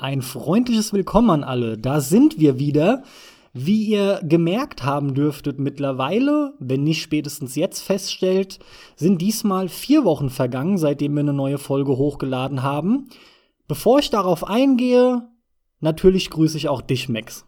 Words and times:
Ein 0.00 0.22
freundliches 0.22 0.92
Willkommen 0.92 1.30
an 1.30 1.42
alle. 1.42 1.76
Da 1.76 2.00
sind 2.00 2.38
wir 2.38 2.60
wieder. 2.60 3.02
Wie 3.52 3.82
ihr 3.82 4.20
gemerkt 4.22 4.84
haben 4.84 5.12
dürftet 5.12 5.58
mittlerweile, 5.58 6.54
wenn 6.60 6.84
nicht 6.84 7.02
spätestens 7.02 7.56
jetzt 7.56 7.80
feststellt, 7.80 8.60
sind 8.94 9.20
diesmal 9.20 9.68
vier 9.68 10.04
Wochen 10.04 10.30
vergangen, 10.30 10.78
seitdem 10.78 11.14
wir 11.14 11.22
eine 11.22 11.32
neue 11.32 11.58
Folge 11.58 11.96
hochgeladen 11.96 12.62
haben. 12.62 13.08
Bevor 13.66 13.98
ich 13.98 14.08
darauf 14.08 14.44
eingehe, 14.44 15.28
natürlich 15.80 16.30
grüße 16.30 16.56
ich 16.56 16.68
auch 16.68 16.80
dich, 16.80 17.08
Max. 17.08 17.44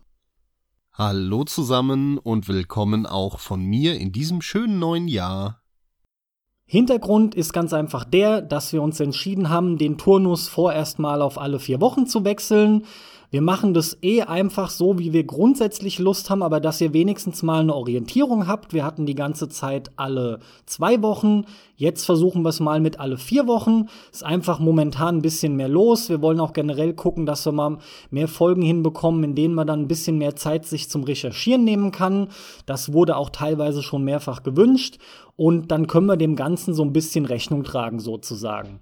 Hallo 0.93 1.45
zusammen 1.45 2.19
und 2.19 2.49
willkommen 2.49 3.07
auch 3.07 3.39
von 3.39 3.63
mir 3.63 3.95
in 3.95 4.11
diesem 4.11 4.43
schönen 4.43 4.81
neuen 4.81 5.07
Jahr. 5.07 5.60
Hintergrund 6.73 7.35
ist 7.35 7.53
ganz 7.53 7.73
einfach 7.73 8.05
der, 8.05 8.41
dass 8.41 8.73
wir 8.73 8.81
uns 8.81 9.01
entschieden 9.01 9.49
haben, 9.49 9.77
den 9.77 9.99
Turnus 9.99 10.47
vorerst 10.47 11.01
mal 11.01 11.21
auf 11.21 11.37
alle 11.37 11.59
vier 11.59 11.81
Wochen 11.81 12.07
zu 12.07 12.25
wechseln. 12.25 12.85
Wir 13.33 13.43
machen 13.43 13.75
das 13.75 13.97
eh 14.03 14.23
einfach 14.23 14.71
so, 14.71 14.99
wie 14.99 15.13
wir 15.13 15.23
grundsätzlich 15.23 16.01
Lust 16.01 16.31
haben, 16.31 16.43
aber 16.43 16.59
dass 16.59 16.81
ihr 16.81 16.93
wenigstens 16.93 17.45
mal 17.45 17.61
eine 17.61 17.77
Orientierung 17.77 18.49
habt. 18.49 18.73
Wir 18.73 18.85
hatten 18.85 19.07
die 19.07 19.15
ganze 19.15 19.49
Zeit 19.49 19.93
alle 19.95 20.41
zwei 20.67 21.01
Wochen. 21.01 21.45
Jetzt 21.77 22.05
versuchen 22.05 22.43
wir 22.43 22.49
es 22.49 22.59
mal 22.59 22.81
mit 22.81 22.99
alle 22.99 23.19
vier 23.19 23.47
Wochen. 23.47 23.87
Ist 24.11 24.25
einfach 24.25 24.59
momentan 24.59 25.19
ein 25.19 25.23
bisschen 25.23 25.55
mehr 25.55 25.69
los. 25.69 26.09
Wir 26.09 26.21
wollen 26.23 26.41
auch 26.41 26.53
generell 26.53 26.93
gucken, 26.93 27.25
dass 27.25 27.47
wir 27.47 27.53
mal 27.53 27.79
mehr 28.11 28.27
Folgen 28.27 28.63
hinbekommen, 28.63 29.23
in 29.23 29.37
denen 29.37 29.55
man 29.55 29.69
dann 29.69 29.83
ein 29.83 29.89
bisschen 29.89 30.19
mehr 30.19 30.35
Zeit 30.35 30.67
sich 30.67 30.91
zum 30.91 31.05
Recherchieren 31.05 31.63
nehmen 31.63 31.93
kann. 31.93 32.31
Das 32.67 32.93
wurde 32.93 33.17
auch 33.17 33.31
teilweise 33.31 33.85
schon 33.85 34.03
mehrfach 34.03 34.43
gewünscht. 34.43 34.99
Und 35.37 35.71
dann 35.71 35.87
können 35.87 36.07
wir 36.07 36.17
dem 36.17 36.35
Ganzen 36.35 36.75
so 36.75 36.83
ein 36.83 36.93
bisschen 36.93 37.27
Rechnung 37.27 37.63
tragen, 37.63 38.01
sozusagen. 38.01 38.81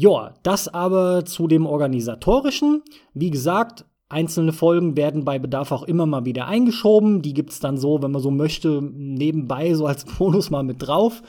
Ja, 0.00 0.32
das 0.42 0.66
aber 0.66 1.26
zu 1.26 1.46
dem 1.46 1.66
organisatorischen. 1.66 2.82
Wie 3.12 3.28
gesagt, 3.28 3.84
einzelne 4.08 4.54
Folgen 4.54 4.96
werden 4.96 5.26
bei 5.26 5.38
Bedarf 5.38 5.72
auch 5.72 5.82
immer 5.82 6.06
mal 6.06 6.24
wieder 6.24 6.46
eingeschoben. 6.46 7.20
Die 7.20 7.34
gibt's 7.34 7.60
dann 7.60 7.76
so, 7.76 8.02
wenn 8.02 8.10
man 8.10 8.22
so 8.22 8.30
möchte, 8.30 8.80
nebenbei 8.80 9.74
so 9.74 9.84
als 9.84 10.04
Bonus 10.18 10.48
mal 10.48 10.62
mit 10.62 10.80
drauf. 10.80 11.20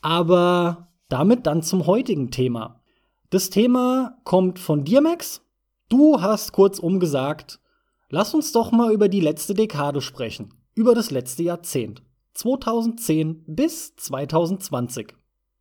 Aber 0.00 0.88
damit 1.10 1.46
dann 1.46 1.62
zum 1.62 1.86
heutigen 1.86 2.30
Thema. 2.30 2.80
Das 3.28 3.50
Thema 3.50 4.16
kommt 4.24 4.58
von 4.58 4.84
dir, 4.84 5.02
Max. 5.02 5.42
Du 5.90 6.22
hast 6.22 6.52
kurzum 6.52 7.00
gesagt, 7.00 7.60
lass 8.08 8.32
uns 8.32 8.52
doch 8.52 8.72
mal 8.72 8.90
über 8.90 9.10
die 9.10 9.20
letzte 9.20 9.52
Dekade 9.52 10.00
sprechen. 10.00 10.54
Über 10.74 10.94
das 10.94 11.10
letzte 11.10 11.42
Jahrzehnt. 11.42 12.02
2010 12.32 13.44
bis 13.46 13.96
2020. 13.96 15.14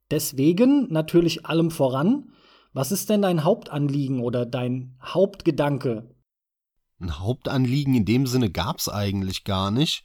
Deswegen 0.09 0.87
natürlich 0.89 1.45
allem 1.45 1.71
voran, 1.71 2.31
was 2.77 2.91
ist 2.91 3.09
denn 3.09 3.23
dein 3.23 3.43
Hauptanliegen 3.43 4.19
oder 4.19 4.45
dein 4.45 4.95
Hauptgedanke? 5.01 6.13
Ein 6.99 7.19
Hauptanliegen 7.19 7.95
in 7.95 8.05
dem 8.05 8.27
Sinne 8.27 8.51
gab's 8.51 8.87
eigentlich 8.87 9.43
gar 9.43 9.71
nicht, 9.71 10.03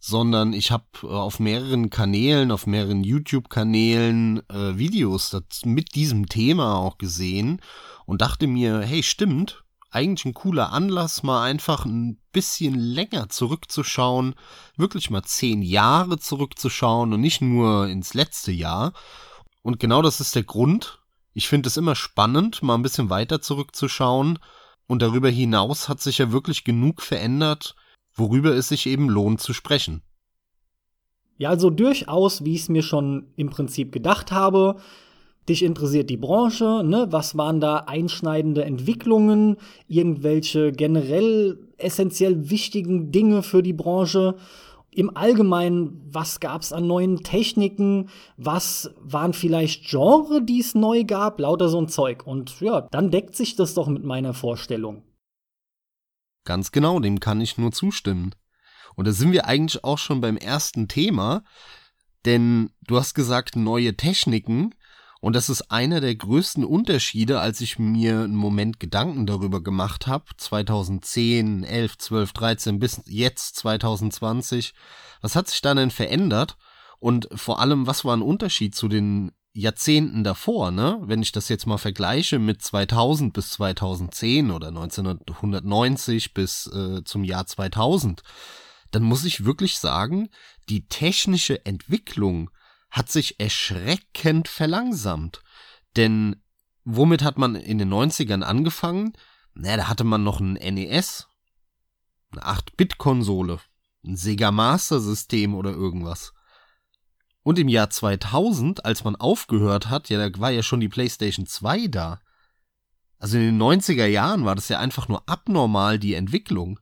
sondern 0.00 0.52
ich 0.52 0.72
habe 0.72 0.84
äh, 1.04 1.06
auf 1.06 1.38
mehreren 1.38 1.90
Kanälen, 1.90 2.50
auf 2.50 2.66
mehreren 2.66 3.04
YouTube-Kanälen 3.04 4.42
äh, 4.48 4.76
Videos 4.76 5.36
mit 5.64 5.94
diesem 5.94 6.26
Thema 6.26 6.78
auch 6.78 6.98
gesehen 6.98 7.60
und 8.04 8.20
dachte 8.20 8.48
mir, 8.48 8.80
hey, 8.80 9.04
stimmt, 9.04 9.62
eigentlich 9.92 10.24
ein 10.24 10.34
cooler 10.34 10.72
Anlass, 10.72 11.22
mal 11.22 11.44
einfach 11.44 11.84
ein 11.84 12.20
bisschen 12.32 12.74
länger 12.74 13.28
zurückzuschauen, 13.28 14.34
wirklich 14.76 15.10
mal 15.10 15.22
zehn 15.22 15.62
Jahre 15.62 16.18
zurückzuschauen 16.18 17.12
und 17.12 17.20
nicht 17.20 17.42
nur 17.42 17.86
ins 17.86 18.14
letzte 18.14 18.50
Jahr. 18.50 18.92
Und 19.62 19.78
genau 19.78 20.02
das 20.02 20.20
ist 20.20 20.34
der 20.34 20.42
Grund. 20.42 20.98
Ich 21.38 21.46
finde 21.46 21.68
es 21.68 21.76
immer 21.76 21.94
spannend, 21.94 22.64
mal 22.64 22.74
ein 22.74 22.82
bisschen 22.82 23.10
weiter 23.10 23.40
zurückzuschauen. 23.40 24.40
Und 24.88 25.02
darüber 25.02 25.28
hinaus 25.28 25.88
hat 25.88 26.00
sich 26.00 26.18
ja 26.18 26.32
wirklich 26.32 26.64
genug 26.64 27.00
verändert, 27.00 27.76
worüber 28.12 28.56
es 28.56 28.66
sich 28.66 28.88
eben 28.88 29.08
lohnt 29.08 29.40
zu 29.40 29.52
sprechen. 29.52 30.02
Ja, 31.36 31.50
also 31.50 31.70
durchaus, 31.70 32.44
wie 32.44 32.54
ich 32.56 32.62
es 32.62 32.68
mir 32.68 32.82
schon 32.82 33.28
im 33.36 33.50
Prinzip 33.50 33.92
gedacht 33.92 34.32
habe. 34.32 34.80
Dich 35.48 35.62
interessiert 35.62 36.10
die 36.10 36.16
Branche, 36.16 36.82
ne? 36.84 37.06
Was 37.10 37.38
waren 37.38 37.60
da 37.60 37.84
einschneidende 37.86 38.64
Entwicklungen, 38.64 39.58
irgendwelche 39.86 40.72
generell 40.72 41.68
essentiell 41.76 42.50
wichtigen 42.50 43.12
Dinge 43.12 43.44
für 43.44 43.62
die 43.62 43.74
Branche? 43.74 44.34
Im 44.98 45.16
Allgemeinen, 45.16 46.00
was 46.12 46.40
gab 46.40 46.62
es 46.62 46.72
an 46.72 46.88
neuen 46.88 47.22
Techniken, 47.22 48.08
was 48.36 48.92
waren 48.98 49.32
vielleicht 49.32 49.86
Genre, 49.86 50.42
die 50.42 50.58
es 50.58 50.74
neu 50.74 51.04
gab, 51.04 51.38
lauter 51.38 51.68
so 51.68 51.80
ein 51.80 51.86
Zeug. 51.86 52.26
Und 52.26 52.60
ja, 52.60 52.80
dann 52.90 53.12
deckt 53.12 53.36
sich 53.36 53.54
das 53.54 53.74
doch 53.74 53.86
mit 53.86 54.02
meiner 54.02 54.34
Vorstellung. 54.34 55.04
Ganz 56.44 56.72
genau, 56.72 56.98
dem 56.98 57.20
kann 57.20 57.40
ich 57.40 57.58
nur 57.58 57.70
zustimmen. 57.70 58.34
Und 58.96 59.06
da 59.06 59.12
sind 59.12 59.30
wir 59.30 59.46
eigentlich 59.46 59.84
auch 59.84 59.98
schon 59.98 60.20
beim 60.20 60.36
ersten 60.36 60.88
Thema, 60.88 61.44
denn 62.24 62.70
du 62.80 62.96
hast 62.96 63.14
gesagt, 63.14 63.54
neue 63.54 63.96
Techniken. 63.96 64.74
Und 65.20 65.34
das 65.34 65.48
ist 65.48 65.70
einer 65.70 66.00
der 66.00 66.14
größten 66.14 66.64
Unterschiede, 66.64 67.40
als 67.40 67.60
ich 67.60 67.78
mir 67.78 68.20
einen 68.20 68.36
Moment 68.36 68.78
Gedanken 68.78 69.26
darüber 69.26 69.60
gemacht 69.60 70.06
habe, 70.06 70.24
2010, 70.36 71.64
11, 71.64 71.98
12, 71.98 72.32
13 72.32 72.78
bis 72.78 73.02
jetzt 73.06 73.56
2020. 73.56 74.74
Was 75.20 75.34
hat 75.34 75.48
sich 75.48 75.60
da 75.60 75.74
denn 75.74 75.90
verändert? 75.90 76.56
Und 77.00 77.28
vor 77.34 77.60
allem, 77.60 77.86
was 77.86 78.04
war 78.04 78.16
ein 78.16 78.22
Unterschied 78.22 78.74
zu 78.74 78.88
den 78.88 79.32
Jahrzehnten 79.52 80.22
davor, 80.22 80.70
ne? 80.70 81.00
Wenn 81.02 81.22
ich 81.22 81.32
das 81.32 81.48
jetzt 81.48 81.66
mal 81.66 81.78
vergleiche 81.78 82.38
mit 82.38 82.62
2000 82.62 83.32
bis 83.32 83.50
2010 83.50 84.52
oder 84.52 84.68
1990 84.68 86.32
bis 86.32 86.68
äh, 86.68 87.02
zum 87.02 87.24
Jahr 87.24 87.46
2000, 87.46 88.22
dann 88.92 89.02
muss 89.02 89.24
ich 89.24 89.44
wirklich 89.44 89.80
sagen, 89.80 90.28
die 90.68 90.86
technische 90.86 91.64
Entwicklung 91.66 92.50
hat 92.90 93.10
sich 93.10 93.40
erschreckend 93.40 94.48
verlangsamt. 94.48 95.42
Denn 95.96 96.42
womit 96.84 97.22
hat 97.22 97.38
man 97.38 97.54
in 97.54 97.78
den 97.78 97.92
90ern 97.92 98.42
angefangen? 98.42 99.12
Na, 99.54 99.76
da 99.76 99.88
hatte 99.88 100.04
man 100.04 100.22
noch 100.22 100.40
ein 100.40 100.54
NES, 100.54 101.26
eine 102.30 102.42
8-Bit-Konsole, 102.42 103.60
ein 104.04 104.16
Sega 104.16 104.50
Master 104.50 105.00
System 105.00 105.54
oder 105.54 105.70
irgendwas. 105.70 106.32
Und 107.42 107.58
im 107.58 107.68
Jahr 107.68 107.90
2000, 107.90 108.84
als 108.84 109.04
man 109.04 109.16
aufgehört 109.16 109.88
hat, 109.88 110.10
ja, 110.10 110.28
da 110.28 110.38
war 110.40 110.50
ja 110.50 110.62
schon 110.62 110.80
die 110.80 110.88
PlayStation 110.88 111.46
2 111.46 111.88
da. 111.88 112.20
Also 113.18 113.36
in 113.36 113.44
den 113.44 113.62
90er 113.62 114.06
Jahren 114.06 114.44
war 114.44 114.54
das 114.54 114.68
ja 114.68 114.78
einfach 114.78 115.08
nur 115.08 115.28
abnormal, 115.28 115.98
die 115.98 116.14
Entwicklung. 116.14 116.78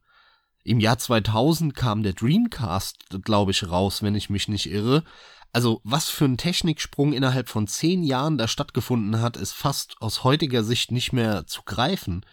Im 0.65 0.81
Jahr 0.81 0.99
2000 0.99 1.75
kam 1.75 2.03
der 2.03 2.13
Dreamcast, 2.13 3.23
glaube 3.23 3.53
ich, 3.53 3.69
raus, 3.71 4.03
wenn 4.03 4.17
ich 4.17 4.29
mich 4.29 4.49
nicht 4.49 4.69
irre. 4.69 5.05
Also 5.57 5.81
was 5.85 6.11
für 6.11 6.27
ein 6.27 6.37
Techniksprung 6.37 7.15
innerhalb 7.15 7.49
von 7.49 7.67
zehn 7.67 8.03
Jahren 8.03 8.37
da 8.37 8.47
stattgefunden 8.47 9.23
hat, 9.23 9.39
ist 9.39 9.53
fast 9.53 9.97
aus 10.03 10.23
heutiger 10.23 10.63
Sicht 10.63 10.93
nicht 10.93 11.15
mehr 11.15 11.47
zu 11.47 11.63
greifen. 11.63 12.27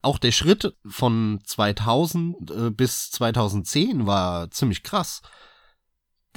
Auch 0.00 0.16
der 0.16 0.30
Schritt 0.30 0.76
von 0.86 1.40
2000 1.44 2.50
äh, 2.52 2.70
bis 2.70 3.10
2010 3.10 4.06
war 4.06 4.48
ziemlich 4.52 4.84
krass. 4.84 5.22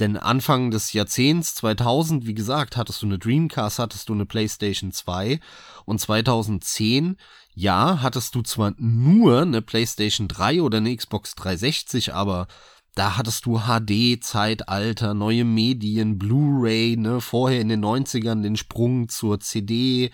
Denn 0.00 0.16
Anfang 0.16 0.72
des 0.72 0.92
Jahrzehnts 0.92 1.54
2000, 1.54 2.26
wie 2.26 2.34
gesagt, 2.34 2.76
hattest 2.76 3.02
du 3.02 3.06
eine 3.06 3.20
Dreamcast, 3.20 3.78
hattest 3.78 4.08
du 4.08 4.14
eine 4.14 4.26
PlayStation 4.26 4.90
2 4.90 5.38
und 5.84 6.00
2010, 6.00 7.18
ja, 7.54 8.02
hattest 8.02 8.34
du 8.34 8.42
zwar 8.42 8.74
nur 8.78 9.42
eine 9.42 9.62
PlayStation 9.62 10.26
3 10.26 10.60
oder 10.60 10.78
eine 10.78 10.96
Xbox 10.96 11.36
360, 11.36 12.14
aber 12.14 12.48
da 12.96 13.18
hattest 13.18 13.44
du 13.44 13.58
HD-Zeitalter, 13.58 15.12
neue 15.12 15.44
Medien, 15.44 16.18
Blu-ray, 16.18 16.96
ne, 16.96 17.20
vorher 17.20 17.60
in 17.60 17.68
den 17.68 17.84
90ern 17.84 18.40
den 18.40 18.56
Sprung 18.56 19.10
zur 19.10 19.38
CD. 19.38 20.10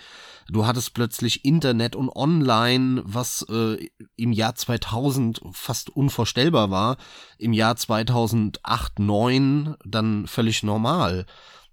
Du 0.49 0.67
hattest 0.67 0.93
plötzlich 0.93 1.45
Internet 1.45 1.95
und 1.95 2.09
Online, 2.09 3.01
was 3.05 3.47
äh, 3.49 3.89
im 4.17 4.33
Jahr 4.33 4.57
2000 4.57 5.43
fast 5.53 5.91
unvorstellbar 5.91 6.71
war. 6.73 6.97
Im 7.39 7.53
Jahr 7.53 7.77
2008, 7.77 8.99
9 8.99 9.77
dann 9.85 10.27
völlig 10.27 10.63
normal 10.63 11.25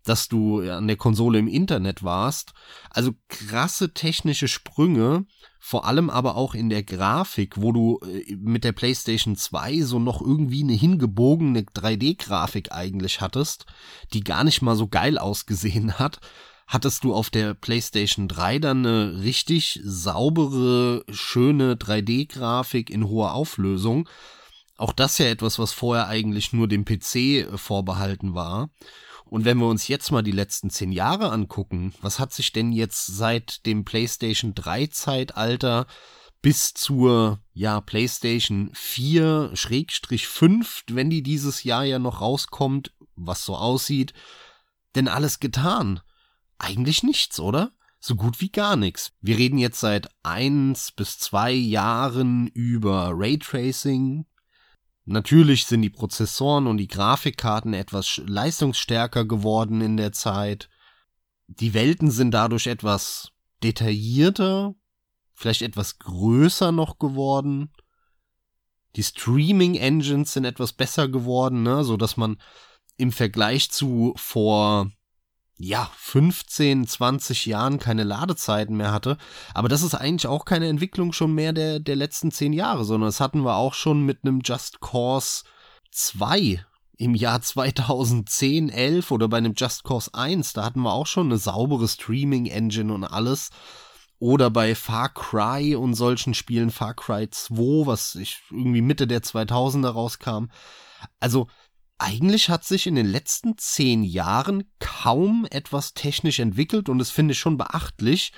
dass 0.06 0.30
du 0.30 0.62
an 0.62 0.88
der 0.88 0.96
Konsole 0.96 1.38
im 1.38 1.48
Internet 1.48 2.04
warst. 2.04 2.54
Also 2.90 3.12
krasse 3.28 3.94
technische 3.94 4.48
Sprünge, 4.48 5.26
vor 5.60 5.86
allem 5.86 6.10
aber 6.10 6.36
auch 6.36 6.56
in 6.56 6.70
der 6.70 6.84
Grafik, 6.84 7.62
wo 7.62 7.72
du 7.72 8.00
äh, 8.06 8.36
mit 8.36 8.64
der 8.64 8.72
PlayStation 8.72 9.36
2 9.36 9.82
so 9.82 10.00
noch 10.00 10.22
irgendwie 10.22 10.64
eine 10.64 10.74
hingebogene 10.74 11.62
3D-Grafik 11.62 12.72
eigentlich 12.72 13.20
hattest, 13.20 13.66
die 14.14 14.24
gar 14.24 14.44
nicht 14.46 14.62
mal 14.62 14.76
so 14.76 14.88
geil 14.88 15.18
ausgesehen 15.18 15.94
hat, 16.00 16.20
hattest 16.66 17.04
du 17.04 17.14
auf 17.14 17.30
der 17.30 17.54
PlayStation 17.54 18.28
3 18.28 18.60
dann 18.60 18.86
eine 18.86 19.22
richtig 19.22 19.82
saubere, 19.84 21.04
schöne 21.10 21.76
3D-Grafik 21.76 22.90
in 22.90 23.08
hoher 23.08 23.34
Auflösung. 23.34 24.08
Auch 24.78 24.94
das 24.94 25.18
ja 25.18 25.26
etwas, 25.26 25.60
was 25.60 25.74
vorher 25.74 26.08
eigentlich 26.08 26.54
nur 26.54 26.70
dem 26.70 26.86
PC 26.86 27.16
äh, 27.16 27.58
vorbehalten 27.58 28.34
war. 28.34 28.70
Und 29.30 29.46
wenn 29.46 29.60
wir 29.60 29.68
uns 29.68 29.88
jetzt 29.88 30.12
mal 30.12 30.24
die 30.24 30.32
letzten 30.32 30.72
zehn 30.72 30.92
Jahre 30.92 31.32
angucken, 31.32 31.94
was 32.02 32.18
hat 32.18 32.34
sich 32.34 32.52
denn 32.52 32.72
jetzt 32.72 33.06
seit 33.06 33.66
dem 33.68 33.86
PlayStation 33.86 34.56
3 34.56 34.88
Zeitalter 34.88 35.86
bis 36.42 36.74
zur 36.74 37.40
ja 37.54 37.80
PlayStation 37.80 38.72
4 38.74 39.52
Schrägstrich 39.54 40.28
5, 40.28 40.86
wenn 40.90 41.12
die 41.12 41.22
dieses 41.22 41.64
Jahr 41.64 41.84
ja 41.84 42.00
noch 42.00 42.22
rauskommt, 42.22 42.92
was 43.16 43.46
so 43.46 43.56
aussieht, 43.56 44.14
denn 44.96 45.08
alles 45.08 45.40
getan? 45.40 46.00
Eigentlich 46.58 47.04
nichts, 47.04 47.40
oder? 47.40 47.72
So 48.00 48.16
gut 48.16 48.42
wie 48.42 48.50
gar 48.50 48.78
nichts. 48.78 49.12
Wir 49.22 49.38
reden 49.38 49.58
jetzt 49.60 49.80
seit 49.80 50.10
eins 50.24 50.92
bis 50.92 51.20
zwei 51.20 51.52
Jahren 51.52 52.48
über 52.48 53.12
Raytracing. 53.14 54.26
Natürlich 55.12 55.66
sind 55.66 55.82
die 55.82 55.90
Prozessoren 55.90 56.68
und 56.68 56.78
die 56.78 56.88
Grafikkarten 56.88 57.74
etwas 57.74 58.22
leistungsstärker 58.28 59.26
geworden 59.26 59.82
in 59.82 59.98
der 59.98 60.12
Zeit. 60.12 60.70
Die 61.48 61.74
Welten 61.74 62.12
sind 62.12 62.30
dadurch 62.30 62.68
etwas 62.68 63.32
detaillierter, 63.64 64.76
vielleicht 65.34 65.64
etwas 65.64 65.98
größer 65.98 66.72
noch 66.72 67.00
geworden. 67.00 67.74
Die 68.96 69.02
Streaming 69.02 69.74
Engines 69.74 70.34
sind 70.34 70.46
etwas 70.46 70.74
besser 70.74 71.08
geworden, 71.08 71.64
ne, 71.64 71.84
so 71.84 71.98
dass 71.98 72.16
man 72.16 72.40
im 72.96 73.12
Vergleich 73.12 73.72
zu 73.72 74.14
vor 74.16 74.92
ja, 75.62 75.92
15, 75.98 76.88
20 76.88 77.46
Jahren 77.46 77.80
keine 77.80 78.06
Ladezeiten 78.06 78.78
mehr 78.78 78.94
hatte. 78.94 79.18
Aber 79.54 79.68
das 79.68 79.84
ist 79.84 79.94
eigentlich 79.94 80.26
auch 80.26 80.46
keine 80.46 80.68
Entwicklung 80.70 81.12
schon 81.12 81.34
mehr 81.34 81.52
der, 81.52 81.82
der 81.82 81.98
letzten 81.98 82.32
10 82.32 82.54
Jahre, 82.54 82.86
sondern 82.86 83.10
das 83.10 83.20
hatten 83.20 83.44
wir 83.44 83.58
auch 83.58 83.74
schon 83.74 84.06
mit 84.06 84.20
einem 84.24 84.40
Just 84.42 84.80
Cause 84.80 85.44
2 85.92 86.66
im 86.98 87.14
Jahr 87.14 87.42
2010, 87.42 88.70
11 88.70 89.12
oder 89.12 89.28
bei 89.28 89.38
einem 89.38 89.54
Just 89.56 89.84
Cause 89.84 90.12
1. 90.14 90.54
Da 90.54 90.64
hatten 90.64 90.82
wir 90.82 90.94
auch 90.94 91.08
schon 91.08 91.28
eine 91.28 91.38
saubere 91.38 91.90
Streaming-Engine 91.90 92.94
und 92.94 93.04
alles. 93.04 93.50
Oder 94.18 94.50
bei 94.50 94.76
Far 94.76 95.10
Cry 95.10 95.76
und 95.76 95.94
solchen 95.94 96.34
Spielen, 96.34 96.72
Far 96.72 96.94
Cry 96.94 97.30
2, 97.30 97.86
was 97.86 98.16
ich 98.16 98.40
irgendwie 98.50 98.82
Mitte 98.82 99.08
der 99.08 99.24
2000er 99.24 99.90
rauskam. 99.90 100.46
Also 101.20 101.48
eigentlich 102.00 102.50
hat 102.50 102.64
sich 102.64 102.88
in 102.88 102.96
den 102.96 103.06
letzten 103.06 103.58
zehn 103.58 104.04
Jahren 104.04 104.64
kaum 104.80 105.46
etwas 105.52 105.94
technisch 105.94 106.40
entwickelt 106.40 106.90
und 106.90 106.98
das 106.98 107.12
finde 107.12 107.34
ich 107.34 107.40
schon 107.40 107.58
beachtlich, 107.58 108.32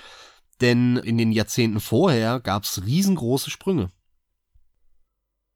denn 0.60 0.98
in 0.98 1.18
den 1.18 1.32
Jahrzehnten 1.32 1.80
vorher 1.80 2.40
gab 2.40 2.64
es 2.64 2.86
riesengroße 2.86 3.50
Sprünge. 3.50 3.90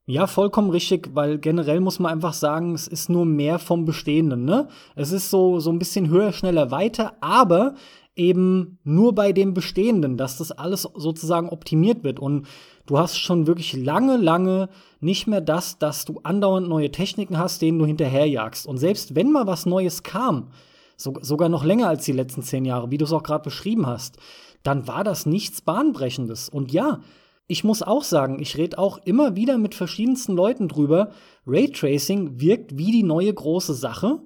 Ja, 0.07 0.27
vollkommen 0.27 0.69
richtig, 0.69 1.09
weil 1.15 1.39
generell 1.39 1.79
muss 1.79 1.97
man 1.97 2.11
einfach 2.11 2.33
sagen, 2.33 2.75
es 2.75 2.87
ist 2.87 3.09
nur 3.09 3.25
mehr 3.25 3.57
vom 3.57 3.85
Bestehenden, 3.85 4.45
ne? 4.45 4.67
Es 4.95 5.11
ist 5.11 5.31
so, 5.31 5.59
so 5.59 5.71
ein 5.71 5.79
bisschen 5.79 6.09
höher, 6.09 6.31
schneller, 6.31 6.69
weiter, 6.69 7.17
aber 7.21 7.73
eben 8.15 8.77
nur 8.83 9.15
bei 9.15 9.31
dem 9.31 9.55
Bestehenden, 9.55 10.15
dass 10.15 10.37
das 10.37 10.51
alles 10.51 10.83
sozusagen 10.83 11.49
optimiert 11.49 12.03
wird. 12.03 12.19
Und 12.19 12.47
du 12.85 12.97
hast 12.97 13.17
schon 13.17 13.47
wirklich 13.47 13.73
lange, 13.73 14.17
lange 14.17 14.69
nicht 14.99 15.27
mehr 15.27 15.41
das, 15.41 15.77
dass 15.77 16.05
du 16.05 16.19
andauernd 16.23 16.67
neue 16.67 16.91
Techniken 16.91 17.37
hast, 17.37 17.61
denen 17.61 17.79
du 17.79 17.85
hinterherjagst. 17.85 18.65
Und 18.67 18.77
selbst 18.77 19.15
wenn 19.15 19.31
mal 19.31 19.47
was 19.47 19.65
Neues 19.65 20.03
kam, 20.03 20.49
so, 20.97 21.13
sogar 21.21 21.49
noch 21.49 21.63
länger 21.63 21.89
als 21.89 22.05
die 22.05 22.13
letzten 22.13 22.41
zehn 22.41 22.65
Jahre, 22.65 22.91
wie 22.91 22.97
du 22.97 23.05
es 23.05 23.13
auch 23.13 23.23
gerade 23.23 23.43
beschrieben 23.43 23.85
hast, 23.85 24.17
dann 24.63 24.87
war 24.87 25.03
das 25.03 25.25
nichts 25.25 25.61
Bahnbrechendes. 25.61 26.49
Und 26.49 26.71
ja, 26.71 27.01
ich 27.47 27.63
muss 27.63 27.83
auch 27.83 28.03
sagen, 28.03 28.39
ich 28.41 28.57
rede 28.57 28.79
auch 28.79 28.97
immer 29.05 29.35
wieder 29.35 29.57
mit 29.57 29.75
verschiedensten 29.75 30.33
Leuten 30.33 30.67
drüber. 30.67 31.11
Raytracing 31.45 32.39
wirkt 32.39 32.77
wie 32.77 32.91
die 32.91 33.03
neue 33.03 33.33
große 33.33 33.73
Sache 33.73 34.21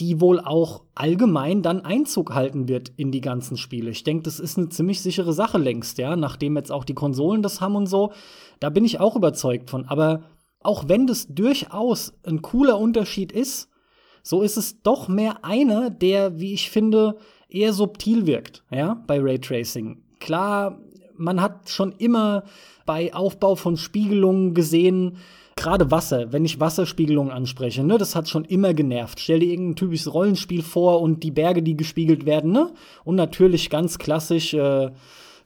die 0.00 0.20
wohl 0.20 0.40
auch 0.40 0.82
allgemein 0.94 1.62
dann 1.62 1.80
Einzug 1.80 2.34
halten 2.34 2.68
wird 2.68 2.92
in 2.96 3.12
die 3.12 3.22
ganzen 3.22 3.56
Spiele. 3.56 3.90
Ich 3.90 4.04
denke, 4.04 4.24
das 4.24 4.40
ist 4.40 4.58
eine 4.58 4.68
ziemlich 4.68 5.00
sichere 5.00 5.32
Sache 5.32 5.58
längst, 5.58 5.98
ja, 5.98 6.16
nachdem 6.16 6.56
jetzt 6.56 6.70
auch 6.70 6.84
die 6.84 6.94
Konsolen 6.94 7.42
das 7.42 7.60
haben 7.60 7.76
und 7.76 7.86
so. 7.86 8.12
Da 8.60 8.68
bin 8.68 8.84
ich 8.84 9.00
auch 9.00 9.16
überzeugt 9.16 9.70
von. 9.70 9.86
Aber 9.86 10.24
auch 10.60 10.88
wenn 10.88 11.06
das 11.06 11.28
durchaus 11.28 12.12
ein 12.24 12.42
cooler 12.42 12.78
Unterschied 12.78 13.32
ist, 13.32 13.70
so 14.22 14.42
ist 14.42 14.56
es 14.56 14.82
doch 14.82 15.08
mehr 15.08 15.44
einer, 15.44 15.88
der, 15.88 16.40
wie 16.40 16.52
ich 16.52 16.70
finde, 16.70 17.16
eher 17.48 17.72
subtil 17.72 18.26
wirkt, 18.26 18.64
ja, 18.70 19.02
bei 19.06 19.20
Raytracing. 19.20 20.02
Klar, 20.20 20.80
man 21.16 21.40
hat 21.40 21.70
schon 21.70 21.92
immer 21.92 22.42
bei 22.84 23.14
Aufbau 23.14 23.54
von 23.54 23.76
Spiegelungen 23.76 24.52
gesehen, 24.52 25.18
gerade 25.56 25.90
Wasser, 25.90 26.32
wenn 26.32 26.44
ich 26.44 26.60
Wasserspiegelung 26.60 27.30
anspreche, 27.30 27.82
ne, 27.82 27.98
das 27.98 28.14
hat 28.14 28.28
schon 28.28 28.44
immer 28.44 28.74
genervt. 28.74 29.18
Stell 29.20 29.40
dir 29.40 29.50
irgendein 29.50 29.76
typisches 29.76 30.12
Rollenspiel 30.12 30.62
vor 30.62 31.00
und 31.00 31.22
die 31.22 31.30
Berge, 31.30 31.62
die 31.62 31.76
gespiegelt 31.76 32.26
werden, 32.26 32.52
ne? 32.52 32.72
Und 33.04 33.16
natürlich 33.16 33.70
ganz 33.70 33.98
klassisch 33.98 34.54
äh, 34.54 34.90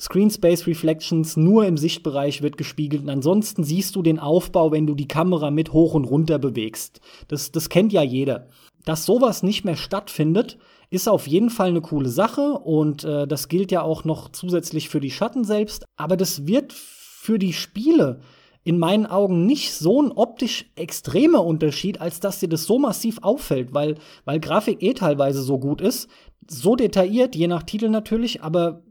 Screen 0.00 0.30
Space 0.30 0.66
Reflections 0.66 1.36
nur 1.36 1.66
im 1.66 1.76
Sichtbereich 1.76 2.42
wird 2.42 2.56
gespiegelt. 2.56 3.02
Und 3.02 3.10
ansonsten 3.10 3.64
siehst 3.64 3.94
du 3.94 4.02
den 4.02 4.18
Aufbau, 4.18 4.72
wenn 4.72 4.86
du 4.86 4.94
die 4.94 5.08
Kamera 5.08 5.50
mit 5.50 5.72
hoch 5.72 5.94
und 5.94 6.04
runter 6.04 6.38
bewegst. 6.38 7.00
Das, 7.28 7.52
das 7.52 7.68
kennt 7.68 7.92
ja 7.92 8.02
jeder. 8.02 8.48
Dass 8.86 9.04
sowas 9.04 9.42
nicht 9.42 9.64
mehr 9.64 9.76
stattfindet, 9.76 10.56
ist 10.88 11.08
auf 11.08 11.28
jeden 11.28 11.50
Fall 11.50 11.68
eine 11.68 11.82
coole 11.82 12.08
Sache 12.08 12.54
und 12.54 13.04
äh, 13.04 13.26
das 13.26 13.48
gilt 13.48 13.70
ja 13.70 13.82
auch 13.82 14.04
noch 14.04 14.32
zusätzlich 14.32 14.88
für 14.88 15.00
die 15.00 15.10
Schatten 15.10 15.44
selbst. 15.44 15.84
Aber 15.96 16.16
das 16.16 16.46
wird 16.46 16.72
für 16.72 17.38
die 17.38 17.52
Spiele 17.52 18.20
in 18.62 18.78
meinen 18.78 19.06
Augen 19.06 19.46
nicht 19.46 19.72
so 19.72 20.02
ein 20.02 20.12
optisch 20.12 20.70
extremer 20.76 21.44
Unterschied, 21.44 22.00
als 22.00 22.20
dass 22.20 22.40
dir 22.40 22.48
das 22.48 22.64
so 22.64 22.78
massiv 22.78 23.18
auffällt, 23.22 23.72
weil, 23.72 23.96
weil 24.24 24.40
Grafik 24.40 24.82
eh 24.82 24.94
teilweise 24.94 25.42
so 25.42 25.58
gut 25.58 25.80
ist, 25.80 26.08
so 26.46 26.76
detailliert, 26.76 27.34
je 27.34 27.48
nach 27.48 27.62
Titel 27.62 27.88
natürlich, 27.88 28.42
aber 28.42 28.82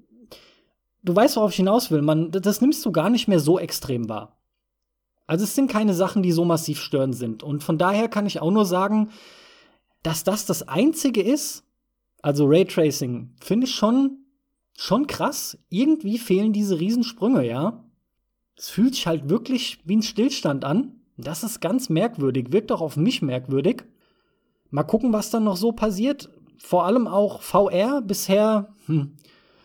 du 1.04 1.16
weißt, 1.16 1.36
worauf 1.36 1.52
ich 1.52 1.58
hinaus 1.58 1.92
will, 1.92 2.02
man, 2.02 2.32
das 2.32 2.62
nimmst 2.62 2.86
du 2.86 2.92
gar 2.92 3.10
nicht 3.10 3.28
mehr 3.28 3.40
so 3.40 3.60
extrem 3.60 4.10
wahr. 4.10 4.38
Also 5.28 5.44
es 5.44 5.54
sind 5.54 5.70
keine 5.70 5.94
Sachen, 5.94 6.24
die 6.24 6.32
so 6.32 6.44
massiv 6.44 6.82
störend 6.82 7.16
sind. 7.16 7.44
Und 7.44 7.64
von 7.64 7.78
daher 7.78 8.08
kann 8.08 8.26
ich 8.26 8.42
auch 8.42 8.50
nur 8.50 8.66
sagen, 8.66 9.10
dass 10.02 10.24
das 10.24 10.48
das 10.48 10.68
Einzige 10.68 11.22
ist, 11.22 11.64
also 12.22 12.46
Raytracing, 12.48 13.36
finde 13.40 13.68
ich 13.68 13.76
schon, 13.76 14.26
schon 14.76 15.06
krass. 15.06 15.58
Irgendwie 15.70 16.18
fehlen 16.18 16.52
diese 16.52 16.80
Riesensprünge, 16.80 17.46
ja. 17.46 17.84
Es 18.60 18.70
fühlt 18.70 18.94
sich 18.94 19.08
halt 19.08 19.30
wirklich 19.30 19.80
wie 19.86 19.96
ein 19.96 20.02
Stillstand 20.02 20.66
an. 20.66 20.92
Das 21.16 21.44
ist 21.44 21.62
ganz 21.62 21.88
merkwürdig, 21.88 22.52
wirkt 22.52 22.74
auch 22.74 22.82
auf 22.82 22.98
mich 22.98 23.22
merkwürdig. 23.22 23.86
Mal 24.70 24.84
gucken, 24.84 25.14
was 25.14 25.30
dann 25.30 25.46
noch 25.46 25.56
so 25.56 25.72
passiert. 25.72 26.30
Vor 26.58 26.84
allem 26.84 27.08
auch 27.08 27.42
VR 27.42 28.02
bisher 28.02 28.76
hm, 28.88 29.16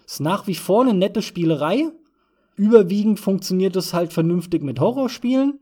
ist 0.07 0.21
nach 0.21 0.47
wie 0.47 0.55
vor 0.55 0.83
eine 0.83 0.95
nette 0.95 1.23
Spielerei. 1.23 1.91
Überwiegend 2.55 3.19
funktioniert 3.19 3.75
es 3.75 3.95
halt 3.95 4.13
vernünftig 4.13 4.63
mit 4.63 4.79
Horrorspielen. 4.79 5.59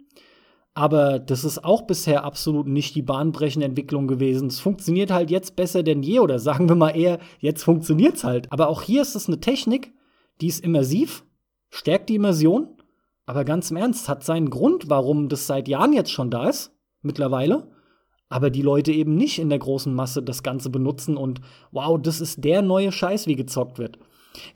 Aber 0.75 1.19
das 1.19 1.43
ist 1.45 1.65
auch 1.65 1.87
bisher 1.87 2.25
absolut 2.25 2.67
nicht 2.67 2.95
die 2.95 3.03
bahnbrechende 3.03 3.65
Entwicklung 3.65 4.09
gewesen. 4.09 4.49
Es 4.49 4.61
funktioniert 4.61 5.11
halt 5.11 5.31
jetzt 5.31 5.57
besser 5.57 5.83
denn 5.83 6.03
je 6.03 6.21
oder 6.21 6.39
sagen 6.39 6.69
wir 6.69 6.77
mal 6.77 6.91
eher, 6.91 7.19
jetzt 7.39 7.63
funktioniert 7.63 8.17
es 8.17 8.25
halt. 8.25 8.53
Aber 8.53 8.69
auch 8.69 8.83
hier 8.83 9.01
ist 9.01 9.15
es 9.15 9.27
eine 9.27 9.41
Technik, 9.41 9.95
die 10.43 10.49
ist 10.49 10.63
immersiv, 10.63 11.25
stärkt 11.71 12.11
die 12.11 12.17
Immersion 12.17 12.72
aber 13.27 13.45
ganz 13.45 13.71
im 13.71 13.77
Ernst, 13.77 14.09
hat 14.09 14.25
seinen 14.25 14.51
Grund, 14.51 14.89
warum 14.89 15.29
das 15.29 15.47
seit 15.47 15.69
Jahren 15.69 15.93
jetzt 15.93 16.11
schon 16.11 16.31
da 16.31 16.49
ist, 16.49 16.73
mittlerweile. 17.03 17.71
Aber 18.29 18.51
die 18.51 18.63
Leute 18.63 18.93
eben 18.93 19.15
nicht 19.15 19.39
in 19.39 19.51
der 19.51 19.59
großen 19.59 19.93
Masse 19.93 20.23
das 20.23 20.43
Ganze 20.43 20.71
benutzen 20.71 21.17
und 21.17 21.41
wow, 21.71 22.01
das 22.01 22.21
ist 22.21 22.45
der 22.45 22.63
neue 22.63 22.91
Scheiß, 22.91 23.27
wie 23.27 23.37
gezockt 23.37 23.79
wird. 23.79 23.99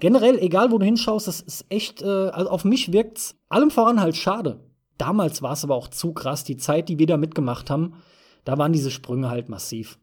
Generell, 0.01 0.39
egal 0.39 0.71
wo 0.71 0.79
du 0.79 0.87
hinschaust, 0.87 1.29
das 1.29 1.43
ist 1.43 1.67
echt, 1.69 2.03
äh, 2.03 2.07
also 2.07 2.51
auf 2.51 2.65
mich 2.65 2.93
wirkt's 2.93 3.37
allem 3.49 3.71
voran 3.71 4.01
halt 4.01 4.17
schade. 4.17 4.61
Damals 4.97 5.43
war 5.43 5.53
es 5.53 5.63
aber 5.63 5.75
auch 5.75 5.89
zu 5.89 6.15
krass, 6.15 6.45
die 6.45 6.57
Zeit, 6.57 6.89
die 6.89 6.99
wir 6.99 7.07
da 7.07 7.19
mitgemacht 7.19 7.69
haben, 7.69 7.95
da 8.45 8.57
waren 8.57 8.73
diese 8.73 8.91
Sprünge 8.91 9.29
halt 9.29 9.49
massiv. 9.49 9.99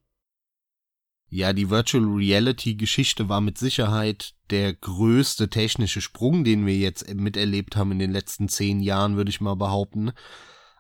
Ja, 1.36 1.52
die 1.52 1.72
Virtual 1.72 2.04
Reality 2.04 2.76
Geschichte 2.76 3.28
war 3.28 3.42
mit 3.42 3.58
Sicherheit 3.58 4.36
der 4.52 4.72
größte 4.72 5.50
technische 5.50 6.00
Sprung, 6.00 6.44
den 6.44 6.68
wir 6.68 6.76
jetzt 6.76 7.12
miterlebt 7.12 7.76
haben 7.76 7.92
in 7.92 7.98
den 7.98 8.12
letzten 8.12 8.50
zehn 8.50 8.82
Jahren, 8.82 9.18
würde 9.18 9.32
ich 9.32 9.42
mal 9.42 9.56
behaupten. 9.56 10.12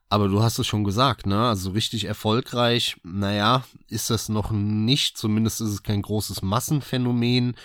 Aber 0.09 0.27
du 0.27 0.43
hast 0.43 0.59
es 0.59 0.67
schon 0.67 0.83
gesagt, 0.83 1.25
ne? 1.25 1.47
Also 1.47 1.71
richtig 1.71 2.03
erfolgreich, 2.03 2.97
naja, 3.01 3.63
ist 3.87 4.11
das 4.11 4.29
noch 4.29 4.51
nicht. 4.51 5.17
Zumindest 5.17 5.59
ist 5.59 5.69
es 5.69 5.81
kein 5.81 6.03
großes 6.03 6.43
Massenphänomen. 6.43 7.55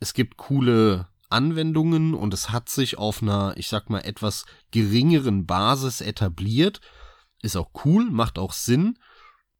Es 0.00 0.14
gibt 0.14 0.38
coole 0.38 1.08
Anwendungen 1.28 2.14
und 2.14 2.32
es 2.32 2.48
hat 2.48 2.70
sich 2.70 2.96
auf 2.96 3.20
einer, 3.20 3.52
ich 3.58 3.68
sag 3.68 3.90
mal, 3.90 4.00
etwas 4.00 4.46
geringeren 4.70 5.44
Basis 5.44 6.00
etabliert. 6.00 6.80
Ist 7.42 7.56
auch 7.56 7.70
cool, 7.84 8.10
macht 8.10 8.38
auch 8.38 8.54
Sinn 8.54 8.96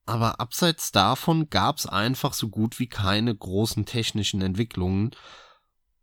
aber 0.07 0.41
abseits 0.41 0.93
davon 0.93 1.49
gab 1.51 1.79
es 1.79 1.87
einfach 1.87 2.33
so 2.33 2.49
gut 2.49 2.79
wie 2.79 2.89
keine 2.89 3.35
großen 3.35 3.87
technischen 3.87 4.43
Entwicklungen. 4.43 5.13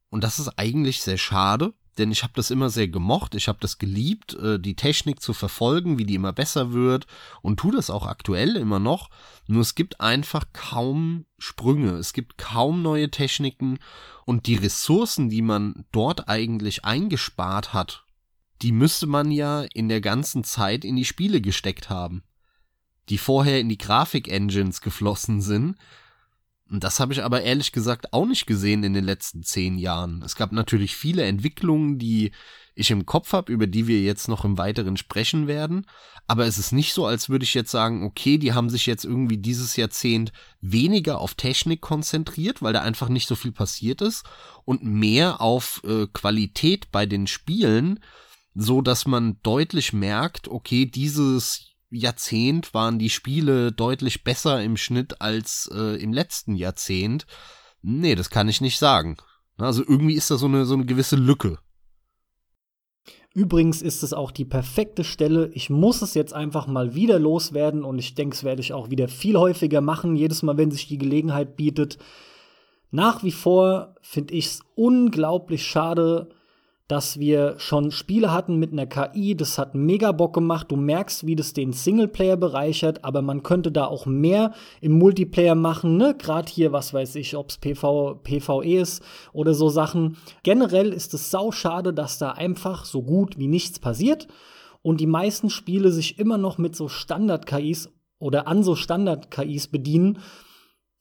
Und 0.10 0.24
das 0.24 0.40
ist 0.40 0.58
eigentlich 0.58 1.02
sehr 1.02 1.18
schade, 1.18 1.74
denn 1.98 2.12
ich 2.12 2.24
habe 2.24 2.34
das 2.36 2.50
immer 2.50 2.70
sehr 2.70 2.88
gemocht, 2.88 3.36
ich 3.36 3.48
habe 3.48 3.60
das 3.62 3.78
geliebt, 3.78 4.34
äh, 4.36 4.60
die 4.60 4.76
Technik 4.76 5.22
zu 5.22 5.34
verfolgen, 5.34 5.98
wie 5.98 6.06
die 6.06 6.16
immer 6.16 6.34
besser 6.34 6.72
wird 6.72 7.08
und 7.42 7.60
tu 7.60 7.72
das 7.72 7.90
auch 7.90 8.08
aktuell 8.08 8.56
immer 8.56 8.80
noch. 8.80 9.10
Nur 9.48 9.62
es 9.62 9.76
gibt 9.76 10.00
einfach 10.00 10.46
kaum 10.54 11.26
Sprünge, 11.38 11.92
es 11.92 12.14
gibt 12.14 12.38
kaum 12.38 12.82
neue 12.82 13.12
Techniken 13.12 13.80
und 14.26 14.48
die 14.48 14.56
Ressourcen, 14.56 15.30
die 15.30 15.42
man 15.42 15.86
dort 15.92 16.30
eigentlich 16.30 16.86
eingespart 16.86 17.74
hat 17.74 18.06
die 18.62 18.72
müsste 18.72 19.08
man 19.08 19.32
ja 19.32 19.64
in 19.74 19.88
der 19.90 20.02
ganzen 20.02 20.44
Zeit 20.44 20.84
in 20.84 20.96
die 20.96 21.06
Spiele 21.06 21.42
gesteckt 21.42 21.90
haben, 21.90 22.24
die 23.10 23.18
vorher 23.18 23.60
in 23.60 23.70
die 23.70 23.78
Grafik-Engines 23.78 24.82
geflossen 24.82 25.42
sind. 25.42 25.76
Und 26.70 26.84
das 26.84 27.00
habe 27.00 27.14
ich 27.14 27.24
aber 27.24 27.42
ehrlich 27.42 27.72
gesagt 27.72 28.14
auch 28.14 28.28
nicht 28.28 28.46
gesehen 28.46 28.84
in 28.84 28.94
den 28.94 29.04
letzten 29.04 29.42
zehn 29.42 29.80
Jahren. 29.80 30.22
Es 30.22 30.36
gab 30.36 30.52
natürlich 30.52 30.96
viele 30.96 31.24
Entwicklungen, 31.24 31.98
die 31.98 32.32
ich 32.76 32.92
im 32.92 33.08
Kopf 33.08 33.34
habe, 33.34 33.52
über 33.52 33.66
die 33.66 33.88
wir 33.88 34.02
jetzt 34.02 34.28
noch 34.28 34.46
im 34.46 34.58
Weiteren 34.58 34.96
sprechen 34.96 35.48
werden. 35.48 35.88
Aber 36.28 36.46
es 36.46 36.60
ist 36.60 36.72
nicht 36.72 36.94
so, 36.94 37.08
als 37.08 37.28
würde 37.28 37.44
ich 37.44 37.56
jetzt 37.56 37.72
sagen, 37.72 38.04
okay, 38.04 38.38
die 38.38 38.54
haben 38.54 38.70
sich 38.70 38.86
jetzt 38.86 39.04
irgendwie 39.04 39.38
dieses 39.38 39.76
Jahrzehnt 39.76 40.32
weniger 40.62 41.20
auf 41.20 41.34
Technik 41.34 41.82
konzentriert, 41.82 42.62
weil 42.62 42.72
da 42.72 42.82
einfach 42.82 43.10
nicht 43.10 43.28
so 43.28 43.36
viel 43.36 43.52
passiert 43.52 44.02
ist 44.02 44.24
und 44.64 44.84
mehr 44.84 45.42
auf 45.42 45.82
äh, 45.84 46.06
Qualität 46.14 46.92
bei 46.92 47.08
den 47.08 47.26
Spielen, 47.26 48.00
so 48.54 48.82
dass 48.82 49.08
man 49.08 49.40
deutlich 49.42 49.92
merkt, 49.92 50.48
okay, 50.48 50.86
dieses 50.86 51.69
Jahrzehnt 51.92 52.74
waren 52.74 53.00
die 53.00 53.10
Spiele 53.10 53.72
deutlich 53.72 54.24
besser 54.24 54.62
im 54.62 54.78
Schnitt 54.78 55.22
als 55.22 55.70
äh, 55.74 56.02
im 56.02 56.14
letzten 56.14 56.56
Jahrzehnt. 56.56 57.26
Nee, 57.82 58.16
das 58.16 58.30
kann 58.30 58.48
ich 58.48 58.62
nicht 58.62 58.78
sagen. 58.78 59.18
Also 59.58 59.82
irgendwie 59.82 60.16
ist 60.16 60.32
da 60.32 60.38
so 60.38 60.46
eine, 60.46 60.66
so 60.66 60.76
eine 60.76 60.86
gewisse 60.86 61.16
Lücke. 61.16 61.60
Übrigens 63.34 63.82
ist 63.82 64.04
es 64.04 64.14
auch 64.14 64.32
die 64.32 64.46
perfekte 64.46 65.04
Stelle. 65.04 65.50
Ich 65.54 65.70
muss 65.70 66.02
es 66.02 66.14
jetzt 66.14 66.34
einfach 66.34 66.68
mal 66.68 66.96
wieder 66.96 67.20
loswerden 67.20 67.84
und 67.84 68.00
ich 68.00 68.16
denke, 68.16 68.36
es 68.36 68.44
werde 68.44 68.62
ich 68.62 68.74
auch 68.74 68.90
wieder 68.90 69.08
viel 69.08 69.38
häufiger 69.38 69.82
machen, 69.82 70.16
jedes 70.16 70.42
Mal, 70.42 70.58
wenn 70.58 70.72
sich 70.72 70.88
die 70.88 70.98
Gelegenheit 70.98 71.56
bietet. 71.56 72.00
Nach 72.92 73.24
wie 73.24 73.32
vor 73.32 73.96
finde 74.02 74.34
ich 74.34 74.48
es 74.48 74.62
unglaublich 74.76 75.66
schade, 75.66 76.30
dass 76.90 77.20
wir 77.20 77.54
schon 77.60 77.92
Spiele 77.92 78.34
hatten 78.34 78.58
mit 78.58 78.74
einer 78.74 78.88
KI, 78.88 79.38
das 79.38 79.60
hat 79.60 79.76
mega 79.76 80.12
Bock 80.12 80.34
gemacht. 80.34 80.72
Du 80.72 80.76
merkst, 80.76 81.28
wie 81.28 81.36
das 81.36 81.54
den 81.54 81.72
Singleplayer 81.72 82.36
bereichert, 82.36 83.06
aber 83.06 83.22
man 83.22 83.44
könnte 83.44 83.72
da 83.72 83.86
auch 83.86 84.08
mehr 84.08 84.54
im 84.82 84.94
Multiplayer 84.94 85.54
machen, 85.54 85.98
ne? 85.98 86.16
Gerade 86.18 86.52
hier, 86.52 86.72
was 86.72 86.92
weiß 86.92 87.14
ich, 87.18 87.38
ob 87.38 87.52
es 87.52 87.60
PV, 87.60 88.16
PvE 88.24 88.80
ist 88.80 89.04
oder 89.34 89.54
so 89.54 89.70
Sachen. 89.70 90.18
Generell 90.42 90.92
ist 90.92 91.14
es 91.14 91.30
sau 91.30 91.52
schade, 91.52 91.94
dass 91.94 92.18
da 92.18 92.32
einfach 92.32 92.86
so 92.86 93.04
gut 93.04 93.38
wie 93.38 93.48
nichts 93.48 93.78
passiert 93.78 94.28
und 94.82 95.00
die 95.00 95.06
meisten 95.06 95.52
Spiele 95.52 95.92
sich 95.92 96.18
immer 96.18 96.40
noch 96.40 96.58
mit 96.58 96.76
so 96.76 96.88
Standard-KIs 96.88 97.94
oder 98.18 98.48
an 98.48 98.64
so 98.64 98.76
Standard-KIs 98.76 99.68
bedienen. 99.68 100.18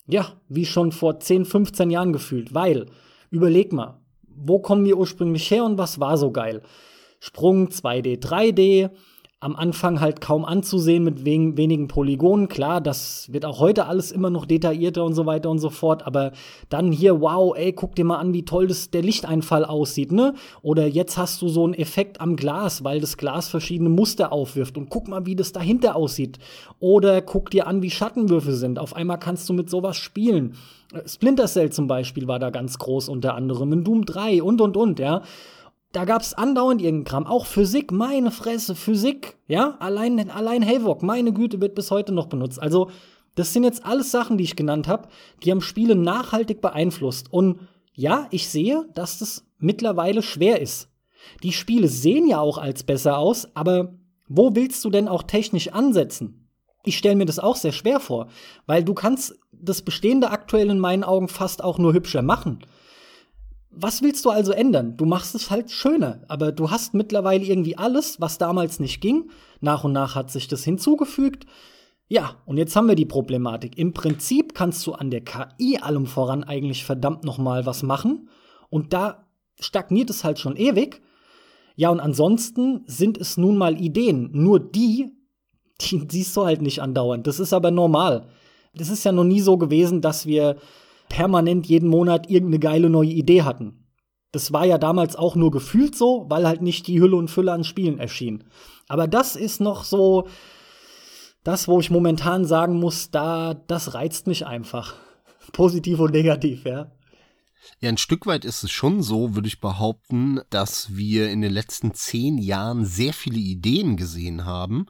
Ja, 0.07 0.35
wie 0.50 0.66
schon 0.66 0.92
vor 0.92 1.18
10, 1.18 1.47
15 1.47 1.88
Jahren 1.88 2.12
gefühlt, 2.12 2.52
weil 2.52 2.90
überleg 3.30 3.73
mal, 3.73 4.02
wo 4.40 4.59
kommen 4.59 4.85
wir 4.85 4.99
ursprünglich 4.99 5.50
her 5.50 5.64
und 5.64 5.78
was 5.78 6.00
war 6.00 6.16
so 6.16 6.30
geil? 6.30 6.62
Sprung 7.21 7.68
2D, 7.68 8.21
3D, 8.21 8.90
am 9.40 9.54
Anfang 9.54 10.00
halt 10.00 10.21
kaum 10.21 10.45
anzusehen 10.45 11.04
mit 11.04 11.25
wen 11.25 11.57
wenigen 11.57 11.87
Polygonen. 11.87 12.49
Klar, 12.49 12.80
das 12.80 13.33
wird 13.33 13.45
auch 13.45 13.61
heute 13.61 13.87
alles 13.87 14.11
immer 14.11 14.30
noch 14.30 14.47
detaillierter 14.47 15.04
und 15.04 15.14
so 15.14 15.26
weiter 15.26 15.49
und 15.49 15.61
so 15.61 15.71
fort. 15.71 16.04
Aber 16.04 16.33
dann 16.71 16.90
hier, 16.90 17.21
wow, 17.21 17.57
ey, 17.57 17.73
guck 17.73 17.95
dir 17.95 18.04
mal 18.04 18.16
an, 18.16 18.33
wie 18.33 18.45
toll 18.45 18.66
das, 18.66 18.90
der 18.90 19.02
Lichteinfall 19.02 19.64
aussieht, 19.64 20.11
ne? 20.11 20.35
Oder 20.62 20.88
jetzt 20.88 21.18
hast 21.18 21.40
du 21.40 21.49
so 21.49 21.64
einen 21.64 21.75
Effekt 21.75 22.21
am 22.21 22.35
Glas, 22.35 22.83
weil 22.83 23.00
das 23.00 23.16
Glas 23.16 23.49
verschiedene 23.49 23.90
Muster 23.90 24.33
aufwirft. 24.33 24.76
Und 24.76 24.90
guck 24.90 25.07
mal, 25.07 25.25
wie 25.25 25.37
das 25.37 25.52
dahinter 25.52 25.95
aussieht. 25.95 26.40
Oder 26.80 27.23
guck 27.23 27.52
dir 27.52 27.68
an, 27.68 27.80
wie 27.80 27.90
Schattenwürfe 27.90 28.54
sind. 28.54 28.80
Auf 28.80 28.97
einmal 28.97 29.21
kannst 29.21 29.49
du 29.49 29.52
mit 29.52 29.71
sowas 29.71 29.97
spielen. 29.97 30.57
Splinter 31.07 31.47
Cell 31.47 31.71
zum 31.71 31.87
Beispiel 31.87 32.26
war 32.28 32.38
da 32.38 32.50
ganz 32.50 32.78
groß 32.78 33.09
unter 33.09 33.35
anderem. 33.35 33.73
In 33.73 33.85
Doom 33.85 34.07
3 34.07 34.42
und 34.42 34.61
und 34.61 34.76
und, 34.76 34.99
ja 34.99 35.23
da 35.92 36.04
gab 36.04 36.23
es 36.23 36.35
andauernd 36.35 36.83
irgendeinen 36.83 37.04
Kram. 37.04 37.26
Auch 37.26 37.47
Physik, 37.47 37.92
meine 37.92 38.30
Fresse, 38.30 38.75
Physik, 38.75 39.38
ja, 39.47 39.76
allein, 39.80 40.30
allein 40.30 40.66
Havok, 40.66 41.02
meine 41.02 41.33
Güte, 41.33 41.61
wird 41.61 41.75
bis 41.75 41.90
heute 41.90 42.12
noch 42.12 42.26
benutzt. 42.26 42.61
Also, 42.61 42.90
das 43.35 43.52
sind 43.52 43.64
jetzt 43.64 43.87
alles 43.87 44.11
Sachen, 44.11 44.37
die 44.37 44.45
ich 44.45 44.57
genannt 44.57 44.88
habe, 44.88 45.09
die 45.42 45.50
haben 45.50 45.61
Spiele 45.61 45.95
nachhaltig 45.95 46.61
beeinflusst. 46.61 47.33
Und 47.33 47.61
ja, 47.95 48.26
ich 48.30 48.49
sehe, 48.49 48.87
dass 48.95 49.18
das 49.18 49.47
mittlerweile 49.59 50.23
schwer 50.23 50.61
ist. 50.61 50.90
Die 51.42 51.52
Spiele 51.52 51.88
sehen 51.88 52.26
ja 52.26 52.40
auch 52.40 52.59
als 52.59 52.83
besser 52.83 53.18
aus, 53.18 53.49
aber 53.54 53.95
wo 54.28 54.54
willst 54.54 54.85
du 54.85 54.90
denn 54.90 55.09
auch 55.09 55.23
technisch 55.23 55.68
ansetzen? 55.68 56.49
Ich 56.85 56.99
stelle 56.99 57.16
mir 57.16 57.26
das 57.26 57.38
auch 57.38 57.57
sehr 57.57 57.73
schwer 57.73 58.00
vor, 58.00 58.28
weil 58.66 58.85
du 58.85 58.95
kannst 58.95 59.38
das 59.62 59.83
Bestehende 59.83 60.31
aktuell 60.31 60.71
in 60.71 60.79
meinen 60.79 61.05
Augen 61.05 61.29
fast 61.29 61.62
auch 61.62 61.79
nur 61.79 61.93
hübscher 61.93 62.23
machen 62.23 62.61
was 63.81 64.03
willst 64.03 64.25
du 64.25 64.31
also 64.31 64.53
ändern? 64.53 64.97
Du 64.97 65.05
machst 65.05 65.35
es 65.35 65.50
halt 65.50 65.71
schöner, 65.71 66.23
aber 66.29 66.53
du 66.53 66.71
hast 66.71 66.95
mittlerweile 66.95 67.45
irgendwie 67.45 67.77
alles, 67.77 68.21
was 68.21 68.38
damals 68.38 68.81
nicht 68.81 69.00
ging. 69.00 69.31
Nach 69.61 69.85
und 69.85 69.93
nach 69.93 70.15
hat 70.15 70.31
sich 70.31 70.49
das 70.49 70.65
hinzugefügt. 70.65 71.47
Ja, 72.09 72.37
und 72.47 72.57
jetzt 72.57 72.75
haben 72.75 72.88
wir 72.88 72.97
die 72.97 73.07
Problematik. 73.07 73.79
Im 73.79 73.93
Prinzip 73.93 74.55
kannst 74.55 74.87
du 74.87 74.95
an 74.95 75.11
der 75.11 75.21
KI 75.21 75.79
allem 75.81 76.07
voran 76.07 76.43
eigentlich 76.43 76.85
verdammt 76.85 77.25
noch 77.25 77.38
mal 77.38 77.67
was 77.67 77.83
machen 77.83 78.29
und 78.71 78.93
da 78.93 79.27
stagniert 79.61 80.11
es 80.11 80.25
halt 80.25 80.38
schon 80.38 80.57
ewig. 80.57 81.03
Ja, 81.77 81.91
und 81.91 82.00
ansonsten 82.00 82.83
sind 82.87 83.19
es 83.19 83.37
nun 83.37 83.57
mal 83.57 83.81
Ideen, 83.81 84.31
nur 84.33 84.59
die, 84.59 85.12
die 85.81 86.07
siehst 86.11 86.37
du 86.37 86.45
halt 86.45 86.62
nicht 86.62 86.81
andauernd. 86.81 87.27
Das 87.27 87.38
ist 87.38 87.53
aber 87.53 87.71
normal. 87.71 88.27
Das 88.75 88.88
ist 88.88 89.04
ja 89.04 89.12
noch 89.12 89.25
nie 89.25 89.40
so 89.40 89.56
gewesen, 89.56 90.00
dass 90.00 90.26
wir 90.26 90.56
permanent 91.08 91.66
jeden 91.66 91.88
Monat 91.88 92.30
irgendeine 92.30 92.58
geile 92.58 92.90
neue 92.90 93.10
Idee 93.10 93.42
hatten. 93.42 93.87
Das 94.32 94.52
war 94.52 94.66
ja 94.66 94.76
damals 94.76 95.16
auch 95.16 95.37
nur 95.37 95.50
gefühlt 95.50 95.96
so, 95.96 96.26
weil 96.28 96.46
halt 96.46 96.60
nicht 96.60 96.87
die 96.87 97.00
Hülle 97.00 97.16
und 97.16 97.30
Fülle 97.30 97.52
an 97.52 97.64
Spielen 97.64 97.98
erschien. 97.98 98.44
Aber 98.87 99.08
das 99.08 99.37
ist 99.37 99.60
noch 99.60 99.84
so 99.84 100.28
das, 101.44 101.66
wo 101.66 101.80
ich 101.80 101.90
momentan 101.90 102.44
sagen 102.44 102.78
muss, 102.78 103.10
da 103.10 103.54
das 103.54 103.94
reizt 103.94 104.26
mich 104.26 104.46
einfach. 104.46 104.96
Positiv 105.52 105.98
und 106.00 106.12
negativ, 106.12 106.64
ja. 106.66 106.90
Ja, 107.80 107.88
ein 107.88 107.98
Stück 107.98 108.26
weit 108.26 108.44
ist 108.44 108.62
es 108.64 108.70
schon 108.70 109.02
so, 109.02 109.34
würde 109.34 109.48
ich 109.48 109.60
behaupten, 109.60 110.40
dass 110.50 110.96
wir 110.96 111.30
in 111.30 111.40
den 111.40 111.52
letzten 111.52 111.94
zehn 111.94 112.38
Jahren 112.38 112.84
sehr 112.84 113.12
viele 113.12 113.38
Ideen 113.38 113.96
gesehen 113.96 114.44
haben. 114.44 114.87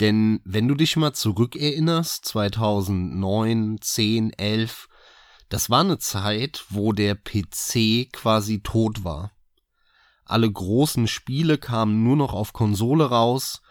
Denn 0.00 0.40
wenn 0.44 0.68
du 0.68 0.74
dich 0.74 0.96
mal 0.96 1.14
zurückerinnerst, 1.14 2.24
2009, 2.26 3.78
10, 3.80 4.32
11, 4.34 4.88
das 5.48 5.70
war 5.70 5.80
eine 5.80 5.98
Zeit, 5.98 6.64
wo 6.68 6.92
der 6.92 7.14
PC 7.14 8.12
quasi 8.12 8.60
tot 8.60 9.04
war. 9.04 9.32
Alle 10.24 10.50
großen 10.50 11.06
Spiele 11.06 11.56
kamen 11.56 12.02
nur 12.02 12.16
noch 12.16 12.34
auf 12.34 12.52
Konsole 12.52 13.08
raus. 13.08 13.62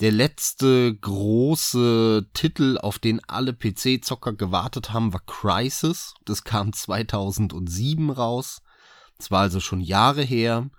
Der 0.00 0.10
letzte 0.10 0.94
große 0.96 2.28
Titel, 2.32 2.78
auf 2.78 2.98
den 2.98 3.20
alle 3.28 3.52
PC-Zocker 3.52 4.32
gewartet 4.32 4.92
haben, 4.92 5.12
war 5.12 5.20
Crisis. 5.20 6.14
Das 6.24 6.44
kam 6.44 6.72
2007 6.72 8.10
raus. 8.10 8.62
Das 9.18 9.30
war 9.30 9.40
also 9.40 9.60
schon 9.60 9.80
Jahre 9.80 10.22
her. 10.22 10.70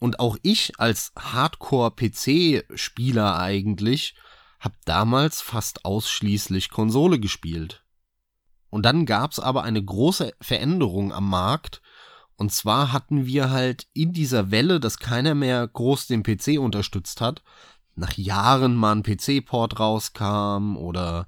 Und 0.00 0.18
auch 0.18 0.36
ich 0.42 0.80
als 0.80 1.12
Hardcore-PC-Spieler 1.16 3.38
eigentlich 3.38 4.16
hab 4.58 4.72
damals 4.84 5.40
fast 5.40 5.84
ausschließlich 5.84 6.70
Konsole 6.70 7.20
gespielt. 7.20 7.84
Und 8.70 8.84
dann 8.84 9.06
gab's 9.06 9.38
aber 9.38 9.62
eine 9.62 9.84
große 9.84 10.32
Veränderung 10.40 11.12
am 11.12 11.28
Markt. 11.28 11.82
Und 12.36 12.52
zwar 12.52 12.92
hatten 12.92 13.26
wir 13.26 13.50
halt 13.50 13.86
in 13.92 14.12
dieser 14.12 14.50
Welle, 14.50 14.80
dass 14.80 14.98
keiner 14.98 15.34
mehr 15.34 15.68
groß 15.68 16.06
den 16.06 16.22
PC 16.22 16.58
unterstützt 16.58 17.20
hat, 17.20 17.42
nach 17.94 18.14
Jahren 18.14 18.74
mal 18.74 18.96
ein 18.96 19.02
PC-Port 19.02 19.78
rauskam 19.78 20.76
oder 20.76 21.26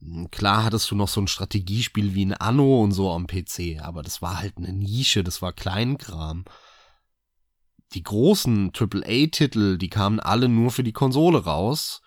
hm, 0.00 0.30
klar 0.30 0.64
hattest 0.64 0.90
du 0.90 0.94
noch 0.94 1.08
so 1.08 1.20
ein 1.20 1.28
Strategiespiel 1.28 2.14
wie 2.14 2.24
ein 2.24 2.32
Anno 2.32 2.82
und 2.82 2.92
so 2.92 3.12
am 3.12 3.26
PC, 3.26 3.82
aber 3.82 4.02
das 4.02 4.22
war 4.22 4.38
halt 4.38 4.56
eine 4.56 4.72
Nische, 4.72 5.22
das 5.22 5.42
war 5.42 5.52
Kleinkram. 5.52 6.44
Die 7.94 8.02
großen 8.02 8.72
AAA-Titel, 8.74 9.78
die 9.78 9.88
kamen 9.88 10.20
alle 10.20 10.48
nur 10.48 10.70
für 10.70 10.82
die 10.82 10.92
Konsole 10.92 11.44
raus 11.44 12.02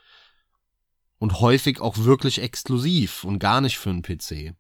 und 1.18 1.40
häufig 1.40 1.82
auch 1.82 1.98
wirklich 2.00 2.42
exklusiv 2.42 3.24
und 3.24 3.40
gar 3.40 3.62
nicht 3.62 3.78
für 3.78 3.90
einen 3.90 4.04
PC. 4.04 4.56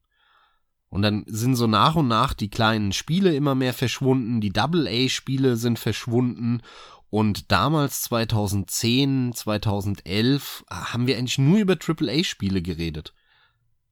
Und 0.90 1.04
dann 1.04 1.24
sind 1.26 1.56
so 1.56 1.68
nach 1.68 1.96
und 1.96 2.08
nach 2.08 2.34
die 2.34 2.50
kleinen 2.50 2.92
Spiele 2.92 3.34
immer 3.34 3.56
mehr 3.56 3.74
verschwunden, 3.74 4.42
die 4.42 4.52
Double-A-Spiele 4.52 5.56
sind 5.56 5.80
verschwunden 5.80 6.62
und 7.10 7.52
damals 7.52 8.02
2010, 8.04 9.34
2011 9.34 10.64
haben 10.70 11.08
wir 11.08 11.18
eigentlich 11.18 11.38
nur 11.38 11.60
über 11.60 11.78
Triple-A-Spiele 11.78 12.62
geredet. 12.62 13.14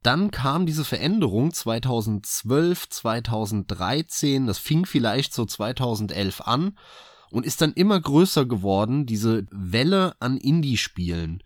Dann 0.03 0.31
kam 0.31 0.65
diese 0.65 0.85
Veränderung 0.85 1.53
2012, 1.53 2.89
2013, 2.89 4.47
das 4.47 4.57
fing 4.57 4.85
vielleicht 4.85 5.33
so 5.33 5.45
2011 5.45 6.41
an 6.41 6.77
und 7.31 7.45
ist 7.45 7.61
dann 7.61 7.73
immer 7.73 7.99
größer 7.99 8.45
geworden, 8.45 9.05
diese 9.05 9.45
Welle 9.51 10.15
an 10.19 10.37
Indie-Spielen. 10.37 11.43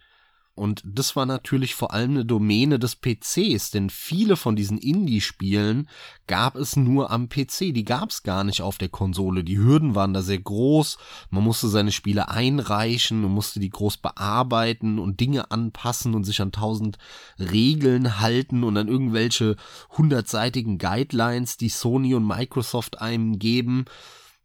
Und 0.55 0.83
das 0.85 1.15
war 1.15 1.25
natürlich 1.25 1.73
vor 1.73 1.93
allem 1.93 2.11
eine 2.11 2.25
Domäne 2.25 2.77
des 2.77 2.95
PCs, 2.95 3.71
denn 3.71 3.89
viele 3.89 4.35
von 4.35 4.55
diesen 4.55 4.77
Indie-Spielen 4.77 5.89
gab 6.27 6.55
es 6.55 6.75
nur 6.75 7.09
am 7.09 7.27
PC. 7.27 7.73
Die 7.73 7.83
gab 7.83 8.11
es 8.11 8.21
gar 8.21 8.43
nicht 8.43 8.61
auf 8.61 8.77
der 8.77 8.89
Konsole. 8.89 9.43
Die 9.43 9.57
Hürden 9.57 9.95
waren 9.95 10.13
da 10.13 10.21
sehr 10.21 10.37
groß. 10.37 10.99
Man 11.31 11.43
musste 11.43 11.69
seine 11.69 11.91
Spiele 11.91 12.29
einreichen 12.29 13.25
und 13.25 13.31
musste 13.31 13.59
die 13.59 13.71
groß 13.71 13.97
bearbeiten 13.97 14.99
und 14.99 15.19
Dinge 15.19 15.49
anpassen 15.49 16.13
und 16.13 16.23
sich 16.23 16.39
an 16.39 16.51
tausend 16.51 16.99
Regeln 17.39 18.19
halten 18.19 18.63
und 18.63 18.77
an 18.77 18.87
irgendwelche 18.87 19.55
hundertseitigen 19.97 20.77
Guidelines, 20.77 21.57
die 21.57 21.69
Sony 21.69 22.13
und 22.13 22.27
Microsoft 22.27 23.01
einem 23.01 23.39
geben 23.39 23.85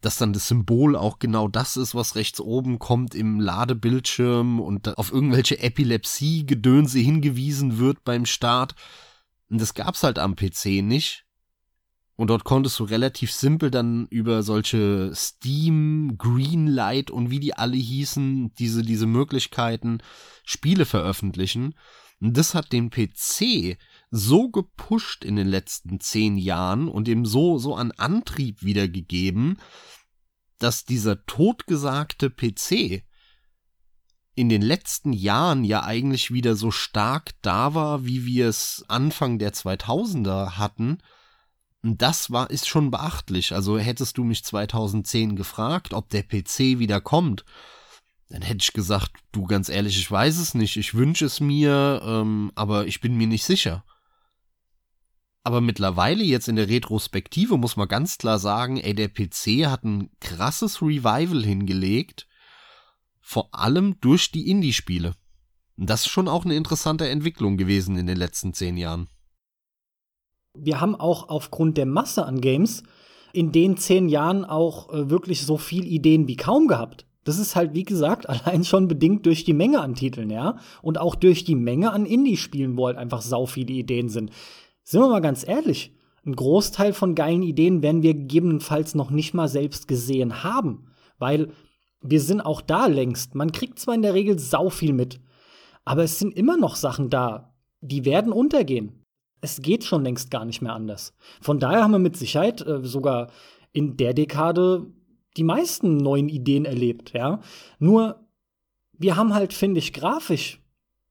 dass 0.01 0.17
dann 0.17 0.33
das 0.33 0.49
Symbol 0.49 0.95
auch 0.95 1.19
genau 1.19 1.49
das 1.49 1.77
ist, 1.77 1.95
was 1.95 2.15
rechts 2.15 2.41
oben 2.41 2.79
kommt 2.79 3.15
im 3.15 3.41
Ladebildschirm 3.41 4.61
und 4.61 4.97
auf 4.97 5.13
irgendwelche 5.13 5.59
Epilepsie-Gedönse 5.59 6.99
hingewiesen 7.01 7.79
wird 7.79 8.05
beim 8.05 8.25
Start. 8.25 8.75
Und 9.51 9.61
das 9.61 9.75
gab's 9.75 10.03
halt 10.05 10.19
am 10.19 10.37
PC 10.37 10.83
nicht. 10.83 11.25
Und 12.15 12.31
dort 12.31 12.43
konntest 12.43 12.79
du 12.81 12.85
relativ 12.85 13.33
simpel 13.33 13.71
dann 13.71 14.07
über 14.07 14.43
solche 14.43 15.13
Steam, 15.15 16.17
Greenlight 16.19 17.13
und 17.13 17.31
wie 17.31 17.39
die 17.39 17.55
alle 17.55 17.77
hießen, 17.77 18.53
diese, 18.55 18.83
diese 18.83 19.07
Möglichkeiten 19.07 19.99
Spiele 20.45 20.85
veröffentlichen. 20.85 21.75
Und 22.21 22.37
das 22.37 22.55
hat 22.55 22.73
den 22.73 22.91
PC 22.91 23.79
so 24.11 24.49
gepusht 24.49 25.25
in 25.25 25.37
den 25.37 25.49
letzten 25.49 26.01
zehn 26.01 26.39
Jahren 26.39 26.89
und 26.89 27.09
ihm 27.09 27.27
so, 27.27 27.59
so 27.59 27.75
an 27.75 27.93
Antrieb 27.93 28.63
wiedergegeben, 28.63 29.59
dass 30.59 30.85
dieser 30.85 31.25
totgesagte 31.27 32.31
PC 32.31 33.05
in 34.35 34.49
den 34.49 34.63
letzten 34.63 35.13
Jahren 35.13 35.65
ja 35.65 35.83
eigentlich 35.83 36.33
wieder 36.33 36.55
so 36.55 36.71
stark 36.71 37.33
da 37.43 37.75
war, 37.75 38.05
wie 38.05 38.25
wir 38.25 38.49
es 38.49 38.85
Anfang 38.87 39.39
der 39.39 39.53
2000er 39.53 40.53
hatten. 40.53 40.99
Das 41.83 42.31
war, 42.31 42.49
ist 42.51 42.69
schon 42.69 42.91
beachtlich. 42.91 43.53
Also 43.53 43.79
hättest 43.79 44.17
du 44.17 44.25
mich 44.25 44.45
2010 44.45 45.35
gefragt, 45.35 45.93
ob 45.93 46.09
der 46.11 46.23
PC 46.23 46.79
wieder 46.79 47.01
kommt, 47.01 47.45
dann 48.29 48.43
hätte 48.43 48.63
ich 48.63 48.73
gesagt, 48.73 49.13
du 49.33 49.45
ganz 49.45 49.69
ehrlich, 49.69 49.99
ich 49.99 50.11
weiß 50.11 50.39
es 50.39 50.55
nicht, 50.55 50.77
ich 50.77 50.95
wünsche 50.95 51.25
es 51.25 51.41
mir, 51.41 52.01
ähm, 52.05 52.53
aber 52.55 52.87
ich 52.87 53.01
bin 53.01 53.17
mir 53.17 53.27
nicht 53.27 53.45
sicher. 53.45 53.85
Aber 55.49 55.63
mittlerweile 55.63 56.25
jetzt 56.25 56.47
in 56.49 56.57
der 56.57 56.69
Retrospektive 56.69 57.57
muss 57.57 57.79
man 57.79 57.89
ganz 57.89 58.19
klar 58.19 58.39
sagen, 58.39 58.77
ey, 58.77 58.95
der 58.95 59.09
PC 59.09 59.65
hat 59.65 59.83
ein 59.83 60.11
krasses 60.21 60.83
Revival 60.83 61.43
hingelegt, 61.43 62.29
vor 63.19 63.49
allem 63.55 63.99
durch 64.03 64.31
die 64.31 64.51
Indie-Spiele. 64.51 65.15
Das 65.79 66.03
ist 66.03 66.09
schon 66.09 66.29
auch 66.29 66.45
eine 66.45 66.55
interessante 66.55 67.09
Entwicklung 67.09 67.57
gewesen 67.57 67.97
in 67.97 68.07
den 68.07 68.19
letzten 68.19 68.53
zehn 68.53 68.77
Jahren. 68.77 69.09
Wir 70.53 70.83
haben 70.83 70.95
auch 70.95 71.31
aufgrund 71.31 71.79
der 71.79 71.87
Masse 71.87 72.27
an 72.27 72.43
Games 72.43 72.83
in 73.33 73.51
den 73.51 73.79
zehn 73.79 74.11
Jahren 74.11 74.45
auch 74.45 74.93
äh, 74.93 75.09
wirklich 75.09 75.47
so 75.47 75.57
viel 75.57 75.87
Ideen 75.87 76.29
wie 76.29 76.37
kaum 76.37 76.69
gehabt. 76.69 77.07
Das 77.25 77.39
ist 77.39 77.57
halt, 77.57 77.73
wie 77.73 77.85
gesagt, 77.85 78.29
allein 78.29 78.65
schon 78.65 78.87
bedingt 78.87 79.25
durch 79.25 79.45
die 79.45 79.55
Menge 79.55 79.81
an 79.81 79.95
Titeln, 79.95 80.29
ja. 80.29 80.59
Und 80.83 80.99
auch 80.99 81.15
durch 81.15 81.45
die 81.45 81.55
Menge 81.55 81.91
an 81.93 82.05
Indie-Spielen, 82.05 82.77
wo 82.77 82.87
halt 82.87 82.99
einfach 82.99 83.23
sau 83.23 83.47
viele 83.47 83.73
Ideen 83.73 84.11
sind. 84.11 84.31
Sind 84.89 85.03
wir 85.03 85.09
mal 85.11 85.21
ganz 85.21 85.47
ehrlich, 85.47 85.93
ein 86.25 86.35
Großteil 86.35 86.95
von 86.95 87.15
geilen 87.15 87.43
Ideen 87.43 87.83
werden 87.83 88.03
wir 88.03 88.15
gegebenenfalls 88.15 88.95
noch 88.95 89.11
nicht 89.11 89.35
mal 89.35 89.47
selbst 89.47 89.87
gesehen 89.87 90.43
haben, 90.43 90.87
weil 91.19 91.53
wir 92.01 92.23
sind 92.23 92.41
auch 92.41 92.63
da 92.63 92.87
längst. 92.87 93.35
Man 93.35 93.53
kriegt 93.53 93.79
zwar 93.79 93.95
in 93.95 94.01
der 94.01 94.15
Regel 94.15 94.39
sau 94.39 94.71
viel 94.71 94.95
mit, 94.95 95.21
aber 95.85 96.05
es 96.05 96.19
sind 96.19 96.35
immer 96.35 96.57
noch 96.57 96.75
Sachen 96.75 97.11
da, 97.11 97.53
die 97.83 98.07
werden 98.07 98.33
untergehen. 98.33 99.05
Es 99.43 99.61
geht 99.61 99.85
schon 99.85 100.05
längst 100.05 100.31
gar 100.31 100.47
nicht 100.47 100.63
mehr 100.63 100.73
anders. 100.73 101.13
Von 101.43 101.61
daher 101.61 101.83
haben 101.83 101.93
wir 101.93 101.99
mit 101.99 102.17
Sicherheit 102.17 102.67
äh, 102.67 102.83
sogar 102.83 103.31
in 103.73 103.99
der 103.99 104.15
Dekade 104.15 104.87
die 105.37 105.45
meisten 105.45 105.99
neuen 105.99 106.31
Ideen 106.31 106.65
erlebt, 106.65 107.13
ja. 107.13 107.41
Nur 107.79 108.27
wir 108.95 109.17
haben 109.17 109.35
halt, 109.35 109.53
finde 109.53 109.81
ich, 109.81 109.93
grafisch, 109.93 110.63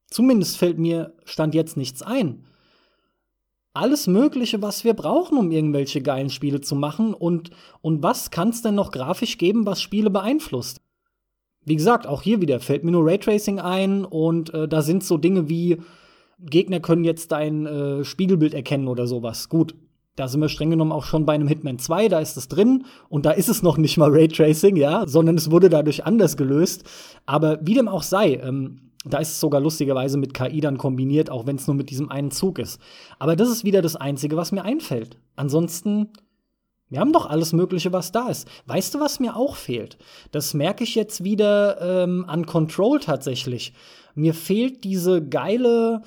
zumindest 0.08 0.56
fällt 0.56 0.78
mir 0.78 1.14
Stand 1.24 1.54
jetzt 1.54 1.76
nichts 1.76 2.02
ein, 2.02 2.42
alles 3.78 4.06
Mögliche, 4.06 4.60
was 4.60 4.84
wir 4.84 4.94
brauchen, 4.94 5.38
um 5.38 5.50
irgendwelche 5.50 6.02
geilen 6.02 6.30
Spiele 6.30 6.60
zu 6.60 6.74
machen. 6.74 7.14
Und, 7.14 7.50
und 7.80 8.02
was 8.02 8.30
kann 8.30 8.50
es 8.50 8.62
denn 8.62 8.74
noch 8.74 8.90
grafisch 8.90 9.38
geben, 9.38 9.66
was 9.66 9.80
Spiele 9.80 10.10
beeinflusst? 10.10 10.80
Wie 11.64 11.76
gesagt, 11.76 12.06
auch 12.06 12.22
hier 12.22 12.40
wieder 12.40 12.60
fällt 12.60 12.84
mir 12.84 12.92
nur 12.92 13.06
Raytracing 13.06 13.60
ein 13.60 14.04
und 14.04 14.52
äh, 14.54 14.68
da 14.68 14.82
sind 14.82 15.04
so 15.04 15.18
Dinge 15.18 15.48
wie 15.48 15.78
Gegner 16.40 16.80
können 16.80 17.04
jetzt 17.04 17.32
dein 17.32 17.66
äh, 17.66 18.04
Spiegelbild 18.04 18.54
erkennen 18.54 18.88
oder 18.88 19.06
sowas. 19.06 19.48
Gut, 19.48 19.74
da 20.16 20.28
sind 20.28 20.40
wir 20.40 20.48
streng 20.48 20.70
genommen 20.70 20.92
auch 20.92 21.04
schon 21.04 21.26
bei 21.26 21.34
einem 21.34 21.48
Hitman 21.48 21.78
2, 21.78 22.08
da 22.08 22.20
ist 22.20 22.36
es 22.36 22.48
drin 22.48 22.84
und 23.08 23.26
da 23.26 23.32
ist 23.32 23.48
es 23.48 23.62
noch 23.62 23.76
nicht 23.76 23.98
mal 23.98 24.10
Raytracing, 24.10 24.76
ja, 24.76 25.06
sondern 25.06 25.36
es 25.36 25.50
wurde 25.50 25.68
dadurch 25.68 26.06
anders 26.06 26.36
gelöst. 26.36 26.84
Aber 27.26 27.58
wie 27.62 27.74
dem 27.74 27.88
auch 27.88 28.02
sei, 28.02 28.34
ähm, 28.34 28.87
da 29.04 29.18
ist 29.18 29.30
es 29.30 29.40
sogar 29.40 29.60
lustigerweise 29.60 30.18
mit 30.18 30.34
KI 30.34 30.60
dann 30.60 30.78
kombiniert, 30.78 31.30
auch 31.30 31.46
wenn 31.46 31.56
es 31.56 31.66
nur 31.66 31.76
mit 31.76 31.90
diesem 31.90 32.10
einen 32.10 32.30
Zug 32.30 32.58
ist. 32.58 32.80
Aber 33.18 33.36
das 33.36 33.48
ist 33.48 33.64
wieder 33.64 33.82
das 33.82 33.96
Einzige, 33.96 34.36
was 34.36 34.52
mir 34.52 34.64
einfällt. 34.64 35.18
Ansonsten, 35.36 36.08
wir 36.88 37.00
haben 37.00 37.12
doch 37.12 37.26
alles 37.26 37.52
Mögliche, 37.52 37.92
was 37.92 38.12
da 38.12 38.28
ist. 38.28 38.48
Weißt 38.66 38.94
du, 38.94 39.00
was 39.00 39.20
mir 39.20 39.36
auch 39.36 39.56
fehlt? 39.56 39.98
Das 40.32 40.52
merke 40.52 40.84
ich 40.84 40.94
jetzt 40.94 41.22
wieder 41.22 41.80
ähm, 42.04 42.24
an 42.26 42.46
Control 42.46 42.98
tatsächlich. 42.98 43.72
Mir 44.14 44.34
fehlt 44.34 44.82
diese 44.84 45.26
geile 45.26 46.02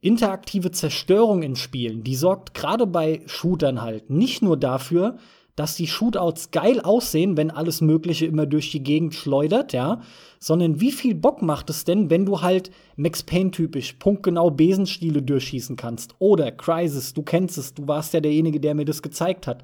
interaktive 0.00 0.70
Zerstörung 0.70 1.42
in 1.42 1.56
Spielen. 1.56 2.02
Die 2.02 2.16
sorgt 2.16 2.54
gerade 2.54 2.86
bei 2.86 3.22
Shootern 3.26 3.82
halt 3.82 4.08
nicht 4.08 4.40
nur 4.40 4.56
dafür, 4.56 5.18
dass 5.60 5.76
die 5.76 5.86
Shootouts 5.86 6.52
geil 6.52 6.80
aussehen, 6.80 7.36
wenn 7.36 7.50
alles 7.50 7.82
Mögliche 7.82 8.24
immer 8.24 8.46
durch 8.46 8.70
die 8.70 8.82
Gegend 8.82 9.14
schleudert, 9.14 9.74
ja, 9.74 10.00
sondern 10.38 10.80
wie 10.80 10.90
viel 10.90 11.14
Bock 11.14 11.42
macht 11.42 11.68
es 11.68 11.84
denn, 11.84 12.08
wenn 12.08 12.24
du 12.24 12.40
halt 12.40 12.70
Max 12.96 13.22
Payne 13.22 13.50
typisch 13.50 13.92
punktgenau 13.92 14.50
Besenstiele 14.50 15.20
durchschießen 15.20 15.76
kannst 15.76 16.14
oder 16.18 16.50
Crisis, 16.50 17.12
du 17.12 17.22
kennst 17.22 17.58
es, 17.58 17.74
du 17.74 17.86
warst 17.86 18.14
ja 18.14 18.20
derjenige, 18.20 18.58
der 18.58 18.74
mir 18.74 18.86
das 18.86 19.02
gezeigt 19.02 19.46
hat. 19.46 19.62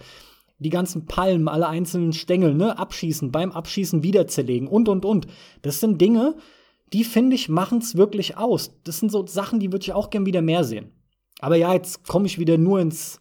Die 0.58 0.68
ganzen 0.68 1.06
Palmen, 1.06 1.48
alle 1.48 1.66
einzelnen 1.66 2.12
Stängel, 2.12 2.52
ne, 2.52 2.78
abschießen, 2.78 3.32
beim 3.32 3.52
Abschießen 3.52 4.02
wieder 4.02 4.26
zerlegen 4.26 4.68
und 4.68 4.90
und 4.90 5.06
und. 5.06 5.26
Das 5.62 5.80
sind 5.80 5.98
Dinge, 5.98 6.36
die 6.92 7.04
finde 7.04 7.36
ich 7.36 7.48
machen's 7.48 7.96
wirklich 7.96 8.36
aus. 8.36 8.70
Das 8.84 8.98
sind 8.98 9.10
so 9.10 9.26
Sachen, 9.26 9.60
die 9.60 9.72
würde 9.72 9.84
ich 9.84 9.94
auch 9.94 10.10
gern 10.10 10.26
wieder 10.26 10.42
mehr 10.42 10.62
sehen. 10.62 10.90
Aber 11.40 11.56
ja, 11.56 11.72
jetzt 11.72 12.06
komme 12.06 12.26
ich 12.26 12.38
wieder 12.38 12.58
nur 12.58 12.80
ins 12.80 13.18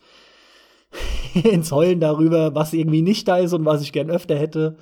ins 1.43 1.71
Heulen 1.71 1.99
darüber, 1.99 2.55
was 2.55 2.73
irgendwie 2.73 3.01
nicht 3.01 3.27
da 3.27 3.37
ist 3.37 3.53
und 3.53 3.65
was 3.65 3.81
ich 3.81 3.91
gern 3.91 4.09
öfter 4.09 4.37
hätte. 4.37 4.77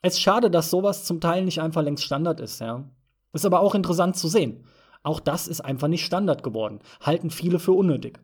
Es 0.00 0.14
ist 0.14 0.20
schade, 0.20 0.50
dass 0.50 0.70
sowas 0.70 1.04
zum 1.04 1.20
Teil 1.20 1.44
nicht 1.44 1.60
einfach 1.60 1.82
längst 1.82 2.04
Standard 2.04 2.40
ist, 2.40 2.60
ja. 2.60 2.88
Ist 3.32 3.46
aber 3.46 3.60
auch 3.60 3.74
interessant 3.74 4.16
zu 4.16 4.28
sehen. 4.28 4.64
Auch 5.02 5.20
das 5.20 5.48
ist 5.48 5.60
einfach 5.60 5.88
nicht 5.88 6.04
Standard 6.04 6.42
geworden. 6.42 6.80
Halten 7.00 7.30
viele 7.30 7.58
für 7.58 7.72
unnötig. 7.72 8.20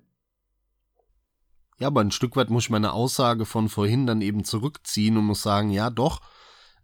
Ja, 1.79 1.89
aber 1.89 2.01
ein 2.01 2.11
Stück 2.11 2.37
weit 2.37 2.51
muss 2.51 2.65
ich 2.65 2.71
meine 2.71 2.93
Aussage 2.93 3.45
von 3.45 3.69
vorhin 3.69 4.07
dann 4.07 4.21
eben 4.21 4.45
zurückziehen 4.45 5.17
und 5.17 5.25
muss 5.25 5.43
sagen, 5.43 5.71
ja 5.71 5.91
doch, 5.91 6.21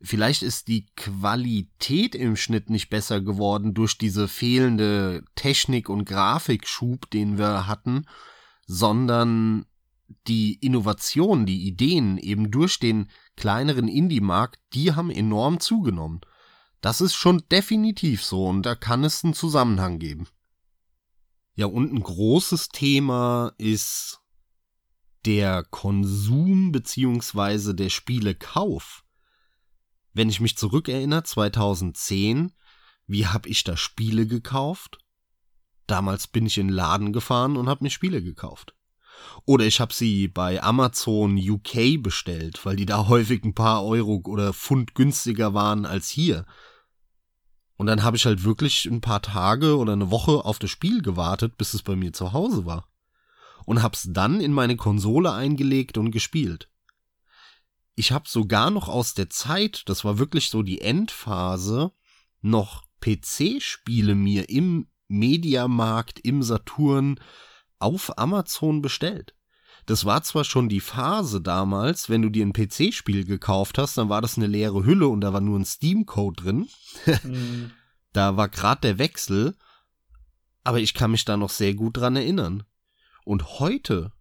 vielleicht 0.00 0.42
ist 0.42 0.68
die 0.68 0.86
Qualität 0.96 2.14
im 2.14 2.36
Schnitt 2.36 2.70
nicht 2.70 2.90
besser 2.90 3.20
geworden 3.20 3.74
durch 3.74 3.98
diese 3.98 4.28
fehlende 4.28 5.24
Technik 5.34 5.88
und 5.88 6.04
Grafikschub, 6.04 7.10
den 7.10 7.38
wir 7.38 7.66
hatten, 7.66 8.06
sondern 8.66 9.66
die 10.26 10.54
Innovation, 10.54 11.46
die 11.46 11.66
Ideen 11.66 12.18
eben 12.18 12.50
durch 12.50 12.78
den 12.78 13.10
kleineren 13.36 13.88
Indie-Markt, 13.88 14.60
die 14.72 14.92
haben 14.92 15.10
enorm 15.10 15.60
zugenommen. 15.60 16.20
Das 16.80 17.00
ist 17.00 17.14
schon 17.14 17.42
definitiv 17.50 18.22
so 18.22 18.46
und 18.46 18.62
da 18.62 18.74
kann 18.74 19.04
es 19.04 19.24
einen 19.24 19.34
Zusammenhang 19.34 19.98
geben. 19.98 20.28
Ja, 21.56 21.66
und 21.66 21.92
ein 21.92 22.02
großes 22.02 22.68
Thema 22.68 23.52
ist 23.58 24.20
der 25.24 25.62
Konsum 25.62 26.72
beziehungsweise 26.72 27.74
der 27.74 27.88
Spielekauf. 27.88 29.04
Wenn 30.12 30.28
ich 30.28 30.40
mich 30.40 30.56
zurückerinnere, 30.56 31.22
2010, 31.22 32.52
wie 33.06 33.26
habe 33.26 33.48
ich 33.48 33.64
da 33.64 33.76
Spiele 33.76 34.26
gekauft? 34.26 34.98
Damals 35.86 36.26
bin 36.26 36.46
ich 36.46 36.58
in 36.58 36.68
den 36.68 36.74
Laden 36.74 37.12
gefahren 37.12 37.56
und 37.56 37.68
habe 37.68 37.84
mir 37.84 37.90
Spiele 37.90 38.22
gekauft. 38.22 38.74
Oder 39.46 39.66
ich 39.66 39.80
habe 39.80 39.92
sie 39.92 40.28
bei 40.28 40.62
Amazon 40.62 41.36
UK 41.38 42.02
bestellt, 42.02 42.64
weil 42.64 42.76
die 42.76 42.86
da 42.86 43.08
häufig 43.08 43.44
ein 43.44 43.54
paar 43.54 43.84
Euro 43.84 44.22
oder 44.26 44.52
Pfund 44.52 44.94
günstiger 44.94 45.54
waren 45.54 45.86
als 45.86 46.08
hier. 46.08 46.46
Und 47.76 47.86
dann 47.86 48.02
habe 48.02 48.16
ich 48.16 48.24
halt 48.24 48.44
wirklich 48.44 48.86
ein 48.86 49.00
paar 49.00 49.20
Tage 49.20 49.76
oder 49.76 49.92
eine 49.92 50.10
Woche 50.10 50.44
auf 50.44 50.58
das 50.58 50.70
Spiel 50.70 51.02
gewartet, 51.02 51.58
bis 51.58 51.74
es 51.74 51.82
bei 51.82 51.96
mir 51.96 52.12
zu 52.12 52.32
Hause 52.32 52.64
war. 52.66 52.88
Und 53.66 53.82
hab's 53.82 54.08
dann 54.10 54.40
in 54.40 54.52
meine 54.52 54.76
Konsole 54.76 55.32
eingelegt 55.32 55.98
und 55.98 56.10
gespielt. 56.10 56.68
Ich 57.96 58.12
hab 58.12 58.28
sogar 58.28 58.70
noch 58.70 58.88
aus 58.88 59.14
der 59.14 59.30
Zeit, 59.30 59.82
das 59.86 60.04
war 60.04 60.18
wirklich 60.18 60.50
so 60.50 60.62
die 60.62 60.80
Endphase, 60.80 61.92
noch 62.40 62.84
PC-Spiele 63.00 64.14
mir 64.14 64.48
im 64.48 64.88
Mediamarkt, 65.08 66.20
im 66.20 66.42
Saturn, 66.42 67.20
auf 67.78 68.18
Amazon 68.18 68.82
bestellt. 68.82 69.34
Das 69.86 70.04
war 70.04 70.22
zwar 70.22 70.44
schon 70.44 70.68
die 70.68 70.80
Phase 70.80 71.42
damals, 71.42 72.08
wenn 72.08 72.22
du 72.22 72.30
dir 72.30 72.46
ein 72.46 72.54
PC-Spiel 72.54 73.24
gekauft 73.24 73.76
hast, 73.76 73.98
dann 73.98 74.08
war 74.08 74.22
das 74.22 74.38
eine 74.38 74.46
leere 74.46 74.84
Hülle 74.84 75.08
und 75.08 75.20
da 75.20 75.32
war 75.32 75.40
nur 75.40 75.58
ein 75.58 75.66
Steam-Code 75.66 76.42
drin. 76.42 76.68
mhm. 77.22 77.70
Da 78.14 78.36
war 78.36 78.48
gerade 78.48 78.80
der 78.80 78.98
Wechsel, 78.98 79.56
aber 80.62 80.78
ich 80.78 80.94
kann 80.94 81.10
mich 81.10 81.24
da 81.24 81.36
noch 81.36 81.50
sehr 81.50 81.74
gut 81.74 81.96
dran 81.96 82.14
erinnern. 82.14 82.62
Und 83.24 83.58
heute, 83.58 84.12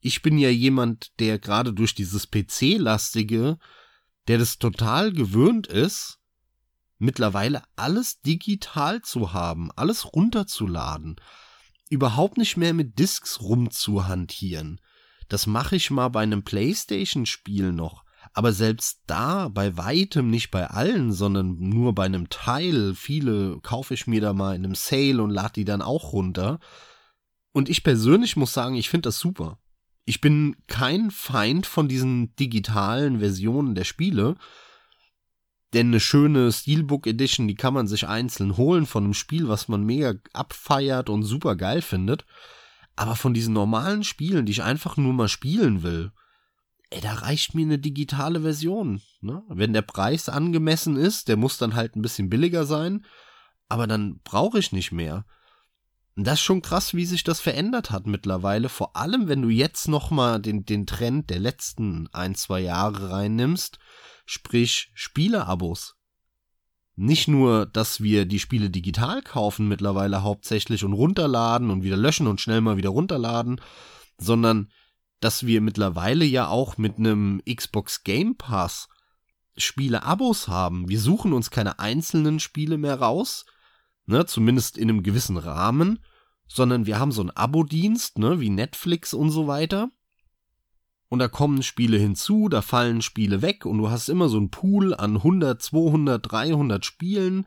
ich 0.00 0.20
bin 0.20 0.36
ja 0.36 0.50
jemand, 0.50 1.18
der 1.18 1.38
gerade 1.38 1.72
durch 1.72 1.94
dieses 1.94 2.30
PC-lastige, 2.30 3.58
der 4.28 4.38
das 4.38 4.58
total 4.58 5.12
gewöhnt 5.12 5.66
ist, 5.66 6.18
mittlerweile 6.98 7.62
alles 7.74 8.20
digital 8.20 9.00
zu 9.00 9.32
haben, 9.32 9.70
alles 9.72 10.12
runterzuladen, 10.12 11.16
überhaupt 11.88 12.38
nicht 12.38 12.56
mehr 12.56 12.74
mit 12.74 12.98
Discs 12.98 13.40
rumzuhantieren. 13.40 14.80
Das 15.28 15.46
mache 15.46 15.76
ich 15.76 15.90
mal 15.90 16.08
bei 16.08 16.22
einem 16.22 16.42
PlayStation-Spiel 16.42 17.72
noch, 17.72 18.04
aber 18.32 18.52
selbst 18.52 19.00
da 19.06 19.48
bei 19.48 19.76
weitem 19.76 20.30
nicht 20.30 20.50
bei 20.50 20.66
allen, 20.66 21.12
sondern 21.12 21.58
nur 21.58 21.94
bei 21.94 22.04
einem 22.04 22.28
Teil. 22.28 22.94
Viele 22.94 23.58
kaufe 23.60 23.94
ich 23.94 24.06
mir 24.06 24.20
da 24.20 24.32
mal 24.32 24.54
in 24.54 24.64
einem 24.64 24.74
Sale 24.74 25.22
und 25.22 25.30
lade 25.30 25.54
die 25.54 25.64
dann 25.64 25.82
auch 25.82 26.12
runter. 26.12 26.60
Und 27.52 27.68
ich 27.68 27.82
persönlich 27.82 28.36
muss 28.36 28.52
sagen, 28.52 28.74
ich 28.74 28.90
finde 28.90 29.08
das 29.08 29.18
super. 29.18 29.58
Ich 30.04 30.20
bin 30.20 30.56
kein 30.68 31.10
Feind 31.10 31.66
von 31.66 31.88
diesen 31.88 32.36
digitalen 32.36 33.18
Versionen 33.18 33.74
der 33.74 33.84
Spiele, 33.84 34.36
denn 35.74 35.88
eine 35.88 36.00
schöne 36.00 36.52
Steelbook 36.52 37.06
Edition, 37.06 37.48
die 37.48 37.54
kann 37.54 37.74
man 37.74 37.86
sich 37.86 38.06
einzeln 38.06 38.56
holen 38.56 38.86
von 38.86 39.04
einem 39.04 39.14
Spiel, 39.14 39.48
was 39.48 39.68
man 39.68 39.84
mega 39.84 40.14
abfeiert 40.32 41.10
und 41.10 41.22
super 41.22 41.56
geil 41.56 41.82
findet. 41.82 42.24
Aber 42.94 43.16
von 43.16 43.34
diesen 43.34 43.52
normalen 43.52 44.04
Spielen, 44.04 44.46
die 44.46 44.52
ich 44.52 44.62
einfach 44.62 44.96
nur 44.96 45.12
mal 45.12 45.28
spielen 45.28 45.82
will, 45.82 46.12
ey, 46.90 47.00
da 47.00 47.14
reicht 47.14 47.54
mir 47.54 47.66
eine 47.66 47.78
digitale 47.78 48.40
Version. 48.40 49.02
Ne? 49.20 49.42
Wenn 49.48 49.72
der 49.72 49.82
Preis 49.82 50.28
angemessen 50.28 50.96
ist, 50.96 51.28
der 51.28 51.36
muss 51.36 51.58
dann 51.58 51.74
halt 51.74 51.96
ein 51.96 52.02
bisschen 52.02 52.30
billiger 52.30 52.64
sein, 52.64 53.04
aber 53.68 53.86
dann 53.86 54.20
brauche 54.24 54.58
ich 54.58 54.72
nicht 54.72 54.92
mehr. 54.92 55.26
Das 56.18 56.34
ist 56.34 56.44
schon 56.44 56.62
krass, 56.62 56.94
wie 56.94 57.04
sich 57.04 57.24
das 57.24 57.40
verändert 57.40 57.90
hat 57.90 58.06
mittlerweile. 58.06 58.70
Vor 58.70 58.96
allem, 58.96 59.28
wenn 59.28 59.42
du 59.42 59.50
jetzt 59.50 59.88
noch 59.88 60.10
mal 60.10 60.40
den, 60.40 60.64
den 60.64 60.86
Trend 60.86 61.28
der 61.28 61.40
letzten 61.40 62.08
ein, 62.12 62.34
zwei 62.34 62.60
Jahre 62.60 63.10
reinnimmst 63.10 63.78
sprich 64.26 64.90
Spieleabos. 64.94 65.96
Nicht 66.96 67.28
nur, 67.28 67.66
dass 67.66 68.02
wir 68.02 68.26
die 68.26 68.38
Spiele 68.38 68.70
digital 68.70 69.22
kaufen 69.22 69.68
mittlerweile 69.68 70.22
hauptsächlich 70.22 70.84
und 70.84 70.92
runterladen 70.92 71.70
und 71.70 71.82
wieder 71.82 71.96
löschen 71.96 72.26
und 72.26 72.40
schnell 72.40 72.60
mal 72.60 72.76
wieder 72.76 72.90
runterladen, 72.90 73.60
sondern 74.18 74.70
dass 75.20 75.46
wir 75.46 75.60
mittlerweile 75.60 76.24
ja 76.24 76.48
auch 76.48 76.76
mit 76.76 76.98
einem 76.98 77.40
Xbox 77.46 78.02
Game 78.02 78.36
Pass 78.36 78.88
Spiele-Abos 79.56 80.48
haben. 80.48 80.88
Wir 80.88 81.00
suchen 81.00 81.32
uns 81.32 81.50
keine 81.50 81.78
einzelnen 81.78 82.40
Spiele 82.40 82.76
mehr 82.76 82.98
raus, 82.98 83.46
ne, 84.06 84.26
zumindest 84.26 84.76
in 84.76 84.90
einem 84.90 85.02
gewissen 85.02 85.36
Rahmen, 85.38 86.00
sondern 86.46 86.86
wir 86.86 86.98
haben 86.98 87.12
so 87.12 87.22
einen 87.22 87.30
Abo-Dienst, 87.30 88.18
ne, 88.18 88.40
wie 88.40 88.50
Netflix 88.50 89.14
und 89.14 89.30
so 89.30 89.46
weiter 89.46 89.90
und 91.08 91.18
da 91.20 91.28
kommen 91.28 91.62
Spiele 91.62 91.98
hinzu, 91.98 92.48
da 92.48 92.62
fallen 92.62 93.02
Spiele 93.02 93.42
weg 93.42 93.64
und 93.64 93.78
du 93.78 93.90
hast 93.90 94.08
immer 94.08 94.28
so 94.28 94.36
einen 94.36 94.50
Pool 94.50 94.94
an 94.94 95.16
100, 95.16 95.62
200, 95.62 96.32
300 96.32 96.84
Spielen 96.84 97.46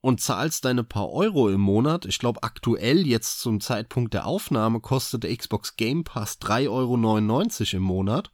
und 0.00 0.20
zahlst 0.20 0.64
deine 0.64 0.84
paar 0.84 1.10
Euro 1.10 1.48
im 1.48 1.60
Monat. 1.60 2.04
Ich 2.04 2.20
glaube, 2.20 2.44
aktuell 2.44 3.06
jetzt 3.06 3.40
zum 3.40 3.60
Zeitpunkt 3.60 4.14
der 4.14 4.26
Aufnahme 4.26 4.80
kostet 4.80 5.24
der 5.24 5.36
Xbox 5.36 5.76
Game 5.76 6.04
Pass 6.04 6.40
3,99 6.40 6.68
Euro 6.70 7.76
im 7.76 7.82
Monat. 7.82 8.30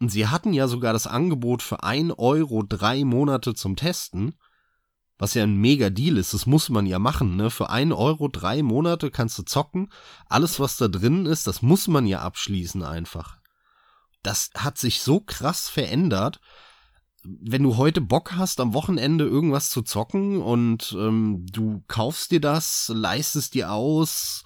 Und 0.00 0.08
sie 0.08 0.26
hatten 0.26 0.52
ja 0.52 0.66
sogar 0.66 0.92
das 0.92 1.06
Angebot 1.06 1.62
für 1.62 1.84
1 1.84 2.14
Euro 2.18 2.64
drei 2.64 3.04
Monate 3.04 3.54
zum 3.54 3.76
Testen. 3.76 4.34
Was 5.16 5.34
ja 5.34 5.44
ein 5.44 5.56
mega 5.56 5.90
Deal 5.90 6.16
ist, 6.16 6.34
das 6.34 6.46
muss 6.46 6.68
man 6.70 6.86
ja 6.86 6.98
machen, 6.98 7.36
ne? 7.36 7.50
Für 7.50 7.70
einen 7.70 7.92
Euro 7.92 8.28
drei 8.28 8.62
Monate 8.62 9.10
kannst 9.10 9.38
du 9.38 9.42
zocken. 9.44 9.92
Alles, 10.28 10.58
was 10.58 10.76
da 10.76 10.88
drin 10.88 11.26
ist, 11.26 11.46
das 11.46 11.62
muss 11.62 11.86
man 11.86 12.06
ja 12.06 12.20
abschließen 12.20 12.82
einfach. 12.82 13.38
Das 14.22 14.50
hat 14.56 14.78
sich 14.78 15.02
so 15.02 15.20
krass 15.20 15.68
verändert. 15.68 16.40
Wenn 17.22 17.62
du 17.62 17.76
heute 17.76 18.00
Bock 18.00 18.32
hast, 18.32 18.58
am 18.58 18.74
Wochenende 18.74 19.24
irgendwas 19.24 19.70
zu 19.70 19.82
zocken 19.82 20.42
und 20.42 20.94
ähm, 20.98 21.46
du 21.50 21.82
kaufst 21.86 22.32
dir 22.32 22.40
das, 22.40 22.90
leistest 22.92 23.54
dir 23.54 23.70
aus, 23.72 24.42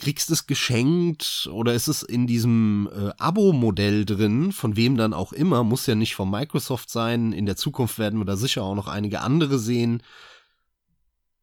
kriegst 0.00 0.30
es 0.30 0.46
geschenkt 0.46 1.48
oder 1.52 1.74
ist 1.74 1.86
es 1.86 2.02
in 2.02 2.26
diesem 2.26 2.88
äh, 2.92 3.10
Abo-Modell 3.18 4.04
drin, 4.04 4.50
von 4.50 4.76
wem 4.76 4.96
dann 4.96 5.12
auch 5.12 5.32
immer, 5.32 5.62
muss 5.62 5.86
ja 5.86 5.94
nicht 5.94 6.14
von 6.14 6.30
Microsoft 6.30 6.90
sein, 6.90 7.32
in 7.32 7.46
der 7.46 7.56
Zukunft 7.56 7.98
werden 7.98 8.18
wir 8.18 8.24
da 8.24 8.36
sicher 8.36 8.62
auch 8.62 8.74
noch 8.74 8.88
einige 8.88 9.20
andere 9.20 9.58
sehen, 9.58 10.02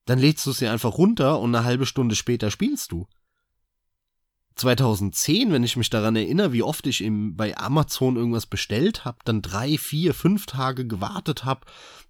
dann 0.06 0.20
lädst 0.20 0.46
du 0.46 0.52
es 0.52 0.58
dir 0.58 0.72
einfach 0.72 0.98
runter 0.98 1.39
und 1.39 1.54
eine 1.54 1.65
halbe 1.65 1.86
Stunde 1.86 2.15
später 2.15 2.50
spielst 2.50 2.91
du. 2.91 3.08
2010, 4.56 5.52
wenn 5.52 5.63
ich 5.63 5.78
mich 5.78 5.89
daran 5.89 6.15
erinnere, 6.15 6.52
wie 6.52 6.63
oft 6.63 6.88
ich 6.88 7.04
im, 7.04 7.36
bei 7.36 7.56
Amazon 7.58 8.15
irgendwas 8.15 8.48
bestellt 8.48 9.06
habe, 9.06 9.20
dann 9.24 9.41
drei, 9.41 9.78
vier, 9.78 10.13
fünf 10.13 10.48
Tage 10.48 10.88
gewartet 10.88 11.46
habe, 11.46 11.62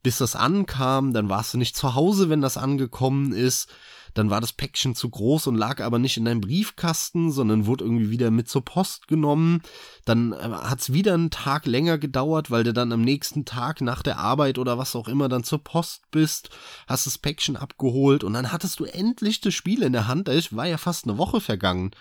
bis 0.01 0.19
das 0.19 0.35
ankam, 0.35 1.11
dann 1.11 1.27
warst 1.27 1.53
du 1.53 1.57
nicht 1.57 1.75
zu 1.75 1.93
Hause, 1.93 2.29
wenn 2.29 2.41
das 2.41 2.57
angekommen 2.57 3.33
ist, 3.33 3.69
dann 4.17 4.29
war 4.29 4.41
das 4.41 4.53
Päckchen 4.53 4.95
zu 4.95 5.09
groß 5.09 5.47
und 5.47 5.55
lag 5.55 5.81
aber 5.81 5.99
nicht 5.99 6.17
in 6.17 6.25
deinem 6.25 6.41
Briefkasten, 6.41 7.31
sondern 7.31 7.65
wurde 7.65 7.83
irgendwie 7.85 8.09
wieder 8.09 8.31
mit 8.31 8.49
zur 8.49 8.65
Post 8.65 9.07
genommen. 9.07 9.61
Dann 10.05 10.33
äh, 10.33 10.37
hat's 10.37 10.93
wieder 10.93 11.13
einen 11.13 11.29
Tag 11.29 11.65
länger 11.65 11.97
gedauert, 11.97 12.49
weil 12.49 12.63
du 12.63 12.73
dann 12.73 12.91
am 12.91 13.01
nächsten 13.01 13.45
Tag 13.45 13.81
nach 13.81 14.01
der 14.01 14.17
Arbeit 14.17 14.57
oder 14.57 14.77
was 14.77 14.95
auch 14.95 15.07
immer 15.07 15.29
dann 15.29 15.43
zur 15.43 15.63
Post 15.63 16.09
bist, 16.11 16.49
hast 16.87 17.05
das 17.05 17.17
Päckchen 17.17 17.57
abgeholt 17.57 18.23
und 18.23 18.33
dann 18.33 18.51
hattest 18.51 18.79
du 18.79 18.85
endlich 18.85 19.41
das 19.41 19.53
Spiel 19.53 19.83
in 19.83 19.93
der 19.93 20.07
Hand. 20.07 20.27
Da 20.27 20.33
war 20.51 20.67
ja 20.67 20.77
fast 20.77 21.05
eine 21.05 21.17
Woche 21.17 21.41
vergangen. 21.41 21.91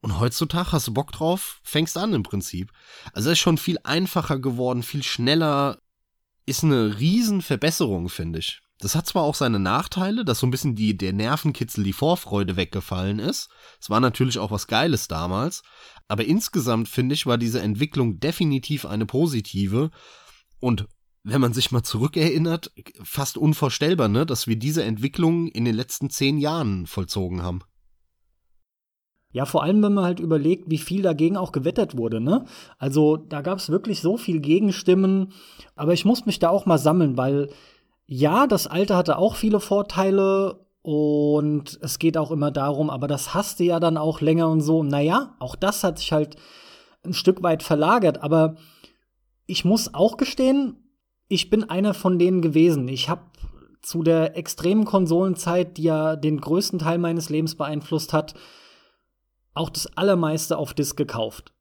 Und 0.00 0.20
heutzutage 0.20 0.72
hast 0.72 0.86
du 0.86 0.94
Bock 0.94 1.12
drauf, 1.12 1.60
fängst 1.62 1.98
an 1.98 2.12
im 2.12 2.22
Prinzip. 2.22 2.72
Also 3.12 3.30
es 3.30 3.34
ist 3.34 3.40
schon 3.40 3.58
viel 3.58 3.78
einfacher 3.82 4.38
geworden, 4.38 4.82
viel 4.82 5.02
schneller. 5.02 5.78
Ist 6.44 6.62
eine 6.62 7.00
Riesenverbesserung, 7.00 8.08
finde 8.08 8.38
ich. 8.38 8.62
Das 8.78 8.94
hat 8.94 9.06
zwar 9.06 9.22
auch 9.22 9.34
seine 9.34 9.58
Nachteile, 9.58 10.24
dass 10.24 10.40
so 10.40 10.46
ein 10.46 10.50
bisschen 10.50 10.74
die, 10.74 10.96
der 10.96 11.14
Nervenkitzel, 11.14 11.82
die 11.82 11.94
Vorfreude 11.94 12.56
weggefallen 12.56 13.18
ist. 13.18 13.48
Es 13.80 13.88
war 13.88 14.00
natürlich 14.00 14.38
auch 14.38 14.50
was 14.50 14.66
Geiles 14.66 15.08
damals. 15.08 15.62
Aber 16.08 16.24
insgesamt 16.24 16.88
finde 16.88 17.14
ich, 17.14 17.26
war 17.26 17.38
diese 17.38 17.60
Entwicklung 17.60 18.20
definitiv 18.20 18.84
eine 18.84 19.06
positive. 19.06 19.90
Und 20.60 20.86
wenn 21.24 21.40
man 21.40 21.54
sich 21.54 21.72
mal 21.72 21.82
zurückerinnert, 21.82 22.70
fast 23.02 23.38
unvorstellbar, 23.38 24.08
ne, 24.08 24.26
dass 24.26 24.46
wir 24.46 24.56
diese 24.56 24.84
Entwicklung 24.84 25.48
in 25.48 25.64
den 25.64 25.74
letzten 25.74 26.10
zehn 26.10 26.38
Jahren 26.38 26.86
vollzogen 26.86 27.42
haben. 27.42 27.62
Ja, 29.32 29.44
vor 29.44 29.62
allem, 29.62 29.82
wenn 29.82 29.92
man 29.92 30.04
halt 30.04 30.20
überlegt, 30.20 30.70
wie 30.70 30.78
viel 30.78 31.02
dagegen 31.02 31.36
auch 31.36 31.52
gewettert 31.52 31.96
wurde, 31.96 32.20
ne? 32.20 32.46
Also, 32.78 33.16
da 33.16 33.42
gab 33.42 33.58
es 33.58 33.68
wirklich 33.68 34.00
so 34.00 34.16
viel 34.16 34.40
Gegenstimmen. 34.40 35.32
Aber 35.74 35.92
ich 35.92 36.04
muss 36.04 36.24
mich 36.26 36.38
da 36.38 36.48
auch 36.48 36.64
mal 36.64 36.78
sammeln, 36.78 37.16
weil 37.16 37.50
ja, 38.06 38.46
das 38.46 38.66
Alte 38.66 38.96
hatte 38.96 39.18
auch 39.18 39.34
viele 39.36 39.60
Vorteile 39.60 40.66
und 40.82 41.78
es 41.82 41.98
geht 41.98 42.16
auch 42.16 42.30
immer 42.30 42.52
darum, 42.52 42.90
aber 42.90 43.08
das 43.08 43.34
hasste 43.34 43.64
ja 43.64 43.80
dann 43.80 43.96
auch 43.96 44.20
länger 44.20 44.48
und 44.48 44.60
so. 44.60 44.82
Naja, 44.84 45.34
auch 45.40 45.56
das 45.56 45.82
hat 45.82 45.98
sich 45.98 46.12
halt 46.12 46.36
ein 47.04 47.12
Stück 47.12 47.42
weit 47.42 47.62
verlagert, 47.62 48.22
aber 48.22 48.56
ich 49.46 49.64
muss 49.64 49.94
auch 49.94 50.16
gestehen, 50.16 50.76
ich 51.28 51.50
bin 51.50 51.68
einer 51.68 51.94
von 51.94 52.18
denen 52.18 52.42
gewesen. 52.42 52.86
Ich 52.88 53.08
habe 53.08 53.22
zu 53.82 54.02
der 54.02 54.36
extremen 54.36 54.84
Konsolenzeit, 54.84 55.76
die 55.76 55.84
ja 55.84 56.16
den 56.16 56.40
größten 56.40 56.78
Teil 56.78 56.98
meines 56.98 57.30
Lebens 57.30 57.56
beeinflusst 57.56 58.12
hat, 58.12 58.34
auch 59.54 59.70
das 59.70 59.96
Allermeiste 59.96 60.58
auf 60.58 60.74
Disc 60.74 60.96
gekauft. 60.96 61.52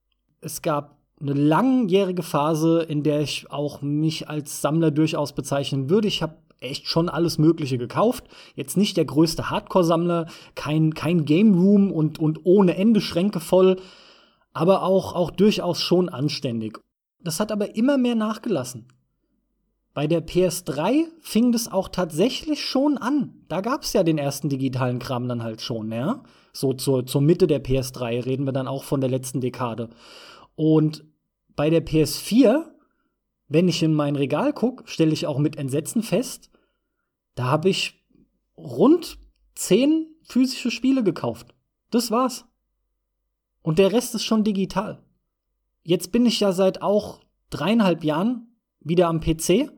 Es 0.41 0.62
gab 0.62 0.94
eine 1.21 1.34
langjährige 1.34 2.23
Phase, 2.23 2.82
in 2.82 3.04
der 3.04 3.21
ich 3.21 3.49
auch 3.51 3.82
mich 3.82 4.30
als 4.30 4.62
Sammler 4.62 4.91
durchaus 4.91 5.34
bezeichnen 5.34 5.89
würde. 5.89 6.08
Ich 6.08 6.21
habe 6.21 6.36
echt 6.60 6.88
schon 6.88 7.10
alles 7.10 7.38
Mögliche 7.38 7.78
gekauft. 7.78 8.25
Jetzt 8.56 8.78
nicht 8.78 8.97
der 8.97 9.06
größte 9.06 9.49
Hardcore-Sammler, 9.49 10.28
kein, 10.56 10.93
kein 10.93 11.25
Game 11.25 11.56
Room 11.56 11.91
und, 11.91 12.19
und 12.19 12.41
ohne 12.43 12.75
Ende 12.75 13.01
Schränke 13.01 13.39
voll, 13.39 13.78
aber 14.54 14.84
auch, 14.84 15.13
auch 15.13 15.32
durchaus 15.32 15.82
schon 15.82 16.10
anständig. 16.10 16.80
Das 17.21 17.39
hat 17.39 17.51
aber 17.51 17.75
immer 17.75 17.97
mehr 17.97 18.15
nachgelassen. 18.15 18.88
Bei 19.93 20.08
der 20.08 20.25
PS3 20.25 21.06
fing 21.21 21.54
das 21.54 21.71
auch 21.71 21.88
tatsächlich 21.88 22.65
schon 22.65 22.97
an. 22.97 23.45
Da 23.47 23.62
gab 23.62 23.84
es 23.84 23.93
ja 23.93 24.04
den 24.04 24.17
ersten 24.17 24.49
digitalen 24.49 24.99
Kram 24.99 25.30
dann 25.30 25.41
halt 25.41 25.62
schon, 25.62 25.91
ja. 25.91 26.21
So 26.51 26.73
zur, 26.73 27.06
zur 27.06 27.21
Mitte 27.21 27.47
der 27.47 27.63
PS3 27.63 28.25
reden 28.25 28.45
wir 28.45 28.51
dann 28.51 28.67
auch 28.67 28.84
von 28.84 29.01
der 29.01 29.10
letzten 29.10 29.41
Dekade. 29.41 29.89
Und 30.56 31.06
bei 31.56 31.70
der 31.70 31.86
PS4, 31.86 32.65
wenn 33.48 33.68
ich 33.68 33.84
in 33.84 33.94
mein 33.94 34.15
Regal 34.15 34.54
gucke, 34.54 34.88
stelle 34.88 35.13
ich 35.13 35.28
auch 35.28 35.38
mit 35.38 35.58
Entsetzen 35.58 36.04
fest, 36.04 36.50
Da 37.36 37.46
habe 37.46 37.68
ich 37.68 38.02
rund 38.58 39.18
zehn 39.56 40.08
physische 40.24 40.72
Spiele 40.72 41.04
gekauft. 41.04 41.54
Das 41.91 42.10
war's. 42.10 42.46
Und 43.62 43.78
der 43.78 43.91
Rest 43.91 44.15
ist 44.15 44.24
schon 44.24 44.44
digital. 44.46 45.04
Jetzt 45.84 46.12
bin 46.12 46.26
ich 46.26 46.39
ja 46.39 46.52
seit 46.52 46.82
auch 46.82 47.20
dreieinhalb 47.50 48.04
Jahren 48.04 48.56
wieder 48.80 49.08
am 49.08 49.20
PC 49.20 49.72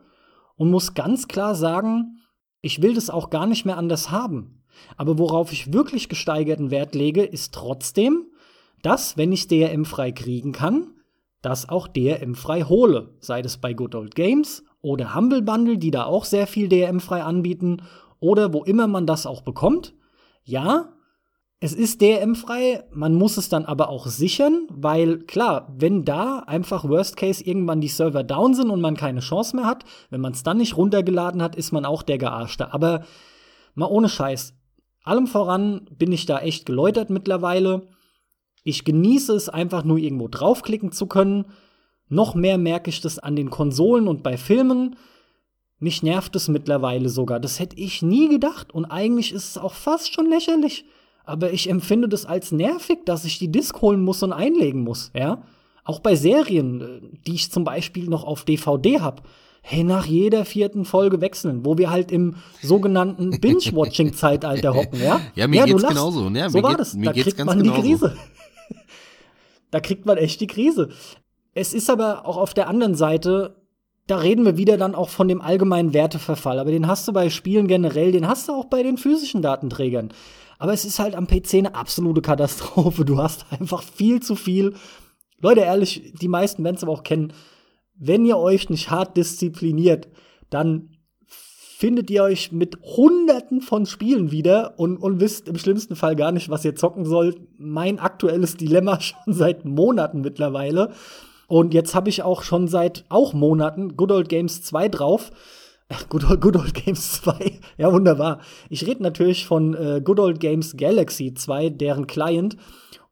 und 0.56 0.70
muss 0.70 0.94
ganz 0.94 1.28
klar 1.28 1.56
sagen, 1.56 2.20
ich 2.62 2.82
will 2.82 2.94
das 2.94 3.10
auch 3.10 3.30
gar 3.30 3.48
nicht 3.48 3.66
mehr 3.66 3.78
anders 3.78 4.12
haben. 4.12 4.64
Aber 4.96 5.18
worauf 5.18 5.52
ich 5.52 5.74
wirklich 5.74 6.10
gesteigerten 6.10 6.70
Wert 6.70 6.94
lege, 6.94 7.24
ist 7.24 7.54
trotzdem, 7.54 8.28
dass, 8.82 9.18
wenn 9.18 9.32
ich 9.32 9.48
DRM-frei 9.48 10.12
kriegen 10.12 10.52
kann, 10.52 10.94
das 11.42 11.70
auch 11.70 11.88
DRM-frei 11.88 12.64
hole. 12.64 13.16
Sei 13.20 13.40
es 13.40 13.58
bei 13.58 13.74
Good 13.74 13.96
Old 13.96 14.16
Games 14.16 14.64
oder 14.82 15.16
Humble 15.16 15.42
Bundle, 15.42 15.78
die 15.78 15.92
da 15.92 16.06
auch 16.06 16.26
sehr 16.26 16.48
viel 16.48 16.70
DRM-frei 16.70 17.24
anbieten, 17.24 17.82
oder 18.20 18.54
wo 18.54 18.64
immer 18.64 18.88
man 18.88 19.06
das 19.06 19.26
auch 19.26 19.42
bekommt. 19.42 19.94
Ja, 20.44 20.94
es 21.60 21.74
ist 21.74 22.02
DRM-frei, 22.02 22.84
man 22.92 23.16
muss 23.16 23.38
es 23.38 23.50
dann 23.50 23.66
aber 23.66 23.90
auch 23.90 24.06
sichern, 24.06 24.68
weil 24.70 25.20
klar, 25.20 25.74
wenn 25.76 26.06
da 26.06 26.40
einfach 26.40 26.88
Worst 26.88 27.18
Case 27.18 27.44
irgendwann 27.44 27.82
die 27.82 27.88
Server 27.88 28.24
down 28.24 28.54
sind 28.54 28.70
und 28.70 28.80
man 28.80 28.96
keine 28.96 29.22
Chance 29.22 29.56
mehr 29.56 29.66
hat, 29.66 29.84
wenn 30.12 30.22
man 30.22 30.34
es 30.34 30.44
dann 30.44 30.58
nicht 30.58 30.78
runtergeladen 30.78 31.42
hat, 31.42 31.56
ist 31.56 31.72
man 31.72 31.84
auch 31.86 32.04
der 32.04 32.20
Gearschte. 32.20 32.74
Aber 32.74 33.06
mal 33.74 33.88
ohne 33.88 34.08
Scheiß. 34.08 34.54
Allem 35.04 35.26
voran 35.26 35.88
bin 35.98 36.12
ich 36.12 36.28
da 36.28 36.40
echt 36.40 36.68
geläutert 36.68 37.10
mittlerweile. 37.10 37.88
Ich 38.68 38.86
genieße 38.86 39.34
es 39.34 39.50
einfach 39.50 39.84
nur 39.84 39.98
irgendwo 39.98 40.28
draufklicken 40.28 40.92
zu 40.92 41.08
können. 41.08 41.46
Noch 42.10 42.36
mehr 42.36 42.58
merke 42.58 42.90
ich 42.90 43.02
das 43.02 43.20
an 43.20 43.36
den 43.36 43.50
Konsolen 43.50 44.08
und 44.08 44.24
bei 44.24 44.38
Filmen. 44.38 44.96
Mich 45.80 46.04
nervt 46.04 46.36
es 46.36 46.48
mittlerweile 46.48 47.10
sogar. 47.10 47.40
Das 47.40 47.60
hätte 47.60 47.78
ich 47.78 48.02
nie 48.02 48.30
gedacht. 48.30 48.74
Und 48.74 48.86
eigentlich 48.86 49.32
ist 49.32 49.50
es 49.50 49.58
auch 49.58 49.74
fast 49.74 50.14
schon 50.14 50.30
lächerlich 50.30 50.86
aber 51.28 51.52
ich 51.52 51.70
empfinde 51.70 52.08
das 52.08 52.26
als 52.26 52.52
nervig, 52.52 53.00
dass 53.06 53.26
ich 53.26 53.38
die 53.38 53.52
Disc 53.52 53.80
holen 53.82 54.02
muss 54.02 54.24
und 54.24 54.32
einlegen 54.34 54.84
muss, 54.84 55.12
ja. 55.14 55.44
Auch 55.84 56.00
bei 56.00 56.16
Serien, 56.16 56.82
äh, 56.82 57.18
die 57.28 57.36
ich 57.36 57.52
zum 57.52 57.64
Beispiel 57.64 58.10
noch 58.10 58.24
auf 58.24 58.46
DVD 58.46 59.02
habe. 59.02 59.22
Hey, 59.62 59.84
nach 59.84 60.06
jeder 60.06 60.46
vierten 60.46 60.86
Folge 60.86 61.20
wechseln, 61.20 61.66
wo 61.66 61.78
wir 61.78 61.90
halt 61.90 62.12
im 62.12 62.36
sogenannten 62.62 63.32
Binge-Watching-Zeitalter 63.42 64.74
hocken, 64.74 65.02
ja? 65.02 65.20
Ja, 65.36 65.48
mir 65.48 65.58
ja, 65.58 65.66
geht's 65.66 65.86
genauso. 65.86 66.30
Ja, 66.30 66.50
so 66.50 66.64
war 66.64 66.72
geht, 66.72 66.80
das. 66.80 66.98
da 66.98 67.12
kriegt 67.12 67.46
man 67.46 67.62
genauso. 67.62 67.82
die 67.82 67.90
Krise. 67.90 68.16
Da 69.72 69.80
kriegt 69.80 70.06
man 70.06 70.18
echt 70.18 70.42
die 70.42 70.48
Krise. 70.48 70.90
Es 71.54 71.74
ist 71.74 71.90
aber 71.90 72.26
auch 72.26 72.38
auf 72.38 72.54
der 72.54 72.68
anderen 72.68 72.96
Seite, 72.96 73.56
da 74.08 74.18
reden 74.18 74.46
wir 74.46 74.58
wieder 74.58 74.78
dann 74.78 74.96
auch 74.96 75.10
von 75.10 75.28
dem 75.28 75.42
allgemeinen 75.42 75.94
Werteverfall. 75.94 76.60
Aber 76.60 76.72
den 76.72 76.88
hast 76.88 77.08
du 77.08 77.14
bei 77.14 77.30
Spielen 77.30 77.68
generell, 77.68 78.12
den 78.12 78.28
hast 78.28 78.48
du 78.48 78.54
auch 78.54 78.66
bei 78.66 78.84
den 78.84 78.98
physischen 78.98 79.42
Datenträgern. 79.42 80.14
Aber 80.60 80.74
es 80.74 80.86
ist 80.86 81.00
halt 81.00 81.16
am 81.16 81.28
PC 81.28 81.56
eine 81.56 81.76
absolute 81.76 82.22
Katastrophe. 82.22 83.06
Du 83.06 83.18
hast 83.18 83.46
einfach 83.52 83.84
viel 83.84 84.22
zu 84.22 84.36
viel. 84.36 84.76
Leute, 85.40 85.62
ehrlich, 85.62 86.14
die 86.20 86.28
meisten 86.28 86.64
werden 86.64 86.78
es 86.78 86.84
aber 86.84 86.94
auch 86.94 87.04
kennen. 87.04 87.34
Wenn 87.96 88.26
ihr 88.26 88.38
euch 88.38 88.70
nicht 88.70 88.90
hart 88.90 89.18
diszipliniert, 89.18 90.08
dann 90.50 90.97
findet 91.78 92.10
ihr 92.10 92.24
euch 92.24 92.52
mit 92.52 92.80
hunderten 92.82 93.62
von 93.62 93.86
Spielen 93.86 94.32
wieder 94.32 94.80
und, 94.80 94.98
und 94.98 95.20
wisst 95.20 95.48
im 95.48 95.60
schlimmsten 95.60 95.96
Fall 95.96 96.16
gar 96.16 96.32
nicht, 96.32 96.50
was 96.50 96.66
ihr 96.66 96.76
zocken 96.76 97.06
sollt. 97.06 97.40
Mein 97.60 98.00
aktuelles 98.00 98.58
Dilemma 98.58 99.00
schon 99.00 99.32
seit 99.32 99.64
Monaten 99.64 100.22
mittlerweile. 100.22 100.92
Und 101.46 101.76
jetzt 101.76 101.94
habe 101.94 102.10
ich 102.10 102.24
auch 102.24 102.42
schon 102.42 102.68
seit 102.68 103.06
auch 103.10 103.34
Monaten 103.34 103.96
Good 103.96 104.12
Old 104.12 104.28
Games 104.28 104.64
2 104.64 104.90
drauf. 104.90 105.32
Good 106.10 106.28
Old, 106.28 106.42
Good 106.42 106.56
Old 106.56 106.74
Games 106.74 107.12
2. 107.22 107.60
Ja, 107.78 107.94
wunderbar. 107.94 108.40
Ich 108.72 108.88
rede 108.88 109.04
natürlich 109.04 109.46
von 109.46 109.76
äh, 109.76 110.02
Good 110.04 110.20
Old 110.20 110.40
Games 110.40 110.78
Galaxy 110.78 111.36
2, 111.36 111.70
deren 111.70 112.08
Client. 112.08 112.58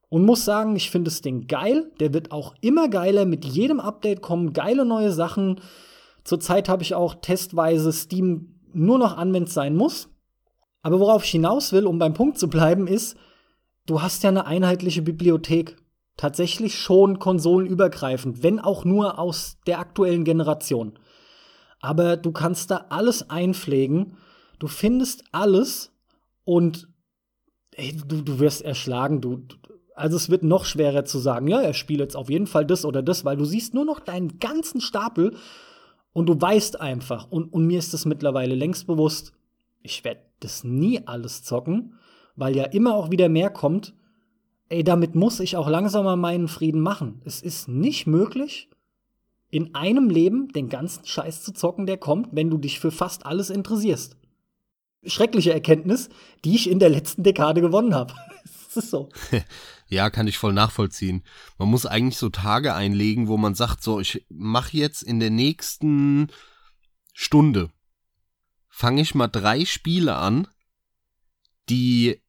Und 0.10 0.26
muss 0.26 0.44
sagen, 0.44 0.76
ich 0.76 0.90
finde 0.90 1.12
das 1.12 1.22
Ding 1.22 1.46
geil. 1.46 1.92
Der 2.00 2.16
wird 2.16 2.32
auch 2.32 2.56
immer 2.62 2.90
geiler. 2.90 3.26
Mit 3.26 3.46
jedem 3.46 3.80
Update 3.80 4.24
kommen 4.24 4.54
geile 4.54 4.86
neue 4.86 5.12
Sachen. 5.12 5.62
Zurzeit 6.24 6.68
habe 6.68 6.82
ich 6.82 6.96
auch 6.96 7.14
testweise 7.22 7.94
Steam 7.94 8.55
nur 8.76 8.98
noch 8.98 9.18
an, 9.18 9.34
wenn 9.34 9.44
es 9.44 9.54
sein 9.54 9.76
muss. 9.76 10.10
Aber 10.82 11.00
worauf 11.00 11.24
ich 11.24 11.32
hinaus 11.32 11.74
will, 11.74 11.88
um 11.88 11.98
beim 11.98 12.14
Punkt 12.14 12.38
zu 12.38 12.50
bleiben, 12.50 12.88
ist, 12.88 13.18
du 13.86 14.02
hast 14.02 14.24
ja 14.24 14.30
eine 14.30 14.46
einheitliche 14.46 15.02
Bibliothek. 15.02 15.78
Tatsächlich 16.18 16.76
schon 16.76 17.20
konsolenübergreifend, 17.20 18.42
wenn 18.42 18.60
auch 18.60 18.86
nur 18.86 19.20
aus 19.20 19.58
der 19.68 19.80
aktuellen 19.80 20.24
Generation 20.24 20.98
aber 21.86 22.18
du 22.18 22.32
kannst 22.32 22.72
da 22.72 22.88
alles 22.90 23.30
einpflegen. 23.30 24.18
Du 24.60 24.68
findest 24.68 25.24
alles 25.32 25.92
und 26.44 26.88
ey, 27.72 27.96
du, 27.96 28.22
du 28.22 28.40
wirst 28.40 28.64
erschlagen. 28.64 29.22
Du, 29.22 29.44
also 29.96 30.18
es 30.18 30.30
wird 30.30 30.44
noch 30.44 30.66
schwerer 30.66 31.06
zu 31.06 31.20
sagen, 31.20 31.48
ja, 31.48 31.62
er 31.62 31.74
spielt 31.74 32.00
jetzt 32.00 32.16
auf 32.16 32.30
jeden 32.30 32.48
Fall 32.48 32.66
das 32.66 32.86
oder 32.86 33.04
das, 33.04 33.24
weil 33.24 33.38
du 33.38 33.46
siehst 33.46 33.74
nur 33.74 33.86
noch 33.86 34.00
deinen 34.00 34.40
ganzen 34.40 34.82
Stapel 34.82 35.36
und 36.16 36.28
du 36.28 36.42
weißt 36.42 36.80
einfach, 36.80 37.30
und, 37.30 37.52
und 37.52 37.68
mir 37.68 37.78
ist 37.78 37.94
das 37.94 38.06
mittlerweile 38.06 38.56
längst 38.56 38.88
bewusst, 38.88 39.34
ich 39.82 40.06
werde 40.06 40.22
das 40.40 40.64
nie 40.64 41.06
alles 41.06 41.44
zocken, 41.44 41.96
weil 42.38 42.56
ja 42.56 42.64
immer 42.64 42.96
auch 42.96 43.12
wieder 43.12 43.28
mehr 43.28 43.50
kommt. 43.50 43.94
Ey, 44.70 44.86
damit 44.86 45.14
muss 45.14 45.42
ich 45.42 45.58
auch 45.58 45.68
langsam 45.68 46.06
mal 46.06 46.16
meinen 46.16 46.48
Frieden 46.48 46.80
machen. 46.80 47.22
Es 47.26 47.42
ist 47.42 47.68
nicht 47.68 48.08
möglich, 48.08 48.70
in 49.50 49.76
einem 49.76 50.10
Leben 50.10 50.48
den 50.54 50.70
ganzen 50.70 51.06
Scheiß 51.06 51.44
zu 51.44 51.52
zocken, 51.52 51.86
der 51.86 51.98
kommt, 51.98 52.30
wenn 52.32 52.50
du 52.50 52.60
dich 52.60 52.80
für 52.80 52.92
fast 52.92 53.26
alles 53.26 53.50
interessierst. 53.50 54.16
Schreckliche 55.06 55.52
Erkenntnis, 55.52 56.08
die 56.46 56.56
ich 56.56 56.70
in 56.70 56.80
der 56.80 56.90
letzten 56.90 57.24
Dekade 57.24 57.60
gewonnen 57.60 57.94
habe. 57.94 58.14
das 58.74 58.86
ist 58.86 58.90
so. 58.90 59.10
Ja, 59.88 60.10
kann 60.10 60.28
ich 60.28 60.38
voll 60.38 60.54
nachvollziehen. 60.54 61.24
Man 61.58 61.70
muss 61.70 61.86
eigentlich 61.86 62.18
so 62.18 62.30
Tage 62.30 62.74
einlegen, 62.74 63.28
wo 63.28 63.38
man 63.38 63.54
sagt, 63.54 63.84
so, 63.84 64.00
ich 64.00 64.26
mache 64.30 64.76
jetzt 64.78 65.04
in 65.04 65.20
der 65.20 65.30
nächsten 65.30 66.28
Stunde, 67.14 67.72
fange 68.68 69.02
ich 69.02 69.16
mal 69.16 69.28
drei 69.28 69.64
Spiele 69.66 70.16
an, 70.16 70.48
die 71.70 72.22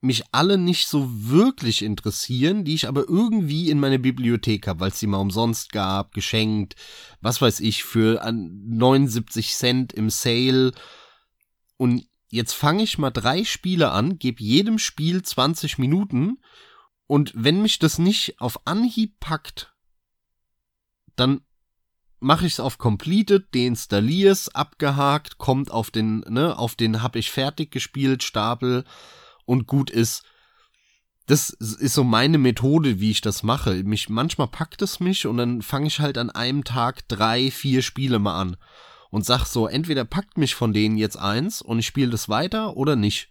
mich 0.00 0.24
alle 0.32 0.58
nicht 0.58 0.88
so 0.88 1.08
wirklich 1.28 1.82
interessieren, 1.82 2.64
die 2.64 2.74
ich 2.74 2.88
aber 2.88 3.08
irgendwie 3.08 3.70
in 3.70 3.78
meine 3.78 4.00
Bibliothek 4.00 4.66
habe, 4.66 4.80
weil 4.80 4.90
es 4.90 4.98
sie 4.98 5.06
mal 5.06 5.18
umsonst 5.18 5.70
gab, 5.70 6.12
geschenkt, 6.12 6.74
was 7.20 7.40
weiß 7.40 7.60
ich, 7.60 7.84
für 7.84 8.20
79 8.32 9.54
Cent 9.54 9.92
im 9.92 10.10
Sale. 10.10 10.72
Und 11.76 12.04
jetzt 12.30 12.52
fange 12.52 12.82
ich 12.82 12.98
mal 12.98 13.10
drei 13.10 13.44
Spiele 13.44 13.92
an, 13.92 14.18
gebe 14.18 14.42
jedem 14.42 14.78
Spiel 14.78 15.22
20 15.22 15.78
Minuten 15.78 16.38
und 17.12 17.30
wenn 17.34 17.60
mich 17.60 17.78
das 17.78 17.98
nicht 17.98 18.40
auf 18.40 18.66
Anhieb 18.66 19.20
packt, 19.20 19.74
dann 21.14 21.42
mache 22.20 22.46
ich 22.46 22.54
es 22.54 22.60
auf 22.60 22.78
Completed, 22.78 23.54
deinstalliere 23.54 24.34
abgehakt, 24.54 25.36
kommt 25.36 25.70
auf 25.70 25.90
den, 25.90 26.20
ne, 26.20 26.58
auf 26.58 26.74
den 26.74 27.02
hab 27.02 27.14
ich 27.16 27.30
fertig 27.30 27.70
gespielt 27.70 28.22
Stapel 28.22 28.84
und 29.44 29.66
gut 29.66 29.90
ist. 29.90 30.22
Das 31.26 31.50
ist 31.50 31.92
so 31.92 32.02
meine 32.02 32.38
Methode, 32.38 32.98
wie 32.98 33.10
ich 33.10 33.20
das 33.20 33.42
mache. 33.42 33.84
Mich, 33.84 34.08
manchmal 34.08 34.48
packt 34.48 34.80
es 34.80 34.98
mich 34.98 35.26
und 35.26 35.36
dann 35.36 35.60
fange 35.60 35.88
ich 35.88 36.00
halt 36.00 36.16
an 36.16 36.30
einem 36.30 36.64
Tag 36.64 37.06
drei, 37.08 37.50
vier 37.50 37.82
Spiele 37.82 38.20
mal 38.20 38.40
an 38.40 38.56
und 39.10 39.26
sag 39.26 39.44
so, 39.44 39.66
entweder 39.66 40.06
packt 40.06 40.38
mich 40.38 40.54
von 40.54 40.72
denen 40.72 40.96
jetzt 40.96 41.18
eins 41.18 41.60
und 41.60 41.78
ich 41.78 41.86
spiele 41.86 42.12
das 42.12 42.30
weiter 42.30 42.74
oder 42.74 42.96
nicht. 42.96 43.28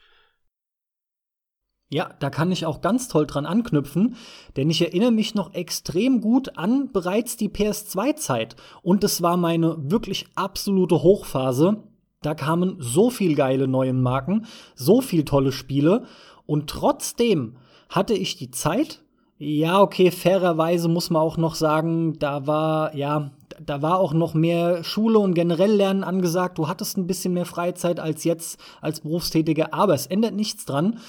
Ja, 1.94 2.10
da 2.20 2.30
kann 2.30 2.54
ich 2.54 2.66
auch 2.66 2.80
ganz 2.80 3.10
toll 3.10 3.28
dran 3.28 3.46
anknüpfen, 3.46 4.16
denn 4.56 4.70
ich 4.70 4.82
erinnere 4.82 5.12
mich 5.12 5.36
noch 5.36 5.54
extrem 5.54 6.22
gut 6.22 6.58
an 6.58 6.90
bereits 6.94 7.36
die 7.36 7.50
PS2-Zeit. 7.50 8.56
Und 8.82 9.04
es 9.04 9.22
war 9.22 9.36
meine 9.36 9.76
wirklich 9.78 10.28
absolute 10.36 11.04
Hochphase. 11.04 11.84
Da 12.22 12.34
kamen 12.34 12.78
so 12.80 13.10
viel 13.10 13.36
geile 13.36 13.68
neue 13.68 13.92
Marken, 13.92 14.46
so 14.74 15.02
viel 15.02 15.26
tolle 15.26 15.52
Spiele 15.52 16.06
und 16.46 16.70
trotzdem 16.70 17.58
hatte 17.90 18.14
ich 18.14 18.38
die 18.38 18.52
Zeit. 18.52 19.02
Ja, 19.38 19.82
okay, 19.82 20.12
fairerweise 20.12 20.88
muss 20.88 21.10
man 21.10 21.22
auch 21.22 21.36
noch 21.36 21.56
sagen, 21.56 22.20
da 22.20 22.48
war, 22.48 22.96
ja, 22.96 23.32
da 23.60 23.82
war 23.82 24.00
auch 24.00 24.14
noch 24.14 24.34
mehr 24.34 24.84
Schule 24.84 25.20
und 25.20 25.34
generell 25.34 25.72
Lernen 25.72 26.04
angesagt. 26.04 26.58
Du 26.58 26.68
hattest 26.68 26.98
ein 26.98 27.08
bisschen 27.08 27.34
mehr 27.34 27.46
Freizeit 27.46 28.00
als 28.00 28.24
jetzt 28.24 28.60
als 28.82 29.02
Berufstätiger, 29.02 29.74
aber 29.74 29.94
es 29.94 30.08
ändert 30.08 30.36
nichts 30.36 30.66
dran. 30.66 31.00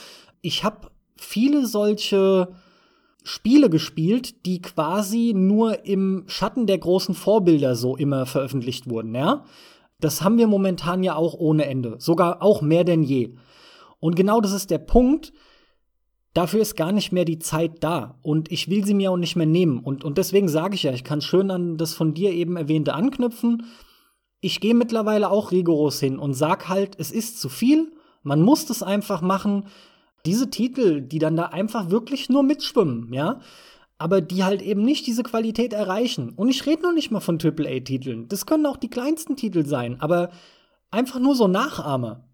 Ich 0.43 0.65
habe 0.65 0.91
viele 1.17 1.67
solche 1.67 2.55
Spiele 3.25 3.71
gespielt, 3.71 4.45
die 4.47 4.61
quasi 4.61 5.33
nur 5.35 5.85
im 5.87 6.25
Schatten 6.27 6.67
der 6.67 6.79
großen 6.79 7.15
Vorbilder 7.15 7.77
so 7.77 7.97
immer 7.97 8.27
veröffentlicht 8.27 8.91
wurden, 8.91 9.15
ja? 9.15 9.45
Das 10.01 10.23
haben 10.23 10.37
wir 10.37 10.49
momentan 10.49 11.05
ja 11.05 11.15
auch 11.15 11.35
ohne 11.35 11.67
Ende, 11.67 11.95
sogar 12.01 12.43
auch 12.43 12.61
mehr 12.61 12.83
denn 12.83 13.05
je. 13.05 13.37
Und 14.01 14.17
genau 14.17 14.41
das 14.41 14.51
ist 14.51 14.73
der 14.73 14.79
Punkt. 14.79 15.33
Dafür 16.35 16.61
ist 16.61 16.75
gar 16.77 16.91
nicht 16.91 17.13
mehr 17.13 17.25
die 17.25 17.39
Zeit 17.39 17.85
da 17.85 18.19
und 18.23 18.51
ich 18.51 18.69
will 18.69 18.85
sie 18.85 18.95
mir 18.95 19.13
auch 19.13 19.17
nicht 19.17 19.37
mehr 19.37 19.47
nehmen. 19.47 19.79
Und, 19.79 20.03
und 20.03 20.19
deswegen 20.19 20.49
sage 20.49 20.75
ich 20.75 20.83
ja, 20.83 20.93
ich 20.93 21.05
kann 21.05 21.21
schön 21.21 21.53
an 21.53 21.77
das 21.77 21.95
von 21.95 22.15
dir 22.15 22.33
eben 22.33 22.57
erwähnte 22.57 22.95
anknüpfen. 22.95 23.65
ich 24.41 24.59
gehe 24.59 24.75
mittlerweile 24.75 25.31
auch 25.31 25.53
rigoros 25.53 26.01
hin 26.01 26.19
und 26.19 26.35
sag 26.35 26.69
halt, 26.69 26.97
es 26.99 27.13
ist 27.13 27.41
zu 27.41 27.49
viel, 27.49 27.93
man 28.25 28.43
muss 28.43 28.67
das 28.67 28.83
einfach 28.83 29.23
machen. 29.23 29.67
Diese 30.27 30.51
Titel, 30.51 31.01
die 31.01 31.19
dann 31.19 31.37
da 31.37 31.47
einfach 31.47 31.91
wirklich 31.91 32.29
nur 32.29 32.43
mitschwimmen, 32.43 33.13
ja, 33.13 33.41
aber 33.99 34.21
die 34.21 34.43
halt 34.43 34.63
eben 34.63 34.83
nicht 34.83 35.07
diese 35.07 35.23
Qualität 35.23 35.73
erreichen. 35.73 36.31
Und 36.31 36.49
ich 36.49 36.67
rede 36.67 36.83
noch 36.83 36.93
nicht 36.93 37.11
mal 37.11 37.21
von 37.21 37.39
AAA-Titeln. 37.41 38.29
Das 38.29 38.47
können 38.47 38.67
auch 38.67 38.77
die 38.77 38.91
kleinsten 38.91 39.37
Titel 39.37 39.65
sein, 39.65 40.01
aber 40.01 40.31
einfach 40.91 41.21
nur 41.21 41.35
so 41.35 41.47
Nachahmer. 41.47 42.25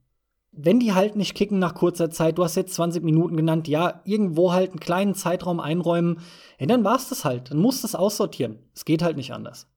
Wenn 0.51 0.81
die 0.81 0.94
halt 0.94 1.14
nicht 1.14 1.35
kicken 1.35 1.59
nach 1.59 1.74
kurzer 1.74 2.11
Zeit, 2.11 2.38
du 2.38 2.44
hast 2.44 2.57
jetzt 2.57 2.74
20 2.74 3.05
Minuten 3.05 3.37
genannt, 3.37 3.68
ja, 3.68 4.01
irgendwo 4.05 4.53
halt 4.53 4.70
einen 4.70 4.81
kleinen 4.81 5.14
Zeitraum 5.14 5.61
einräumen, 5.61 6.20
ja, 6.59 6.66
dann 6.66 6.85
war's 6.85 7.11
das 7.11 7.24
halt. 7.24 7.51
Dann 7.51 7.59
musst 7.59 7.83
du 7.83 7.87
es 7.87 7.94
aussortieren. 7.94 8.59
Es 8.74 8.85
geht 8.85 9.03
halt 9.03 9.16
nicht 9.16 9.33
anders. 9.33 9.68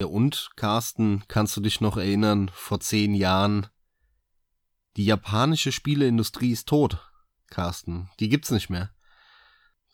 Ja, 0.00 0.08
und, 0.08 0.50
Carsten, 0.56 1.22
kannst 1.28 1.56
du 1.56 1.60
dich 1.60 1.80
noch 1.80 1.96
erinnern, 1.96 2.50
vor 2.52 2.80
zehn 2.80 3.14
Jahren, 3.14 3.66
die 4.96 5.04
japanische 5.04 5.72
Spieleindustrie 5.72 6.52
ist 6.52 6.68
tot, 6.68 6.98
Carsten. 7.50 8.10
Die 8.20 8.28
gibt's 8.28 8.50
nicht 8.50 8.70
mehr. 8.70 8.90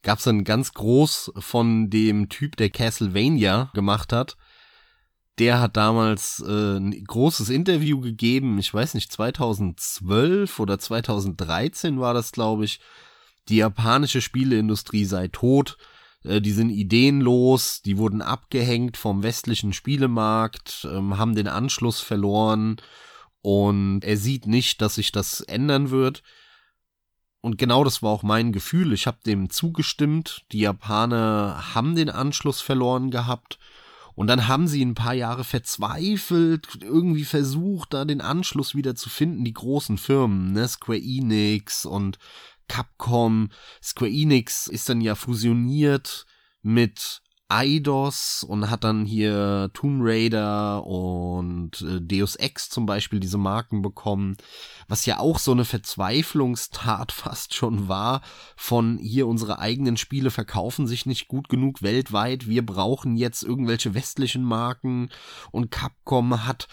Gab's 0.03 0.25
dann 0.25 0.45
ganz 0.45 0.75
groß 0.75 1.33
von 1.39 1.91
dem 1.91 2.29
Typ, 2.29 2.57
der 2.57 2.71
Castlevania 2.71 3.71
gemacht 3.75 4.13
hat. 4.13 4.37
Der 5.39 5.61
hat 5.61 5.77
damals 5.77 6.45
äh, 6.47 6.77
ein 6.77 7.05
großes 7.05 7.49
Interview 7.49 8.01
gegeben, 8.01 8.59
ich 8.59 8.73
weiß 8.73 8.95
nicht, 8.95 9.11
2012 9.11 10.61
oder 10.61 10.79
2013 10.79 11.99
war 11.99 12.15
das, 12.15 12.33
glaube 12.33 12.65
ich. 12.65 12.81
Die 13.49 13.57
japanische 13.57 14.21
Spieleindustrie 14.21 15.05
sei 15.05 15.29
tot 15.29 15.77
äh, 16.25 16.41
die 16.41 16.53
sind 16.53 16.71
ideenlos, 16.71 17.83
die 17.83 17.99
wurden 17.99 18.23
abgehängt 18.23 18.97
vom 18.97 19.23
westlichen 19.23 19.73
Spielemarkt, 19.73 20.87
ähm, 20.91 21.19
haben 21.19 21.35
den 21.35 21.49
Anschluss 21.49 22.01
verloren 22.01 22.77
und 23.45 24.05
er 24.05 24.17
sieht 24.17 24.47
nicht, 24.47 24.81
dass 24.81 24.95
sich 24.95 25.13
das 25.13 25.43
ändern 25.43 25.91
wird. 25.91 26.23
Und 27.43 27.59
genau 27.59 27.85
das 27.85 28.03
war 28.03 28.11
auch 28.11 28.23
mein 28.23 28.53
Gefühl. 28.53 28.95
Ich 28.95 29.07
habe 29.07 29.19
dem 29.27 29.51
zugestimmt. 29.51 30.47
Die 30.51 30.61
Japaner 30.61 31.75
haben 31.75 31.95
den 31.95 32.09
Anschluss 32.09 32.63
verloren 32.63 33.11
gehabt. 33.11 33.59
Und 34.15 34.29
dann 34.29 34.49
haben 34.49 34.67
sie 34.67 34.83
ein 34.83 34.95
paar 34.95 35.13
Jahre 35.13 35.45
verzweifelt, 35.45 36.79
irgendwie 36.81 37.25
versucht, 37.25 37.93
da 37.93 38.07
den 38.07 38.23
Anschluss 38.23 38.75
wieder 38.75 38.95
zu 38.95 39.11
finden, 39.11 39.45
die 39.45 39.53
großen 39.53 39.99
Firmen, 39.99 40.53
ne, 40.53 40.67
Square 40.67 41.03
Enix 41.03 41.85
und 41.85 42.19
Capcom, 42.67 43.51
Square 43.83 44.11
Enix 44.11 44.69
ist 44.69 44.89
dann 44.89 45.03
ja 45.03 45.15
fusioniert 45.17 46.25
mit 46.63 47.21
Eidos 47.55 48.45
und 48.47 48.69
hat 48.69 48.83
dann 48.83 49.07
hier 49.07 49.71
Tomb 49.75 50.01
Raider 50.03 50.85
und 50.85 51.83
äh, 51.83 52.01
Deus 52.01 52.35
Ex 52.35 52.69
zum 52.69 52.85
Beispiel 52.85 53.21
diese 53.21 53.39
Marken 53.39 53.81
bekommen, 53.81 54.37
was 54.89 55.07
ja 55.07 55.21
auch 55.21 55.39
so 55.39 55.53
eine 55.53 55.65
Verzweiflungstat 55.65 57.13
fast 57.13 57.55
schon 57.55 57.89
war 57.89 58.23
von 58.57 58.99
hier 58.99 59.29
unsere 59.29 59.61
eigenen 59.61 59.97
Spiele 59.97 60.31
verkaufen 60.31 60.89
sich 60.89 61.07
nicht 61.07 61.29
gut 61.29 61.49
genug 61.49 61.83
weltweit, 61.83 62.49
wir 62.49 62.67
brauchen 62.67 63.17
jetzt 63.17 63.45
irgendwelche 63.45 63.95
westlichen 63.95 64.43
Marken 64.43 65.11
und 65.53 65.71
Capcom 65.71 66.45
hat 66.45 66.67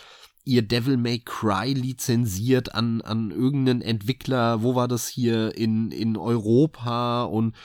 ihr 0.44 0.64
Devil 0.64 0.98
May 0.98 1.20
Cry 1.20 1.74
lizenziert 1.74 2.74
an, 2.74 3.02
an 3.02 3.32
irgendeinen 3.32 3.82
Entwickler, 3.82 4.64
wo 4.64 4.76
war 4.76 4.88
das 4.88 5.08
hier 5.08 5.56
in, 5.56 5.92
in 5.92 6.18
Europa 6.18 7.24
und 7.24 7.56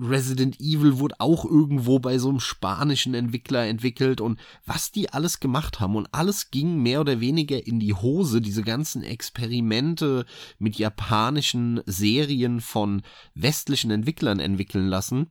Resident 0.00 0.60
Evil 0.60 0.98
wurde 0.98 1.16
auch 1.18 1.44
irgendwo 1.44 1.98
bei 1.98 2.18
so 2.18 2.28
einem 2.28 2.40
spanischen 2.40 3.14
Entwickler 3.14 3.66
entwickelt 3.66 4.20
und 4.20 4.38
was 4.64 4.90
die 4.90 5.10
alles 5.10 5.40
gemacht 5.40 5.80
haben 5.80 5.96
und 5.96 6.08
alles 6.12 6.50
ging 6.50 6.82
mehr 6.82 7.00
oder 7.00 7.20
weniger 7.20 7.66
in 7.66 7.80
die 7.80 7.94
Hose, 7.94 8.40
diese 8.40 8.62
ganzen 8.62 9.02
Experimente 9.02 10.26
mit 10.58 10.76
japanischen 10.76 11.80
Serien 11.86 12.60
von 12.60 13.02
westlichen 13.34 13.90
Entwicklern 13.90 14.40
entwickeln 14.40 14.88
lassen. 14.88 15.30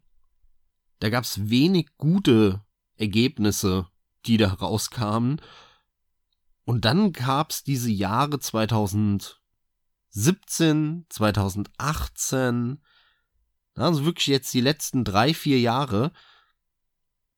Da 1.00 1.10
gab's 1.10 1.50
wenig 1.50 1.90
gute 1.98 2.64
Ergebnisse, 2.96 3.88
die 4.26 4.38
da 4.38 4.54
rauskamen 4.54 5.42
und 6.66 6.86
dann 6.86 7.12
gab's 7.12 7.64
diese 7.64 7.92
Jahre 7.92 8.40
2017, 8.40 11.06
2018, 11.10 12.82
also 13.76 14.06
wirklich 14.06 14.28
jetzt 14.28 14.54
die 14.54 14.62
letzten 14.62 15.04
drei, 15.04 15.34
vier 15.34 15.60
Jahre, 15.60 16.12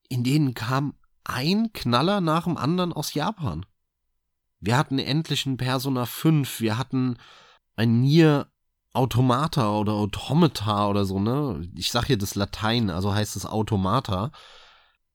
in 0.09 0.23
denen 0.23 0.53
kam 0.53 0.95
ein 1.23 1.71
Knaller 1.73 2.21
nach 2.21 2.43
dem 2.43 2.57
anderen 2.57 2.93
aus 2.93 3.13
Japan. 3.13 3.65
Wir 4.59 4.77
hatten 4.77 4.99
endlich 4.99 5.45
ein 5.45 5.57
Persona 5.57 6.05
5, 6.05 6.59
wir 6.59 6.77
hatten 6.77 7.17
ein 7.75 8.01
Nier 8.01 8.47
Automata 8.93 9.71
oder 9.71 9.93
Automata 9.93 10.87
oder 10.87 11.05
so, 11.05 11.19
ne? 11.19 11.69
Ich 11.75 11.91
sag 11.91 12.05
hier 12.05 12.17
das 12.17 12.35
Latein, 12.35 12.89
also 12.89 13.13
heißt 13.13 13.35
es 13.35 13.45
Automata, 13.45 14.31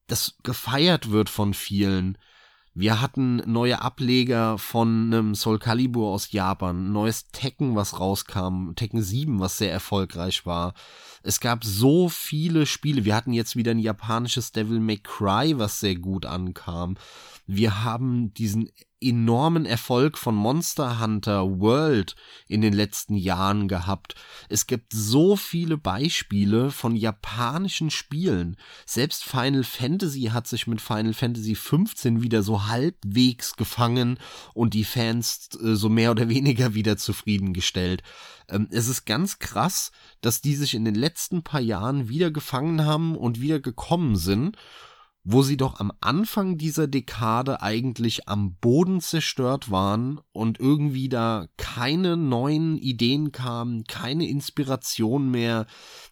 das 0.06 0.37
gefeiert 0.42 1.11
wird 1.11 1.30
von 1.30 1.54
vielen. 1.54 2.18
Wir 2.74 3.00
hatten 3.00 3.37
neue 3.50 3.80
Ableger 3.80 4.59
von 4.59 5.06
einem 5.06 5.35
Soul 5.35 5.59
Calibur 5.59 6.12
aus 6.12 6.30
Japan, 6.30 6.92
neues 6.92 7.28
Tekken, 7.28 7.74
was 7.74 7.98
rauskam, 7.98 8.74
Tekken 8.76 9.02
7, 9.02 9.40
was 9.40 9.59
sehr 9.59 9.72
erfolgreich 9.72 10.46
war. 10.46 10.74
Es 11.22 11.40
gab 11.40 11.64
so 11.64 12.09
viele 12.09 12.66
Spiele. 12.66 13.04
Wir 13.04 13.14
hatten 13.14 13.33
jetzt 13.33 13.56
wieder 13.56 13.72
ein 13.72 13.78
japanisches 13.78 14.52
Devil 14.52 14.80
May 14.80 14.98
Cry, 14.98 15.59
was 15.59 15.80
sehr 15.80 15.96
gut 15.96 16.26
ankam. 16.26 16.96
Wir 17.46 17.85
haben 17.85 18.33
diesen 18.35 18.70
enormen 19.00 19.66
Erfolg 19.66 20.18
von 20.18 20.34
Monster 20.34 21.00
Hunter 21.00 21.58
World 21.60 22.14
in 22.48 22.60
den 22.60 22.72
letzten 22.72 23.16
Jahren 23.16 23.68
gehabt. 23.68 24.14
Es 24.48 24.66
gibt 24.66 24.92
so 24.92 25.36
viele 25.36 25.78
Beispiele 25.78 26.70
von 26.70 26.96
japanischen 26.96 27.90
Spielen. 27.90 28.56
Selbst 28.86 29.24
Final 29.24 29.64
Fantasy 29.64 30.30
hat 30.32 30.46
sich 30.46 30.66
mit 30.66 30.80
Final 30.80 31.14
Fantasy 31.14 31.54
15 31.54 32.22
wieder 32.22 32.42
so 32.42 32.66
halbwegs 32.66 33.56
gefangen 33.56 34.18
und 34.54 34.74
die 34.74 34.84
Fans 34.84 35.48
äh, 35.62 35.74
so 35.74 35.88
mehr 35.88 36.10
oder 36.10 36.28
weniger 36.30 36.74
wieder 36.74 36.96
zufriedengestellt. 36.96 38.02
Ähm, 38.48 38.68
es 38.70 38.88
ist 38.88 39.06
ganz 39.06 39.38
krass, 39.38 39.92
dass 40.20 40.40
die 40.40 40.54
sich 40.54 40.74
in 40.74 40.84
den 40.84 40.94
letzten 40.94 41.42
paar 41.42 41.60
Jahren 41.60 42.08
wieder 42.08 42.30
gefangen 42.30 42.84
haben 42.84 43.16
und 43.16 43.40
wieder 43.40 43.60
gekommen 43.60 44.16
sind 44.16 44.56
wo 45.22 45.42
sie 45.42 45.59
doch 45.59 45.80
am 45.80 45.92
Anfang 46.00 46.56
dieser 46.56 46.87
Dekade 46.87 47.61
eigentlich 47.61 48.26
am 48.28 48.54
Boden 48.54 49.00
zerstört 49.00 49.70
waren 49.70 50.18
und 50.33 50.59
irgendwie 50.59 51.11
da 51.11 51.46
keine 51.59 52.16
neuen 52.16 52.78
Ideen 52.78 53.30
kamen, 53.30 53.85
keine 53.85 54.26
Inspiration 54.26 55.30
mehr, 55.30 55.66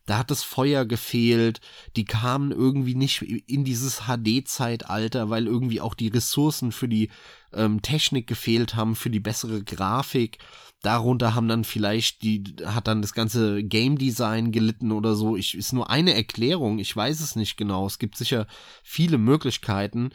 da 0.05 0.19
hat 0.19 0.31
das 0.31 0.43
Feuer 0.43 0.85
gefehlt, 0.85 1.61
die 1.97 2.05
kamen 2.05 2.53
irgendwie 2.53 2.95
nicht 2.95 3.23
in 3.23 3.65
dieses 3.65 4.03
HD-Zeitalter, 4.07 5.31
weil 5.31 5.47
irgendwie 5.47 5.81
auch 5.81 5.95
die 5.95 6.09
Ressourcen 6.09 6.71
für 6.71 6.89
die 6.89 7.11
ähm, 7.53 7.83
Technik 7.83 8.27
gefehlt 8.27 8.75
haben, 8.75 8.97
für 8.97 9.11
die 9.11 9.21
bessere 9.21 9.63
Grafik 9.63 10.39
darunter 10.83 11.35
haben 11.35 11.49
dann 11.49 11.65
vielleicht 11.65 12.23
die, 12.23 12.45
hat 12.65 12.87
dann 12.87 13.03
das 13.03 13.13
ganze 13.13 13.65
Game 13.65 13.99
Design 13.99 14.53
gelitten 14.53 14.93
oder 14.93 15.15
so. 15.15 15.37
Ich, 15.37 15.57
ist 15.57 15.73
nur 15.73 15.91
eine 15.91 16.15
Erklärung. 16.15 16.79
Ich 16.79 16.95
weiß 16.95 17.21
es 17.21 17.37
nicht 17.37 17.57
genau. 17.57 17.87
Es 17.87 17.99
gibt 17.99 18.17
sicher 18.17 18.47
viele 18.83 19.19
Möglichkeiten. 19.19 20.11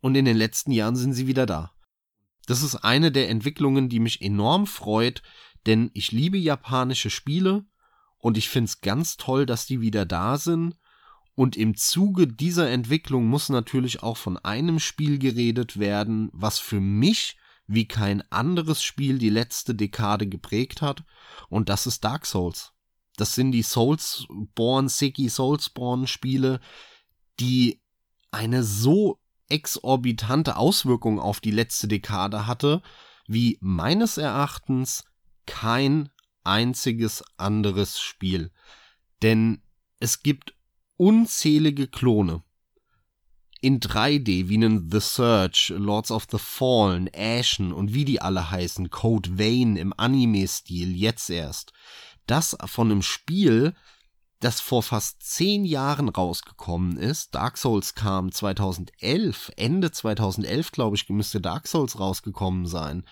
Und 0.00 0.14
in 0.14 0.24
den 0.24 0.36
letzten 0.36 0.72
Jahren 0.72 0.96
sind 0.96 1.14
sie 1.14 1.26
wieder 1.26 1.46
da. 1.46 1.72
Das 2.46 2.62
ist 2.62 2.76
eine 2.76 3.10
der 3.10 3.28
Entwicklungen, 3.28 3.88
die 3.88 3.98
mich 3.98 4.22
enorm 4.22 4.66
freut, 4.66 5.22
denn 5.66 5.90
ich 5.94 6.12
liebe 6.12 6.38
japanische 6.38 7.10
Spiele 7.10 7.64
und 8.18 8.38
ich 8.38 8.48
finde 8.48 8.66
es 8.66 8.80
ganz 8.80 9.16
toll, 9.16 9.46
dass 9.46 9.66
die 9.66 9.80
wieder 9.80 10.04
da 10.04 10.38
sind. 10.38 10.76
Und 11.36 11.54
im 11.54 11.76
Zuge 11.76 12.26
dieser 12.26 12.70
Entwicklung 12.70 13.26
muss 13.26 13.50
natürlich 13.50 14.02
auch 14.02 14.16
von 14.16 14.38
einem 14.38 14.80
Spiel 14.80 15.18
geredet 15.18 15.78
werden, 15.78 16.30
was 16.32 16.58
für 16.58 16.80
mich 16.80 17.36
wie 17.66 17.86
kein 17.86 18.22
anderes 18.32 18.82
Spiel 18.82 19.18
die 19.18 19.28
letzte 19.28 19.74
Dekade 19.74 20.26
geprägt 20.26 20.80
hat. 20.80 21.04
Und 21.50 21.68
das 21.68 21.86
ist 21.86 22.02
Dark 22.04 22.24
Souls. 22.24 22.72
Das 23.16 23.34
sind 23.34 23.52
die 23.52 23.62
Soulsborne, 23.62 24.88
Seki 24.88 25.28
Soulsborne 25.28 26.06
Spiele, 26.06 26.58
die 27.38 27.82
eine 28.30 28.62
so 28.62 29.20
exorbitante 29.48 30.56
Auswirkung 30.56 31.20
auf 31.20 31.40
die 31.40 31.50
letzte 31.50 31.86
Dekade 31.86 32.46
hatte, 32.46 32.82
wie 33.26 33.58
meines 33.60 34.16
Erachtens 34.16 35.04
kein 35.44 36.08
einziges 36.44 37.22
anderes 37.36 38.00
Spiel. 38.00 38.52
Denn 39.22 39.62
es 39.98 40.22
gibt 40.22 40.55
unzählige 40.96 41.86
Klone 41.88 42.42
in 43.60 43.80
3D, 43.80 44.48
wie 44.48 44.54
einen 44.54 44.90
The 44.90 45.00
Search, 45.00 45.72
Lords 45.76 46.10
of 46.10 46.26
the 46.30 46.38
Fallen, 46.38 47.08
Ashen 47.14 47.72
und 47.72 47.94
wie 47.94 48.04
die 48.04 48.20
alle 48.20 48.50
heißen, 48.50 48.90
Code 48.90 49.38
Vein 49.38 49.76
im 49.76 49.92
Anime-Stil, 49.96 50.94
jetzt 50.94 51.30
erst. 51.30 51.72
Das 52.26 52.56
von 52.66 52.90
einem 52.90 53.02
Spiel, 53.02 53.74
das 54.40 54.60
vor 54.60 54.82
fast 54.82 55.22
zehn 55.22 55.64
Jahren 55.64 56.08
rausgekommen 56.10 56.98
ist. 56.98 57.34
Dark 57.34 57.56
Souls 57.56 57.94
kam 57.94 58.30
2011, 58.30 59.52
Ende 59.56 59.90
2011, 59.90 60.72
glaube 60.72 60.96
ich, 60.96 61.08
müsste 61.08 61.40
Dark 61.40 61.66
Souls 61.66 61.98
rausgekommen 61.98 62.66
sein. 62.66 63.04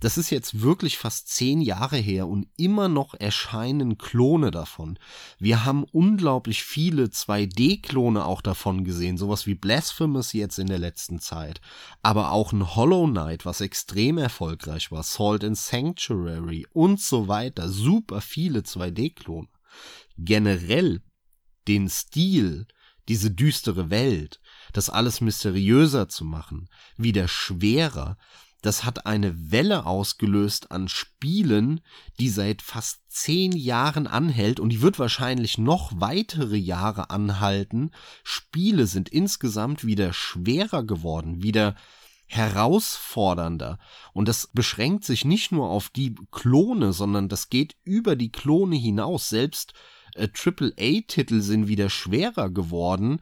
Das 0.00 0.18
ist 0.18 0.30
jetzt 0.30 0.62
wirklich 0.62 0.98
fast 0.98 1.28
zehn 1.28 1.60
Jahre 1.60 1.96
her 1.96 2.26
und 2.26 2.48
immer 2.56 2.88
noch 2.88 3.14
erscheinen 3.14 3.98
Klone 3.98 4.50
davon. 4.50 4.98
Wir 5.38 5.64
haben 5.64 5.84
unglaublich 5.84 6.64
viele 6.64 7.04
2D-Klone 7.04 8.24
auch 8.24 8.42
davon 8.42 8.82
gesehen, 8.82 9.16
sowas 9.16 9.46
wie 9.46 9.54
Blasphemous 9.54 10.32
jetzt 10.32 10.58
in 10.58 10.66
der 10.66 10.80
letzten 10.80 11.20
Zeit, 11.20 11.60
aber 12.02 12.32
auch 12.32 12.52
ein 12.52 12.74
Hollow 12.74 13.06
Knight, 13.06 13.46
was 13.46 13.60
extrem 13.60 14.18
erfolgreich 14.18 14.90
war, 14.90 15.04
Salt 15.04 15.44
and 15.44 15.56
Sanctuary 15.56 16.66
und 16.72 17.00
so 17.00 17.28
weiter. 17.28 17.68
Super 17.68 18.20
viele 18.20 18.60
2D-Klone 18.60 19.46
generell 20.18 21.02
den 21.68 21.88
Stil, 21.88 22.66
diese 23.08 23.30
düstere 23.30 23.90
Welt, 23.90 24.40
das 24.72 24.90
alles 24.90 25.20
mysteriöser 25.20 26.08
zu 26.08 26.24
machen, 26.24 26.68
wieder 26.96 27.28
schwerer, 27.28 28.16
das 28.62 28.84
hat 28.84 29.06
eine 29.06 29.50
Welle 29.50 29.86
ausgelöst 29.86 30.70
an 30.70 30.86
Spielen, 30.86 31.80
die 32.20 32.28
seit 32.28 32.62
fast 32.62 33.00
zehn 33.08 33.50
Jahren 33.50 34.06
anhält 34.06 34.60
und 34.60 34.70
die 34.70 34.80
wird 34.80 35.00
wahrscheinlich 35.00 35.58
noch 35.58 35.90
weitere 35.96 36.56
Jahre 36.56 37.10
anhalten. 37.10 37.90
Spiele 38.22 38.86
sind 38.86 39.08
insgesamt 39.08 39.84
wieder 39.84 40.12
schwerer 40.12 40.84
geworden, 40.84 41.42
wieder 41.42 41.74
herausfordernder. 42.26 43.80
Und 44.12 44.28
das 44.28 44.46
beschränkt 44.46 45.04
sich 45.04 45.24
nicht 45.24 45.50
nur 45.50 45.68
auf 45.68 45.90
die 45.90 46.14
Klone, 46.30 46.92
sondern 46.92 47.28
das 47.28 47.50
geht 47.50 47.76
über 47.82 48.14
die 48.14 48.30
Klone 48.30 48.76
hinaus. 48.76 49.28
Selbst 49.28 49.74
äh, 50.14 50.28
AAA-Titel 50.28 51.40
sind 51.40 51.68
wieder 51.68 51.90
schwerer 51.90 52.50
geworden, 52.50 53.20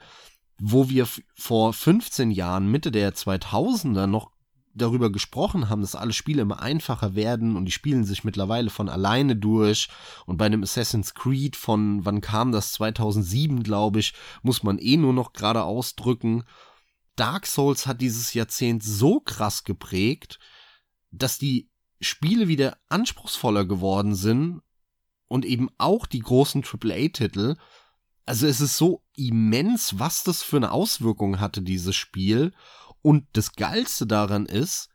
wo 0.59 0.89
wir 0.89 1.07
vor 1.35 1.73
15 1.73 2.31
Jahren, 2.31 2.71
Mitte 2.71 2.91
der 2.91 3.15
2000er 3.15 4.07
noch 4.07 4.31
darüber 4.73 5.11
gesprochen 5.11 5.69
haben, 5.69 5.81
dass 5.81 5.97
alle 5.97 6.13
Spiele 6.13 6.43
immer 6.43 6.61
einfacher 6.61 7.15
werden 7.15 7.57
und 7.57 7.65
die 7.65 7.73
spielen 7.73 8.05
sich 8.05 8.23
mittlerweile 8.25 8.71
von 8.71 8.89
alleine 8.89 9.35
durch. 9.37 9.89
Und 10.27 10.37
bei 10.37 10.47
einem 10.47 10.63
Assassin's 10.63 11.15
Creed 11.15 11.57
von 11.57 12.05
wann 12.05 12.21
kam 12.21 12.53
das? 12.53 12.73
2007 12.75 13.63
glaube 13.63 13.99
ich 13.99 14.15
muss 14.43 14.63
man 14.63 14.79
eh 14.79 14.97
nur 14.97 15.13
noch 15.13 15.33
gerade 15.33 15.65
ausdrücken. 15.65 16.45
Dark 17.17 17.47
Souls 17.47 17.87
hat 17.87 18.01
dieses 18.01 18.33
Jahrzehnt 18.33 18.85
so 18.85 19.21
krass 19.21 19.65
geprägt 19.65 20.39
dass 21.11 21.39
die 21.39 21.69
Spiele 22.01 22.49
wieder 22.49 22.79
anspruchsvoller 22.89 23.65
geworden 23.65 24.15
sind 24.15 24.63
und 25.31 25.45
eben 25.45 25.69
auch 25.79 26.07
die 26.07 26.19
großen 26.19 26.65
AAA-Titel. 26.65 27.55
Also 28.27 28.49
es 28.49 28.61
ist 28.61 28.77
so 28.77 29.05
immens, 29.17 30.01
was 30.01 30.25
das 30.25 30.43
für 30.43 30.57
eine 30.57 30.73
Auswirkung 30.73 31.39
hatte, 31.39 31.63
dieses 31.63 31.95
Spiel. 31.95 32.53
Und 33.01 33.27
das 33.35 33.53
Geilste 33.53 34.09
daran 34.09 34.45
ist, 34.45 34.89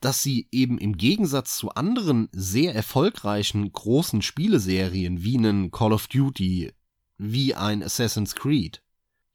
dass 0.00 0.22
sie 0.22 0.48
eben 0.52 0.78
im 0.78 0.96
Gegensatz 0.96 1.58
zu 1.58 1.68
anderen 1.70 2.30
sehr 2.32 2.74
erfolgreichen 2.74 3.70
großen 3.70 4.22
Spieleserien 4.22 5.22
wie 5.22 5.36
einen 5.36 5.70
Call 5.70 5.92
of 5.92 6.06
Duty, 6.08 6.72
wie 7.18 7.54
ein 7.54 7.82
Assassin's 7.82 8.34
Creed, 8.34 8.82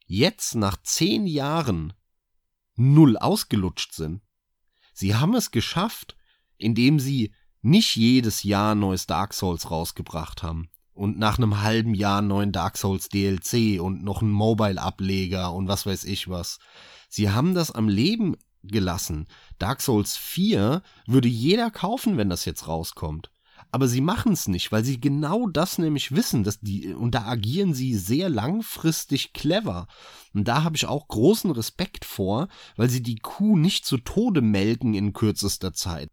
jetzt 0.07 0.55
nach 0.55 0.81
zehn 0.81 1.27
Jahren 1.27 1.93
null 2.75 3.17
ausgelutscht 3.17 3.93
sind. 3.93 4.23
Sie 4.95 5.13
haben 5.13 5.35
es 5.35 5.51
geschafft, 5.51 6.17
indem 6.57 6.99
sie 6.99 7.35
nicht 7.63 7.95
jedes 7.95 8.43
Jahr 8.43 8.75
neues 8.75 9.07
Dark 9.07 9.33
Souls 9.33 9.71
rausgebracht 9.71 10.43
haben 10.43 10.69
und 10.93 11.17
nach 11.17 11.37
einem 11.37 11.61
halben 11.61 11.93
Jahr 11.93 12.21
neuen 12.21 12.51
Dark 12.51 12.77
Souls 12.77 13.09
DLC 13.09 13.81
und 13.81 14.03
noch 14.03 14.21
einen 14.21 14.31
Mobile-Ableger 14.31 15.51
und 15.53 15.67
was 15.67 15.85
weiß 15.85 16.03
ich 16.03 16.29
was. 16.29 16.59
Sie 17.09 17.31
haben 17.31 17.53
das 17.53 17.71
am 17.71 17.87
Leben 17.87 18.35
gelassen. 18.63 19.27
Dark 19.59 19.81
Souls 19.81 20.17
4 20.17 20.81
würde 21.07 21.27
jeder 21.27 21.71
kaufen, 21.71 22.17
wenn 22.17 22.29
das 22.29 22.45
jetzt 22.45 22.67
rauskommt. 22.67 23.31
Aber 23.71 23.87
sie 23.87 24.01
machen 24.01 24.33
es 24.33 24.47
nicht, 24.47 24.71
weil 24.71 24.83
sie 24.83 24.99
genau 24.99 25.47
das 25.47 25.77
nämlich 25.77 26.13
wissen, 26.13 26.43
dass 26.43 26.59
die, 26.59 26.93
und 26.93 27.15
da 27.15 27.25
agieren 27.25 27.73
sie 27.73 27.95
sehr 27.95 28.29
langfristig 28.29 29.33
clever. 29.33 29.87
Und 30.33 30.47
da 30.47 30.63
habe 30.63 30.75
ich 30.75 30.85
auch 30.85 31.07
großen 31.07 31.49
Respekt 31.49 32.05
vor, 32.05 32.49
weil 32.75 32.89
sie 32.89 33.01
die 33.01 33.15
Kuh 33.15 33.57
nicht 33.57 33.85
zu 33.85 33.97
Tode 33.97 34.41
melken 34.41 34.93
in 34.93 35.13
kürzester 35.13 35.73
Zeit 35.73 36.09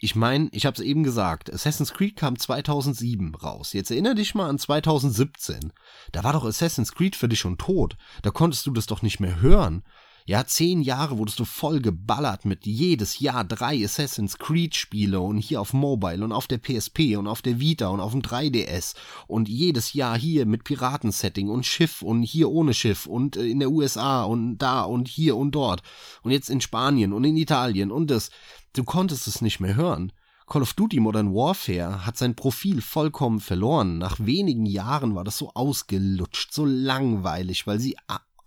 ich 0.00 0.14
meine, 0.14 0.48
ich 0.52 0.64
habe 0.64 0.74
es 0.74 0.80
eben 0.80 1.02
gesagt, 1.02 1.52
Assassin's 1.52 1.92
Creed 1.92 2.14
kam 2.14 2.38
2007 2.38 3.34
raus. 3.34 3.72
Jetzt 3.72 3.90
erinnere 3.90 4.14
dich 4.14 4.34
mal 4.34 4.48
an 4.48 4.58
2017. 4.58 5.72
Da 6.12 6.22
war 6.22 6.32
doch 6.32 6.44
Assassin's 6.44 6.92
Creed 6.92 7.16
für 7.16 7.28
dich 7.28 7.40
schon 7.40 7.58
tot. 7.58 7.96
Da 8.22 8.30
konntest 8.30 8.64
du 8.66 8.70
das 8.70 8.86
doch 8.86 9.02
nicht 9.02 9.18
mehr 9.18 9.40
hören. 9.40 9.82
Ja, 10.28 10.44
zehn 10.44 10.82
Jahre 10.82 11.16
wurdest 11.16 11.40
du 11.40 11.46
voll 11.46 11.80
geballert 11.80 12.44
mit 12.44 12.66
jedes 12.66 13.18
Jahr 13.18 13.44
drei 13.44 13.82
Assassin's 13.82 14.36
Creed 14.36 14.76
Spiele 14.76 15.20
und 15.20 15.38
hier 15.38 15.58
auf 15.58 15.72
Mobile 15.72 16.22
und 16.22 16.32
auf 16.32 16.46
der 16.46 16.58
PSP 16.58 17.16
und 17.16 17.26
auf 17.26 17.40
der 17.40 17.60
Vita 17.60 17.88
und 17.88 18.00
auf 18.00 18.12
dem 18.12 18.20
3DS 18.20 18.94
und 19.26 19.48
jedes 19.48 19.94
Jahr 19.94 20.18
hier 20.18 20.44
mit 20.44 20.64
Piratensetting 20.64 21.48
und 21.48 21.64
Schiff 21.64 22.02
und 22.02 22.24
hier 22.24 22.50
ohne 22.50 22.74
Schiff 22.74 23.06
und 23.06 23.38
äh, 23.38 23.46
in 23.46 23.58
der 23.58 23.70
USA 23.70 24.24
und 24.24 24.58
da 24.58 24.82
und 24.82 25.08
hier 25.08 25.34
und 25.34 25.52
dort 25.52 25.82
und 26.22 26.30
jetzt 26.30 26.50
in 26.50 26.60
Spanien 26.60 27.14
und 27.14 27.24
in 27.24 27.38
Italien 27.38 27.90
und 27.90 28.10
das. 28.10 28.28
Du 28.72 28.84
konntest 28.84 29.26
es 29.26 29.40
nicht 29.40 29.60
mehr 29.60 29.74
hören. 29.74 30.12
Call 30.46 30.62
of 30.62 30.72
Duty 30.72 31.00
Modern 31.00 31.34
Warfare 31.34 32.06
hat 32.06 32.16
sein 32.16 32.34
Profil 32.34 32.80
vollkommen 32.80 33.40
verloren. 33.40 33.98
Nach 33.98 34.16
wenigen 34.18 34.64
Jahren 34.64 35.14
war 35.14 35.24
das 35.24 35.36
so 35.36 35.52
ausgelutscht, 35.52 36.52
so 36.52 36.64
langweilig, 36.64 37.66
weil 37.66 37.80
sie 37.80 37.96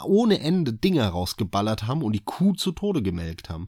ohne 0.03 0.39
Ende 0.39 0.74
Dinge 0.74 1.05
rausgeballert 1.05 1.84
haben 1.84 2.01
und 2.01 2.13
die 2.13 2.24
Kuh 2.24 2.53
zu 2.53 2.72
Tode 2.72 3.03
gemelkt 3.03 3.49
haben. 3.49 3.67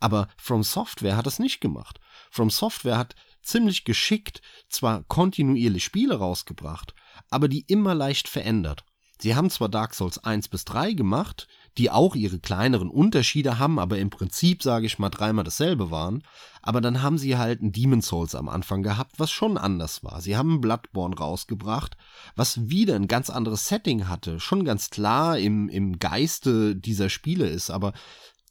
Aber 0.00 0.28
From 0.36 0.62
Software 0.62 1.16
hat 1.16 1.26
das 1.26 1.38
nicht 1.38 1.60
gemacht. 1.60 1.98
From 2.30 2.50
Software 2.50 2.98
hat 2.98 3.14
ziemlich 3.42 3.84
geschickt 3.84 4.42
zwar 4.68 5.04
kontinuierlich 5.04 5.84
Spiele 5.84 6.16
rausgebracht, 6.16 6.94
aber 7.30 7.48
die 7.48 7.64
immer 7.66 7.94
leicht 7.94 8.28
verändert. 8.28 8.84
Sie 9.18 9.34
haben 9.34 9.50
zwar 9.50 9.68
Dark 9.68 9.94
Souls 9.94 10.18
1 10.18 10.48
bis 10.48 10.64
3 10.64 10.94
gemacht, 10.94 11.46
die 11.78 11.90
auch 11.90 12.14
ihre 12.14 12.38
kleineren 12.38 12.90
Unterschiede 12.90 13.58
haben, 13.58 13.78
aber 13.78 13.98
im 13.98 14.10
Prinzip, 14.10 14.62
sage 14.62 14.86
ich 14.86 14.98
mal, 14.98 15.10
dreimal 15.10 15.44
dasselbe 15.44 15.90
waren. 15.90 16.22
Aber 16.60 16.80
dann 16.80 17.02
haben 17.02 17.18
sie 17.18 17.36
halt 17.36 17.62
ein 17.62 17.72
Demon 17.72 18.02
Souls 18.02 18.34
am 18.34 18.48
Anfang 18.48 18.82
gehabt, 18.82 19.18
was 19.18 19.30
schon 19.30 19.58
anders 19.58 20.04
war. 20.04 20.20
Sie 20.20 20.36
haben 20.36 20.60
Bloodborne 20.60 21.16
rausgebracht, 21.16 21.96
was 22.36 22.68
wieder 22.68 22.94
ein 22.94 23.08
ganz 23.08 23.30
anderes 23.30 23.66
Setting 23.68 24.08
hatte. 24.08 24.38
Schon 24.38 24.64
ganz 24.64 24.90
klar 24.90 25.38
im, 25.38 25.68
im 25.68 25.98
Geiste 25.98 26.76
dieser 26.76 27.08
Spiele 27.08 27.46
ist, 27.46 27.70
aber 27.70 27.92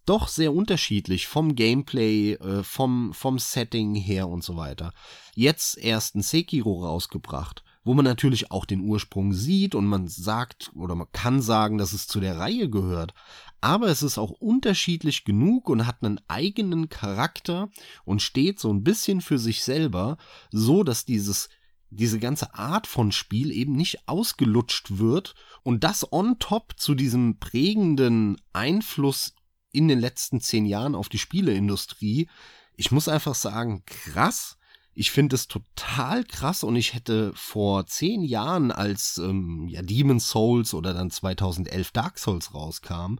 doch 0.05 0.28
sehr 0.28 0.53
unterschiedlich 0.53 1.28
vom 1.28 1.55
Gameplay, 1.55 2.34
äh, 2.34 2.63
vom, 2.63 3.13
vom 3.13 3.38
Setting 3.38 3.93
her 3.95 4.28
und 4.28 4.43
so 4.43 4.57
weiter. 4.57 4.93
Jetzt 5.36 5.78
erst 5.78 6.15
ein 6.15 6.24
Sekiro 6.24 6.84
rausgebracht 6.86 7.63
wo 7.84 7.94
man 7.94 8.06
natürlich 8.06 8.52
auch 8.52 8.66
den 8.66 8.82
Ursprung 8.82 9.34
sieht 9.34 9.76
und 9.76 9.86
man 9.86 10.08
sagt 10.08 10.72
oder 10.76 10.96
man 10.96 11.12
kann 11.12 11.42
sagen, 11.42 11.78
dass 11.78 11.94
es 11.94 12.08
zu 12.08 12.20
der 12.20 12.38
Reihe 12.38 12.70
gehört. 12.70 13.14
Aber 13.60 13.88
es 13.88 14.04
ist 14.04 14.18
auch 14.18 14.32
unterschiedlich 14.32 15.24
genug 15.24 15.70
und 15.70 15.88
hat 15.88 16.04
einen 16.04 16.20
eigenen 16.28 16.90
Charakter 16.90 17.70
und 18.06 18.22
steht 18.22 18.60
so 18.60 18.72
ein 18.72 18.84
bisschen 18.84 19.22
für 19.22 19.38
sich 19.38 19.64
selber, 19.64 20.18
so 20.52 20.84
dass 20.84 21.06
dieses 21.06 21.50
diese 21.94 22.20
ganze 22.20 22.54
Art 22.56 22.88
von 22.88 23.12
Spiel 23.12 23.52
eben 23.52 23.74
nicht 23.74 24.08
ausgelutscht 24.08 24.98
wird 24.98 25.36
und 25.64 25.84
das 25.84 26.12
on 26.14 26.40
top 26.40 26.76
zu 26.78 26.96
diesem 26.96 27.38
prägenden 27.38 28.38
Einfluss 28.54 29.36
in 29.74 29.90
den 29.90 30.00
letzten 30.00 30.40
zehn 30.40 30.66
Jahren 30.66 30.96
auf 30.96 31.10
die 31.10 31.18
Spieleindustrie. 31.18 32.30
Ich 32.78 32.92
muss 32.92 33.10
einfach 33.10 33.36
sagen, 33.36 33.84
krass, 33.86 34.58
ich 35.02 35.10
finde 35.10 35.36
es 35.36 35.47
total 35.47 36.24
krass 36.24 36.64
und 36.64 36.76
ich 36.76 36.93
hätte 36.93 37.32
vor 37.34 37.88
zehn 37.88 38.22
Jahren, 38.22 38.72
als 38.72 39.18
ähm, 39.18 39.68
ja, 39.68 39.82
Demon's 39.82 40.30
Souls 40.30 40.76
oder 40.76 40.93
dann 40.93 41.10
2011 41.10 41.89
Dark 41.89 42.20
Souls 42.20 42.54
rauskam, 42.54 43.16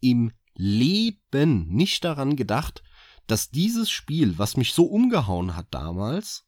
im 0.00 0.32
Leben 0.56 1.68
nicht 1.68 2.02
daran 2.02 2.34
gedacht, 2.34 2.82
dass 3.28 3.50
dieses 3.50 3.88
Spiel, 3.88 4.36
was 4.36 4.56
mich 4.56 4.72
so 4.72 4.82
umgehauen 4.86 5.54
hat 5.54 5.68
damals, 5.70 6.44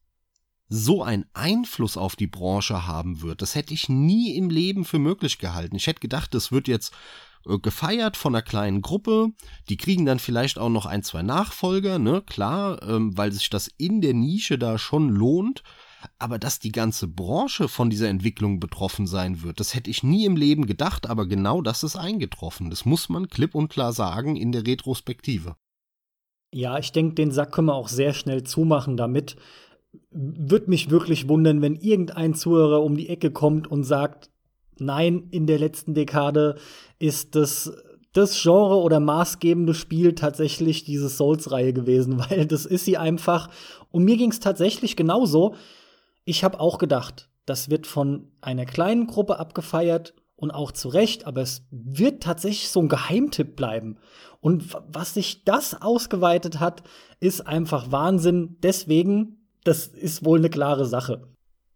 so 0.69 1.05
einen 1.05 1.27
Einfluss 1.35 1.97
auf 1.97 2.17
die 2.17 2.27
Branche 2.27 2.85
haben 2.85 3.23
wird. 3.23 3.43
Das 3.43 3.55
hätte 3.55 3.75
ich 3.75 3.89
nie 3.89 4.35
im 4.37 4.51
Leben 4.51 4.85
für 4.85 4.99
möglich 4.99 5.39
gehalten. 5.39 5.77
Ich 5.77 5.87
hätte 5.87 6.01
gedacht, 6.01 6.35
das 6.35 6.51
wird 6.51 6.67
jetzt 6.67 6.93
gefeiert 7.63 8.17
von 8.17 8.35
einer 8.35 8.43
kleinen 8.43 8.83
Gruppe. 8.83 9.29
Die 9.69 9.77
kriegen 9.77 10.07
dann 10.07 10.19
vielleicht 10.19 10.59
auch 10.59 10.69
noch 10.71 10.87
ein, 10.87 11.03
zwei 11.03 11.23
Nachfolger, 11.23 11.99
ne, 11.99 12.23
klar, 12.23 12.83
ähm, 12.83 13.17
weil 13.17 13.33
sich 13.33 13.51
das 13.51 13.69
in 13.77 14.01
der 14.01 14.15
Nische 14.15 14.59
da 14.59 14.79
schon 14.79 15.09
lohnt. 15.09 15.63
Aber 16.19 16.39
dass 16.39 16.59
die 16.59 16.73
ganze 16.73 17.09
Branche 17.09 17.69
von 17.69 17.89
dieser 17.89 18.09
Entwicklung 18.09 18.61
betroffen 18.61 19.07
sein 19.07 19.43
wird, 19.43 19.59
das 19.59 19.75
hätte 19.75 19.91
ich 19.91 20.03
nie 20.03 20.27
im 20.27 20.37
Leben 20.37 20.67
gedacht, 20.67 21.09
aber 21.09 21.27
genau 21.27 21.63
das 21.63 21.83
ist 21.83 21.97
eingetroffen. 21.97 22.71
Das 22.71 22.85
muss 22.85 23.09
man 23.09 23.29
klipp 23.29 23.55
und 23.55 23.69
klar 23.69 23.93
sagen 23.93 24.37
in 24.37 24.53
der 24.53 24.67
Retrospektive. 24.67 25.57
Ja, 26.53 26.79
ich 26.79 26.93
denke, 26.93 27.15
den 27.15 27.33
Sack 27.33 27.53
können 27.53 27.69
wir 27.69 27.75
auch 27.75 27.89
sehr 27.89 28.13
schnell 28.13 28.45
zumachen 28.45 28.97
damit. 28.97 29.37
Würde 30.11 30.71
mich 30.71 30.91
wirklich 30.91 31.29
wundern, 31.29 31.63
wenn 31.63 31.77
irgendein 31.77 32.35
Zuhörer 32.35 32.83
um 32.83 32.97
die 32.97 33.09
Ecke 33.09 33.31
kommt 33.31 33.67
und 33.67 33.85
sagt, 33.85 34.31
nein, 34.79 35.29
in 35.31 35.47
der 35.47 35.59
letzten 35.59 35.95
Dekade 35.95 36.57
ist 36.99 37.35
das 37.35 37.73
das 38.15 38.41
Genre 38.41 38.77
oder 38.77 39.01
maßgebende 39.01 39.75
Spiel 39.75 40.15
tatsächlich 40.15 40.85
diese 40.85 41.09
Souls-Reihe 41.09 41.73
gewesen, 41.73 42.19
weil 42.31 42.47
das 42.47 42.65
ist 42.65 42.87
sie 42.87 42.97
einfach. 42.97 43.51
Und 43.91 44.05
mir 44.05 44.17
ging 44.17 44.31
es 44.31 44.41
tatsächlich 44.41 44.97
genauso. 44.97 45.55
Ich 46.25 46.43
habe 46.43 46.61
auch 46.61 46.79
gedacht, 46.79 47.29
das 47.45 47.69
wird 47.69 47.87
von 47.87 48.29
einer 48.41 48.65
kleinen 48.65 49.07
Gruppe 49.07 49.39
abgefeiert 49.39 50.15
und 50.37 50.51
auch 50.53 50.73
zu 50.73 50.89
Recht, 50.89 51.27
aber 51.27 51.43
es 51.43 51.67
wird 51.71 52.23
tatsächlich 52.23 52.71
so 52.71 52.81
ein 52.81 52.89
Geheimtipp 52.89 53.57
bleiben. 53.57 53.99
Und 54.41 54.77
was 54.89 55.15
sich 55.15 55.45
das 55.45 55.81
ausgeweitet 55.81 56.61
hat, 56.61 56.83
ist 57.21 57.47
einfach 57.47 57.91
Wahnsinn. 57.91 58.57
Deswegen, 58.63 59.49
das 59.65 59.87
ist 59.87 60.25
wohl 60.25 60.39
eine 60.39 60.51
klare 60.51 60.87
Sache. 60.87 61.34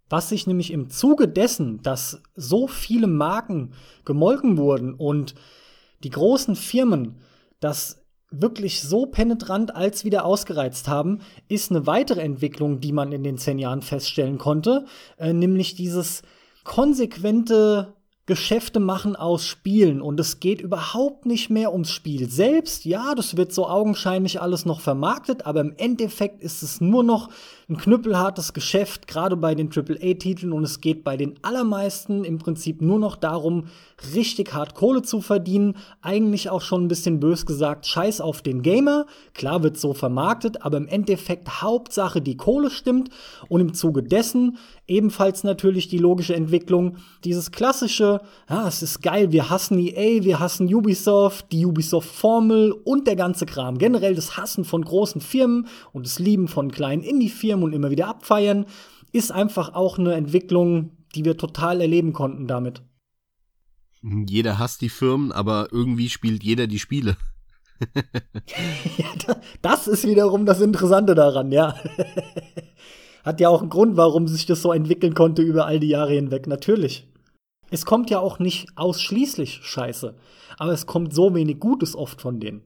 Was 0.09 0.29
sich 0.31 0.47
nämlich 0.47 0.73
im 0.73 0.89
Zuge 0.91 1.29
dessen, 1.29 1.83
dass 1.83 2.23
so 2.35 2.67
viele 2.67 3.07
Marken 3.07 3.73
gemolken 4.05 4.57
wurden 4.57 4.95
und 4.95 5.35
die 6.03 6.11
großen 6.11 6.57
Firmen 6.57 7.17
das 7.61 8.03
wirklich 8.31 8.83
so 8.83 9.07
penetrant 9.07 9.75
als 9.75 10.05
wieder 10.05 10.25
ausgereizt 10.25 10.89
haben, 10.89 11.21
ist 11.49 11.71
eine 11.71 11.87
weitere 11.87 12.21
Entwicklung, 12.21 12.81
die 12.81 12.93
man 12.93 13.13
in 13.13 13.23
den 13.23 13.39
zehn 13.39 13.59
Jahren 13.59 13.83
feststellen 13.83 14.39
konnte, 14.39 14.85
äh, 15.19 15.33
nämlich 15.33 15.75
dieses 15.75 16.23
konsequente 16.65 17.95
Geschäfte 18.27 18.79
machen 18.79 19.17
aus 19.17 19.47
Spielen 19.47 20.03
und 20.03 20.21
es 20.21 20.39
geht 20.39 20.61
überhaupt 20.61 21.25
nicht 21.25 21.49
mehr 21.49 21.73
ums 21.73 21.91
Spiel 21.91 22.29
selbst. 22.29 22.85
Ja, 22.85 23.15
das 23.15 23.39
wird 23.39 23.55
so 23.55 23.67
augenscheinlich 23.67 24.43
alles 24.43 24.67
noch 24.67 24.81
vermarktet, 24.81 25.47
aber 25.47 25.63
im 25.63 25.73
Endeffekt 25.79 26.43
ist 26.43 26.63
es 26.63 26.83
nur 26.83 27.03
noch 27.03 27.31
ein 27.71 27.77
knüppelhartes 27.77 28.55
Geschäft, 28.55 29.07
gerade 29.07 29.37
bei 29.37 29.55
den 29.55 29.69
AAA-Titeln 29.71 30.55
und 30.55 30.65
es 30.65 30.81
geht 30.81 31.05
bei 31.05 31.19
den 31.19 31.35
allermeisten 31.43 32.25
im 32.25 32.39
Prinzip 32.39 32.81
nur 32.81 32.99
noch 32.99 33.15
darum, 33.15 33.67
richtig 34.15 34.55
hart 34.55 34.75
Kohle 34.75 35.03
zu 35.03 35.21
verdienen. 35.21 35.77
Eigentlich 36.01 36.49
auch 36.49 36.63
schon 36.63 36.85
ein 36.85 36.89
bisschen 36.89 37.21
bös 37.21 37.45
gesagt, 37.45 37.85
scheiß 37.85 38.23
auf 38.23 38.41
den 38.41 38.63
Gamer. 38.63 39.05
Klar 39.35 39.63
wird 39.63 39.77
so 39.77 39.93
vermarktet, 39.93 40.63
aber 40.63 40.79
im 40.79 40.89
Endeffekt 40.89 41.61
Hauptsache 41.61 42.23
die 42.23 42.39
Kohle 42.39 42.71
stimmt 42.71 43.11
und 43.51 43.61
im 43.61 43.75
Zuge 43.75 44.03
dessen 44.03 44.57
ebenfalls 44.87 45.45
natürlich 45.45 45.89
die 45.89 45.99
logische 45.99 46.35
Entwicklung, 46.35 46.97
dieses 47.23 47.53
klassische, 47.53 48.23
ja, 48.49 48.67
es 48.67 48.83
ist 48.83 49.03
geil, 49.03 49.31
wir 49.31 49.51
hassen 49.51 49.79
EA, 49.79 50.25
wir 50.25 50.41
hassen 50.41 50.75
Ubisoft, 50.75 51.53
die 51.53 51.67
Ubisoft-Formel 51.67 52.73
und 52.73 53.07
der 53.07 53.17
ganze 53.17 53.45
Kram. 53.45 53.77
Generell 53.77 54.15
das 54.15 54.39
Hassen 54.39 54.65
von 54.65 54.83
großen 54.83 55.21
Firmen 55.21 55.67
und 55.93 56.07
das 56.07 56.19
Lieben 56.19 56.49
von 56.49 56.71
kleinen 56.71 57.03
Indie-Firmen 57.03 57.58
und 57.63 57.73
immer 57.73 57.91
wieder 57.91 58.09
abfeiern, 58.09 58.67
ist 59.13 59.33
einfach 59.33 59.75
auch 59.75 59.99
eine 59.99 60.15
Entwicklung, 60.15 60.97
die 61.15 61.25
wir 61.25 61.37
total 61.37 61.81
erleben 61.81 62.13
konnten 62.13 62.47
damit. 62.47 62.83
Jeder 64.03 64.59
hasst 64.59 64.81
die 64.81 64.89
Firmen, 64.89 65.33
aber 65.33 65.69
irgendwie 65.73 66.09
spielt 66.09 66.45
jeder 66.45 66.67
die 66.67 66.79
Spiele. 66.79 67.17
ja, 68.97 69.37
das 69.63 69.87
ist 69.89 70.07
wiederum 70.07 70.47
das 70.47 70.61
Interessante 70.61 71.15
daran, 71.15 71.53
ja. 71.53 71.75
Hat 73.25 73.41
ja 73.41 73.49
auch 73.49 73.61
einen 73.61 73.71
Grund, 73.71 73.97
warum 73.97 74.29
sich 74.29 74.47
das 74.47 74.63
so 74.63 74.73
entwickeln 74.73 75.15
konnte 75.15 75.43
über 75.43 75.67
all 75.67 75.81
die 75.81 75.89
Jahre 75.89 76.13
hinweg, 76.13 76.47
natürlich. 76.47 77.09
Es 77.71 77.85
kommt 77.85 78.11
ja 78.11 78.21
auch 78.21 78.39
nicht 78.39 78.69
ausschließlich 78.77 79.61
Scheiße, 79.63 80.17
aber 80.57 80.73
es 80.73 80.87
kommt 80.87 81.13
so 81.13 81.35
wenig 81.35 81.61
Gutes 81.61 81.95
oft 81.95 82.23
von 82.23 82.41
denen. 82.41 82.63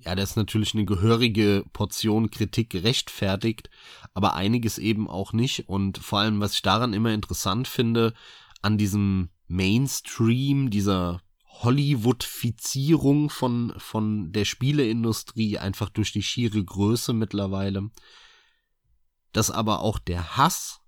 Ja, 0.00 0.14
da 0.14 0.22
ist 0.22 0.36
natürlich 0.36 0.74
eine 0.74 0.84
gehörige 0.84 1.64
Portion 1.72 2.30
Kritik 2.30 2.70
gerechtfertigt, 2.70 3.70
aber 4.14 4.34
einiges 4.34 4.78
eben 4.78 5.08
auch 5.08 5.32
nicht. 5.32 5.68
Und 5.68 5.98
vor 5.98 6.20
allem, 6.20 6.40
was 6.40 6.54
ich 6.54 6.62
daran 6.62 6.92
immer 6.92 7.12
interessant 7.12 7.66
finde, 7.66 8.14
an 8.62 8.78
diesem 8.78 9.30
Mainstream, 9.48 10.70
dieser 10.70 11.22
Hollywoodfizierung 11.48 13.30
von, 13.30 13.72
von 13.78 14.32
der 14.32 14.44
Spieleindustrie, 14.44 15.58
einfach 15.58 15.88
durch 15.88 16.12
die 16.12 16.22
schiere 16.22 16.62
Größe 16.62 17.12
mittlerweile, 17.12 17.90
dass 19.32 19.50
aber 19.50 19.80
auch 19.80 19.98
der 19.98 20.36
Hass 20.36 20.80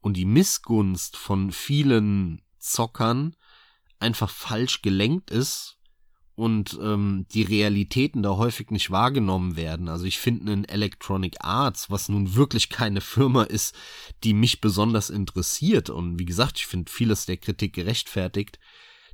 und 0.00 0.16
die 0.16 0.24
Missgunst 0.24 1.16
von 1.16 1.52
vielen 1.52 2.42
Zockern 2.58 3.36
einfach 3.98 4.30
falsch 4.30 4.82
gelenkt 4.82 5.30
ist 5.30 5.79
und 6.40 6.78
ähm, 6.82 7.26
die 7.34 7.42
Realitäten 7.42 8.22
da 8.22 8.30
häufig 8.30 8.70
nicht 8.70 8.90
wahrgenommen 8.90 9.56
werden. 9.56 9.90
Also 9.90 10.06
ich 10.06 10.18
finde 10.18 10.50
einen 10.50 10.64
Electronic 10.64 11.36
Arts, 11.40 11.90
was 11.90 12.08
nun 12.08 12.34
wirklich 12.34 12.70
keine 12.70 13.02
Firma 13.02 13.42
ist, 13.42 13.74
die 14.24 14.32
mich 14.32 14.62
besonders 14.62 15.10
interessiert 15.10 15.90
und 15.90 16.18
wie 16.18 16.24
gesagt, 16.24 16.58
ich 16.58 16.66
finde 16.66 16.90
vieles 16.90 17.26
der 17.26 17.36
Kritik 17.36 17.74
gerechtfertigt. 17.74 18.58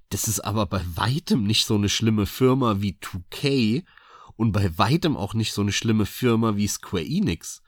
Das 0.09 0.29
ist 0.29 0.39
aber 0.39 0.67
bei 0.67 0.83
weitem 0.95 1.43
nicht 1.43 1.67
so 1.67 1.75
eine 1.75 1.89
schlimme 1.89 2.27
Firma 2.27 2.81
wie 2.81 2.97
2K 3.03 3.83
und 4.37 4.53
bei 4.53 4.79
weitem 4.79 5.17
auch 5.17 5.35
nicht 5.35 5.53
so 5.53 5.63
eine 5.63 5.73
schlimme 5.73 6.07
Firma 6.07 6.55
wie 6.55 6.69
Square 6.69 7.05
Enix 7.05 7.61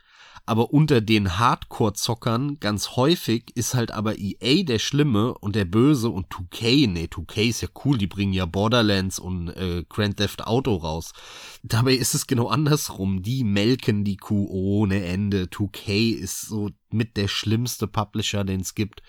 aber 0.48 0.72
unter 0.72 1.00
den 1.02 1.38
Hardcore-Zockern 1.38 2.58
ganz 2.58 2.96
häufig 2.96 3.54
ist 3.54 3.74
halt 3.74 3.90
aber 3.90 4.18
EA 4.18 4.64
der 4.64 4.78
Schlimme 4.78 5.34
und 5.34 5.54
der 5.54 5.66
Böse 5.66 6.08
und 6.08 6.28
2K, 6.28 6.88
nee, 6.88 7.04
2K 7.04 7.48
ist 7.50 7.60
ja 7.60 7.68
cool, 7.84 7.98
die 7.98 8.06
bringen 8.06 8.32
ja 8.32 8.46
Borderlands 8.46 9.18
und 9.18 9.48
äh, 9.50 9.84
Grand 9.88 10.16
Theft 10.16 10.46
Auto 10.46 10.76
raus. 10.76 11.12
Dabei 11.62 11.92
ist 11.92 12.14
es 12.14 12.26
genau 12.26 12.48
andersrum, 12.48 13.22
die 13.22 13.44
melken 13.44 14.04
die 14.04 14.16
Kuh 14.16 14.48
ohne 14.48 15.04
Ende. 15.04 15.44
2K 15.44 16.14
ist 16.14 16.42
so 16.42 16.70
mit 16.90 17.18
der 17.18 17.28
schlimmste 17.28 17.86
Publisher, 17.86 18.42
den 18.44 18.60
es 18.60 18.74
gibt. 18.74 19.02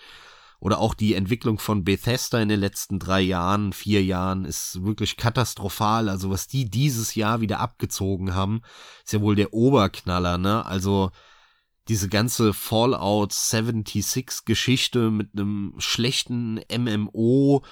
Oder 0.58 0.78
auch 0.78 0.92
die 0.92 1.14
Entwicklung 1.14 1.58
von 1.58 1.84
Bethesda 1.84 2.38
in 2.38 2.50
den 2.50 2.60
letzten 2.60 2.98
drei 2.98 3.22
Jahren, 3.22 3.72
vier 3.72 4.04
Jahren 4.04 4.44
ist 4.44 4.84
wirklich 4.84 5.16
katastrophal. 5.16 6.10
Also 6.10 6.28
was 6.28 6.48
die 6.48 6.68
dieses 6.68 7.14
Jahr 7.14 7.40
wieder 7.40 7.60
abgezogen 7.60 8.34
haben, 8.34 8.60
ist 9.02 9.14
ja 9.14 9.22
wohl 9.22 9.36
der 9.36 9.54
Oberknaller, 9.54 10.36
ne? 10.36 10.66
Also 10.66 11.12
diese 11.88 12.08
ganze 12.08 12.52
Fallout 12.52 13.32
76 13.32 14.44
Geschichte 14.44 15.10
mit 15.10 15.30
einem 15.34 15.74
schlechten 15.78 16.60
MMO, 16.70 17.62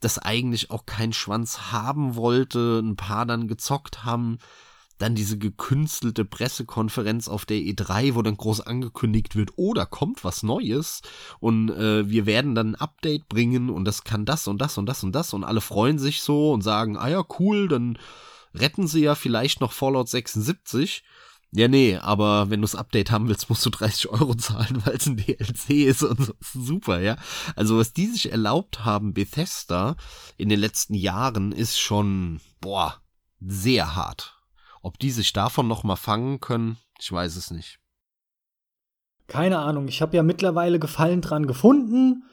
das 0.00 0.18
eigentlich 0.18 0.70
auch 0.70 0.84
keinen 0.84 1.12
Schwanz 1.12 1.72
haben 1.72 2.16
wollte, 2.16 2.80
ein 2.82 2.96
paar 2.96 3.24
dann 3.24 3.48
gezockt 3.48 4.04
haben, 4.04 4.38
dann 4.98 5.14
diese 5.14 5.36
gekünstelte 5.36 6.24
Pressekonferenz 6.24 7.28
auf 7.28 7.44
der 7.44 7.58
E3, 7.58 8.14
wo 8.14 8.22
dann 8.22 8.36
groß 8.36 8.60
angekündigt 8.60 9.34
wird, 9.34 9.50
oh, 9.56 9.74
da 9.74 9.84
kommt 9.84 10.22
was 10.22 10.42
Neues 10.42 11.02
und 11.40 11.70
äh, 11.70 12.08
wir 12.08 12.24
werden 12.24 12.54
dann 12.54 12.70
ein 12.70 12.74
Update 12.76 13.28
bringen 13.28 13.68
und 13.68 13.84
das 13.84 14.04
kann 14.04 14.24
das 14.24 14.46
und 14.46 14.58
das 14.58 14.78
und 14.78 14.86
das 14.86 15.02
und 15.02 15.12
das 15.12 15.34
und 15.34 15.44
alle 15.44 15.60
freuen 15.60 15.98
sich 15.98 16.22
so 16.22 16.52
und 16.52 16.62
sagen, 16.62 16.96
ah 16.96 17.08
ja, 17.08 17.24
cool, 17.40 17.68
dann 17.68 17.98
retten 18.54 18.86
sie 18.86 19.00
ja 19.00 19.14
vielleicht 19.14 19.60
noch 19.60 19.72
Fallout 19.72 20.08
76 20.08 21.02
ja, 21.54 21.68
nee, 21.68 21.96
aber 21.98 22.48
wenn 22.48 22.60
du 22.60 22.64
das 22.64 22.74
Update 22.74 23.10
haben 23.10 23.28
willst, 23.28 23.50
musst 23.50 23.64
du 23.66 23.70
30 23.70 24.08
Euro 24.08 24.34
zahlen, 24.34 24.82
weil 24.86 24.96
es 24.96 25.06
ein 25.06 25.18
DLC 25.18 25.86
ist 25.86 26.02
und 26.02 26.24
so. 26.24 26.32
Super, 26.40 27.00
ja. 27.00 27.16
Also 27.56 27.78
was 27.78 27.92
die 27.92 28.06
sich 28.06 28.32
erlaubt 28.32 28.86
haben, 28.86 29.12
Bethesda 29.12 29.96
in 30.38 30.48
den 30.48 30.58
letzten 30.58 30.94
Jahren, 30.94 31.52
ist 31.52 31.78
schon, 31.78 32.40
boah, 32.60 33.02
sehr 33.38 33.94
hart. 33.94 34.38
Ob 34.80 34.98
die 34.98 35.10
sich 35.10 35.32
davon 35.34 35.68
noch 35.68 35.84
mal 35.84 35.96
fangen 35.96 36.40
können, 36.40 36.78
ich 36.98 37.12
weiß 37.12 37.36
es 37.36 37.50
nicht. 37.50 37.78
Keine 39.26 39.58
Ahnung. 39.58 39.88
Ich 39.88 40.00
habe 40.00 40.16
ja 40.16 40.22
mittlerweile 40.22 40.78
Gefallen 40.78 41.20
dran 41.20 41.46
gefunden 41.46 42.24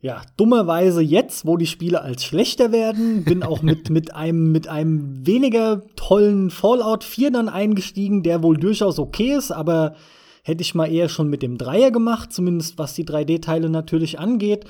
ja, 0.00 0.22
dummerweise 0.36 1.02
jetzt, 1.02 1.44
wo 1.44 1.56
die 1.56 1.66
Spiele 1.66 2.02
als 2.02 2.24
schlechter 2.24 2.70
werden, 2.70 3.24
bin 3.24 3.42
auch 3.42 3.62
mit, 3.62 3.90
mit, 3.90 4.14
einem, 4.14 4.52
mit 4.52 4.68
einem 4.68 5.26
weniger 5.26 5.82
tollen 5.96 6.50
Fallout 6.50 7.02
4 7.02 7.32
dann 7.32 7.48
eingestiegen, 7.48 8.22
der 8.22 8.42
wohl 8.42 8.56
durchaus 8.56 8.98
okay 8.98 9.34
ist, 9.34 9.50
aber 9.50 9.96
hätte 10.44 10.62
ich 10.62 10.74
mal 10.74 10.90
eher 10.90 11.08
schon 11.08 11.28
mit 11.28 11.42
dem 11.42 11.58
Dreier 11.58 11.90
gemacht, 11.90 12.32
zumindest 12.32 12.78
was 12.78 12.94
die 12.94 13.04
3D-Teile 13.04 13.68
natürlich 13.68 14.18
angeht. 14.18 14.64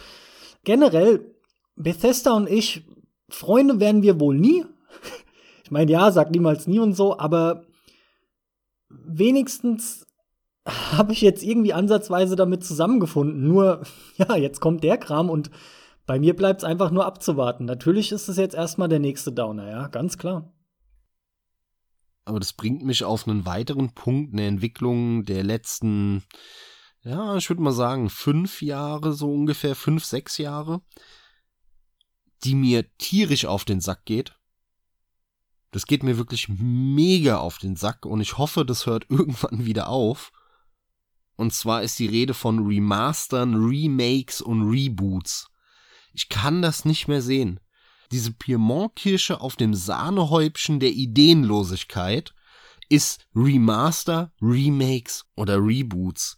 Generell, 0.64 1.34
Bethesda 1.76 2.32
und 2.32 2.48
ich, 2.48 2.84
Freunde 3.28 3.80
werden 3.80 4.02
wir 4.02 4.20
wohl 4.20 4.36
nie. 4.36 4.64
Ich 5.64 5.70
meine, 5.70 5.92
ja, 5.92 6.10
sag 6.10 6.30
niemals 6.30 6.66
nie 6.66 6.78
und 6.78 6.94
so, 6.94 7.18
aber 7.18 7.66
wenigstens 8.88 10.07
habe 10.68 11.12
ich 11.12 11.20
jetzt 11.20 11.42
irgendwie 11.42 11.72
ansatzweise 11.72 12.36
damit 12.36 12.64
zusammengefunden. 12.64 13.46
Nur, 13.46 13.82
ja, 14.16 14.36
jetzt 14.36 14.60
kommt 14.60 14.84
der 14.84 14.98
Kram 14.98 15.30
und 15.30 15.50
bei 16.06 16.18
mir 16.18 16.34
bleibt 16.34 16.60
es 16.60 16.64
einfach 16.64 16.90
nur 16.90 17.04
abzuwarten. 17.04 17.66
Natürlich 17.66 18.12
ist 18.12 18.28
es 18.28 18.36
jetzt 18.36 18.54
erstmal 18.54 18.88
der 18.88 18.98
nächste 18.98 19.32
Downer, 19.32 19.68
ja, 19.68 19.88
ganz 19.88 20.16
klar. 20.16 20.52
Aber 22.24 22.40
das 22.40 22.52
bringt 22.52 22.84
mich 22.84 23.04
auf 23.04 23.26
einen 23.26 23.46
weiteren 23.46 23.94
Punkt, 23.94 24.32
eine 24.32 24.46
Entwicklung 24.46 25.24
der 25.24 25.42
letzten, 25.42 26.24
ja, 27.02 27.36
ich 27.36 27.48
würde 27.48 27.62
mal 27.62 27.72
sagen, 27.72 28.10
fünf 28.10 28.60
Jahre, 28.62 29.12
so 29.12 29.32
ungefähr, 29.32 29.74
fünf, 29.74 30.04
sechs 30.04 30.38
Jahre, 30.38 30.82
die 32.44 32.54
mir 32.54 32.84
tierisch 32.98 33.46
auf 33.46 33.64
den 33.64 33.80
Sack 33.80 34.04
geht. 34.04 34.36
Das 35.70 35.86
geht 35.86 36.02
mir 36.02 36.18
wirklich 36.18 36.48
mega 36.48 37.38
auf 37.38 37.58
den 37.58 37.76
Sack 37.76 38.06
und 38.06 38.20
ich 38.20 38.38
hoffe, 38.38 38.64
das 38.64 38.86
hört 38.86 39.06
irgendwann 39.10 39.66
wieder 39.66 39.88
auf. 39.88 40.32
Und 41.38 41.54
zwar 41.54 41.84
ist 41.84 42.00
die 42.00 42.08
Rede 42.08 42.34
von 42.34 42.66
Remastern, 42.66 43.54
Remakes 43.54 44.40
und 44.40 44.68
Reboots. 44.68 45.46
Ich 46.12 46.28
kann 46.28 46.62
das 46.62 46.84
nicht 46.84 47.06
mehr 47.06 47.22
sehen. 47.22 47.60
Diese 48.10 48.32
Piemont-Kirsche 48.32 49.40
auf 49.40 49.54
dem 49.54 49.72
Sahnehäubchen 49.72 50.80
der 50.80 50.90
Ideenlosigkeit 50.90 52.34
ist 52.88 53.24
Remaster, 53.36 54.32
Remakes 54.42 55.26
oder 55.36 55.58
Reboots. 55.58 56.36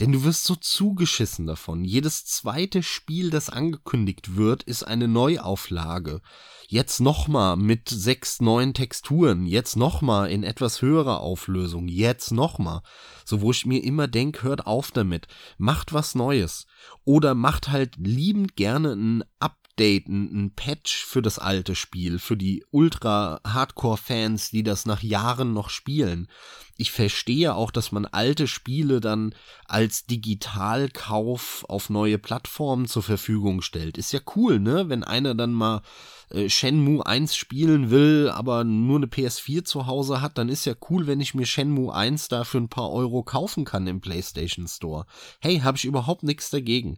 Denn 0.00 0.10
du 0.10 0.24
wirst 0.24 0.44
so 0.44 0.56
zugeschissen 0.56 1.46
davon. 1.46 1.84
Jedes 1.84 2.24
zweite 2.24 2.82
Spiel, 2.82 3.30
das 3.30 3.48
angekündigt 3.48 4.34
wird, 4.34 4.64
ist 4.64 4.82
eine 4.82 5.06
Neuauflage. 5.06 6.20
Jetzt 6.66 6.98
nochmal 6.98 7.56
mit 7.56 7.88
sechs 7.88 8.40
neuen 8.40 8.74
Texturen. 8.74 9.46
Jetzt 9.46 9.76
nochmal 9.76 10.30
in 10.30 10.42
etwas 10.42 10.82
höherer 10.82 11.20
Auflösung. 11.20 11.86
Jetzt 11.86 12.32
nochmal. 12.32 12.82
So 13.24 13.40
wo 13.40 13.52
ich 13.52 13.66
mir 13.66 13.84
immer 13.84 14.08
denk, 14.08 14.42
hört 14.42 14.66
auf 14.66 14.90
damit. 14.90 15.28
Macht 15.58 15.92
was 15.92 16.16
Neues. 16.16 16.66
Oder 17.04 17.34
macht 17.34 17.68
halt 17.68 17.94
liebend 17.96 18.56
gerne 18.56 18.94
ein 18.94 19.24
Up 19.38 19.63
Update, 19.74 20.06
ein, 20.06 20.52
Patch 20.54 21.04
für 21.04 21.20
das 21.20 21.40
alte 21.40 21.74
Spiel, 21.74 22.20
für 22.20 22.36
die 22.36 22.64
Ultra-Hardcore-Fans, 22.70 24.50
die 24.50 24.62
das 24.62 24.86
nach 24.86 25.02
Jahren 25.02 25.52
noch 25.52 25.68
spielen. 25.68 26.28
Ich 26.76 26.92
verstehe 26.92 27.56
auch, 27.56 27.72
dass 27.72 27.90
man 27.90 28.06
alte 28.06 28.46
Spiele 28.46 29.00
dann 29.00 29.34
als 29.64 30.06
Digitalkauf 30.06 31.64
auf 31.68 31.90
neue 31.90 32.18
Plattformen 32.18 32.86
zur 32.86 33.02
Verfügung 33.02 33.62
stellt. 33.62 33.98
Ist 33.98 34.12
ja 34.12 34.20
cool, 34.36 34.60
ne? 34.60 34.88
Wenn 34.88 35.02
einer 35.02 35.34
dann 35.34 35.52
mal 35.52 35.82
äh, 36.30 36.48
Shenmue 36.48 37.04
1 37.04 37.34
spielen 37.34 37.90
will, 37.90 38.30
aber 38.32 38.62
nur 38.62 38.98
eine 38.98 39.06
PS4 39.06 39.64
zu 39.64 39.88
Hause 39.88 40.20
hat, 40.20 40.38
dann 40.38 40.48
ist 40.48 40.66
ja 40.66 40.74
cool, 40.88 41.08
wenn 41.08 41.20
ich 41.20 41.34
mir 41.34 41.46
Shenmue 41.46 41.92
1 41.92 42.28
da 42.28 42.44
für 42.44 42.58
ein 42.58 42.68
paar 42.68 42.92
Euro 42.92 43.24
kaufen 43.24 43.64
kann 43.64 43.88
im 43.88 44.00
PlayStation 44.00 44.68
Store. 44.68 45.06
Hey, 45.40 45.58
habe 45.58 45.78
ich 45.78 45.84
überhaupt 45.84 46.22
nichts 46.22 46.50
dagegen 46.50 46.96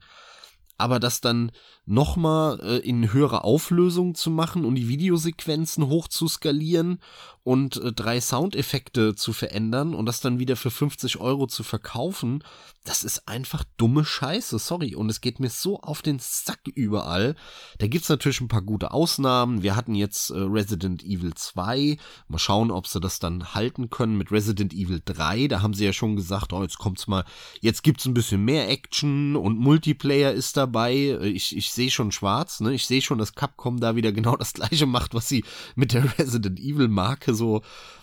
aber 0.78 1.00
das 1.00 1.20
dann 1.20 1.52
nochmal 1.86 2.60
äh, 2.60 2.78
in 2.78 3.12
höhere 3.12 3.44
Auflösung 3.44 4.14
zu 4.14 4.30
machen 4.30 4.64
und 4.64 4.74
die 4.74 4.88
Videosequenzen 4.88 5.86
hoch 5.86 6.08
zu 6.08 6.28
skalieren 6.28 6.98
und 7.46 7.76
äh, 7.76 7.92
drei 7.92 8.20
Soundeffekte 8.20 9.14
zu 9.14 9.32
verändern 9.32 9.94
und 9.94 10.06
das 10.06 10.20
dann 10.20 10.40
wieder 10.40 10.56
für 10.56 10.72
50 10.72 11.18
Euro 11.18 11.46
zu 11.46 11.62
verkaufen, 11.62 12.42
das 12.82 13.04
ist 13.04 13.28
einfach 13.28 13.62
dumme 13.76 14.04
Scheiße, 14.04 14.58
sorry. 14.58 14.96
Und 14.96 15.10
es 15.10 15.20
geht 15.20 15.38
mir 15.38 15.50
so 15.50 15.80
auf 15.80 16.02
den 16.02 16.18
Sack 16.18 16.60
überall. 16.74 17.36
Da 17.78 17.86
gibt's 17.86 18.08
natürlich 18.08 18.40
ein 18.40 18.48
paar 18.48 18.62
gute 18.62 18.90
Ausnahmen. 18.90 19.62
Wir 19.62 19.76
hatten 19.76 19.94
jetzt 19.94 20.30
äh, 20.30 20.38
Resident 20.38 21.04
Evil 21.04 21.34
2. 21.34 21.98
Mal 22.26 22.38
schauen, 22.38 22.72
ob 22.72 22.88
sie 22.88 22.98
das 22.98 23.20
dann 23.20 23.54
halten 23.54 23.90
können 23.90 24.16
mit 24.16 24.32
Resident 24.32 24.72
Evil 24.72 25.00
3. 25.04 25.46
Da 25.46 25.62
haben 25.62 25.74
sie 25.74 25.84
ja 25.84 25.92
schon 25.92 26.16
gesagt, 26.16 26.52
oh, 26.52 26.62
jetzt 26.62 26.78
kommt's 26.78 27.06
mal, 27.06 27.24
jetzt 27.60 27.84
gibt's 27.84 28.06
ein 28.06 28.14
bisschen 28.14 28.44
mehr 28.44 28.68
Action 28.68 29.36
und 29.36 29.58
Multiplayer 29.58 30.32
ist 30.32 30.56
dabei. 30.56 30.94
Äh, 30.94 31.28
ich, 31.28 31.56
ich 31.56 31.70
sehe 31.76 31.90
schon 31.90 32.10
schwarz, 32.10 32.60
ne? 32.60 32.74
Ich 32.74 32.86
sehe 32.86 33.00
schon, 33.00 33.18
dass 33.18 33.34
Capcom 33.34 33.78
da 33.78 33.94
wieder 33.94 34.10
genau 34.10 34.36
das 34.36 34.52
gleiche 34.52 34.86
macht, 34.86 35.14
was 35.14 35.28
sie 35.28 35.44
mit 35.76 35.92
der 35.92 36.04
Resident 36.18 36.58
Evil 36.58 36.88
Marke 36.88 37.34
so 37.34 37.62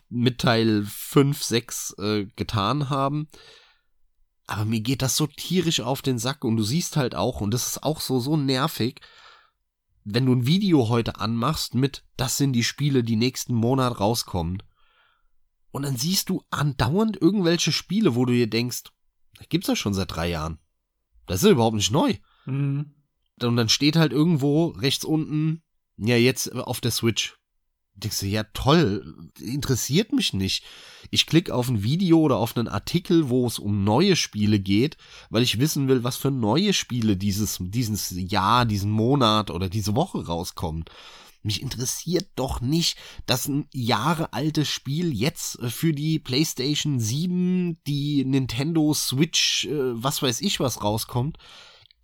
mit 0.09 0.39
Teil 0.39 0.86
5, 0.86 1.43
6 1.43 1.95
äh, 1.99 2.26
getan 2.38 2.89
haben. 2.89 3.28
Aber 4.47 4.65
mir 4.65 4.82
geht 4.82 5.01
das 5.01 5.17
so 5.17 5.28
tierisch 5.28 5.82
auf 5.82 6.01
den 6.01 6.19
Sack 6.19 6.45
und 6.45 6.55
du 6.55 6.63
siehst 6.63 6.95
halt 6.95 7.15
auch, 7.15 7.41
und 7.41 7.53
das 7.53 7.67
ist 7.67 7.84
auch 7.84 7.99
so, 7.99 8.19
so 8.19 8.38
nervig, 8.38 9.01
wenn 10.05 10.26
du 10.26 10.34
ein 10.34 10.45
Video 10.45 10.89
heute 10.89 11.19
anmachst 11.19 11.76
mit, 11.76 12.03
das 12.17 12.38
sind 12.38 12.53
die 12.53 12.63
Spiele, 12.63 13.03
die 13.03 13.15
nächsten 13.15 13.53
Monat 13.53 13.99
rauskommen. 13.99 14.61
Und 15.71 15.84
dann 15.84 15.97
siehst 15.97 16.30
du 16.30 16.43
andauernd 16.51 17.19
irgendwelche 17.19 17.71
Spiele, 17.71 18.15
wo 18.15 18.26
du 18.26 18.34
dir 18.34 18.49
denkst, 18.49 18.84
das 19.38 19.49
gibt's 19.49 19.67
ja 19.67 19.76
schon 19.76 19.93
seit 19.93 20.15
drei 20.15 20.30
Jahren. 20.30 20.59
Das 21.26 21.38
ist 21.38 21.45
ja 21.45 21.51
überhaupt 21.51 21.76
nicht 21.76 21.91
neu. 21.91 22.15
Mhm. 22.45 22.93
Und 23.43 23.57
dann 23.57 23.69
steht 23.69 23.95
halt 23.95 24.11
irgendwo 24.11 24.67
rechts 24.67 25.05
unten, 25.05 25.61
ja, 25.97 26.15
jetzt 26.15 26.53
auf 26.53 26.81
der 26.81 26.91
Switch 26.91 27.35
denkst 27.95 28.21
du, 28.21 28.25
ja 28.25 28.43
toll, 28.53 29.31
interessiert 29.39 30.13
mich 30.13 30.33
nicht. 30.33 30.63
Ich 31.11 31.25
klicke 31.25 31.53
auf 31.53 31.69
ein 31.69 31.83
Video 31.83 32.19
oder 32.19 32.37
auf 32.37 32.57
einen 32.57 32.67
Artikel, 32.67 33.29
wo 33.29 33.45
es 33.45 33.59
um 33.59 33.83
neue 33.83 34.15
Spiele 34.15 34.59
geht, 34.59 34.97
weil 35.29 35.43
ich 35.43 35.59
wissen 35.59 35.87
will, 35.87 36.03
was 36.03 36.17
für 36.17 36.31
neue 36.31 36.73
Spiele 36.73 37.17
dieses, 37.17 37.57
dieses 37.59 38.11
Jahr, 38.15 38.65
diesen 38.65 38.91
Monat 38.91 39.51
oder 39.51 39.69
diese 39.69 39.95
Woche 39.95 40.25
rauskommen. 40.25 40.85
Mich 41.43 41.61
interessiert 41.61 42.29
doch 42.35 42.61
nicht, 42.61 42.97
dass 43.25 43.49
ein 43.49 43.67
jahrealtes 43.73 44.69
Spiel 44.69 45.13
jetzt 45.13 45.59
für 45.67 45.91
die 45.91 46.17
PlayStation 46.17 47.01
7, 47.01 47.79
die 47.85 48.23
Nintendo 48.23 48.93
Switch, 48.93 49.65
äh, 49.65 50.01
was 50.01 50.21
weiß 50.21 50.39
ich 50.39 50.61
was 50.61 50.81
rauskommt. 50.83 51.37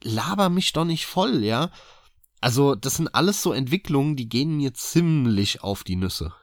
Laber 0.03 0.49
mich 0.49 0.73
doch 0.73 0.85
nicht 0.85 1.05
voll, 1.05 1.43
ja. 1.43 1.71
Also, 2.41 2.75
das 2.75 2.95
sind 2.95 3.13
alles 3.13 3.43
so 3.43 3.51
Entwicklungen, 3.51 4.15
die 4.15 4.29
gehen 4.29 4.57
mir 4.57 4.73
ziemlich 4.73 5.61
auf 5.61 5.83
die 5.83 5.97
Nüsse. 5.97 6.33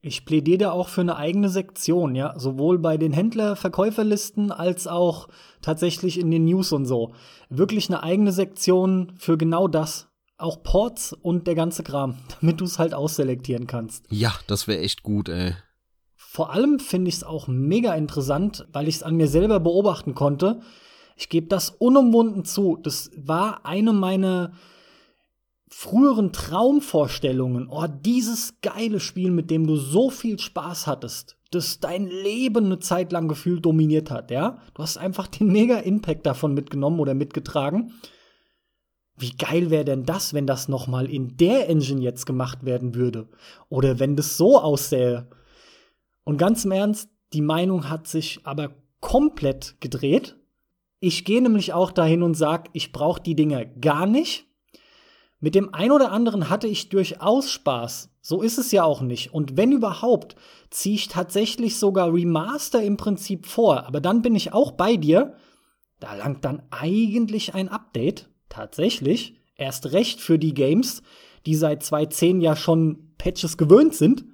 Ich 0.00 0.24
plädiere 0.24 0.58
da 0.58 0.70
auch 0.70 0.88
für 0.88 1.00
eine 1.00 1.16
eigene 1.16 1.48
Sektion, 1.48 2.14
ja, 2.14 2.38
sowohl 2.38 2.78
bei 2.78 2.96
den 2.96 3.12
Händler-Verkäuferlisten 3.12 4.52
als 4.52 4.86
auch 4.86 5.28
tatsächlich 5.60 6.20
in 6.20 6.30
den 6.30 6.44
News 6.44 6.72
und 6.72 6.86
so. 6.86 7.14
Wirklich 7.48 7.88
eine 7.88 8.02
eigene 8.02 8.32
Sektion 8.32 9.12
für 9.16 9.36
genau 9.36 9.66
das. 9.66 10.08
Auch 10.36 10.62
Ports 10.62 11.12
und 11.12 11.48
der 11.48 11.56
ganze 11.56 11.82
Kram, 11.82 12.18
damit 12.40 12.60
du 12.60 12.64
es 12.64 12.78
halt 12.78 12.94
ausselektieren 12.94 13.66
kannst. 13.66 14.06
Ja, 14.10 14.32
das 14.46 14.68
wäre 14.68 14.80
echt 14.80 15.02
gut, 15.02 15.28
ey. 15.28 15.54
Vor 16.14 16.52
allem 16.52 16.78
finde 16.78 17.08
ich 17.08 17.16
es 17.16 17.24
auch 17.24 17.48
mega 17.48 17.94
interessant, 17.94 18.68
weil 18.72 18.86
ich 18.86 18.96
es 18.96 19.02
an 19.02 19.16
mir 19.16 19.26
selber 19.26 19.58
beobachten 19.58 20.14
konnte. 20.14 20.60
Ich 21.18 21.28
gebe 21.28 21.48
das 21.48 21.70
unumwunden 21.70 22.44
zu. 22.44 22.78
Das 22.80 23.10
war 23.16 23.66
eine 23.66 23.92
meiner 23.92 24.52
früheren 25.68 26.32
Traumvorstellungen, 26.32 27.68
oh, 27.68 27.86
dieses 27.88 28.60
geile 28.62 29.00
Spiel, 29.00 29.30
mit 29.30 29.50
dem 29.50 29.66
du 29.66 29.76
so 29.76 30.10
viel 30.10 30.38
Spaß 30.38 30.86
hattest, 30.86 31.36
das 31.50 31.80
dein 31.80 32.06
Leben 32.06 32.66
eine 32.66 32.78
Zeit 32.78 33.12
lang 33.12 33.28
gefühlt 33.28 33.66
dominiert 33.66 34.10
hat, 34.10 34.30
ja? 34.30 34.62
Du 34.74 34.82
hast 34.82 34.96
einfach 34.96 35.26
den 35.26 35.48
mega 35.52 35.78
Impact 35.78 36.24
davon 36.24 36.54
mitgenommen 36.54 37.00
oder 37.00 37.14
mitgetragen. 37.14 37.92
Wie 39.16 39.36
geil 39.36 39.70
wäre 39.70 39.84
denn 39.84 40.04
das, 40.04 40.32
wenn 40.32 40.46
das 40.46 40.68
noch 40.68 40.86
mal 40.86 41.10
in 41.10 41.36
der 41.36 41.68
Engine 41.68 42.00
jetzt 42.00 42.24
gemacht 42.24 42.64
werden 42.64 42.94
würde? 42.94 43.28
Oder 43.68 43.98
wenn 43.98 44.14
das 44.16 44.36
so 44.36 44.58
aussähe? 44.60 45.28
Und 46.22 46.38
ganz 46.38 46.64
im 46.64 46.70
Ernst, 46.70 47.10
die 47.32 47.42
Meinung 47.42 47.90
hat 47.90 48.06
sich 48.06 48.40
aber 48.44 48.70
komplett 49.00 49.80
gedreht. 49.80 50.37
Ich 51.00 51.24
gehe 51.24 51.42
nämlich 51.42 51.72
auch 51.72 51.92
dahin 51.92 52.22
und 52.22 52.34
sag, 52.34 52.68
ich 52.72 52.92
brauche 52.92 53.22
die 53.22 53.36
Dinger 53.36 53.64
gar 53.64 54.06
nicht 54.06 54.48
mit 55.40 55.54
dem 55.54 55.72
ein 55.72 55.92
oder 55.92 56.10
anderen 56.10 56.50
hatte 56.50 56.66
ich 56.66 56.88
durchaus 56.88 57.50
Spaß. 57.50 58.10
So 58.20 58.42
ist 58.42 58.58
es 58.58 58.72
ja 58.72 58.82
auch 58.82 59.02
nicht. 59.02 59.32
Und 59.32 59.56
wenn 59.56 59.70
überhaupt, 59.70 60.34
ziehe 60.70 60.96
ich 60.96 61.08
tatsächlich 61.08 61.78
sogar 61.78 62.12
Remaster 62.12 62.82
im 62.82 62.96
Prinzip 62.96 63.46
vor. 63.46 63.86
Aber 63.86 64.00
dann 64.00 64.22
bin 64.22 64.34
ich 64.34 64.52
auch 64.52 64.72
bei 64.72 64.96
dir. 64.96 65.34
Da 66.00 66.14
langt 66.14 66.44
dann 66.44 66.62
eigentlich 66.70 67.54
ein 67.54 67.68
Update. 67.68 68.28
Tatsächlich. 68.48 69.40
Erst 69.54 69.92
recht 69.92 70.20
für 70.20 70.38
die 70.38 70.54
Games, 70.54 71.02
die 71.46 71.54
seit 71.54 71.84
2010 71.84 72.40
ja 72.40 72.56
schon 72.56 73.14
Patches 73.16 73.56
gewöhnt 73.56 73.94
sind. 73.94 74.24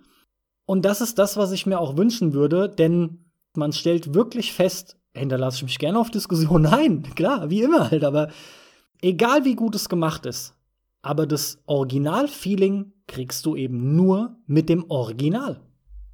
Und 0.64 0.86
das 0.86 1.02
ist 1.02 1.18
das, 1.18 1.36
was 1.36 1.52
ich 1.52 1.66
mir 1.66 1.80
auch 1.80 1.98
wünschen 1.98 2.32
würde, 2.32 2.70
denn 2.70 3.26
man 3.54 3.72
stellt 3.72 4.14
wirklich 4.14 4.52
fest, 4.54 4.98
hey, 5.14 5.28
da 5.28 5.36
lasse 5.36 5.58
ich 5.58 5.62
mich 5.62 5.78
gerne 5.78 5.98
auf 5.98 6.10
Diskussion 6.10 6.62
Nein, 6.70 7.02
klar, 7.14 7.50
wie 7.50 7.62
immer 7.62 7.90
halt, 7.90 8.04
aber 8.04 8.28
egal 9.00 9.44
wie 9.44 9.54
gut 9.54 9.74
es 9.74 9.88
gemacht 9.88 10.26
ist, 10.26 10.54
aber 11.02 11.26
das 11.26 11.58
Original-Feeling 11.66 12.92
kriegst 13.06 13.46
du 13.46 13.56
eben 13.56 13.94
nur 13.94 14.36
mit 14.46 14.68
dem 14.68 14.90
Original. 14.90 15.60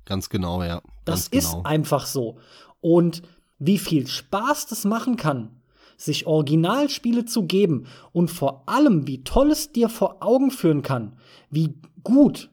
Ganz 0.05 0.29
genau, 0.29 0.63
ja. 0.63 0.83
Ganz 1.05 1.31
das 1.31 1.31
genau. 1.31 1.61
ist 1.61 1.67
einfach 1.67 2.07
so. 2.07 2.39
Und 2.81 3.23
wie 3.59 3.79
viel 3.79 4.07
Spaß 4.07 4.67
das 4.67 4.85
machen 4.85 5.17
kann, 5.17 5.61
sich 5.97 6.27
Originalspiele 6.27 7.27
zu 7.27 7.45
geben 7.45 7.87
und 8.13 8.31
vor 8.31 8.65
allem, 8.67 9.07
wie 9.07 9.23
toll 9.23 9.51
es 9.51 9.71
dir 9.71 9.89
vor 9.89 10.17
Augen 10.21 10.51
führen 10.51 10.83
kann, 10.83 11.17
wie 11.51 11.75
gut 12.03 12.51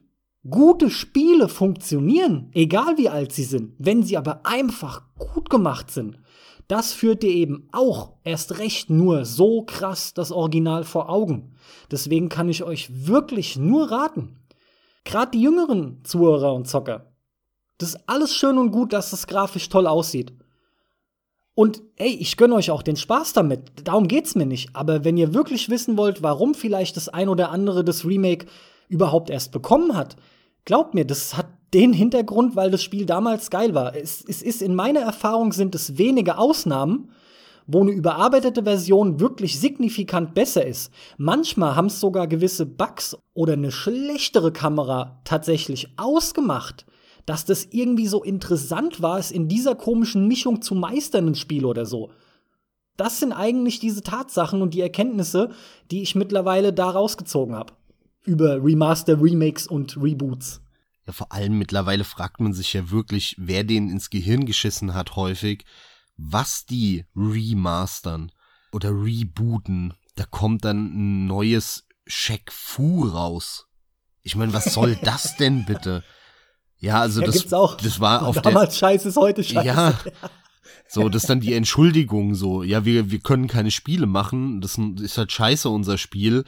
gute 0.48 0.90
Spiele 0.90 1.48
funktionieren, 1.48 2.50
egal 2.52 2.96
wie 2.96 3.08
alt 3.08 3.32
sie 3.32 3.44
sind, 3.44 3.74
wenn 3.78 4.02
sie 4.02 4.16
aber 4.16 4.46
einfach 4.46 5.02
gut 5.18 5.50
gemacht 5.50 5.90
sind 5.90 6.18
das 6.68 6.92
führt 6.92 7.22
dir 7.22 7.30
eben 7.30 7.68
auch 7.72 8.12
erst 8.24 8.58
recht 8.58 8.90
nur 8.90 9.24
so 9.24 9.62
krass 9.62 10.14
das 10.14 10.30
Original 10.30 10.84
vor 10.84 11.08
Augen. 11.08 11.54
Deswegen 11.90 12.28
kann 12.28 12.48
ich 12.48 12.62
euch 12.62 13.06
wirklich 13.06 13.56
nur 13.56 13.90
raten. 13.90 14.36
Gerade 15.04 15.30
die 15.30 15.40
jüngeren 15.40 16.04
Zuhörer 16.04 16.54
und 16.54 16.68
Zocker. 16.68 17.12
Das 17.78 17.90
ist 17.90 18.00
alles 18.06 18.34
schön 18.34 18.58
und 18.58 18.70
gut, 18.70 18.92
dass 18.92 19.10
das 19.10 19.26
grafisch 19.26 19.70
toll 19.70 19.86
aussieht. 19.86 20.34
Und 21.54 21.82
ey, 21.96 22.10
ich 22.10 22.36
gönne 22.36 22.54
euch 22.54 22.70
auch 22.70 22.82
den 22.82 22.96
Spaß 22.96 23.32
damit. 23.32 23.72
Darum 23.84 24.06
geht's 24.06 24.34
mir 24.34 24.46
nicht. 24.46 24.76
Aber 24.76 25.04
wenn 25.04 25.16
ihr 25.16 25.34
wirklich 25.34 25.70
wissen 25.70 25.96
wollt, 25.96 26.22
warum 26.22 26.54
vielleicht 26.54 26.96
das 26.96 27.08
ein 27.08 27.28
oder 27.28 27.50
andere 27.50 27.82
das 27.82 28.04
Remake 28.04 28.46
überhaupt 28.88 29.30
erst 29.30 29.50
bekommen 29.52 29.96
hat, 29.96 30.16
glaubt 30.64 30.94
mir, 30.94 31.04
das 31.04 31.36
hat 31.36 31.46
den 31.74 31.92
Hintergrund, 31.92 32.56
weil 32.56 32.70
das 32.70 32.82
Spiel 32.82 33.06
damals 33.06 33.50
geil 33.50 33.74
war. 33.74 33.94
Es, 33.94 34.24
es 34.26 34.42
ist 34.42 34.62
in 34.62 34.74
meiner 34.74 35.00
Erfahrung 35.00 35.52
sind 35.52 35.74
es 35.74 35.98
wenige 35.98 36.38
Ausnahmen, 36.38 37.10
wo 37.66 37.82
eine 37.82 37.90
überarbeitete 37.90 38.62
Version 38.62 39.20
wirklich 39.20 39.60
signifikant 39.60 40.34
besser 40.34 40.66
ist. 40.66 40.90
Manchmal 41.18 41.76
haben 41.76 41.86
es 41.86 42.00
sogar 42.00 42.26
gewisse 42.26 42.64
Bugs 42.64 43.16
oder 43.34 43.52
eine 43.52 43.70
schlechtere 43.70 44.52
Kamera 44.52 45.20
tatsächlich 45.24 45.88
ausgemacht, 45.98 46.86
dass 47.26 47.44
das 47.44 47.68
irgendwie 47.70 48.06
so 48.06 48.22
interessant 48.22 49.02
war, 49.02 49.18
es 49.18 49.30
in 49.30 49.48
dieser 49.48 49.74
komischen 49.74 50.26
Mischung 50.26 50.62
zu 50.62 50.74
meistern, 50.74 51.28
ein 51.28 51.34
Spiel 51.34 51.66
oder 51.66 51.84
so. 51.84 52.10
Das 52.96 53.20
sind 53.20 53.32
eigentlich 53.32 53.78
diese 53.78 54.02
Tatsachen 54.02 54.62
und 54.62 54.72
die 54.72 54.80
Erkenntnisse, 54.80 55.50
die 55.90 56.00
ich 56.00 56.14
mittlerweile 56.14 56.72
da 56.72 56.88
rausgezogen 56.88 57.54
habe. 57.54 57.74
Über 58.24 58.64
Remaster, 58.64 59.20
Remakes 59.20 59.66
und 59.66 59.96
Reboots. 60.02 60.62
Ja, 61.08 61.14
vor 61.14 61.32
allem 61.32 61.56
mittlerweile 61.56 62.04
fragt 62.04 62.38
man 62.38 62.52
sich 62.52 62.74
ja 62.74 62.90
wirklich, 62.90 63.34
wer 63.38 63.64
denen 63.64 63.88
ins 63.88 64.10
Gehirn 64.10 64.44
geschissen 64.44 64.92
hat 64.92 65.16
häufig, 65.16 65.64
was 66.18 66.66
die 66.66 67.06
remastern 67.16 68.30
oder 68.72 68.90
rebooten. 68.90 69.94
Da 70.16 70.26
kommt 70.26 70.66
dann 70.66 70.84
ein 70.84 71.26
neues 71.26 71.86
Shaq 72.06 72.52
Fu 72.52 73.06
raus. 73.06 73.68
Ich 74.22 74.36
meine, 74.36 74.52
was 74.52 74.64
soll 74.74 74.96
das 75.02 75.38
denn 75.38 75.64
bitte? 75.64 76.04
Ja, 76.76 77.00
also 77.00 77.22
ja, 77.22 77.26
das, 77.28 77.54
auch. 77.54 77.76
das 77.76 78.00
war 78.00 78.26
auf 78.26 78.38
Damals 78.42 78.74
der, 78.74 78.80
scheiße 78.80 79.08
ist 79.08 79.16
heute 79.16 79.42
scheiße. 79.42 79.66
Ja, 79.66 79.98
so, 80.88 81.08
das 81.08 81.22
ist 81.22 81.30
dann 81.30 81.40
die 81.40 81.54
Entschuldigung, 81.54 82.34
so, 82.34 82.62
ja, 82.62 82.84
wir, 82.84 83.10
wir 83.10 83.20
können 83.20 83.46
keine 83.46 83.70
Spiele 83.70 84.04
machen, 84.06 84.60
das 84.60 84.76
ist 84.76 85.16
halt 85.16 85.32
scheiße, 85.32 85.70
unser 85.70 85.96
Spiel. 85.96 86.44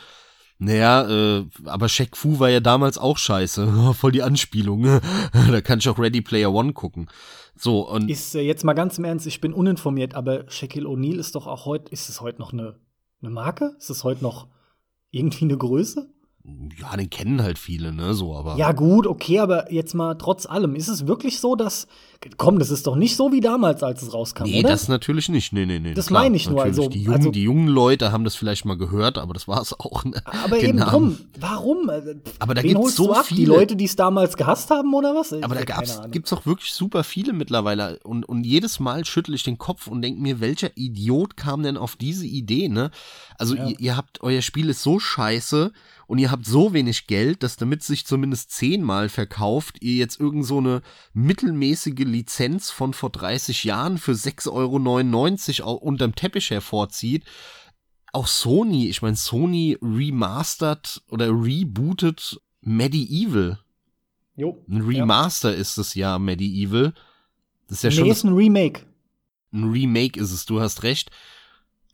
Naja, 0.63 1.09
äh, 1.09 1.47
aber 1.65 1.89
Shaq 1.89 2.19
Fu 2.19 2.39
war 2.39 2.51
ja 2.51 2.61
damals 2.61 2.99
auch 2.99 3.17
scheiße. 3.17 3.95
Voll 3.99 4.13
die 4.13 4.23
Anspielung. 4.23 4.85
da 5.33 5.61
kann 5.63 5.79
ich 5.79 5.89
auch 5.89 5.99
Ready 5.99 6.21
Player 6.21 6.53
One 6.53 6.75
gucken. 6.75 7.09
So, 7.57 7.89
und. 7.89 8.11
Ist 8.11 8.35
äh, 8.35 8.43
jetzt 8.43 8.63
mal 8.63 8.75
ganz 8.75 8.99
im 8.99 9.05
Ernst, 9.05 9.27
ich 9.27 9.41
bin 9.41 9.55
uninformiert, 9.55 10.15
aber 10.15 10.45
Shaquille 10.51 10.87
O'Neal 10.87 11.19
ist 11.19 11.35
doch 11.35 11.47
auch 11.47 11.65
heute, 11.65 11.91
ist 11.91 12.11
es 12.11 12.21
heute 12.21 12.41
noch 12.41 12.53
eine, 12.53 12.79
eine 13.23 13.31
Marke? 13.31 13.75
Ist 13.79 13.89
es 13.89 14.05
heute 14.05 14.23
noch 14.23 14.49
irgendwie 15.11 15.47
eine 15.47 15.57
Größe? 15.57 16.13
Ja, 16.81 16.97
den 16.97 17.11
kennen 17.11 17.43
halt 17.43 17.59
viele, 17.59 17.93
ne, 17.93 18.15
so, 18.15 18.35
aber. 18.35 18.57
Ja, 18.57 18.73
gut, 18.73 19.07
okay, 19.07 19.41
aber 19.41 19.73
jetzt 19.73 19.95
mal 19.95 20.15
trotz 20.15 20.47
allem, 20.47 20.75
ist 20.75 20.89
es 20.89 21.07
wirklich 21.07 21.41
so, 21.41 21.57
dass. 21.57 21.87
Komm, 22.37 22.59
das 22.59 22.71
ist 22.71 22.87
doch 22.87 22.97
nicht 22.97 23.17
so 23.17 23.33
wie 23.33 23.41
damals, 23.41 23.83
als 23.83 24.03
es 24.03 24.13
rauskam, 24.13 24.45
nee, 24.45 24.61
oder? 24.61 24.69
das 24.69 24.89
natürlich 24.89 25.31
nicht. 25.31 25.55
Nee, 25.55 25.65
nee, 25.65 25.79
nee. 25.79 25.95
Das 25.95 26.11
meine 26.11 26.37
ich 26.37 26.51
nur. 26.51 26.63
Also, 26.63 26.87
die, 26.89 27.03
jungen, 27.03 27.17
also, 27.17 27.31
die 27.31 27.43
jungen 27.43 27.69
Leute 27.69 28.13
haben 28.13 28.25
das 28.25 28.37
vielleicht 28.37 28.67
mal 28.67 28.77
gehört, 28.77 29.17
aber 29.17 29.33
das 29.33 29.49
war 29.49 29.63
es 29.63 29.79
auch. 29.79 30.05
Ne? 30.05 30.23
Aber 30.45 30.59
eben 30.59 30.79
drum. 30.79 31.19
Warum? 31.39 31.91
Aber 32.39 32.55
da 32.55 32.61
gibt 32.61 32.79
es 32.79 32.97
so 32.97 33.15
viele. 33.25 33.41
Die 33.41 33.47
Leute, 33.47 33.77
die 33.77 33.87
es 33.87 33.97
damals 33.97 34.37
gehasst 34.37 34.71
haben, 34.71 34.93
oder 34.93 35.15
was? 35.15 35.33
Ich 35.33 35.43
aber 35.43 35.55
da 35.55 35.65
gibt 36.09 36.27
es 36.27 36.33
auch 36.33 36.45
wirklich 36.45 36.73
super 36.75 37.05
viele 37.05 37.33
mittlerweile. 37.33 37.99
Und, 38.05 38.29
und 38.29 38.45
jedes 38.45 38.81
Mal 38.81 39.07
schüttel 39.07 39.35
ich 39.35 39.43
den 39.43 39.57
Kopf 39.57 39.87
und 39.87 40.03
denke 40.03 40.21
mir, 40.21 40.41
welcher 40.41 40.77
Idiot 40.77 41.39
kam 41.39 41.63
denn 41.63 41.79
auf 41.79 41.97
diese 41.97 42.27
Idee, 42.27 42.69
ne? 42.69 42.91
Also, 43.39 43.55
ja. 43.55 43.67
ihr, 43.69 43.81
ihr 43.81 43.97
habt, 43.97 44.23
euer 44.23 44.43
Spiel 44.43 44.69
ist 44.69 44.83
so 44.83 44.99
scheiße 44.99 45.73
und 46.11 46.19
ihr 46.19 46.33
habt 46.33 46.45
so 46.45 46.73
wenig 46.73 47.07
Geld, 47.07 47.45
dass 47.45 47.57
damit 47.57 47.85
sich 47.85 48.05
zumindest 48.05 48.51
zehnmal 48.51 49.09
verkauft, 49.09 49.77
ihr 49.81 49.95
jetzt 49.95 50.19
irgend 50.19 50.45
so 50.45 50.59
eine 50.59 50.83
mittelmäßige 51.13 52.01
Lizenz 52.01 52.73
von 52.73 52.95
vor 52.95 53.11
30 53.11 53.63
Jahren 53.63 53.97
für 53.97 54.11
6,99 54.11 55.63
Euro 55.63 55.77
unterm 55.77 56.17
Teppich 56.17 56.51
hervorzieht. 56.51 57.23
Auch 58.13 58.27
Sony, 58.27 58.89
ich 58.89 59.03
meine, 59.03 59.15
Sony 59.15 59.79
remastert 59.81 61.01
oder 61.07 61.29
rebootet 61.29 62.41
Medieval. 62.61 63.61
Jo. 64.35 64.65
Ein 64.69 64.81
Remaster 64.81 65.53
ja. 65.53 65.61
ist 65.61 65.79
es 65.79 65.95
ja, 65.95 66.19
Medieval. 66.19 66.93
Das 67.69 67.77
ist 67.77 67.83
ja 67.85 67.91
nee, 67.91 67.97
schon. 67.97 68.11
ist 68.11 68.25
ein 68.25 68.35
Remake. 68.35 68.81
Ein 69.53 69.71
Remake 69.71 70.19
ist 70.19 70.33
es, 70.33 70.45
du 70.45 70.61
hast 70.61 70.83
recht 70.83 71.13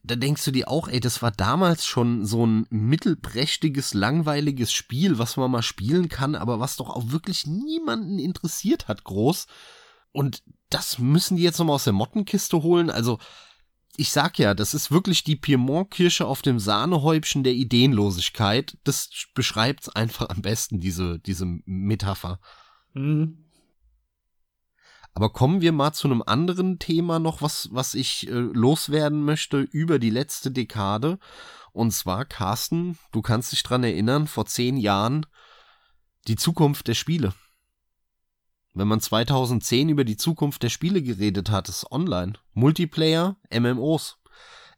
da 0.06 0.16
denkst 0.16 0.44
du 0.44 0.50
dir 0.52 0.68
auch, 0.68 0.88
ey, 0.88 1.00
das 1.00 1.20
war 1.20 1.30
damals 1.30 1.84
schon 1.84 2.24
so 2.24 2.46
ein 2.46 2.66
mittelprächtiges, 2.70 3.92
langweiliges 3.94 4.72
Spiel, 4.72 5.18
was 5.18 5.36
man 5.36 5.50
mal 5.50 5.62
spielen 5.62 6.08
kann, 6.08 6.34
aber 6.34 6.60
was 6.60 6.76
doch 6.76 6.90
auch 6.90 7.10
wirklich 7.10 7.46
niemanden 7.46 8.18
interessiert 8.18 8.88
hat, 8.88 9.04
groß. 9.04 9.46
Und 10.12 10.42
das 10.70 10.98
müssen 10.98 11.36
die 11.36 11.42
jetzt 11.42 11.58
nochmal 11.58 11.74
aus 11.74 11.84
der 11.84 11.92
Mottenkiste 11.92 12.62
holen. 12.62 12.88
Also, 12.90 13.18
ich 13.96 14.10
sag 14.10 14.38
ja, 14.38 14.54
das 14.54 14.74
ist 14.74 14.90
wirklich 14.90 15.24
die 15.24 15.36
Piemont-Kirsche 15.36 16.26
auf 16.26 16.42
dem 16.42 16.58
Sahnehäubchen 16.58 17.42
der 17.42 17.54
Ideenlosigkeit. 17.54 18.76
Das 18.84 19.10
beschreibt's 19.34 19.88
einfach 19.88 20.28
am 20.28 20.42
besten, 20.42 20.80
diese, 20.80 21.18
diese 21.18 21.46
Metapher. 21.64 22.38
Mhm. 22.94 23.45
Aber 25.16 25.30
kommen 25.30 25.62
wir 25.62 25.72
mal 25.72 25.94
zu 25.94 26.08
einem 26.08 26.22
anderen 26.26 26.78
Thema 26.78 27.18
noch, 27.18 27.40
was, 27.40 27.70
was 27.72 27.94
ich 27.94 28.28
äh, 28.28 28.32
loswerden 28.32 29.24
möchte 29.24 29.60
über 29.60 29.98
die 29.98 30.10
letzte 30.10 30.50
Dekade. 30.50 31.18
Und 31.72 31.92
zwar, 31.92 32.26
Carsten, 32.26 32.98
du 33.12 33.22
kannst 33.22 33.52
dich 33.52 33.62
dran 33.62 33.82
erinnern, 33.82 34.26
vor 34.26 34.44
zehn 34.44 34.76
Jahren 34.76 35.24
die 36.28 36.36
Zukunft 36.36 36.86
der 36.86 36.92
Spiele. 36.92 37.32
Wenn 38.74 38.88
man 38.88 39.00
2010 39.00 39.88
über 39.88 40.04
die 40.04 40.18
Zukunft 40.18 40.62
der 40.62 40.68
Spiele 40.68 41.02
geredet 41.02 41.48
hat, 41.48 41.70
ist 41.70 41.90
online. 41.90 42.34
Multiplayer, 42.52 43.36
MMOs. 43.50 44.18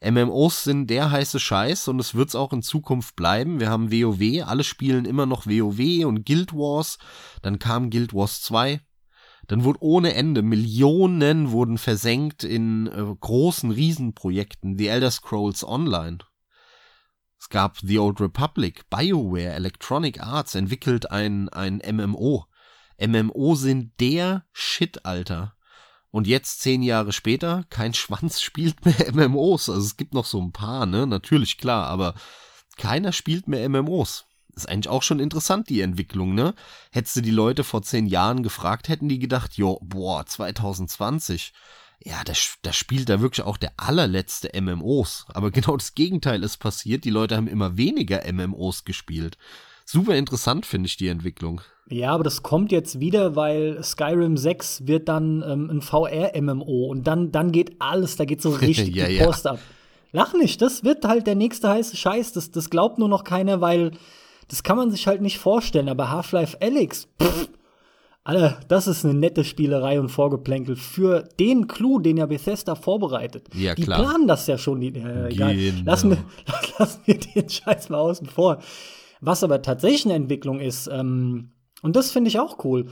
MMOs 0.01 0.63
sind 0.63 0.87
der 0.87 1.11
heiße 1.11 1.41
Scheiß 1.41 1.89
und 1.89 1.99
es 1.99 2.15
wird's 2.15 2.37
auch 2.37 2.53
in 2.53 2.63
Zukunft 2.63 3.17
bleiben. 3.17 3.59
Wir 3.59 3.71
haben 3.71 3.91
WoW, 3.91 4.47
alle 4.47 4.63
spielen 4.63 5.05
immer 5.05 5.27
noch 5.27 5.47
WoW 5.47 6.07
und 6.07 6.25
Guild 6.25 6.53
Wars. 6.53 6.99
Dann 7.43 7.59
kam 7.59 7.91
Guild 7.91 8.15
Wars 8.15 8.41
2, 8.43 8.81
dann 9.49 9.65
wurde 9.65 9.83
ohne 9.83 10.15
Ende 10.15 10.43
Millionen 10.43 11.51
wurden 11.51 11.79
versenkt 11.79 12.45
in 12.45 12.87
äh, 12.87 13.15
großen 13.19 13.71
Riesenprojekten, 13.71 14.77
The 14.77 14.89
Elder 14.89 15.11
Scrolls 15.11 15.65
Online. 15.65 16.19
Es 17.41 17.49
gab 17.49 17.79
The 17.79 17.99
Old 17.99 18.21
Republic, 18.21 18.89
BioWare, 18.91 19.55
Electronic 19.55 20.23
Arts 20.23 20.55
entwickelt 20.55 21.11
ein, 21.11 21.49
ein 21.49 21.81
MMO. 21.91 22.45
MMO 23.01 23.55
sind 23.55 23.99
der 24.01 24.45
Shit, 24.53 25.07
Alter. 25.07 25.55
Und 26.11 26.27
jetzt, 26.27 26.61
zehn 26.61 26.83
Jahre 26.83 27.13
später, 27.13 27.65
kein 27.71 27.95
Schwanz 27.95 28.43
spielt 28.43 28.85
mehr 28.85 29.13
MMOs. 29.15 29.71
Also 29.71 29.81
es 29.81 29.97
gibt 29.97 30.13
noch 30.13 30.27
so 30.27 30.43
ein 30.43 30.53
paar, 30.53 30.85
ne? 30.85 31.07
Natürlich, 31.07 31.57
klar, 31.57 31.87
aber 31.87 32.15
keiner 32.77 33.13
spielt 33.13 33.49
mehr 33.49 33.67
MMOs 33.67 34.28
ist 34.59 34.69
eigentlich 34.69 34.89
auch 34.89 35.03
schon 35.03 35.21
interessant, 35.21 35.69
die 35.69 35.81
Entwicklung, 35.81 36.35
ne? 36.35 36.55
Hättest 36.91 37.17
du 37.17 37.21
die 37.21 37.31
Leute 37.31 37.65
vor 37.65 37.83
zehn 37.83 38.07
Jahren 38.07 38.43
gefragt, 38.43 38.89
hätten 38.89 39.09
die 39.09 39.19
gedacht, 39.19 39.55
jo, 39.55 39.79
boah, 39.83 40.25
2020. 40.27 41.53
Ja, 42.05 42.23
da, 42.25 42.33
da 42.63 42.73
spielt 42.73 43.09
da 43.09 43.21
wirklich 43.21 43.45
auch 43.45 43.57
der 43.57 43.73
allerletzte 43.77 44.51
MMOs. 44.61 45.27
Aber 45.29 45.51
genau 45.53 45.77
das 45.77 45.95
Gegenteil 45.95 46.43
ist 46.43 46.59
passiert. 46.59 47.05
Die 47.05 47.11
Leute 47.11 47.37
haben 47.37 47.49
immer 47.49 47.77
weniger 47.77 48.23
MMOs 48.33 48.85
gespielt. 48.85 49.37
Super 49.85 50.17
interessant 50.17 50.67
finde 50.67 50.87
ich 50.87 50.97
die 50.97 51.09
Entwicklung. 51.09 51.63
Ja, 51.91 52.11
aber 52.13 52.25
das 52.25 52.43
kommt 52.43 52.71
jetzt 52.71 53.01
wieder, 53.01 53.35
weil 53.35 53.83
Skyrim 53.83 54.37
6 54.37 54.87
wird 54.87 55.09
dann 55.09 55.43
ähm, 55.47 55.71
ein 55.71 55.81
VR-MMO 55.81 56.87
und 56.87 57.07
dann, 57.07 57.33
dann 57.33 57.51
geht 57.51 57.81
alles, 57.81 58.17
da 58.17 58.27
geht 58.27 58.43
so 58.43 58.51
richtig 58.61 58.95
ja, 58.95 59.07
die 59.07 59.19
Post 59.19 59.47
ja. 59.47 59.53
ab. 59.53 59.61
Lach 60.13 60.35
nicht, 60.35 60.63
das 60.63 60.85
wird 60.85 61.05
halt 61.05 61.27
der 61.27 61.35
nächste 61.35 61.69
heiße 61.69 61.97
Scheiß. 61.97 62.33
Das, 62.33 62.51
das 62.51 62.71
glaubt 62.71 62.99
nur 62.99 63.09
noch 63.09 63.25
keiner, 63.25 63.61
weil 63.61 63.93
das 64.49 64.63
kann 64.63 64.77
man 64.77 64.91
sich 64.91 65.07
halt 65.07 65.21
nicht 65.21 65.39
vorstellen, 65.39 65.89
aber 65.89 66.11
Half-Life 66.11 66.59
Alyx, 66.61 67.09
pff, 67.21 67.49
Alter, 68.29 68.61
das 68.69 68.87
ist 68.87 69.07
eine 69.07 69.15
nette 69.15 69.43
Spielerei 69.43 69.99
und 69.99 70.11
Vorgeplänkel 70.11 70.77
für 70.77 71.27
den 71.41 71.67
Clou, 71.67 71.99
den 71.99 72.19
ja 72.19 72.27
Bethesda 72.27 72.75
vorbereitet. 72.75 73.49
Ja, 73.55 73.75
die 73.75 73.85
klar. 73.85 74.01
planen 74.01 74.29
das 74.29 74.47
ja 74.47 74.59
schon. 74.59 74.83
Die, 74.83 74.89
äh, 74.89 75.29
egal. 75.29 75.57
Genau. 75.57 75.83
Lassen, 75.87 76.11
wir, 76.11 76.19
lassen 76.79 77.01
wir 77.07 77.19
den 77.19 77.49
Scheiß 77.49 77.89
mal 77.89 77.97
außen 77.97 78.27
vor. 78.27 78.59
Was 79.23 79.43
aber 79.43 79.63
tatsächlich 79.63 80.05
eine 80.05 80.15
Entwicklung 80.15 80.61
ist, 80.61 80.89
ähm, 80.89 81.53
und 81.81 81.97
das 81.97 82.11
finde 82.11 82.29
ich 82.29 82.39
auch 82.39 82.63
cool. 82.65 82.89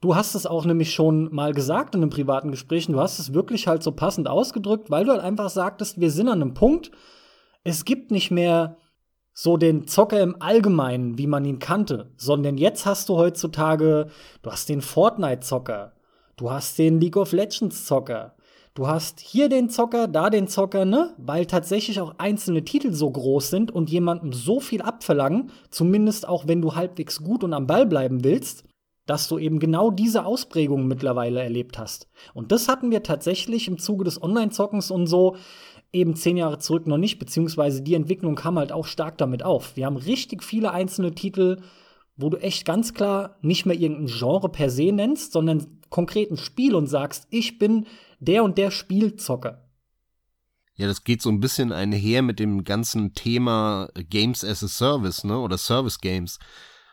Du 0.00 0.16
hast 0.16 0.34
es 0.34 0.46
auch 0.46 0.64
nämlich 0.64 0.92
schon 0.92 1.32
mal 1.32 1.54
gesagt 1.54 1.94
in 1.94 2.02
einem 2.02 2.10
privaten 2.10 2.50
Gespräch, 2.50 2.88
du 2.88 2.98
hast 2.98 3.20
es 3.20 3.32
wirklich 3.32 3.68
halt 3.68 3.84
so 3.84 3.92
passend 3.92 4.26
ausgedrückt, 4.26 4.90
weil 4.90 5.04
du 5.04 5.12
halt 5.12 5.22
einfach 5.22 5.50
sagtest, 5.50 6.00
wir 6.00 6.10
sind 6.10 6.28
an 6.28 6.42
einem 6.42 6.54
Punkt, 6.54 6.90
es 7.62 7.84
gibt 7.84 8.10
nicht 8.10 8.32
mehr 8.32 8.76
so 9.34 9.56
den 9.56 9.86
Zocker 9.86 10.20
im 10.20 10.36
Allgemeinen, 10.40 11.18
wie 11.18 11.26
man 11.26 11.44
ihn 11.44 11.58
kannte, 11.58 12.10
sondern 12.16 12.58
jetzt 12.58 12.86
hast 12.86 13.08
du 13.08 13.16
heutzutage, 13.16 14.08
du 14.42 14.50
hast 14.50 14.68
den 14.68 14.82
Fortnite-Zocker, 14.82 15.92
du 16.36 16.50
hast 16.50 16.78
den 16.78 17.00
League 17.00 17.16
of 17.16 17.32
Legends-Zocker, 17.32 18.34
du 18.74 18.86
hast 18.86 19.20
hier 19.20 19.48
den 19.48 19.70
Zocker, 19.70 20.06
da 20.06 20.28
den 20.28 20.48
Zocker, 20.48 20.84
ne? 20.84 21.14
Weil 21.16 21.46
tatsächlich 21.46 22.00
auch 22.00 22.14
einzelne 22.18 22.64
Titel 22.64 22.92
so 22.92 23.10
groß 23.10 23.50
sind 23.50 23.70
und 23.70 23.90
jemandem 23.90 24.32
so 24.32 24.60
viel 24.60 24.82
abverlangen, 24.82 25.50
zumindest 25.70 26.28
auch 26.28 26.46
wenn 26.46 26.60
du 26.60 26.74
halbwegs 26.74 27.22
gut 27.22 27.42
und 27.42 27.54
am 27.54 27.66
Ball 27.66 27.86
bleiben 27.86 28.24
willst, 28.24 28.64
dass 29.06 29.28
du 29.28 29.38
eben 29.38 29.58
genau 29.58 29.90
diese 29.90 30.24
Ausprägungen 30.24 30.86
mittlerweile 30.86 31.42
erlebt 31.42 31.78
hast. 31.78 32.08
Und 32.34 32.52
das 32.52 32.68
hatten 32.68 32.90
wir 32.90 33.02
tatsächlich 33.02 33.66
im 33.66 33.78
Zuge 33.78 34.04
des 34.04 34.22
Online-Zockens 34.22 34.90
und 34.90 35.06
so 35.06 35.36
eben 35.92 36.16
zehn 36.16 36.36
Jahre 36.36 36.58
zurück 36.58 36.86
noch 36.86 36.98
nicht, 36.98 37.18
beziehungsweise 37.18 37.82
die 37.82 37.94
Entwicklung 37.94 38.34
kam 38.34 38.58
halt 38.58 38.72
auch 38.72 38.86
stark 38.86 39.18
damit 39.18 39.42
auf. 39.42 39.76
Wir 39.76 39.86
haben 39.86 39.96
richtig 39.96 40.42
viele 40.42 40.72
einzelne 40.72 41.14
Titel, 41.14 41.60
wo 42.16 42.30
du 42.30 42.38
echt 42.38 42.64
ganz 42.64 42.94
klar 42.94 43.36
nicht 43.42 43.66
mehr 43.66 43.78
irgendein 43.78 44.06
Genre 44.06 44.48
per 44.48 44.70
se 44.70 44.92
nennst, 44.92 45.32
sondern 45.32 45.80
konkret 45.90 46.30
ein 46.30 46.36
Spiel 46.36 46.74
und 46.74 46.86
sagst, 46.86 47.26
ich 47.30 47.58
bin 47.58 47.86
der 48.20 48.44
und 48.44 48.58
der 48.58 48.70
Spielzocker. 48.70 49.68
Ja, 50.74 50.86
das 50.86 51.04
geht 51.04 51.20
so 51.20 51.28
ein 51.28 51.40
bisschen 51.40 51.70
einher 51.70 52.22
mit 52.22 52.38
dem 52.38 52.64
ganzen 52.64 53.12
Thema 53.12 53.88
Games 54.08 54.42
as 54.42 54.64
a 54.64 54.68
Service, 54.68 55.22
ne? 55.22 55.38
Oder 55.38 55.58
Service 55.58 56.00
Games. 56.00 56.38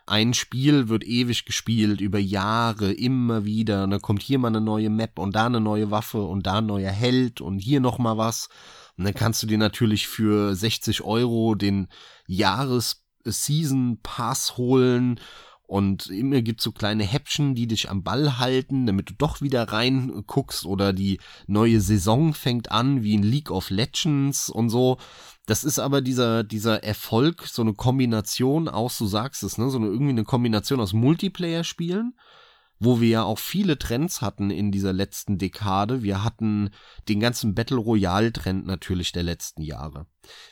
Ein 0.06 0.34
Spiel 0.34 0.88
wird 0.88 1.04
ewig 1.04 1.44
gespielt, 1.44 2.00
über 2.00 2.18
Jahre, 2.18 2.92
immer 2.92 3.44
wieder. 3.44 3.84
Und 3.84 3.92
dann 3.92 4.02
kommt 4.02 4.22
hier 4.22 4.38
mal 4.38 4.48
eine 4.48 4.60
neue 4.60 4.90
Map 4.90 5.18
und 5.18 5.34
da 5.34 5.46
eine 5.46 5.60
neue 5.60 5.90
Waffe 5.90 6.22
und 6.22 6.46
da 6.46 6.58
ein 6.58 6.66
neuer 6.66 6.90
Held 6.90 7.40
und 7.40 7.58
hier 7.58 7.80
noch 7.80 7.98
mal 7.98 8.18
was. 8.18 8.48
Und 9.00 9.06
dann 9.06 9.14
kannst 9.14 9.42
du 9.42 9.46
dir 9.46 9.56
natürlich 9.56 10.08
für 10.08 10.54
60 10.54 11.00
Euro 11.00 11.54
den 11.54 11.88
Jahres-Season-Pass 12.26 14.58
holen. 14.58 15.18
Und 15.62 16.08
immer 16.08 16.42
gibt 16.42 16.60
so 16.60 16.70
kleine 16.70 17.04
Häppchen, 17.04 17.54
die 17.54 17.66
dich 17.66 17.88
am 17.88 18.02
Ball 18.02 18.36
halten, 18.36 18.84
damit 18.84 19.08
du 19.08 19.14
doch 19.14 19.40
wieder 19.40 19.72
reinguckst. 19.72 20.66
Oder 20.66 20.92
die 20.92 21.18
neue 21.46 21.80
Saison 21.80 22.34
fängt 22.34 22.70
an, 22.70 23.02
wie 23.02 23.14
in 23.14 23.22
League 23.22 23.50
of 23.50 23.70
Legends 23.70 24.50
und 24.50 24.68
so. 24.68 24.98
Das 25.46 25.64
ist 25.64 25.78
aber 25.78 26.02
dieser, 26.02 26.44
dieser 26.44 26.84
Erfolg, 26.84 27.46
so 27.46 27.62
eine 27.62 27.72
Kombination 27.72 28.68
aus, 28.68 28.98
du 28.98 29.06
sagst 29.06 29.42
es, 29.42 29.56
ne, 29.56 29.70
so 29.70 29.78
eine, 29.78 29.86
irgendwie 29.86 30.10
eine 30.10 30.24
Kombination 30.24 30.78
aus 30.78 30.92
Multiplayer-Spielen 30.92 32.12
wo 32.82 32.98
wir 32.98 33.08
ja 33.08 33.22
auch 33.22 33.38
viele 33.38 33.78
Trends 33.78 34.22
hatten 34.22 34.50
in 34.50 34.72
dieser 34.72 34.94
letzten 34.94 35.36
Dekade. 35.36 36.02
Wir 36.02 36.24
hatten 36.24 36.70
den 37.10 37.20
ganzen 37.20 37.54
Battle 37.54 37.76
Royale 37.76 38.32
Trend 38.32 38.66
natürlich 38.66 39.12
der 39.12 39.22
letzten 39.22 39.60
Jahre. 39.60 40.06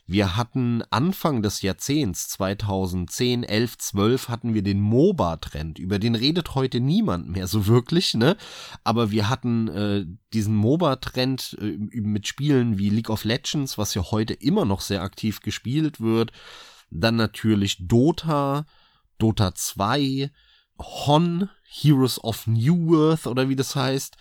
Wir 0.06 0.36
hatten 0.36 0.82
Anfang 0.90 1.40
des 1.40 1.62
Jahrzehnts 1.62 2.28
2010, 2.28 3.44
11, 3.44 3.78
12 3.78 4.28
hatten 4.28 4.52
wir 4.52 4.62
den 4.62 4.78
MOBA 4.78 5.38
Trend. 5.38 5.78
Über 5.78 5.98
den 5.98 6.14
redet 6.14 6.54
heute 6.54 6.80
niemand 6.80 7.30
mehr 7.30 7.46
so 7.46 7.66
wirklich, 7.66 8.12
ne? 8.12 8.36
Aber 8.84 9.10
wir 9.10 9.30
hatten 9.30 9.68
äh, 9.68 10.04
diesen 10.34 10.54
MOBA 10.54 10.96
Trend 10.96 11.56
äh, 11.62 11.78
mit 11.98 12.28
Spielen 12.28 12.76
wie 12.78 12.90
League 12.90 13.10
of 13.10 13.24
Legends, 13.24 13.78
was 13.78 13.94
ja 13.94 14.02
heute 14.10 14.34
immer 14.34 14.66
noch 14.66 14.82
sehr 14.82 15.00
aktiv 15.00 15.40
gespielt 15.40 15.98
wird. 15.98 16.32
Dann 16.90 17.16
natürlich 17.16 17.88
Dota, 17.88 18.66
Dota 19.18 19.54
2, 19.54 20.30
Hon, 20.78 21.48
Heroes 21.68 22.22
of 22.22 22.46
New 22.46 22.96
Earth 22.98 23.26
oder 23.26 23.48
wie 23.48 23.56
das 23.56 23.76
heißt. 23.76 24.16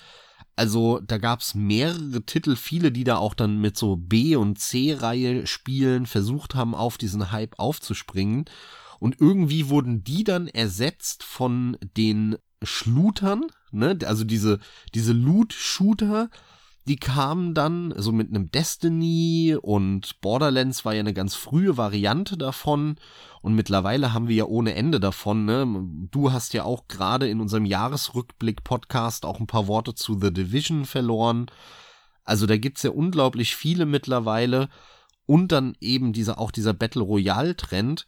Also 0.56 1.00
da 1.00 1.18
gab's 1.18 1.56
mehrere 1.56 2.24
Titel, 2.26 2.56
viele, 2.56 2.91
die 2.91 3.04
da 3.04 3.18
auch 3.18 3.36
dann 3.36 3.60
mit 3.62 3.78
so 3.78 3.95
B- 3.95 4.36
und 4.36 4.60
C-Reihe 4.60 5.45
Spielen 5.45 6.06
versucht 6.06 6.56
haben, 6.56 6.74
auf 6.74 6.98
diesen 6.98 7.32
Hype 7.32 7.58
aufzuspringen. 7.60 8.45
Und 9.00 9.22
irgendwie 9.22 9.70
wurden 9.70 10.04
die 10.04 10.24
dann 10.24 10.48
ersetzt 10.48 11.24
von 11.24 11.78
den 11.95 12.38
Schlutern, 12.64 13.45
ne? 13.72 13.98
Also 14.04 14.24
diese, 14.24 14.60
diese 14.95 15.14
Loot-Shooter, 15.14 16.30
die 16.88 16.96
kamen 16.96 17.54
dann 17.54 17.94
so 17.98 18.14
mit 18.14 18.30
einem 18.30 18.50
Destiny 18.50 19.58
und 19.62 20.22
Borderlands 20.22 20.86
war 20.86 20.94
ja 20.94 21.02
eine 21.02 21.14
ganz 21.14 21.36
frühe 21.36 21.76
Variante 21.76 22.38
davon 22.38 22.96
und 23.42 23.56
mittlerweile 23.56 24.14
haben 24.14 24.30
wir 24.30 24.36
ja 24.38 24.46
ohne 24.46 24.74
Ende 24.74 25.02
davon. 25.02 25.44
Ne? 25.44 25.68
Du 26.12 26.32
hast 26.32 26.54
ja 26.54 26.64
auch 26.64 26.88
gerade 26.88 27.28
in 27.28 27.42
unserem 27.42 27.66
Jahresrückblick-Podcast 27.66 29.26
auch 29.26 29.42
ein 29.42 29.48
paar 29.48 29.68
Worte 29.68 29.96
zu 29.96 30.18
The 30.18 30.32
Division 30.32 30.86
verloren. 30.86 31.48
Also 32.24 32.46
da 32.46 32.58
gibt's 32.58 32.84
ja 32.84 32.92
unglaublich 32.92 33.56
viele 33.56 33.86
mittlerweile 33.86 34.70
und 35.26 35.52
dann 35.52 35.76
eben 35.82 36.14
dieser 36.14 36.40
auch 36.40 36.52
dieser 36.52 36.74
Battle 36.74 37.02
Royale 37.02 37.58
Trend 37.58 38.06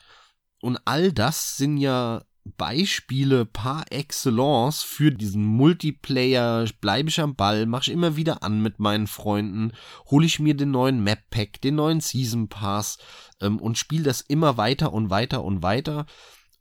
und 0.61 0.79
all 0.85 1.11
das 1.11 1.57
sind 1.57 1.77
ja 1.77 2.21
Beispiele 2.57 3.45
par 3.45 3.85
excellence 3.91 4.83
für 4.83 5.11
diesen 5.11 5.43
Multiplayer, 5.43 6.65
bleibe 6.81 7.09
ich 7.09 7.19
am 7.19 7.35
Ball, 7.35 7.65
mach 7.65 7.83
ich 7.83 7.91
immer 7.91 8.15
wieder 8.15 8.43
an 8.43 8.61
mit 8.61 8.79
meinen 8.79 9.07
Freunden, 9.07 9.71
hole 10.09 10.25
ich 10.25 10.39
mir 10.39 10.55
den 10.55 10.71
neuen 10.71 11.03
Map 11.03 11.29
Pack, 11.29 11.61
den 11.61 11.75
neuen 11.75 12.01
Season 12.01 12.47
Pass 12.49 12.97
ähm, 13.41 13.59
und 13.59 13.77
spiele 13.77 14.03
das 14.03 14.21
immer 14.21 14.57
weiter 14.57 14.93
und 14.93 15.09
weiter 15.09 15.43
und 15.43 15.63
weiter. 15.63 16.05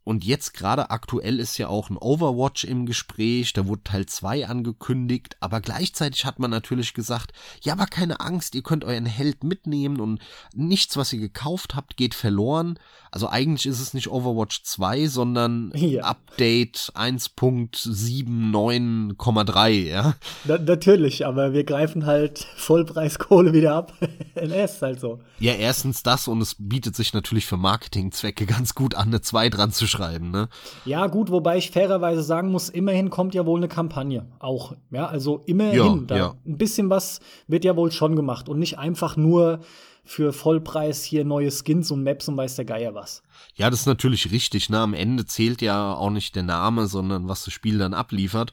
Und 0.09 0.24
jetzt 0.24 0.54
gerade 0.54 0.88
aktuell 0.88 1.38
ist 1.38 1.59
ja 1.59 1.68
auch 1.68 1.90
ein 1.90 1.98
Overwatch 1.98 2.64
im 2.64 2.86
Gespräch, 2.86 3.52
da 3.52 3.66
wurde 3.66 3.82
Teil 3.84 4.06
2 4.06 4.48
angekündigt, 4.48 5.36
aber 5.40 5.61
gleichzeitig 5.61 6.24
hat 6.24 6.38
man 6.38 6.50
natürlich 6.50 6.94
gesagt, 6.94 7.32
ja, 7.61 7.74
aber 7.74 7.84
keine 7.84 8.20
Angst, 8.20 8.54
ihr 8.54 8.62
könnt 8.62 8.86
euren 8.86 9.04
Held 9.04 9.44
mitnehmen 9.44 10.00
und 10.00 10.22
nichts, 10.54 10.96
was 10.96 11.12
ihr 11.12 11.20
gekauft 11.20 11.74
habt, 11.74 11.98
geht 11.98 12.14
verloren. 12.14 12.78
Also 13.11 13.28
eigentlich 13.28 13.66
ist 13.66 13.80
es 13.80 13.92
nicht 13.92 14.09
Overwatch 14.09 14.62
2, 14.62 15.09
sondern 15.09 15.72
ja. 15.74 16.04
Update 16.04 16.90
1.79,3, 16.94 19.68
ja. 19.68 20.14
Na, 20.44 20.56
natürlich, 20.56 21.26
aber 21.26 21.52
wir 21.52 21.64
greifen 21.64 22.06
halt 22.06 22.46
Vollpreiskohle 22.56 23.52
wieder 23.52 23.74
ab. 23.74 23.92
NS 24.34 24.80
halt 24.80 25.00
so. 25.00 25.20
Ja, 25.38 25.52
erstens 25.52 26.02
das 26.02 26.28
und 26.28 26.40
es 26.40 26.56
bietet 26.59 26.96
sich 26.96 27.12
natürlich 27.12 27.44
für 27.44 27.59
Marketingzwecke 27.59 28.46
ganz 28.46 28.74
gut 28.74 28.94
an, 28.94 29.09
eine 29.09 29.20
2 29.20 29.50
dran 29.50 29.70
zu 29.70 29.86
schreiben 29.86 29.97
schreiben, 29.99 30.30
ne? 30.30 30.49
Ja, 30.84 31.07
gut, 31.07 31.30
wobei 31.30 31.59
ich 31.59 31.70
fairerweise 31.70 32.22
sagen 32.22 32.51
muss, 32.51 32.68
immerhin 32.68 33.11
kommt 33.11 33.34
ja 33.34 33.46
wohl 33.46 33.59
eine 33.59 33.68
Kampagne 33.68 34.26
auch. 34.38 34.74
Ja, 34.90 35.07
also 35.07 35.42
immerhin. 35.46 36.07
Ja, 36.09 36.16
ja. 36.16 36.34
Ein 36.46 36.59
bisschen 36.59 36.90
was 36.90 37.20
wird 37.46 37.64
ja 37.64 37.76
wohl 37.76 37.90
schon 37.90 38.16
gemacht 38.16 38.49
und 38.49 38.59
nicht 38.59 38.78
einfach 38.78 39.16
nur 39.16 39.61
für 40.05 40.32
Vollpreis 40.32 41.05
hier 41.05 41.24
neue 41.24 41.51
Skins 41.51 41.90
und 41.90 42.03
Maps 42.03 42.28
und 42.28 42.36
weiß 42.36 42.57
der 42.57 42.64
Geier 42.64 42.94
was. 42.94 43.22
Ja, 43.57 43.68
das 43.68 43.80
ist 43.80 43.86
natürlich 43.86 44.30
richtig, 44.30 44.70
ne? 44.70 44.78
Am 44.78 44.94
Ende 44.94 45.26
zählt 45.26 45.61
ja 45.61 45.92
auch 45.92 46.11
nicht 46.11 46.34
der 46.34 46.44
Name, 46.44 46.86
sondern 46.86 47.28
was 47.28 47.44
das 47.44 47.53
Spiel 47.53 47.78
dann 47.78 47.92
abliefert. 47.92 48.53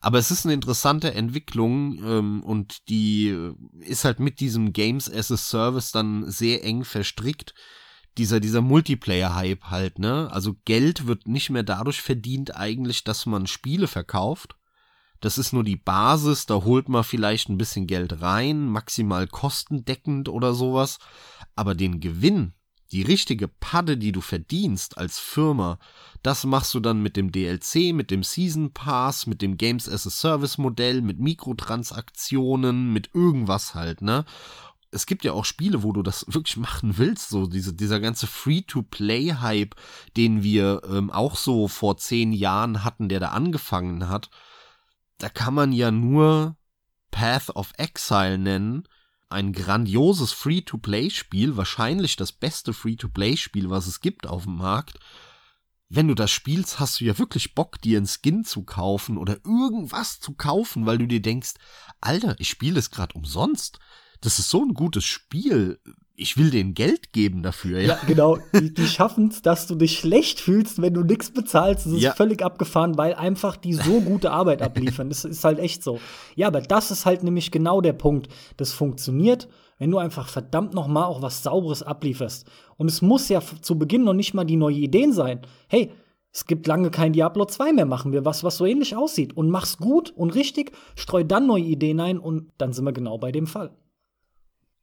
Aber 0.00 0.18
es 0.18 0.30
ist 0.30 0.44
eine 0.44 0.54
interessante 0.54 1.14
Entwicklung 1.14 1.98
ähm, 2.04 2.42
und 2.42 2.88
die 2.88 3.36
ist 3.80 4.04
halt 4.04 4.18
mit 4.18 4.40
diesem 4.40 4.72
Games 4.72 5.10
as 5.12 5.30
a 5.30 5.36
Service 5.36 5.92
dann 5.92 6.30
sehr 6.30 6.64
eng 6.64 6.84
verstrickt 6.84 7.54
dieser, 8.18 8.40
dieser 8.40 8.62
Multiplayer-Hype 8.62 9.64
halt, 9.64 9.98
ne? 9.98 10.28
Also 10.32 10.56
Geld 10.64 11.06
wird 11.06 11.26
nicht 11.26 11.50
mehr 11.50 11.62
dadurch 11.62 12.00
verdient 12.00 12.56
eigentlich, 12.56 13.04
dass 13.04 13.26
man 13.26 13.46
Spiele 13.46 13.88
verkauft. 13.88 14.56
Das 15.20 15.38
ist 15.38 15.52
nur 15.52 15.64
die 15.64 15.76
Basis, 15.76 16.46
da 16.46 16.56
holt 16.56 16.88
man 16.88 17.04
vielleicht 17.04 17.48
ein 17.48 17.58
bisschen 17.58 17.86
Geld 17.86 18.20
rein, 18.20 18.66
maximal 18.66 19.26
kostendeckend 19.26 20.28
oder 20.28 20.54
sowas. 20.54 20.98
Aber 21.54 21.74
den 21.74 22.00
Gewinn, 22.00 22.52
die 22.92 23.02
richtige 23.02 23.48
Padde, 23.48 23.96
die 23.96 24.12
du 24.12 24.20
verdienst 24.20 24.98
als 24.98 25.18
Firma, 25.18 25.78
das 26.22 26.44
machst 26.44 26.74
du 26.74 26.80
dann 26.80 27.02
mit 27.02 27.16
dem 27.16 27.32
DLC, 27.32 27.92
mit 27.92 28.10
dem 28.10 28.22
Season 28.22 28.72
Pass, 28.72 29.26
mit 29.26 29.42
dem 29.42 29.56
Games 29.56 29.88
as 29.88 30.06
a 30.06 30.10
Service 30.10 30.58
Modell, 30.58 31.02
mit 31.02 31.18
Mikrotransaktionen, 31.18 32.92
mit 32.92 33.10
irgendwas 33.14 33.74
halt, 33.74 34.02
ne? 34.02 34.24
Es 34.90 35.06
gibt 35.06 35.24
ja 35.24 35.32
auch 35.32 35.44
Spiele, 35.44 35.82
wo 35.82 35.92
du 35.92 36.02
das 36.02 36.24
wirklich 36.32 36.56
machen 36.56 36.98
willst, 36.98 37.28
so 37.28 37.46
diese, 37.46 37.74
dieser 37.74 38.00
ganze 38.00 38.26
Free-to-Play-Hype, 38.26 39.74
den 40.16 40.42
wir 40.42 40.82
ähm, 40.88 41.10
auch 41.10 41.36
so 41.36 41.68
vor 41.68 41.96
zehn 41.96 42.32
Jahren 42.32 42.84
hatten, 42.84 43.08
der 43.08 43.20
da 43.20 43.28
angefangen 43.28 44.08
hat, 44.08 44.30
da 45.18 45.28
kann 45.28 45.54
man 45.54 45.72
ja 45.72 45.90
nur 45.90 46.56
Path 47.10 47.50
of 47.56 47.72
Exile 47.78 48.38
nennen, 48.38 48.86
ein 49.28 49.52
grandioses 49.52 50.32
Free-to-Play-Spiel, 50.32 51.56
wahrscheinlich 51.56 52.16
das 52.16 52.32
beste 52.32 52.72
Free-to-Play-Spiel, 52.72 53.70
was 53.70 53.86
es 53.86 54.00
gibt 54.00 54.26
auf 54.26 54.44
dem 54.44 54.56
Markt. 54.56 54.98
Wenn 55.88 56.08
du 56.08 56.14
das 56.14 56.30
spielst, 56.30 56.80
hast 56.80 57.00
du 57.00 57.04
ja 57.04 57.18
wirklich 57.18 57.54
Bock, 57.54 57.80
dir 57.80 57.98
einen 57.98 58.08
Skin 58.08 58.44
zu 58.44 58.64
kaufen 58.64 59.18
oder 59.18 59.38
irgendwas 59.44 60.20
zu 60.20 60.34
kaufen, 60.34 60.84
weil 60.84 60.98
du 60.98 61.06
dir 61.06 61.22
denkst, 61.22 61.54
Alter, 62.00 62.36
ich 62.38 62.48
spiele 62.48 62.78
es 62.78 62.90
gerade 62.90 63.14
umsonst 63.14 63.78
das 64.20 64.38
ist 64.38 64.50
so 64.50 64.62
ein 64.62 64.74
gutes 64.74 65.04
Spiel. 65.04 65.78
Ich 66.18 66.38
will 66.38 66.50
denen 66.50 66.72
Geld 66.72 67.12
geben 67.12 67.42
dafür, 67.42 67.80
ja. 67.80 67.88
Ja, 67.88 67.98
genau. 68.06 68.38
Die, 68.54 68.72
die 68.72 68.86
schaffen 68.86 69.28
es, 69.28 69.42
dass 69.42 69.66
du 69.66 69.74
dich 69.74 69.98
schlecht 69.98 70.40
fühlst, 70.40 70.80
wenn 70.80 70.94
du 70.94 71.02
nichts 71.02 71.30
bezahlst. 71.30 71.86
Das 71.86 71.92
ist 71.92 72.00
ja. 72.00 72.14
völlig 72.14 72.42
abgefahren, 72.42 72.96
weil 72.96 73.14
einfach 73.14 73.56
die 73.56 73.74
so 73.74 74.00
gute 74.00 74.30
Arbeit 74.30 74.62
abliefern. 74.62 75.10
Das 75.10 75.24
ist 75.24 75.44
halt 75.44 75.58
echt 75.58 75.82
so. 75.82 76.00
Ja, 76.34 76.46
aber 76.46 76.62
das 76.62 76.90
ist 76.90 77.04
halt 77.04 77.22
nämlich 77.22 77.50
genau 77.50 77.82
der 77.82 77.92
Punkt. 77.92 78.28
Das 78.56 78.72
funktioniert, 78.72 79.48
wenn 79.78 79.90
du 79.90 79.98
einfach 79.98 80.28
verdammt 80.28 80.72
noch 80.72 80.88
mal 80.88 81.04
auch 81.04 81.20
was 81.20 81.42
Sauberes 81.42 81.82
ablieferst. 81.82 82.46
Und 82.78 82.88
es 82.88 83.02
muss 83.02 83.28
ja 83.28 83.42
zu 83.60 83.78
Beginn 83.78 84.04
noch 84.04 84.14
nicht 84.14 84.32
mal 84.32 84.44
die 84.44 84.56
neue 84.56 84.76
Ideen 84.76 85.12
sein. 85.12 85.40
Hey, 85.68 85.92
es 86.32 86.44
gibt 86.44 86.66
lange 86.66 86.90
kein 86.90 87.14
Diablo 87.14 87.46
2 87.46 87.72
mehr, 87.72 87.86
machen 87.86 88.12
wir 88.12 88.26
was, 88.26 88.44
was 88.44 88.58
so 88.58 88.66
ähnlich 88.66 88.94
aussieht. 88.94 89.34
Und 89.34 89.48
mach's 89.48 89.78
gut 89.78 90.10
und 90.10 90.34
richtig, 90.34 90.72
streu 90.94 91.24
dann 91.24 91.46
neue 91.46 91.62
Ideen 91.62 91.98
ein 91.98 92.18
und 92.18 92.52
dann 92.58 92.72
sind 92.72 92.84
wir 92.84 92.92
genau 92.92 93.16
bei 93.18 93.32
dem 93.32 93.46
Fall. 93.46 93.70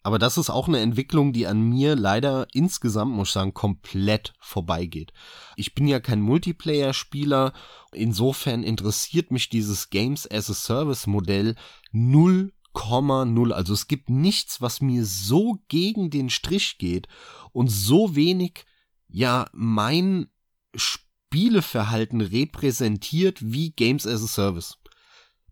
Aber 0.04 0.20
das 0.20 0.38
ist 0.38 0.50
auch 0.50 0.68
eine 0.68 0.82
Entwicklung, 0.82 1.32
die 1.32 1.48
an 1.48 1.62
mir 1.62 1.96
leider 1.96 2.48
insgesamt, 2.52 3.14
muss 3.14 3.30
ich 3.30 3.34
sagen, 3.34 3.54
komplett 3.54 4.34
vorbeigeht. 4.40 5.14
Ich 5.56 5.74
bin 5.74 5.88
ja 5.88 6.02
kein 6.02 6.20
Multiplayer-Spieler. 6.20 7.54
Insofern 7.94 8.64
interessiert 8.64 9.32
mich 9.32 9.50
dieses 9.50 9.90
Games 9.90 10.30
as 10.30 10.50
a 10.50 10.54
Service 10.54 11.08
Modell 11.08 11.56
0,0. 11.94 13.52
Also 13.52 13.74
es 13.74 13.88
gibt 13.88 14.10
nichts, 14.10 14.62
was 14.62 14.82
mir 14.82 15.06
so 15.06 15.60
gegen 15.70 16.10
den 16.10 16.30
Strich 16.30 16.78
geht 16.78 17.08
und 17.54 17.72
so 17.72 18.14
wenig, 18.14 18.66
ja, 19.08 19.48
mein 19.54 20.28
Spieleverhalten 20.76 22.20
repräsentiert 22.20 23.40
wie 23.42 23.72
Games 23.72 24.06
as 24.06 24.22
a 24.22 24.28
Service. 24.28 24.78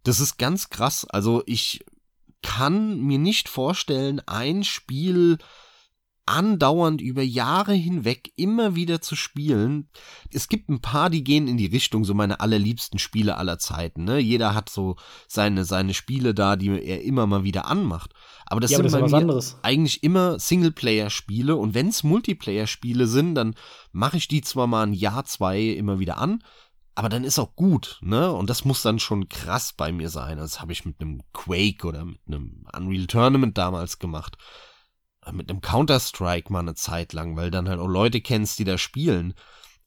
Das 0.03 0.19
ist 0.19 0.37
ganz 0.37 0.69
krass. 0.69 1.05
Also 1.05 1.41
ich 1.45 1.85
kann 2.41 2.99
mir 3.01 3.19
nicht 3.19 3.49
vorstellen, 3.49 4.21
ein 4.25 4.63
Spiel 4.63 5.37
andauernd 6.25 7.01
über 7.01 7.23
Jahre 7.23 7.73
hinweg 7.73 8.31
immer 8.35 8.75
wieder 8.75 9.01
zu 9.01 9.15
spielen. 9.15 9.89
Es 10.31 10.47
gibt 10.47 10.69
ein 10.69 10.79
paar, 10.79 11.09
die 11.09 11.23
gehen 11.23 11.47
in 11.47 11.57
die 11.57 11.65
Richtung, 11.65 12.05
so 12.05 12.13
meine 12.13 12.39
allerliebsten 12.39 12.99
Spiele 12.99 13.37
aller 13.37 13.59
Zeiten. 13.59 14.03
Ne? 14.03 14.19
Jeder 14.19 14.53
hat 14.53 14.69
so 14.69 14.95
seine, 15.27 15.65
seine 15.65 15.93
Spiele 15.93 16.33
da, 16.33 16.55
die 16.55 16.69
er 16.69 17.01
immer 17.01 17.27
mal 17.27 17.43
wieder 17.43 17.65
anmacht. 17.65 18.13
Aber 18.45 18.61
das 18.61 18.71
Ja, 18.71 18.77
sind 18.77 18.93
aber 18.93 19.33
das 19.33 19.57
eigentlich 19.63 20.03
immer 20.03 20.39
Singleplayer-Spiele 20.39 21.55
und 21.55 21.73
wenn 21.73 21.87
es 21.87 22.03
Multiplayer-Spiele 22.03 23.07
sind, 23.07 23.35
dann 23.35 23.55
mache 23.91 24.17
ich 24.17 24.27
die 24.27 24.41
zwar 24.41 24.67
mal 24.67 24.83
ein 24.83 24.93
Jahr, 24.93 25.25
zwei 25.25 25.61
immer 25.61 25.99
wieder 25.99 26.17
an, 26.17 26.43
aber 27.01 27.09
dann 27.09 27.23
ist 27.23 27.39
auch 27.39 27.55
gut, 27.55 27.97
ne? 28.03 28.31
Und 28.31 28.47
das 28.51 28.63
muss 28.63 28.83
dann 28.83 28.99
schon 28.99 29.27
krass 29.27 29.73
bei 29.73 29.91
mir 29.91 30.07
sein. 30.09 30.37
Das 30.37 30.61
habe 30.61 30.71
ich 30.71 30.85
mit 30.85 31.01
einem 31.01 31.23
Quake 31.33 31.87
oder 31.87 32.05
mit 32.05 32.19
einem 32.27 32.67
Unreal 32.77 33.07
Tournament 33.07 33.57
damals 33.57 33.97
gemacht. 33.97 34.37
Äh, 35.25 35.31
Mit 35.31 35.49
einem 35.49 35.61
Counter-Strike 35.61 36.53
mal 36.53 36.59
eine 36.59 36.75
Zeit 36.75 37.13
lang, 37.13 37.35
weil 37.35 37.49
dann 37.49 37.67
halt 37.67 37.79
auch 37.79 37.87
Leute 37.87 38.21
kennst, 38.21 38.59
die 38.59 38.65
da 38.65 38.77
spielen. 38.77 39.33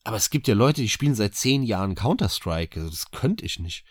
Aber 0.03 0.17
es 0.17 0.29
gibt 0.29 0.49
ja 0.49 0.55
Leute, 0.57 0.83
die 0.83 0.89
spielen 0.89 1.15
seit 1.15 1.37
zehn 1.37 1.63
Jahren 1.63 1.95
Counter-Strike. 1.95 2.81
Also 2.81 2.91
Das 2.91 3.13
könnte 3.13 3.45
ich 3.45 3.61
nicht. 3.61 3.85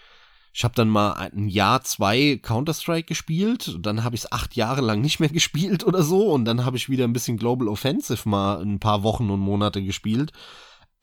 Ich 0.53 0.65
habe 0.65 0.76
dann 0.76 0.89
mal 0.89 1.13
ein 1.13 1.47
Jahr, 1.47 1.82
zwei 1.84 2.38
Counter-Strike 2.43 3.07
gespielt, 3.07 3.78
dann 3.80 4.03
habe 4.03 4.15
ich 4.15 4.24
es 4.24 4.32
acht 4.34 4.57
Jahre 4.57 4.82
lang 4.82 4.99
nicht 4.99 5.21
mehr 5.21 5.30
gespielt 5.39 5.86
oder 5.86 6.03
so 6.03 6.30
und 6.34 6.43
dann 6.43 6.65
habe 6.65 6.76
ich 6.76 6.89
wieder 6.89 7.05
ein 7.05 7.13
bisschen 7.13 7.38
Global 7.38 7.69
Offensive 7.69 8.28
mal 8.28 8.61
ein 8.61 8.80
paar 8.80 9.01
Wochen 9.03 9.30
und 9.30 9.39
Monate 9.39 9.82
gespielt. 9.82 10.34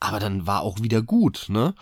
Aber 0.01 0.21
dann 0.21 0.47
war 0.47 0.61
auch 0.61 0.83
wieder 0.83 1.01
gut, 1.01 1.47
ne? 1.49 1.75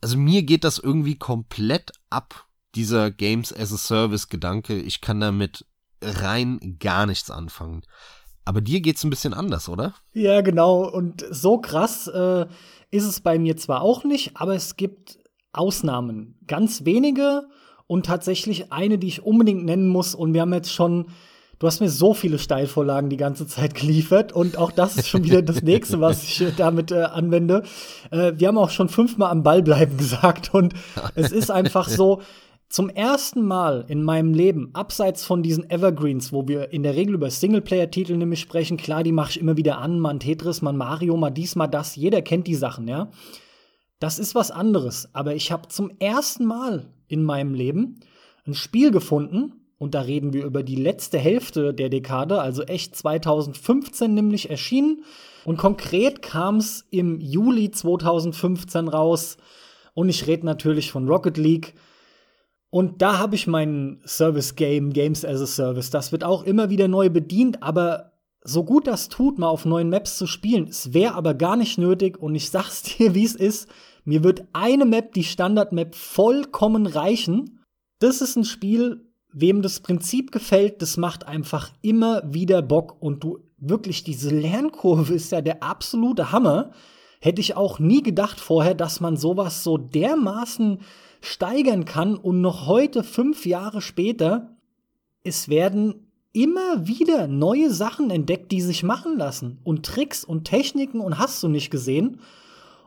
Also 0.00 0.16
mir 0.16 0.42
geht 0.42 0.64
das 0.64 0.78
irgendwie 0.78 1.16
komplett 1.16 1.92
ab, 2.08 2.46
dieser 2.74 3.10
Games 3.10 3.52
as 3.52 3.72
a 3.72 3.76
Service 3.76 4.28
Gedanke. 4.28 4.78
Ich 4.80 5.00
kann 5.00 5.20
damit 5.20 5.66
rein 6.02 6.76
gar 6.78 7.06
nichts 7.06 7.30
anfangen. 7.30 7.82
Aber 8.44 8.60
dir 8.60 8.80
geht's 8.80 9.04
ein 9.04 9.10
bisschen 9.10 9.34
anders, 9.34 9.68
oder? 9.68 9.94
Ja, 10.12 10.40
genau. 10.40 10.88
Und 10.88 11.24
so 11.30 11.58
krass 11.58 12.06
äh, 12.08 12.46
ist 12.90 13.04
es 13.04 13.20
bei 13.20 13.38
mir 13.38 13.56
zwar 13.56 13.82
auch 13.82 14.04
nicht, 14.04 14.36
aber 14.36 14.54
es 14.54 14.76
gibt 14.76 15.18
Ausnahmen. 15.52 16.38
Ganz 16.46 16.84
wenige 16.84 17.48
und 17.86 18.06
tatsächlich 18.06 18.72
eine, 18.72 18.98
die 18.98 19.08
ich 19.08 19.22
unbedingt 19.22 19.64
nennen 19.64 19.88
muss. 19.88 20.14
Und 20.14 20.32
wir 20.32 20.40
haben 20.40 20.54
jetzt 20.54 20.72
schon, 20.72 21.10
du 21.60 21.66
hast 21.66 21.80
mir 21.80 21.90
so 21.90 22.14
viele 22.14 22.38
Steilvorlagen 22.38 23.10
die 23.10 23.16
ganze 23.16 23.46
Zeit 23.46 23.74
geliefert. 23.76 24.32
Und 24.32 24.56
auch 24.56 24.72
das 24.72 24.96
ist 24.96 25.08
schon 25.08 25.22
wieder 25.22 25.42
das 25.42 25.62
nächste, 25.62 26.00
was 26.00 26.24
ich 26.24 26.40
äh, 26.40 26.52
damit 26.56 26.90
äh, 26.90 27.02
anwende. 27.02 27.62
Äh, 28.10 28.32
wir 28.36 28.48
haben 28.48 28.58
auch 28.58 28.70
schon 28.70 28.88
fünfmal 28.88 29.30
am 29.30 29.44
Ball 29.44 29.62
bleiben 29.62 29.96
gesagt. 29.96 30.52
Und 30.52 30.74
es 31.14 31.30
ist 31.30 31.52
einfach 31.52 31.88
so, 31.88 32.20
zum 32.68 32.88
ersten 32.88 33.44
Mal 33.44 33.84
in 33.88 34.04
meinem 34.04 34.32
Leben, 34.32 34.70
abseits 34.74 35.24
von 35.24 35.42
diesen 35.42 35.68
Evergreens, 35.68 36.32
wo 36.32 36.46
wir 36.46 36.72
in 36.72 36.84
der 36.84 36.94
Regel 36.94 37.16
über 37.16 37.28
Singleplayer-Titel 37.28 38.16
nämlich 38.16 38.38
sprechen, 38.38 38.76
klar, 38.76 39.02
die 39.02 39.10
mache 39.10 39.30
ich 39.30 39.40
immer 39.40 39.56
wieder 39.56 39.78
an, 39.78 39.98
mal 39.98 40.10
ein 40.10 40.20
Tetris, 40.20 40.62
mal 40.62 40.70
ein 40.70 40.76
Mario, 40.76 41.16
mal 41.16 41.30
dies, 41.30 41.56
mal 41.56 41.66
das, 41.66 41.96
jeder 41.96 42.22
kennt 42.22 42.46
die 42.46 42.54
Sachen, 42.54 42.86
ja. 42.86 43.10
Das 43.98 44.20
ist 44.20 44.36
was 44.36 44.52
anderes, 44.52 45.12
aber 45.14 45.34
ich 45.34 45.50
habe 45.50 45.66
zum 45.66 45.90
ersten 45.98 46.44
Mal 46.44 46.86
in 47.08 47.24
meinem 47.24 47.54
Leben 47.54 47.98
ein 48.46 48.54
Spiel 48.54 48.92
gefunden, 48.92 49.59
und 49.80 49.94
da 49.94 50.02
reden 50.02 50.34
wir 50.34 50.44
über 50.44 50.62
die 50.62 50.76
letzte 50.76 51.16
Hälfte 51.16 51.72
der 51.72 51.88
Dekade, 51.88 52.38
also 52.38 52.62
echt 52.64 52.94
2015 52.94 54.12
nämlich 54.12 54.50
erschienen. 54.50 55.04
Und 55.46 55.56
konkret 55.56 56.20
kam 56.20 56.58
es 56.58 56.86
im 56.90 57.18
Juli 57.18 57.70
2015 57.70 58.88
raus. 58.88 59.38
Und 59.94 60.10
ich 60.10 60.26
rede 60.26 60.44
natürlich 60.44 60.92
von 60.92 61.08
Rocket 61.08 61.38
League. 61.38 61.72
Und 62.68 63.00
da 63.00 63.16
habe 63.16 63.34
ich 63.34 63.46
mein 63.46 64.02
Service 64.04 64.54
Game, 64.54 64.92
Games 64.92 65.24
as 65.24 65.40
a 65.40 65.46
Service. 65.46 65.88
Das 65.88 66.12
wird 66.12 66.24
auch 66.24 66.42
immer 66.42 66.68
wieder 66.68 66.86
neu 66.86 67.08
bedient, 67.08 67.62
aber 67.62 68.12
so 68.44 68.64
gut 68.64 68.86
das 68.86 69.08
tut, 69.08 69.38
mal 69.38 69.48
auf 69.48 69.64
neuen 69.64 69.88
Maps 69.88 70.18
zu 70.18 70.26
spielen, 70.26 70.68
es 70.68 70.92
wäre 70.92 71.14
aber 71.14 71.32
gar 71.32 71.56
nicht 71.56 71.78
nötig. 71.78 72.18
Und 72.18 72.34
ich 72.34 72.50
sag's 72.50 72.82
dir, 72.98 73.14
wie 73.14 73.24
es 73.24 73.34
ist. 73.34 73.66
Mir 74.04 74.24
wird 74.24 74.44
eine 74.52 74.84
Map, 74.84 75.14
die 75.14 75.24
Standard-Map, 75.24 75.94
vollkommen 75.94 76.84
reichen. 76.84 77.62
Das 77.98 78.20
ist 78.20 78.36
ein 78.36 78.44
Spiel, 78.44 79.09
wem 79.32 79.62
das 79.62 79.80
Prinzip 79.80 80.32
gefällt, 80.32 80.82
das 80.82 80.96
macht 80.96 81.26
einfach 81.26 81.70
immer 81.82 82.22
wieder 82.24 82.62
Bock. 82.62 82.96
Und 83.00 83.24
du 83.24 83.38
wirklich, 83.58 84.04
diese 84.04 84.30
Lernkurve 84.30 85.14
ist 85.14 85.32
ja 85.32 85.40
der 85.40 85.62
absolute 85.62 86.32
Hammer. 86.32 86.70
Hätte 87.20 87.40
ich 87.40 87.56
auch 87.56 87.78
nie 87.78 88.02
gedacht 88.02 88.40
vorher, 88.40 88.74
dass 88.74 89.00
man 89.00 89.16
sowas 89.16 89.62
so 89.62 89.76
dermaßen 89.76 90.80
steigern 91.20 91.84
kann 91.84 92.16
und 92.16 92.40
noch 92.40 92.66
heute, 92.66 93.02
fünf 93.02 93.44
Jahre 93.44 93.82
später, 93.82 94.56
es 95.22 95.48
werden 95.48 96.10
immer 96.32 96.86
wieder 96.86 97.26
neue 97.26 97.70
Sachen 97.70 98.10
entdeckt, 98.10 98.52
die 98.52 98.60
sich 98.60 98.82
machen 98.82 99.18
lassen. 99.18 99.58
Und 99.64 99.84
Tricks 99.84 100.24
und 100.24 100.44
Techniken 100.44 101.00
und 101.00 101.18
hast 101.18 101.42
du 101.42 101.48
nicht 101.48 101.70
gesehen. 101.70 102.20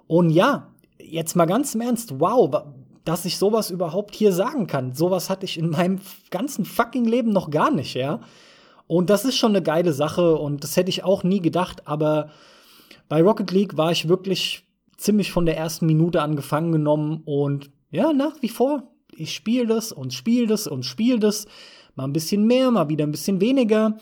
Und 0.07 0.29
ja, 0.29 0.71
jetzt 0.99 1.35
mal 1.35 1.45
ganz 1.45 1.75
im 1.75 1.81
Ernst, 1.81 2.19
wow, 2.19 2.65
dass 3.05 3.25
ich 3.25 3.37
sowas 3.37 3.69
überhaupt 3.69 4.15
hier 4.15 4.31
sagen 4.31 4.67
kann. 4.67 4.93
Sowas 4.93 5.29
hatte 5.29 5.45
ich 5.45 5.57
in 5.57 5.69
meinem 5.69 5.99
ganzen 6.29 6.65
fucking 6.65 7.05
Leben 7.05 7.31
noch 7.31 7.49
gar 7.49 7.71
nicht, 7.71 7.95
ja. 7.95 8.21
Und 8.87 9.09
das 9.09 9.25
ist 9.25 9.37
schon 9.37 9.51
eine 9.51 9.63
geile 9.63 9.93
Sache 9.93 10.35
und 10.35 10.63
das 10.63 10.77
hätte 10.77 10.89
ich 10.89 11.03
auch 11.03 11.23
nie 11.23 11.39
gedacht, 11.39 11.87
aber 11.87 12.29
bei 13.09 13.21
Rocket 13.21 13.51
League 13.51 13.77
war 13.77 13.91
ich 13.91 14.07
wirklich 14.07 14.65
ziemlich 14.97 15.31
von 15.31 15.45
der 15.45 15.57
ersten 15.57 15.85
Minute 15.85 16.21
an 16.21 16.35
gefangen 16.35 16.71
genommen 16.71 17.21
und 17.25 17.69
ja, 17.91 18.13
nach 18.13 18.41
wie 18.41 18.49
vor. 18.49 18.91
Ich 19.15 19.33
spiele 19.33 19.67
das 19.67 19.91
und 19.91 20.13
spiele 20.13 20.47
das 20.47 20.67
und 20.67 20.85
spiele 20.85 21.19
das. 21.19 21.45
Mal 21.95 22.05
ein 22.05 22.13
bisschen 22.13 22.47
mehr, 22.47 22.71
mal 22.71 22.89
wieder 22.89 23.05
ein 23.05 23.11
bisschen 23.11 23.39
weniger. 23.39 23.97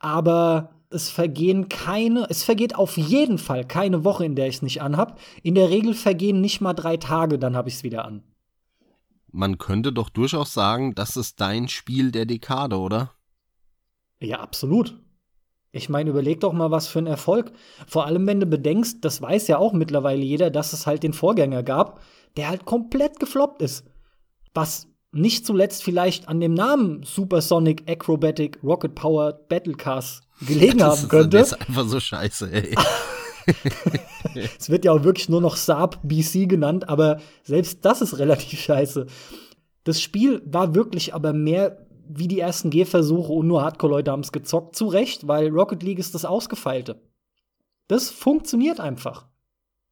Aber 0.00 0.70
es 0.90 1.10
vergehen 1.10 1.68
keine, 1.68 2.26
es 2.30 2.42
vergeht 2.42 2.76
auf 2.76 2.96
jeden 2.96 3.36
Fall 3.36 3.66
keine 3.66 4.04
Woche, 4.04 4.24
in 4.24 4.34
der 4.36 4.48
ich 4.48 4.56
es 4.56 4.62
nicht 4.62 4.80
anhab. 4.80 5.20
In 5.42 5.54
der 5.54 5.68
Regel 5.68 5.92
vergehen 5.92 6.40
nicht 6.40 6.60
mal 6.60 6.72
drei 6.72 6.96
Tage, 6.96 7.38
dann 7.38 7.56
habe 7.56 7.68
ich 7.68 7.74
es 7.74 7.82
wieder 7.82 8.04
an. 8.04 8.22
Man 9.34 9.58
könnte 9.58 9.92
doch 9.92 10.10
durchaus 10.10 10.54
sagen, 10.54 10.94
das 10.94 11.16
ist 11.16 11.40
dein 11.40 11.66
Spiel 11.66 12.12
der 12.12 12.24
Dekade, 12.24 12.78
oder? 12.78 13.10
Ja, 14.20 14.38
absolut. 14.38 14.96
Ich 15.72 15.88
meine, 15.88 16.10
überleg 16.10 16.38
doch 16.38 16.52
mal, 16.52 16.70
was 16.70 16.86
für 16.86 17.00
ein 17.00 17.08
Erfolg. 17.08 17.50
Vor 17.88 18.06
allem, 18.06 18.28
wenn 18.28 18.38
du 18.38 18.46
bedenkst, 18.46 18.98
das 19.00 19.20
weiß 19.20 19.48
ja 19.48 19.58
auch 19.58 19.72
mittlerweile 19.72 20.22
jeder, 20.22 20.50
dass 20.50 20.72
es 20.72 20.86
halt 20.86 21.02
den 21.02 21.12
Vorgänger 21.12 21.64
gab, 21.64 22.00
der 22.36 22.48
halt 22.48 22.64
komplett 22.64 23.18
gefloppt 23.18 23.60
ist. 23.60 23.84
Was 24.54 24.86
nicht 25.10 25.44
zuletzt 25.44 25.82
vielleicht 25.82 26.28
an 26.28 26.38
dem 26.38 26.54
Namen 26.54 27.02
Supersonic 27.02 27.90
Acrobatic 27.90 28.60
Rocket 28.62 28.94
Powered 28.94 29.48
Battle 29.48 29.74
Cars 29.74 30.20
gelegen 30.46 30.80
haben 30.84 31.08
könnte. 31.08 31.38
das 31.38 31.52
ist 31.52 31.60
einfach 31.60 31.86
so 31.88 31.98
scheiße, 31.98 32.52
ey. 32.52 32.76
Es 34.58 34.68
wird 34.68 34.84
ja 34.84 34.92
auch 34.92 35.04
wirklich 35.04 35.28
nur 35.28 35.40
noch 35.40 35.56
Saab 35.56 36.00
BC 36.02 36.48
genannt, 36.48 36.88
aber 36.88 37.20
selbst 37.42 37.84
das 37.84 38.00
ist 38.00 38.18
relativ 38.18 38.60
scheiße. 38.60 39.06
Das 39.84 40.00
Spiel 40.00 40.42
war 40.44 40.74
wirklich 40.74 41.14
aber 41.14 41.32
mehr 41.32 41.86
wie 42.08 42.28
die 42.28 42.40
ersten 42.40 42.70
Gehversuche 42.70 43.32
und 43.32 43.46
nur 43.46 43.62
Hardcore-Leute 43.62 44.10
haben 44.10 44.20
es 44.20 44.32
gezockt. 44.32 44.76
Zu 44.76 44.86
Recht, 44.86 45.26
weil 45.28 45.48
Rocket 45.48 45.82
League 45.82 45.98
ist 45.98 46.14
das 46.14 46.24
Ausgefeilte. 46.24 47.00
Das 47.88 48.10
funktioniert 48.10 48.80
einfach. 48.80 49.26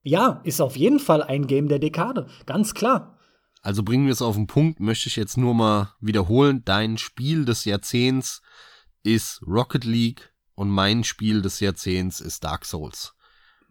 Ja, 0.03 0.41
ist 0.45 0.61
auf 0.61 0.77
jeden 0.77 0.99
Fall 0.99 1.23
ein 1.23 1.47
Game 1.47 1.69
der 1.69 1.79
Dekade, 1.79 2.27
ganz 2.47 2.75
klar. 2.75 3.19
Also 3.61 3.85
bringen 3.85 4.07
wir 4.07 4.13
es 4.13 4.23
auf 4.23 4.35
den 4.35 4.49
Punkt, 4.49 4.81
möchte 4.81 5.09
ich 5.09 5.17
jetzt 5.17 5.37
nur 5.37 5.55
mal 5.55 5.95
wiederholen. 6.01 6.63
Dein 6.65 6.99
Spiel 6.99 7.45
des 7.45 7.65
Jahrzehnts 7.65 8.43
ist 9.05 9.41
Rocket 9.47 9.85
League 9.85 10.35
und 10.55 10.69
mein 10.69 11.05
Spiel 11.05 11.43
des 11.43 11.61
Jahrzehnts 11.61 12.21
ist 12.21 12.43
Dark 12.43 12.65
Souls. 12.65 13.15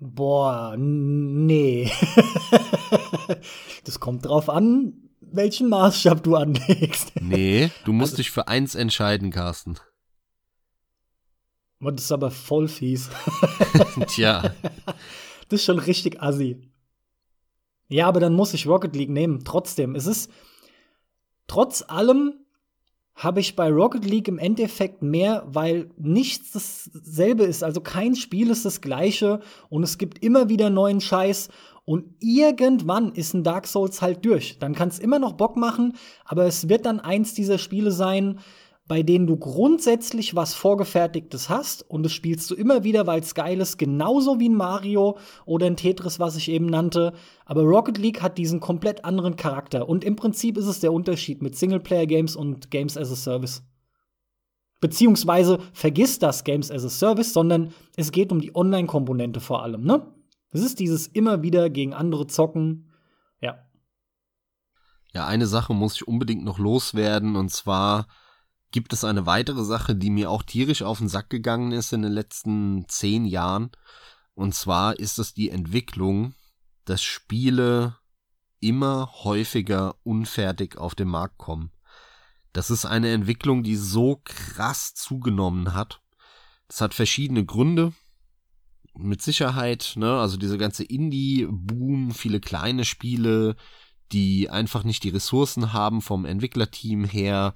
Boah, 0.04 0.76
nee. 0.80 1.91
das 3.84 3.99
kommt 3.99 4.26
drauf 4.26 4.49
an, 4.49 4.93
welchen 5.20 5.70
Maßstab 5.70 6.24
du 6.24 6.36
anlegst. 6.36 7.12
Nee, 7.22 7.70
du 7.86 7.93
musst 7.93 8.18
dich 8.18 8.32
für 8.32 8.47
eins 8.47 8.74
entscheiden, 8.74 9.30
Carsten. 9.30 9.78
Das 11.80 12.02
ist 12.02 12.12
aber 12.12 12.32
voll 12.32 12.68
fies. 12.68 13.12
Tja, 14.08 14.56
Das 15.49 15.60
ist 15.60 15.66
schon 15.66 15.78
richtig 15.78 16.20
assi. 16.20 16.68
Ja, 17.88 18.08
aber 18.08 18.20
dann 18.20 18.34
muss 18.34 18.56
ich 18.56 18.66
Rocket 18.66 18.95
League 18.95 19.12
nehmen. 19.12 19.43
Trotzdem, 19.45 19.93
es 19.93 20.08
ist 20.08 20.32
trotz 21.45 21.84
allem 21.88 22.41
habe 23.16 23.39
ich 23.39 23.55
bei 23.55 23.70
Rocket 23.70 24.05
League 24.05 24.28
im 24.28 24.39
Endeffekt 24.39 25.01
mehr, 25.01 25.43
weil 25.47 25.89
nichts 25.97 26.51
dasselbe 26.51 27.43
ist. 27.43 27.64
Also 27.64 27.82
kein 27.82 28.16
Spiel 28.16 28.49
ist 28.49 28.66
das 28.66 28.82
gleiche 28.82 29.41
und 29.70 29.84
es 29.84 29.97
gibt 29.97 30.24
immer 30.24 30.49
wieder 30.49 30.70
neuen 30.70 31.01
Scheiß 31.01 31.49
und 31.86 32.05
irgendwann 32.20 33.12
ist 33.14 33.34
ein 33.34 33.43
Dark 33.43 33.68
Souls 33.68 34.01
halt 34.01 34.24
durch. 34.26 34.59
Dann 34.59 34.74
kann 34.74 34.89
es 34.89 34.99
immer 34.99 35.20
noch 35.20 35.34
Bock 35.34 35.57
machen, 35.57 35.93
aber 36.26 36.45
es 36.45 36.70
wird 36.70 36.86
dann 36.86 36.99
eins 36.99 37.34
dieser 37.34 37.57
Spiele 37.57 37.91
sein, 37.91 38.39
bei 38.92 39.04
denen 39.04 39.26
du 39.26 39.38
grundsätzlich 39.38 40.36
was 40.36 40.54
Vorgefertigtes 40.54 41.48
hast 41.48 41.89
und 41.89 42.04
das 42.04 42.12
spielst 42.12 42.52
du 42.52 42.56
immer 42.56 42.84
wieder, 42.84 43.08
weil 43.08 43.22
es 43.22 43.36
geil 43.36 43.62
ist, 43.62 43.78
genauso 43.78 44.42
wie 44.42 44.50
ein 44.50 44.56
Mario 44.58 45.18
oder 45.46 45.66
ein 45.66 45.78
Tetris, 45.78 46.20
was 46.20 46.36
ich 46.36 46.52
eben 46.52 46.66
nannte. 46.66 47.14
Aber 47.46 47.64
Rocket 47.64 47.98
League 47.98 48.22
hat 48.22 48.38
diesen 48.38 48.60
komplett 48.60 49.06
anderen 49.06 49.38
Charakter 49.38 49.88
und 49.88 50.04
im 50.04 50.18
Prinzip 50.18 50.58
ist 50.58 50.66
es 50.66 50.82
der 50.82 50.92
Unterschied 50.92 51.42
mit 51.42 51.56
Singleplayer-Games 51.56 52.36
und 52.36 52.70
Games 52.70 52.98
as 52.98 53.14
a 53.14 53.16
Service. 53.16 53.64
Beziehungsweise 54.82 55.60
vergiss 55.72 56.20
das 56.20 56.44
Games 56.44 56.70
as 56.70 56.84
a 56.84 56.89
Service, 56.89 57.32
sondern 57.32 57.74
es 57.96 58.12
geht 58.12 58.34
um 58.34 58.42
die 58.42 58.54
Online-Komponente 58.54 59.39
vor 59.39 59.64
allem, 59.64 59.86
ne? 59.86 60.06
Es 60.50 60.60
ist 60.64 60.82
dieses 60.82 61.08
immer 61.08 61.44
wieder 61.44 61.70
gegen 61.70 61.94
andere 61.94 62.28
zocken. 62.28 62.92
Ja. 63.39 63.58
Ja, 65.14 65.28
eine 65.28 65.48
Sache 65.48 65.74
muss 65.74 65.96
ich 65.96 66.10
unbedingt 66.10 66.44
noch 66.44 66.60
loswerden 66.60 67.38
und 67.38 67.52
zwar 67.52 68.08
gibt 68.72 68.93
es 68.93 69.03
eine 69.03 69.26
weitere 69.26 69.63
Sache, 69.63 69.95
die 69.95 70.09
mir 70.09 70.30
auch 70.30 70.43
tierisch 70.43 70.82
auf 70.82 70.99
den 70.99 71.09
Sack 71.09 71.30
gegangen 71.30 71.72
ist 71.72 71.93
in 71.93 72.01
den 72.01 72.11
letzten 72.11 72.88
zehn 72.88 73.26
Jahren. 73.26 73.72
Und 74.34 74.55
zwar 74.55 74.97
ist 74.97 75.19
es 75.19 75.34
die 75.34 75.49
Entwicklung, 75.49 76.34
dass 76.86 77.03
Spiele 77.03 77.97
immer 78.59 79.11
häufiger 79.24 79.95
unfertig 80.03 80.78
auf 80.78 80.95
den 80.95 81.09
Markt 81.09 81.38
kommen. 81.38 81.72
Das 82.53 82.69
ist 82.69 82.86
eine 82.86 83.11
Entwicklung, 83.11 83.63
die 83.63 83.76
so 83.76 84.22
krass 84.24 84.93
zugenommen 84.93 85.74
hat. 85.74 86.01
Das 86.67 86.82
hat 86.82 86.93
verschiedene 86.93 87.45
Gründe. 87.45 87.93
Mit 88.93 89.22
Sicherheit, 89.22 89.93
ne, 89.95 90.19
also 90.19 90.38
diese 90.38 90.57
ganze 90.57 90.84
Indie-Boom, 90.84 92.11
viele 92.11 92.41
kleine 92.41 92.84
Spiele, 92.84 93.55
die 94.11 94.49
einfach 94.49 94.84
nicht 94.84 95.03
die 95.03 95.09
Ressourcen 95.09 95.72
haben 95.72 96.01
vom 96.01 96.26
Entwicklerteam 96.26 97.05
her, 97.05 97.53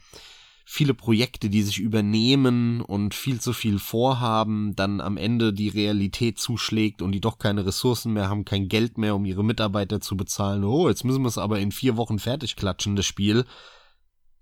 viele 0.67 0.95
Projekte, 0.95 1.49
die 1.49 1.61
sich 1.61 1.77
übernehmen 1.77 2.81
und 2.81 3.13
viel 3.13 3.39
zu 3.39 3.53
viel 3.53 3.77
vorhaben, 3.77 4.75
dann 4.75 4.99
am 4.99 5.15
Ende 5.15 5.53
die 5.53 5.69
Realität 5.69 6.39
zuschlägt 6.39 7.03
und 7.03 7.11
die 7.11 7.21
doch 7.21 7.37
keine 7.37 7.67
Ressourcen 7.67 8.13
mehr 8.13 8.29
haben, 8.29 8.45
kein 8.45 8.67
Geld 8.67 8.97
mehr, 8.97 9.15
um 9.15 9.25
ihre 9.25 9.43
Mitarbeiter 9.43 10.01
zu 10.01 10.17
bezahlen. 10.17 10.63
Oh, 10.63 10.89
jetzt 10.89 11.03
müssen 11.05 11.21
wir 11.21 11.29
es 11.29 11.37
aber 11.37 11.59
in 11.59 11.71
vier 11.71 11.97
Wochen 11.97 12.17
fertig 12.17 12.55
klatschen, 12.55 12.95
das 12.95 13.05
Spiel. 13.05 13.45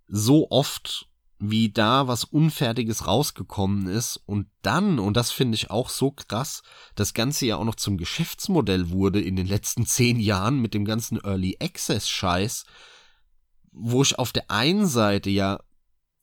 So 0.07 0.49
oft 0.49 1.09
wie 1.39 1.73
da 1.73 2.07
was 2.07 2.23
Unfertiges 2.23 3.05
rausgekommen 3.05 3.87
ist 3.87 4.15
und 4.25 4.47
dann, 4.61 4.99
und 4.99 5.17
das 5.17 5.29
finde 5.29 5.55
ich 5.55 5.71
auch 5.71 5.89
so 5.89 6.11
krass, 6.11 6.63
das 6.95 7.13
Ganze 7.13 7.47
ja 7.47 7.57
auch 7.57 7.65
noch 7.65 7.75
zum 7.75 7.97
Geschäftsmodell 7.97 8.91
wurde 8.91 9.19
in 9.19 9.35
den 9.35 9.47
letzten 9.47 9.85
zehn 9.85 10.21
Jahren 10.21 10.61
mit 10.61 10.73
dem 10.73 10.85
ganzen 10.85 11.19
Early 11.21 11.57
Access 11.59 12.07
Scheiß, 12.07 12.65
wo 13.73 14.03
ich 14.03 14.17
auf 14.17 14.31
der 14.31 14.49
einen 14.51 14.87
Seite 14.87 15.29
ja 15.29 15.59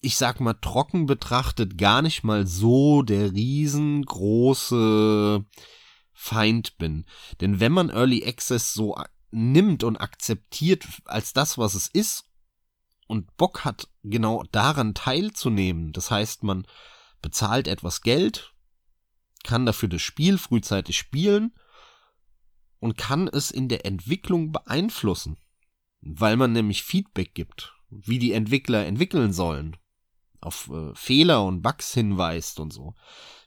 ich 0.01 0.16
sag 0.16 0.40
mal, 0.40 0.55
trocken 0.55 1.07
betrachtet 1.07 1.78
gar 1.78 2.03
nicht 2.03 2.24
mal 2.24 2.44
so 2.46 3.03
der 3.03 3.32
riesengroße 3.32 5.44
Feind 6.12 6.78
bin. 6.78 7.05
Denn 7.40 7.61
wenn 7.61 7.70
man 7.72 7.90
Early 7.90 8.26
Access 8.26 8.72
so 8.72 8.96
nimmt 9.30 9.84
und 9.84 9.98
akzeptiert 9.98 10.86
als 11.05 11.32
das, 11.32 11.59
was 11.59 11.74
es 11.74 11.86
ist, 11.88 12.24
und 13.07 13.36
Bock 13.36 13.64
hat, 13.64 13.88
genau 14.05 14.44
daran 14.53 14.94
teilzunehmen, 14.94 15.92
das 15.92 16.11
heißt, 16.11 16.42
man 16.44 16.66
bezahlt 17.20 17.68
etwas 17.68 18.03
Geld, 18.03 18.55
kann 19.42 19.66
dafür 19.66 19.88
das 19.88 20.03
Spiel 20.03 20.38
frühzeitig 20.38 20.96
spielen 20.96 21.53
und 22.78 22.96
kann 22.96 23.28
es 23.28 23.51
in 23.51 23.68
der 23.68 23.84
Entwicklung 23.84 24.53
beeinflussen, 24.53 25.38
weil 26.01 26.36
man 26.36 26.53
nämlich 26.53 26.84
Feedback 26.84 27.34
gibt, 27.34 27.74
wie 27.90 28.18
die 28.18 28.32
Entwickler 28.32 28.86
entwickeln 28.86 29.32
sollen, 29.32 29.76
auf 30.41 30.70
äh, 30.72 30.95
Fehler 30.95 31.45
und 31.45 31.62
Bugs 31.62 31.93
hinweist 31.95 32.61
und 32.61 32.72
so. 32.72 32.95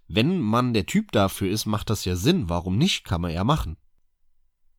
Wenn 0.07 0.39
man 0.39 0.73
der 0.73 0.85
Typ 0.85 1.11
dafür 1.11 1.49
ist, 1.49 1.65
macht 1.65 1.89
das 1.89 2.05
ja 2.05 2.15
Sinn. 2.15 2.49
Warum 2.49 2.77
nicht? 2.77 3.03
Kann 3.03 3.21
man 3.21 3.31
ja 3.31 3.43
machen. 3.43 3.77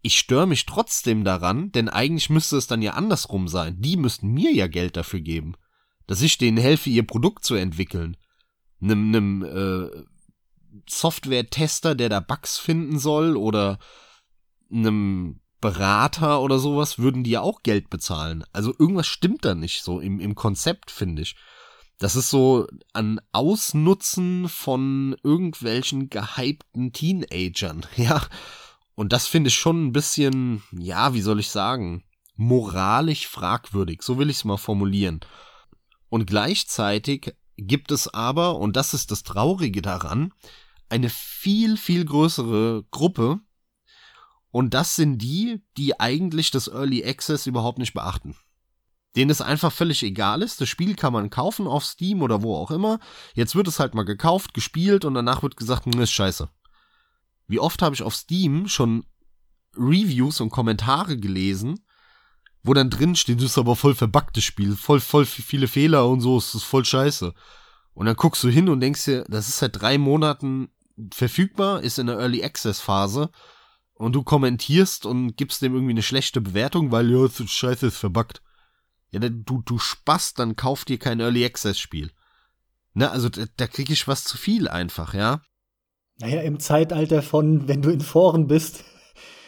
Ich 0.03 0.19
störe 0.19 0.47
mich 0.47 0.67
trotzdem 0.67 1.25
daran, 1.25 1.73
denn 1.73 1.89
eigentlich 1.89 2.29
müsste 2.29 2.57
es 2.59 2.67
dann 2.67 2.83
ja 2.83 2.93
andersrum 2.93 3.49
sein. 3.49 3.81
Die 3.81 3.97
müssten 3.97 4.29
mir 4.29 4.53
ja 4.53 4.67
Geld 4.67 4.97
dafür 4.97 5.21
geben, 5.21 5.55
dass 6.07 6.21
ich 6.21 6.37
denen 6.37 6.59
helfe, 6.59 6.91
ihr 6.91 7.07
Produkt 7.07 7.45
zu 7.45 7.55
entwickeln. 7.55 8.17
Nem, 8.81 9.11
nem 9.11 9.43
äh, 9.43 9.89
Software-Tester, 10.89 11.95
der 11.95 12.11
da 12.11 12.21
Bugs 12.21 12.59
finden 12.59 12.99
soll, 12.99 13.37
oder 13.37 13.79
nem 14.69 15.41
Berater 15.61 16.43
oder 16.43 16.59
sowas, 16.59 16.99
würden 16.99 17.25
die 17.25 17.31
ja 17.31 17.41
auch 17.41 17.63
Geld 17.63 17.89
bezahlen. 17.89 18.45
Also 18.53 18.75
irgendwas 18.79 19.07
stimmt 19.07 19.47
da 19.47 19.55
nicht 19.55 19.83
so 19.83 20.01
im, 20.01 20.21
im 20.21 20.35
Konzept, 20.35 20.91
finde 20.91 21.23
ich. 21.23 21.37
Das 22.05 22.17
ist 22.17 22.29
so 22.29 22.67
ein 22.93 23.19
Ausnutzen 23.33 24.51
von 24.51 25.17
irgendwelchen 25.23 26.11
gehypten 26.11 26.93
Teenagern, 26.93 27.87
ja. 27.97 28.21
Und 28.95 29.15
das 29.15 29.27
finde 29.27 29.49
ich 29.49 29.55
schon 29.55 29.87
ein 29.87 29.93
bisschen, 29.93 30.63
ja, 30.71 31.15
wie 31.15 31.23
soll 31.23 31.41
ich 31.41 31.49
sagen, 31.49 32.05
moralisch 32.37 33.27
fragwürdig, 33.27 34.03
so 34.03 34.19
will 34.19 34.29
ich 34.29 34.37
es 34.37 34.45
mal 34.45 34.59
formulieren. 34.59 35.21
Und 36.11 36.27
gleichzeitig 36.27 37.35
gibt 37.57 37.91
es 37.91 38.13
aber, 38.13 38.59
und 38.59 38.77
das 38.77 38.93
ist 38.93 39.11
das 39.11 39.23
Traurige 39.23 39.81
daran, 39.81 40.35
eine 40.91 41.09
viel, 41.09 41.79
viel 41.79 42.05
größere 42.05 42.85
Gruppe, 42.91 43.41
und 44.51 44.75
das 44.75 44.95
sind 44.95 45.23
die, 45.23 45.63
die 45.79 45.99
eigentlich 45.99 46.51
das 46.51 46.69
Early 46.69 47.03
Access 47.03 47.47
überhaupt 47.47 47.79
nicht 47.79 47.95
beachten 47.95 48.37
denen 49.17 49.31
es 49.31 49.41
einfach 49.41 49.73
völlig 49.73 50.03
egal 50.03 50.43
ist. 50.43 50.61
Das 50.61 50.69
Spiel 50.69 50.95
kann 50.95 51.13
man 51.13 51.31
kaufen 51.31 51.67
auf 51.67 51.85
Steam 51.85 52.23
oder 52.23 52.43
wo 52.43 52.57
auch 52.57 52.71
immer. 52.71 52.99
Jetzt 53.35 53.55
wird 53.55 53.69
es 53.69 53.79
halt 53.79 53.95
mal 53.95 54.05
gekauft, 54.05 54.55
gespielt 54.55 55.05
und 55.05 55.15
danach 55.15 55.43
wird 55.43 55.57
gesagt, 55.57 55.87
hm, 55.87 56.01
ist 56.01 56.11
scheiße. 56.11 56.49
Wie 57.47 57.61
oft 57.61 57.83
habe 57.83 57.95
ich 57.95 58.03
auf 58.03 58.15
Steam 58.15 58.69
schon 58.69 59.05
Reviews 59.77 60.41
und 60.41 60.51
Kommentare 60.51 61.17
gelesen, 61.19 61.81
wo 62.63 62.73
dann 62.75 62.91
drin 62.91 63.15
steht, 63.15 63.39
das 63.39 63.47
ist 63.47 63.59
aber 63.59 63.77
voll 63.77 63.95
verbacktes 63.95 64.45
Spiel, 64.45 64.75
voll, 64.77 65.01
voll 65.01 65.27
viele 65.27 65.69
Fehler 65.69 66.09
und 66.09 66.21
so, 66.21 66.39
es 66.39 66.55
ist 66.55 66.63
voll 66.63 66.85
scheiße. 66.85 67.35
Und 67.93 68.07
dann 68.07 68.17
guckst 68.17 68.43
du 68.43 68.49
hin 68.49 68.69
und 68.69 68.81
denkst 68.81 69.05
dir, 69.05 69.25
das 69.29 69.49
ist 69.49 69.59
seit 69.59 69.81
drei 69.81 69.99
Monaten 69.99 70.69
verfügbar, 71.13 71.83
ist 71.83 71.99
in 71.99 72.07
der 72.07 72.19
Early 72.19 72.43
Access 72.43 72.81
Phase 72.81 73.31
und 73.95 74.15
du 74.15 74.23
kommentierst 74.23 75.07
und 75.07 75.37
gibst 75.37 75.63
dem 75.63 75.75
irgendwie 75.75 75.93
eine 75.93 76.03
schlechte 76.03 76.41
Bewertung, 76.41 76.91
weil 76.91 77.11
ja, 77.11 77.29
scheiße, 77.29 77.87
ist 77.87 77.99
verbuggt. 77.99 78.43
Ja, 79.15 79.21
du, 79.21 79.63
du 79.65 79.79
spast, 79.79 80.41
dann 80.41 80.57
kauf 80.57 80.85
dir 80.85 80.99
kein 80.99 81.21
Early 81.21 81.45
Access 81.45 81.79
Spiel. 81.79 82.11
Ne, 82.95 83.11
also 83.11 83.29
da, 83.29 83.45
da 83.57 83.69
krieg 83.69 83.89
ich 83.91 84.09
was 84.09 84.25
zu 84.25 84.37
viel 84.37 84.67
einfach, 84.67 85.15
ja. 85.15 85.41
Naja, 86.19 86.43
im 86.43 86.59
Zeitalter 86.59 87.23
von, 87.23 87.69
wenn 87.69 87.81
du 87.81 87.91
in 87.91 88.01
Foren 88.01 88.49
bist. 88.49 88.85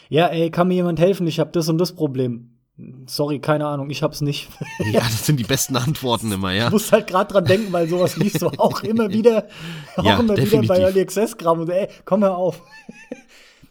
Ja, 0.09 0.29
ey, 0.29 0.53
kann 0.53 0.69
mir 0.69 0.75
jemand 0.75 1.01
helfen? 1.01 1.27
Ich 1.27 1.41
hab 1.41 1.53
das 1.53 1.69
und 1.69 1.79
das 1.79 1.97
Problem. 1.97 2.61
Sorry, 3.07 3.41
keine 3.41 3.67
Ahnung, 3.67 3.91
ich 3.91 4.05
hab's 4.05 4.21
nicht. 4.21 4.49
ja, 4.93 5.01
das 5.01 5.27
sind 5.27 5.39
die 5.39 5.45
besten 5.45 5.77
Antworten 5.77 6.31
immer, 6.31 6.53
ja. 6.53 6.67
Du 6.67 6.73
musst 6.73 6.93
halt 6.93 7.09
gerade 7.09 7.33
dran 7.33 7.45
denken, 7.45 7.73
weil 7.73 7.89
sowas 7.89 8.17
liest 8.17 8.43
du 8.43 8.47
auch 8.47 8.83
immer 8.85 9.11
wieder, 9.11 9.49
auch 9.97 10.05
ja, 10.05 10.21
immer 10.21 10.35
definitiv. 10.35 10.63
wieder 10.63 10.75
bei 10.75 10.81
Early 10.81 11.01
Access 11.01 11.37
Kram 11.37 11.59
und 11.59 11.71
ey, 11.71 11.89
komm 12.05 12.23
hör 12.23 12.37
auf. 12.37 12.63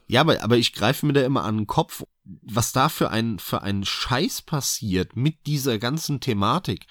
Ja, 0.08 0.22
aber, 0.22 0.44
aber 0.44 0.58
ich 0.58 0.74
greife 0.74 1.06
mir 1.06 1.14
da 1.14 1.22
immer 1.22 1.46
an 1.46 1.56
den 1.56 1.68
Kopf, 1.68 2.04
was 2.26 2.72
da 2.72 2.90
für 2.90 3.12
ein, 3.12 3.40
für 3.40 3.62
ein 3.62 3.86
Scheiß 3.86 4.42
passiert 4.42 5.16
mit 5.16 5.46
dieser 5.46 5.78
ganzen 5.78 6.20
Thematik. 6.20 6.88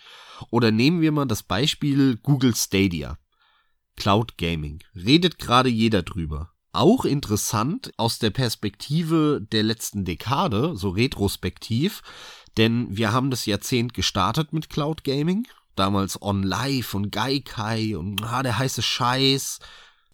Oder 0.51 0.70
nehmen 0.70 1.01
wir 1.01 1.12
mal 1.12 1.27
das 1.27 1.43
Beispiel 1.43 2.16
Google 2.16 2.55
Stadia. 2.55 3.19
Cloud 3.97 4.39
Gaming. 4.39 4.82
Redet 4.94 5.39
gerade 5.39 5.69
jeder 5.69 6.02
drüber. 6.02 6.51
Auch 6.73 7.05
interessant 7.05 7.93
aus 7.97 8.19
der 8.19 8.31
Perspektive 8.31 9.40
der 9.52 9.62
letzten 9.62 10.05
Dekade, 10.05 10.77
so 10.77 10.89
retrospektiv, 10.89 12.02
denn 12.56 12.89
wir 12.90 13.12
haben 13.12 13.31
das 13.31 13.47
Jahrzehnt 13.47 13.94
gestartet 13.94 14.52
mit 14.52 14.70
Cloud 14.70 15.05
Gaming. 15.05 15.47
Damals 15.77 16.20
On 16.20 16.43
Live 16.43 16.94
und 16.94 17.11
Gaikai 17.11 17.97
und 17.97 18.23
ah, 18.23 18.43
der 18.43 18.59
heiße 18.59 18.82
Scheiß 18.82 19.59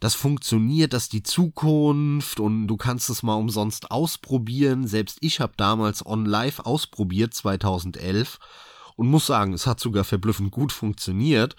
das 0.01 0.15
funktioniert, 0.15 0.95
das 0.95 1.05
ist 1.05 1.13
die 1.13 1.23
Zukunft 1.23 2.41
und 2.41 2.67
du 2.67 2.77
kannst 2.79 3.11
es 3.11 3.23
mal 3.23 3.35
umsonst 3.35 3.91
ausprobieren. 3.91 4.87
Selbst 4.87 5.19
ich 5.21 5.41
habe 5.41 5.53
damals 5.59 6.05
On 6.05 6.25
Live 6.25 6.61
ausprobiert 6.61 7.35
2011 7.35 8.39
und 8.97 9.09
muss 9.09 9.27
sagen, 9.27 9.53
es 9.53 9.67
hat 9.67 9.79
sogar 9.79 10.05
verblüffend 10.05 10.51
gut 10.51 10.73
funktioniert. 10.73 11.55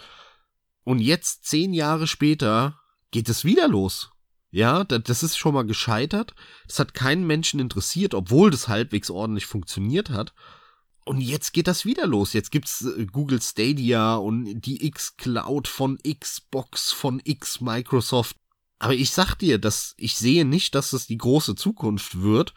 Und 0.83 0.99
jetzt 0.99 1.45
zehn 1.45 1.71
Jahre 1.73 2.07
später 2.07 2.79
geht 3.11 3.29
es 3.29 3.45
wieder 3.45 3.67
los. 3.67 4.09
Ja, 4.49 4.83
das 4.83 5.23
ist 5.23 5.37
schon 5.37 5.53
mal 5.53 5.65
gescheitert. 5.65 6.33
Das 6.67 6.79
hat 6.79 6.95
keinen 6.95 7.25
Menschen 7.25 7.59
interessiert, 7.59 8.15
obwohl 8.15 8.49
das 8.49 8.67
halbwegs 8.67 9.11
ordentlich 9.11 9.45
funktioniert 9.45 10.09
hat. 10.09 10.33
Und 11.03 11.19
jetzt 11.19 11.53
geht 11.53 11.67
das 11.67 11.85
wieder 11.85 12.05
los. 12.05 12.33
Jetzt 12.33 12.51
gibt's 12.51 12.81
äh, 12.81 13.05
Google 13.05 13.41
Stadia 13.41 14.15
und 14.15 14.61
die 14.61 14.85
X 14.85 15.17
Cloud 15.17 15.67
von 15.67 15.97
Xbox, 15.97 16.91
von 16.91 17.21
X 17.23 17.61
Microsoft. 17.61 18.37
Aber 18.79 18.93
ich 18.93 19.11
sag 19.11 19.35
dir, 19.35 19.57
dass 19.57 19.93
ich 19.97 20.15
sehe 20.15 20.45
nicht, 20.45 20.75
dass 20.75 20.93
es 20.93 21.07
die 21.07 21.17
große 21.17 21.55
Zukunft 21.55 22.21
wird. 22.21 22.53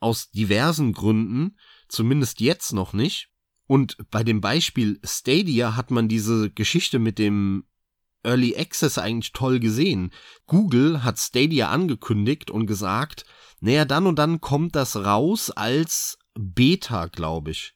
Aus 0.00 0.30
diversen 0.30 0.92
Gründen. 0.92 1.56
Zumindest 1.88 2.40
jetzt 2.40 2.72
noch 2.72 2.92
nicht. 2.92 3.30
Und 3.66 3.96
bei 4.10 4.22
dem 4.22 4.40
Beispiel 4.40 5.00
Stadia 5.04 5.76
hat 5.76 5.90
man 5.90 6.08
diese 6.08 6.50
Geschichte 6.50 6.98
mit 6.98 7.18
dem 7.18 7.64
Early 8.22 8.56
Access 8.56 8.98
eigentlich 8.98 9.32
toll 9.32 9.60
gesehen. 9.60 10.12
Google 10.46 11.04
hat 11.04 11.18
Stadia 11.18 11.70
angekündigt 11.70 12.50
und 12.50 12.66
gesagt, 12.66 13.24
naja, 13.60 13.84
dann 13.84 14.06
und 14.06 14.18
dann 14.18 14.40
kommt 14.40 14.74
das 14.76 14.96
raus 14.96 15.50
als 15.50 16.18
Beta, 16.34 17.06
glaube 17.06 17.52
ich. 17.52 17.75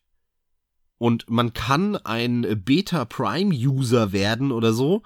Und 1.00 1.30
man 1.30 1.54
kann 1.54 1.96
ein 1.96 2.62
Beta 2.62 3.06
Prime 3.06 3.54
User 3.54 4.12
werden 4.12 4.52
oder 4.52 4.74
so, 4.74 5.02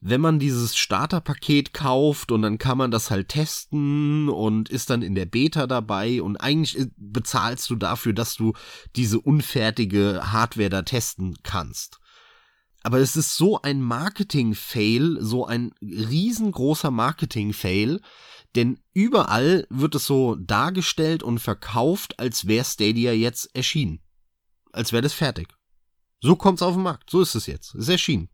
wenn 0.00 0.20
man 0.20 0.40
dieses 0.40 0.76
Starterpaket 0.76 1.72
kauft 1.72 2.32
und 2.32 2.42
dann 2.42 2.58
kann 2.58 2.76
man 2.76 2.90
das 2.90 3.12
halt 3.12 3.28
testen 3.28 4.28
und 4.28 4.68
ist 4.68 4.90
dann 4.90 5.00
in 5.00 5.14
der 5.14 5.26
Beta 5.26 5.68
dabei 5.68 6.20
und 6.22 6.38
eigentlich 6.38 6.88
bezahlst 6.96 7.70
du 7.70 7.76
dafür, 7.76 8.14
dass 8.14 8.34
du 8.34 8.54
diese 8.96 9.20
unfertige 9.20 10.32
Hardware 10.32 10.70
da 10.70 10.82
testen 10.82 11.36
kannst. 11.44 12.00
Aber 12.82 12.98
es 12.98 13.14
ist 13.14 13.36
so 13.36 13.62
ein 13.62 13.80
Marketing-Fail, 13.80 15.18
so 15.20 15.46
ein 15.46 15.72
riesengroßer 15.80 16.90
Marketing-Fail, 16.90 18.00
denn 18.56 18.80
überall 18.92 19.68
wird 19.70 19.94
es 19.94 20.04
so 20.04 20.34
dargestellt 20.34 21.22
und 21.22 21.38
verkauft, 21.38 22.18
als 22.18 22.48
wäre 22.48 22.64
Stadia 22.64 23.12
jetzt 23.12 23.54
erschienen. 23.54 24.00
Als 24.78 24.92
wäre 24.92 25.02
das 25.02 25.12
fertig. 25.12 25.48
So 26.20 26.36
kommt's 26.36 26.62
auf 26.62 26.74
den 26.74 26.84
Markt. 26.84 27.10
So 27.10 27.20
ist 27.20 27.34
es 27.34 27.46
jetzt. 27.46 27.74
Es 27.74 27.82
ist 27.82 27.88
erschienen. 27.88 28.28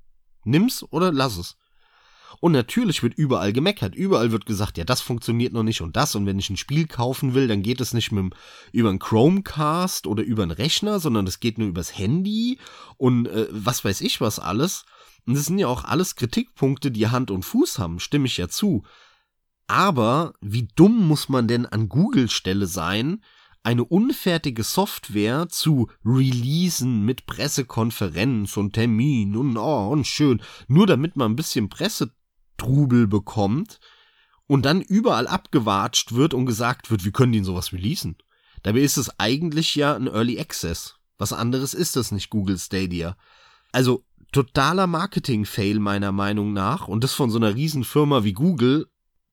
Nimm's 0.45 0.85
oder 0.91 1.11
lass 1.11 1.39
es. 1.39 1.57
Und 2.41 2.53
natürlich 2.53 3.03
wird 3.03 3.15
überall 3.15 3.55
gemeckert. 3.55 3.95
Überall 3.95 4.31
wird 4.31 4.45
gesagt, 4.45 4.77
ja, 4.77 4.85
das 4.85 5.01
funktioniert 5.01 5.55
noch 5.55 5.62
nicht 5.62 5.81
und 5.81 5.97
das. 5.97 6.15
Und 6.15 6.27
wenn 6.27 6.39
ich 6.39 6.51
ein 6.51 6.59
Spiel 6.59 6.87
kaufen 6.87 7.33
will, 7.33 7.49
dann 7.49 7.62
geht 7.62 7.81
es 7.81 7.95
nicht 7.95 8.12
mit 8.12 8.35
über 8.73 8.91
einen 8.91 8.99
Chromecast 8.99 10.07
oder 10.07 10.23
über 10.23 10.43
einen 10.43 10.53
Rechner, 10.53 11.01
sondern 11.01 11.25
das 11.25 11.41
geht 11.41 11.57
nur 11.57 11.69
übers 11.69 11.97
Handy 11.97 12.59
und 12.99 13.27
äh, 13.29 13.47
was 13.51 13.83
weiß 13.83 14.03
ich 14.03 14.21
was 14.21 14.39
alles. 14.39 14.85
Und 15.25 15.35
das 15.35 15.47
sind 15.47 15.59
ja 15.59 15.69
auch 15.69 15.85
alles 15.85 16.15
Kritikpunkte, 16.15 16.91
die 16.91 17.09
Hand 17.09 17.31
und 17.31 17.45
Fuß 17.47 17.79
haben, 17.79 18.01
stimme 18.01 18.27
ich 18.27 18.37
ja 18.37 18.49
zu. 18.49 18.85
Aber 19.66 20.35
wie 20.43 20.69
dumm 20.77 21.09
muss 21.09 21.31
man 21.31 21.49
denn 21.49 21.65
an 21.65 21.89
Google 21.89 22.29
Stelle 22.29 22.66
sein, 22.66 23.23
eine 23.65 23.85
unfertige 23.85 24.62
Software 24.62 25.49
zu 25.49 25.89
releasen 26.05 27.05
mit 27.05 27.27
Pressekonferenz 27.27 28.57
und 28.57 28.74
Termin 28.74 29.36
und 29.36 29.57
oh 29.57 29.89
und 29.89 30.07
schön, 30.07 30.43
nur 30.69 30.86
damit 30.86 31.16
man 31.16 31.32
ein 31.32 31.36
bisschen 31.36 31.70
Pressetrubel 31.70 33.07
bekommt 33.07 33.81
und 34.47 34.65
dann 34.66 34.82
überall 34.82 35.27
abgewatscht 35.27 36.12
wird 36.12 36.35
und 36.35 36.47
gesagt 36.47 36.91
wird, 36.91 37.05
wir 37.05 37.12
können 37.12 37.32
den 37.32 37.45
sowas 37.45 37.73
releasen. 37.73 38.16
Dabei 38.62 38.81
ist 38.81 38.99
es 38.99 39.19
eigentlich 39.19 39.74
ja 39.74 39.95
ein 39.97 40.07
Early 40.07 40.39
Access. 40.39 40.97
Was 41.16 41.32
anderes 41.32 41.74
ist 41.74 41.97
das 41.97 42.12
nicht, 42.12 42.31
Google 42.31 42.59
Stadia. 42.59 43.16
Also 43.73 44.05
totaler 44.32 44.86
Marketing-Fail 44.86 45.78
meiner 45.78 46.12
Meinung 46.12 46.53
nach 46.53 46.86
und 46.86 47.03
das 47.03 47.15
von 47.15 47.31
so 47.31 47.39
einer 47.39 47.55
Riesenfirma 47.55 48.24
wie 48.24 48.32
Google. 48.35 48.89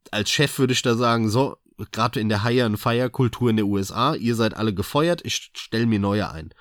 Als 0.09 0.29
Chef 0.29 0.57
würde 0.57 0.73
ich 0.73 0.81
da 0.81 0.95
sagen, 0.95 1.29
so, 1.29 1.57
gerade 1.91 2.19
in 2.19 2.29
der 2.29 2.43
Hire 2.43 2.65
and 2.65 2.79
Fire 2.79 3.09
Kultur 3.09 3.49
in 3.49 3.57
den 3.57 3.65
USA, 3.65 4.15
ihr 4.15 4.35
seid 4.35 4.55
alle 4.55 4.73
gefeuert, 4.73 5.21
ich 5.25 5.51
stelle 5.55 5.85
mir 5.85 5.99
neue 5.99 6.29
ein. 6.29 6.53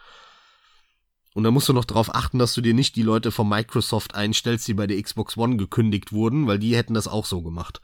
Und 1.35 1.45
da 1.45 1.51
musst 1.51 1.69
du 1.69 1.73
noch 1.73 1.85
darauf 1.85 2.15
achten, 2.15 2.39
dass 2.39 2.55
du 2.55 2.61
dir 2.61 2.75
nicht 2.75 2.97
die 2.97 3.03
Leute 3.03 3.31
von 3.31 3.49
Microsoft 3.49 4.15
einstellst, 4.15 4.67
die 4.67 4.75
bei 4.75 4.87
der 4.87 5.01
Xbox 5.01 5.37
One 5.37 5.57
gekündigt 5.57 6.13
wurden, 6.13 6.47
weil 6.47 6.59
die 6.59 6.77
hätten 6.77 6.95
das 6.95 7.07
auch 7.07 7.25
so 7.25 7.43
gemacht. 7.43 7.81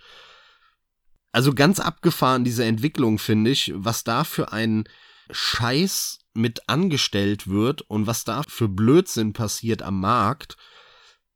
Also 1.32 1.52
ganz 1.52 1.78
abgefahren 1.80 2.44
diese 2.44 2.64
Entwicklung, 2.64 3.18
finde 3.18 3.50
ich, 3.50 3.72
was 3.76 4.04
da 4.04 4.24
für 4.24 4.52
ein 4.52 4.84
Scheiß 5.30 6.18
mit 6.34 6.68
angestellt 6.68 7.48
wird 7.48 7.82
und 7.82 8.06
was 8.06 8.24
da 8.24 8.42
für 8.48 8.68
Blödsinn 8.68 9.32
passiert 9.32 9.82
am 9.82 10.00
Markt. 10.00 10.56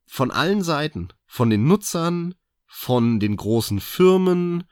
Von 0.06 0.30
allen 0.30 0.62
Seiten. 0.62 1.08
Von 1.26 1.50
den 1.50 1.66
Nutzern, 1.66 2.34
von 2.66 3.20
den 3.20 3.36
großen 3.36 3.80
Firmen, 3.80 4.64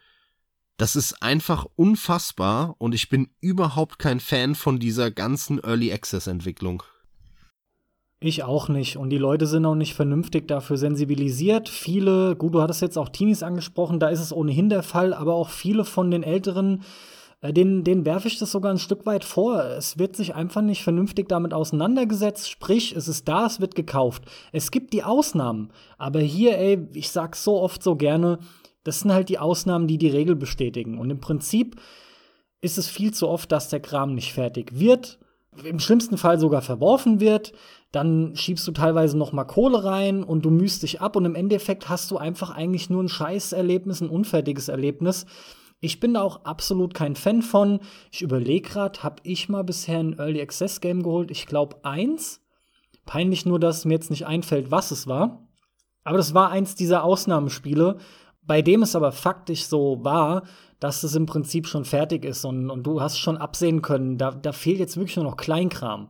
das 0.78 0.94
ist 0.94 1.22
einfach 1.22 1.66
unfassbar 1.74 2.76
und 2.78 2.94
ich 2.94 3.08
bin 3.08 3.28
überhaupt 3.40 3.98
kein 3.98 4.20
Fan 4.20 4.54
von 4.54 4.78
dieser 4.78 5.10
ganzen 5.10 5.58
Early 5.62 5.92
Access 5.92 6.28
Entwicklung. 6.28 6.84
Ich 8.20 8.42
auch 8.44 8.68
nicht. 8.68 8.96
Und 8.96 9.10
die 9.10 9.18
Leute 9.18 9.46
sind 9.46 9.66
auch 9.66 9.74
nicht 9.74 9.94
vernünftig 9.94 10.48
dafür 10.48 10.76
sensibilisiert. 10.76 11.68
Viele, 11.68 12.36
gut, 12.36 12.54
du 12.54 12.62
hattest 12.62 12.80
jetzt 12.80 12.96
auch 12.96 13.08
Teenies 13.08 13.42
angesprochen, 13.42 14.00
da 14.00 14.08
ist 14.08 14.20
es 14.20 14.32
ohnehin 14.32 14.68
der 14.68 14.82
Fall, 14.82 15.14
aber 15.14 15.34
auch 15.34 15.50
viele 15.50 15.84
von 15.84 16.10
den 16.10 16.22
Älteren, 16.22 16.82
äh, 17.40 17.52
denen, 17.52 17.82
denen 17.82 18.04
werfe 18.04 18.28
ich 18.28 18.38
das 18.38 18.52
sogar 18.52 18.72
ein 18.72 18.78
Stück 18.78 19.04
weit 19.04 19.24
vor. 19.24 19.64
Es 19.64 19.98
wird 19.98 20.14
sich 20.14 20.36
einfach 20.36 20.62
nicht 20.62 20.84
vernünftig 20.84 21.28
damit 21.28 21.54
auseinandergesetzt. 21.54 22.48
Sprich, 22.48 22.94
es 22.94 23.08
ist 23.08 23.26
da, 23.26 23.46
es 23.46 23.60
wird 23.60 23.74
gekauft. 23.74 24.24
Es 24.52 24.70
gibt 24.70 24.92
die 24.92 25.02
Ausnahmen. 25.02 25.70
Aber 25.96 26.20
hier, 26.20 26.56
ey, 26.56 26.88
ich 26.94 27.10
sag's 27.10 27.42
so 27.42 27.60
oft 27.60 27.82
so 27.82 27.96
gerne, 27.96 28.38
das 28.84 29.00
sind 29.00 29.12
halt 29.12 29.28
die 29.28 29.38
Ausnahmen, 29.38 29.86
die 29.86 29.98
die 29.98 30.08
Regel 30.08 30.36
bestätigen. 30.36 30.98
Und 30.98 31.10
im 31.10 31.20
Prinzip 31.20 31.80
ist 32.60 32.78
es 32.78 32.88
viel 32.88 33.12
zu 33.12 33.28
oft, 33.28 33.52
dass 33.52 33.68
der 33.68 33.80
Kram 33.80 34.14
nicht 34.14 34.32
fertig 34.32 34.78
wird, 34.78 35.18
im 35.64 35.80
schlimmsten 35.80 36.18
Fall 36.18 36.38
sogar 36.38 36.62
verworfen 36.62 37.20
wird. 37.20 37.52
Dann 37.92 38.36
schiebst 38.36 38.66
du 38.68 38.72
teilweise 38.72 39.16
noch 39.16 39.32
mal 39.32 39.44
Kohle 39.44 39.84
rein 39.84 40.22
und 40.22 40.44
du 40.44 40.50
mühst 40.50 40.82
dich 40.82 41.00
ab 41.00 41.16
und 41.16 41.24
im 41.24 41.34
Endeffekt 41.34 41.88
hast 41.88 42.10
du 42.10 42.18
einfach 42.18 42.50
eigentlich 42.50 42.90
nur 42.90 43.02
ein 43.02 43.08
Scheißerlebnis, 43.08 44.00
ein 44.00 44.10
unfertiges 44.10 44.68
Erlebnis. 44.68 45.26
Ich 45.80 46.00
bin 46.00 46.14
da 46.14 46.22
auch 46.22 46.44
absolut 46.44 46.92
kein 46.92 47.14
Fan 47.14 47.40
von. 47.40 47.80
Ich 48.10 48.22
überlege 48.22 48.68
gerade, 48.68 49.02
habe 49.02 49.22
ich 49.22 49.48
mal 49.48 49.62
bisher 49.62 50.00
ein 50.00 50.18
Early 50.18 50.40
Access 50.40 50.80
Game 50.80 51.02
geholt? 51.02 51.30
Ich 51.30 51.46
glaube 51.46 51.76
eins. 51.84 52.40
Peinlich 53.06 53.46
nur, 53.46 53.58
dass 53.58 53.84
mir 53.84 53.94
jetzt 53.94 54.10
nicht 54.10 54.26
einfällt, 54.26 54.70
was 54.70 54.90
es 54.90 55.06
war. 55.06 55.48
Aber 56.04 56.18
das 56.18 56.34
war 56.34 56.50
eins 56.50 56.74
dieser 56.74 57.04
Ausnahmespiele, 57.04 57.98
bei 58.48 58.62
dem 58.62 58.82
es 58.82 58.96
aber 58.96 59.12
faktisch 59.12 59.66
so 59.66 60.02
war, 60.02 60.42
dass 60.80 61.04
es 61.04 61.14
im 61.14 61.26
Prinzip 61.26 61.68
schon 61.68 61.84
fertig 61.84 62.24
ist 62.24 62.44
und, 62.44 62.70
und 62.70 62.82
du 62.84 63.00
hast 63.00 63.18
schon 63.18 63.36
absehen 63.36 63.82
können, 63.82 64.18
da, 64.18 64.32
da 64.32 64.52
fehlt 64.52 64.78
jetzt 64.78 64.96
wirklich 64.96 65.16
nur 65.16 65.26
noch 65.26 65.36
Kleinkram. 65.36 66.08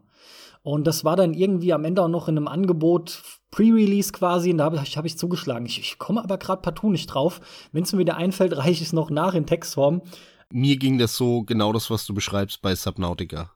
Und 0.62 0.86
das 0.86 1.04
war 1.04 1.16
dann 1.16 1.34
irgendwie 1.34 1.72
am 1.72 1.84
Ende 1.84 2.02
auch 2.02 2.08
noch 2.08 2.28
in 2.28 2.36
einem 2.36 2.48
Angebot 2.48 3.22
Pre-Release 3.50 4.12
quasi, 4.12 4.50
und 4.50 4.58
da 4.58 4.64
habe 4.64 4.80
ich, 4.82 4.96
hab 4.96 5.04
ich 5.04 5.18
zugeschlagen. 5.18 5.66
Ich, 5.66 5.78
ich 5.78 5.98
komme 5.98 6.22
aber 6.22 6.38
gerade 6.38 6.62
partout 6.62 6.90
nicht 6.90 7.06
drauf. 7.06 7.40
Wenn 7.72 7.84
es 7.84 7.92
mir 7.92 8.00
wieder 8.00 8.16
einfällt, 8.16 8.54
reiche 8.56 8.70
ich 8.70 8.82
es 8.82 8.92
noch 8.92 9.10
nach 9.10 9.34
in 9.34 9.46
Textform. 9.46 10.02
Mir 10.50 10.76
ging 10.76 10.98
das 10.98 11.16
so 11.16 11.42
genau 11.42 11.72
das, 11.72 11.90
was 11.90 12.06
du 12.06 12.14
beschreibst 12.14 12.62
bei 12.62 12.74
Subnautica. 12.74 13.50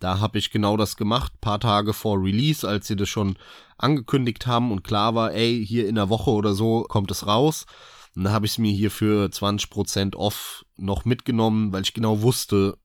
Da 0.00 0.18
habe 0.18 0.38
ich 0.38 0.50
genau 0.50 0.76
das 0.76 0.96
gemacht, 0.96 1.32
paar 1.40 1.60
Tage 1.60 1.92
vor 1.92 2.22
Release, 2.22 2.66
als 2.66 2.86
sie 2.86 2.96
das 2.96 3.08
schon 3.08 3.36
angekündigt 3.76 4.46
haben 4.46 4.72
und 4.72 4.82
klar 4.82 5.14
war, 5.14 5.32
ey, 5.32 5.64
hier 5.64 5.88
in 5.88 5.98
einer 5.98 6.08
Woche 6.08 6.30
oder 6.30 6.54
so 6.54 6.84
kommt 6.84 7.10
es 7.10 7.26
raus. 7.26 7.66
Und 8.14 8.24
dann 8.24 8.32
habe 8.32 8.46
ich 8.46 8.52
es 8.52 8.58
mir 8.58 8.72
hier 8.72 8.90
für 8.90 9.26
20% 9.26 10.16
off 10.16 10.64
noch 10.76 11.04
mitgenommen, 11.04 11.72
weil 11.72 11.82
ich 11.82 11.94
genau 11.94 12.22
wusste, 12.22 12.76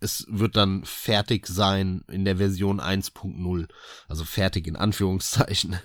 es 0.00 0.26
wird 0.28 0.56
dann 0.56 0.84
fertig 0.84 1.46
sein 1.46 2.02
in 2.08 2.24
der 2.24 2.38
Version 2.38 2.80
1.0. 2.80 3.68
Also 4.08 4.24
fertig 4.24 4.66
in 4.66 4.76
Anführungszeichen. 4.76 5.78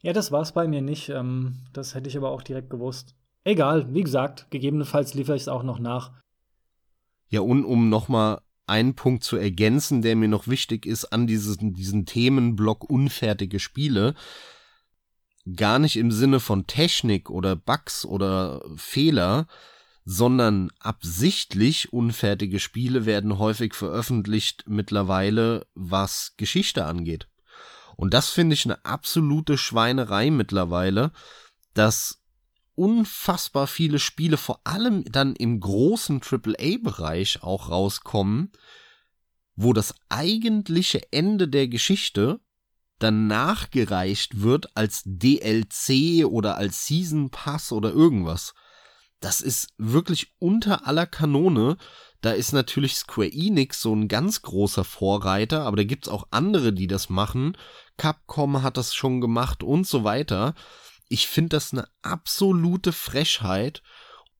Ja, 0.00 0.12
das 0.12 0.32
war's 0.32 0.52
bei 0.52 0.68
mir 0.68 0.80
nicht. 0.80 1.08
Ähm, 1.08 1.58
das 1.72 1.94
hätte 1.94 2.08
ich 2.08 2.16
aber 2.16 2.30
auch 2.30 2.42
direkt 2.42 2.70
gewusst. 2.70 3.16
Egal, 3.42 3.92
wie 3.92 4.02
gesagt, 4.02 4.50
gegebenenfalls 4.50 5.14
liefere 5.14 5.36
ich 5.36 5.42
es 5.42 5.48
auch 5.48 5.62
noch 5.62 5.78
nach. 5.78 6.12
Ja, 7.28 7.40
und 7.40 7.64
um 7.64 7.88
nochmal 7.88 8.40
einen 8.66 8.94
Punkt 8.94 9.24
zu 9.24 9.36
ergänzen, 9.36 10.00
der 10.00 10.16
mir 10.16 10.28
noch 10.28 10.48
wichtig 10.48 10.86
ist 10.86 11.06
an 11.06 11.26
diesen, 11.26 11.74
diesen 11.74 12.06
Themenblock 12.06 12.88
unfertige 12.88 13.60
Spiele 13.60 14.14
gar 15.56 15.78
nicht 15.78 15.96
im 15.96 16.10
Sinne 16.10 16.40
von 16.40 16.66
Technik 16.66 17.30
oder 17.30 17.56
Bugs 17.56 18.04
oder 18.04 18.62
Fehler, 18.76 19.46
sondern 20.04 20.70
absichtlich 20.80 21.92
unfertige 21.92 22.60
Spiele 22.60 23.06
werden 23.06 23.38
häufig 23.38 23.74
veröffentlicht 23.74 24.64
mittlerweile, 24.66 25.66
was 25.74 26.34
Geschichte 26.36 26.84
angeht. 26.84 27.28
Und 27.96 28.12
das 28.12 28.30
finde 28.30 28.54
ich 28.54 28.64
eine 28.64 28.84
absolute 28.84 29.56
Schweinerei 29.56 30.30
mittlerweile, 30.30 31.12
dass 31.74 32.22
unfassbar 32.74 33.66
viele 33.66 33.98
Spiele, 33.98 34.36
vor 34.36 34.60
allem 34.64 35.04
dann 35.04 35.36
im 35.36 35.60
großen 35.60 36.20
AAA-Bereich 36.22 37.42
auch 37.42 37.70
rauskommen, 37.70 38.50
wo 39.56 39.72
das 39.72 39.94
eigentliche 40.08 41.12
Ende 41.12 41.48
der 41.48 41.68
Geschichte 41.68 42.40
dann 42.98 43.26
nachgereicht 43.26 44.40
wird 44.40 44.76
als 44.76 45.02
DLC 45.04 46.26
oder 46.26 46.56
als 46.56 46.86
Season 46.86 47.30
Pass 47.30 47.72
oder 47.72 47.90
irgendwas. 47.90 48.54
Das 49.20 49.40
ist 49.40 49.68
wirklich 49.78 50.34
unter 50.38 50.86
aller 50.86 51.06
Kanone. 51.06 51.76
Da 52.20 52.32
ist 52.32 52.52
natürlich 52.52 52.96
Square 52.96 53.32
Enix 53.32 53.80
so 53.80 53.94
ein 53.94 54.08
ganz 54.08 54.42
großer 54.42 54.84
Vorreiter, 54.84 55.62
aber 55.62 55.78
da 55.78 55.84
gibt's 55.84 56.08
auch 56.08 56.26
andere, 56.30 56.72
die 56.72 56.86
das 56.86 57.08
machen. 57.08 57.56
Capcom 57.96 58.62
hat 58.62 58.76
das 58.76 58.94
schon 58.94 59.20
gemacht 59.20 59.62
und 59.62 59.86
so 59.86 60.04
weiter. 60.04 60.54
Ich 61.08 61.26
finde 61.26 61.50
das 61.50 61.72
eine 61.72 61.86
absolute 62.02 62.92
Frechheit. 62.92 63.82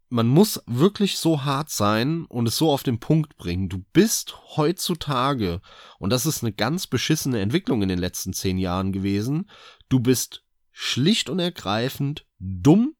Man 0.09 0.29
muss 0.29 0.63
wirklich 0.67 1.19
so 1.19 1.45
hart 1.45 1.71
sein 1.71 2.25
und 2.27 2.47
es 2.47 2.57
so 2.57 2.71
auf 2.71 2.83
den 2.83 3.01
Punkt 3.01 3.37
bringen. 3.37 3.69
Du 3.69 3.85
bist 3.93 4.37
heutzutage, 4.57 5.61
und 5.99 6.11
das 6.11 6.27
ist 6.27 6.43
eine 6.43 6.53
ganz 6.53 6.87
beschissene 6.87 7.41
Entwicklung 7.41 7.83
in 7.83 7.89
den 7.89 7.99
letzten 7.99 8.33
zehn 8.33 8.59
Jahren 8.59 8.93
gewesen, 8.93 9.51
du 9.89 10.01
bist 10.01 10.45
schlicht 10.71 11.31
und 11.31 11.39
ergreifend 11.39 12.27
dumm 12.39 12.95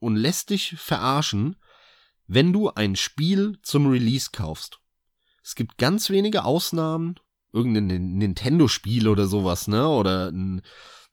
und 0.00 0.16
lässt 0.16 0.50
dich 0.50 0.74
verarschen, 0.76 1.56
wenn 2.26 2.52
du 2.52 2.70
ein 2.70 2.96
Spiel 2.96 3.58
zum 3.62 3.86
Release 3.86 4.30
kaufst. 4.32 4.80
Es 5.42 5.54
gibt 5.54 5.78
ganz 5.78 6.10
wenige 6.10 6.44
Ausnahmen, 6.44 7.18
irgendein 7.52 7.86
Nintendo-Spiel 8.18 9.08
oder 9.08 9.26
sowas, 9.26 9.68
ne? 9.68 9.88
Oder 9.88 10.28
ein, 10.28 10.62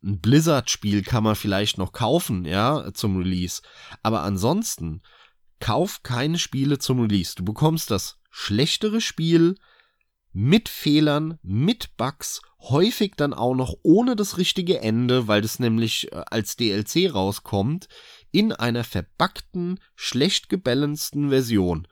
ein 0.04 0.20
Blizzard-Spiel 0.20 1.04
kann 1.04 1.24
man 1.24 1.36
vielleicht 1.36 1.78
noch 1.78 1.94
kaufen, 1.94 2.46
ja, 2.46 2.94
zum 2.94 3.18
Release. 3.18 3.62
Aber 4.04 4.24
ansonsten 4.24 5.02
kauf 5.60 6.04
keine 6.04 6.38
Spiele 6.38 6.80
zum 6.80 7.00
Release. 7.00 7.36
Du 7.36 7.44
bekommst 7.44 7.92
das 7.92 8.20
schlechtere 8.30 9.02
Spiel 9.02 9.56
mit 10.34 10.68
Fehlern, 10.68 11.40
mit 11.44 11.96
Bugs, 11.96 12.42
häufig 12.60 13.14
dann 13.16 13.34
auch 13.34 13.56
noch 13.56 13.76
ohne 13.84 14.18
das 14.18 14.38
richtige 14.38 14.82
Ende, 14.82 15.28
weil 15.30 15.42
das 15.42 15.60
nämlich 15.60 16.12
äh, 16.12 16.24
als 16.30 16.58
DLC 16.58 17.14
rauskommt, 17.14 17.88
in 18.32 18.52
einer 18.52 18.84
verbackten, 18.84 19.80
schlecht 19.96 20.50
gebalanceden 20.50 21.30
Version. 21.30 21.88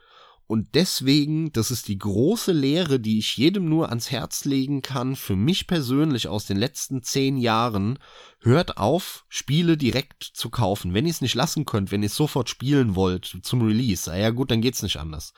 Und 0.45 0.75
deswegen, 0.75 1.51
das 1.53 1.71
ist 1.71 1.87
die 1.87 1.97
große 1.97 2.51
Lehre, 2.51 2.99
die 2.99 3.17
ich 3.17 3.37
jedem 3.37 3.69
nur 3.69 3.89
ans 3.89 4.11
Herz 4.11 4.43
legen 4.45 4.81
kann, 4.81 5.15
für 5.15 5.35
mich 5.35 5.67
persönlich 5.67 6.27
aus 6.27 6.45
den 6.45 6.57
letzten 6.57 7.01
zehn 7.01 7.37
Jahren, 7.37 7.97
hört 8.41 8.77
auf, 8.77 9.25
Spiele 9.29 9.77
direkt 9.77 10.23
zu 10.23 10.49
kaufen. 10.49 10.93
Wenn 10.93 11.05
ihr 11.05 11.11
es 11.11 11.21
nicht 11.21 11.35
lassen 11.35 11.65
könnt, 11.65 11.91
wenn 11.91 12.03
ihr 12.03 12.07
es 12.07 12.15
sofort 12.15 12.49
spielen 12.49 12.95
wollt 12.95 13.39
zum 13.43 13.61
Release, 13.61 14.15
ja 14.15 14.31
gut, 14.31 14.51
dann 14.51 14.61
geht's 14.61 14.83
nicht 14.83 14.97
anders. 14.97 15.33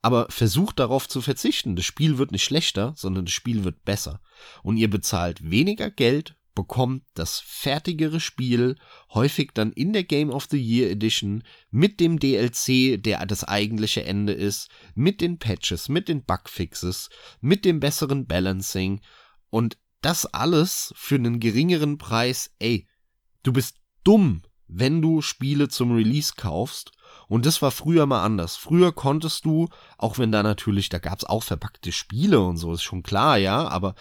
Aber 0.00 0.26
versucht 0.30 0.78
darauf 0.78 1.08
zu 1.08 1.20
verzichten. 1.20 1.76
Das 1.76 1.84
Spiel 1.84 2.16
wird 2.16 2.30
nicht 2.30 2.44
schlechter, 2.44 2.94
sondern 2.96 3.26
das 3.26 3.34
Spiel 3.34 3.64
wird 3.64 3.84
besser. 3.84 4.20
Und 4.62 4.78
ihr 4.78 4.88
bezahlt 4.88 5.50
weniger 5.50 5.90
Geld 5.90 6.36
bekommt 6.54 7.04
das 7.14 7.40
fertigere 7.40 8.20
Spiel 8.20 8.76
häufig 9.12 9.50
dann 9.54 9.72
in 9.72 9.92
der 9.92 10.04
Game 10.04 10.30
of 10.30 10.46
the 10.50 10.60
Year 10.60 10.90
Edition 10.90 11.44
mit 11.70 12.00
dem 12.00 12.18
DLC, 12.18 13.02
der 13.02 13.24
das 13.26 13.44
eigentliche 13.44 14.04
Ende 14.04 14.32
ist, 14.32 14.68
mit 14.94 15.20
den 15.20 15.38
Patches, 15.38 15.88
mit 15.88 16.08
den 16.08 16.24
Bugfixes, 16.24 17.10
mit 17.40 17.64
dem 17.64 17.80
besseren 17.80 18.26
Balancing 18.26 19.00
und 19.50 19.78
das 20.02 20.26
alles 20.26 20.92
für 20.96 21.16
einen 21.16 21.40
geringeren 21.40 21.98
Preis. 21.98 22.50
Ey, 22.58 22.88
du 23.42 23.52
bist 23.52 23.76
dumm, 24.04 24.42
wenn 24.66 25.02
du 25.02 25.20
Spiele 25.20 25.68
zum 25.68 25.94
Release 25.94 26.34
kaufst. 26.36 26.92
Und 27.28 27.46
das 27.46 27.60
war 27.60 27.70
früher 27.70 28.06
mal 28.06 28.24
anders. 28.24 28.56
Früher 28.56 28.92
konntest 28.92 29.44
du, 29.44 29.68
auch 29.98 30.18
wenn 30.18 30.32
da 30.32 30.42
natürlich, 30.42 30.88
da 30.88 30.98
gab's 30.98 31.24
auch 31.24 31.42
verpackte 31.42 31.92
Spiele 31.92 32.40
und 32.40 32.56
so, 32.56 32.72
ist 32.72 32.82
schon 32.82 33.02
klar, 33.02 33.36
ja, 33.36 33.68
aber 33.68 33.94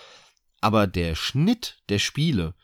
aber 0.61 0.87
der 0.87 1.15
Schnitt 1.15 1.81
der 1.89 1.99
Spiele, 1.99 2.55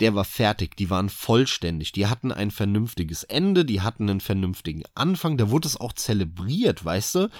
der 0.00 0.14
war 0.14 0.24
fertig, 0.24 0.76
die 0.76 0.90
waren 0.90 1.08
vollständig, 1.08 1.92
die 1.92 2.06
hatten 2.06 2.32
ein 2.32 2.50
vernünftiges 2.50 3.22
Ende, 3.24 3.64
die 3.64 3.80
hatten 3.80 4.08
einen 4.10 4.20
vernünftigen 4.20 4.82
Anfang, 4.94 5.36
da 5.36 5.50
wurde 5.50 5.68
es 5.68 5.80
auch 5.80 5.92
zelebriert, 5.92 6.84
weißt 6.84 7.14
du? 7.16 7.30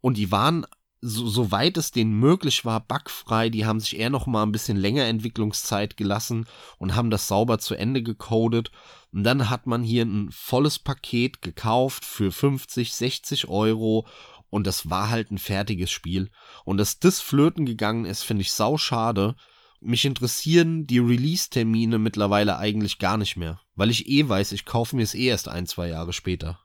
Und 0.00 0.16
die 0.16 0.30
waren 0.30 0.66
so, 1.02 1.26
soweit 1.28 1.78
es 1.78 1.92
denen 1.92 2.12
möglich 2.12 2.64
war, 2.64 2.80
bugfrei. 2.80 3.48
Die 3.48 3.64
haben 3.64 3.80
sich 3.80 3.98
eher 3.98 4.10
noch 4.10 4.26
mal 4.26 4.42
ein 4.42 4.52
bisschen 4.52 4.76
länger 4.76 5.04
Entwicklungszeit 5.04 5.96
gelassen 5.96 6.46
und 6.78 6.94
haben 6.94 7.10
das 7.10 7.26
sauber 7.26 7.58
zu 7.58 7.74
Ende 7.74 8.02
gecodet. 8.02 8.70
Und 9.12 9.24
dann 9.24 9.48
hat 9.48 9.66
man 9.66 9.82
hier 9.82 10.04
ein 10.04 10.30
volles 10.30 10.78
Paket 10.78 11.40
gekauft 11.42 12.04
für 12.04 12.30
50, 12.30 12.92
60 12.92 13.48
Euro 13.48 14.06
und 14.50 14.66
das 14.66 14.90
war 14.90 15.08
halt 15.10 15.30
ein 15.30 15.38
fertiges 15.38 15.90
Spiel. 15.90 16.30
Und 16.64 16.76
dass 16.78 16.98
das 16.98 17.20
flöten 17.20 17.64
gegangen 17.64 18.04
ist, 18.04 18.22
finde 18.22 18.42
ich 18.42 18.52
sau 18.52 18.76
schade. 18.76 19.36
Mich 19.82 20.04
interessieren 20.04 20.86
die 20.86 20.98
Release-Termine 20.98 21.98
mittlerweile 21.98 22.58
eigentlich 22.58 22.98
gar 22.98 23.16
nicht 23.16 23.38
mehr, 23.38 23.60
weil 23.76 23.88
ich 23.88 24.08
eh 24.10 24.28
weiß, 24.28 24.52
ich 24.52 24.66
kaufe 24.66 24.94
mir 24.94 25.02
es 25.02 25.14
eh 25.14 25.26
erst 25.26 25.48
ein, 25.48 25.66
zwei 25.66 25.88
Jahre 25.88 26.12
später. 26.12 26.60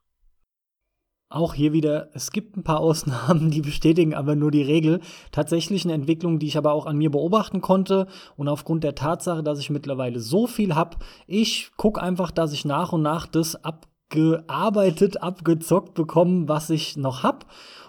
Auch 1.30 1.54
hier 1.54 1.72
wieder, 1.72 2.10
es 2.14 2.32
gibt 2.32 2.58
ein 2.58 2.64
paar 2.64 2.80
Ausnahmen, 2.82 3.52
die 3.52 3.62
bestätigen 3.62 4.14
aber 4.14 4.36
nur 4.36 4.52
die 4.52 4.62
Regel. 4.62 5.00
Tatsächlich 5.32 5.86
eine 5.86 5.94
Entwicklung, 5.94 6.40
die 6.40 6.48
ich 6.48 6.58
aber 6.58 6.74
auch 6.74 6.86
an 6.86 6.98
mir 6.98 7.10
beobachten 7.10 7.62
konnte 7.62 8.08
und 8.36 8.50
aufgrund 8.50 8.84
der 8.84 8.96
Tatsache, 8.96 9.44
dass 9.44 9.60
ich 9.60 9.70
mittlerweile 9.70 10.20
so 10.20 10.46
viel 10.46 10.76
habe, 10.76 10.98
ich 11.26 11.72
gucke 11.78 12.02
einfach, 12.02 12.32
dass 12.32 12.52
ich 12.52 12.66
nach 12.66 12.92
und 12.92 13.02
nach 13.02 13.28
das 13.28 13.56
abgearbeitet, 13.64 15.24
abgezockt 15.24 15.94
bekomme, 15.94 16.50
was 16.50 16.70
ich 16.70 16.98
noch 16.98 17.24
habe 17.24 17.46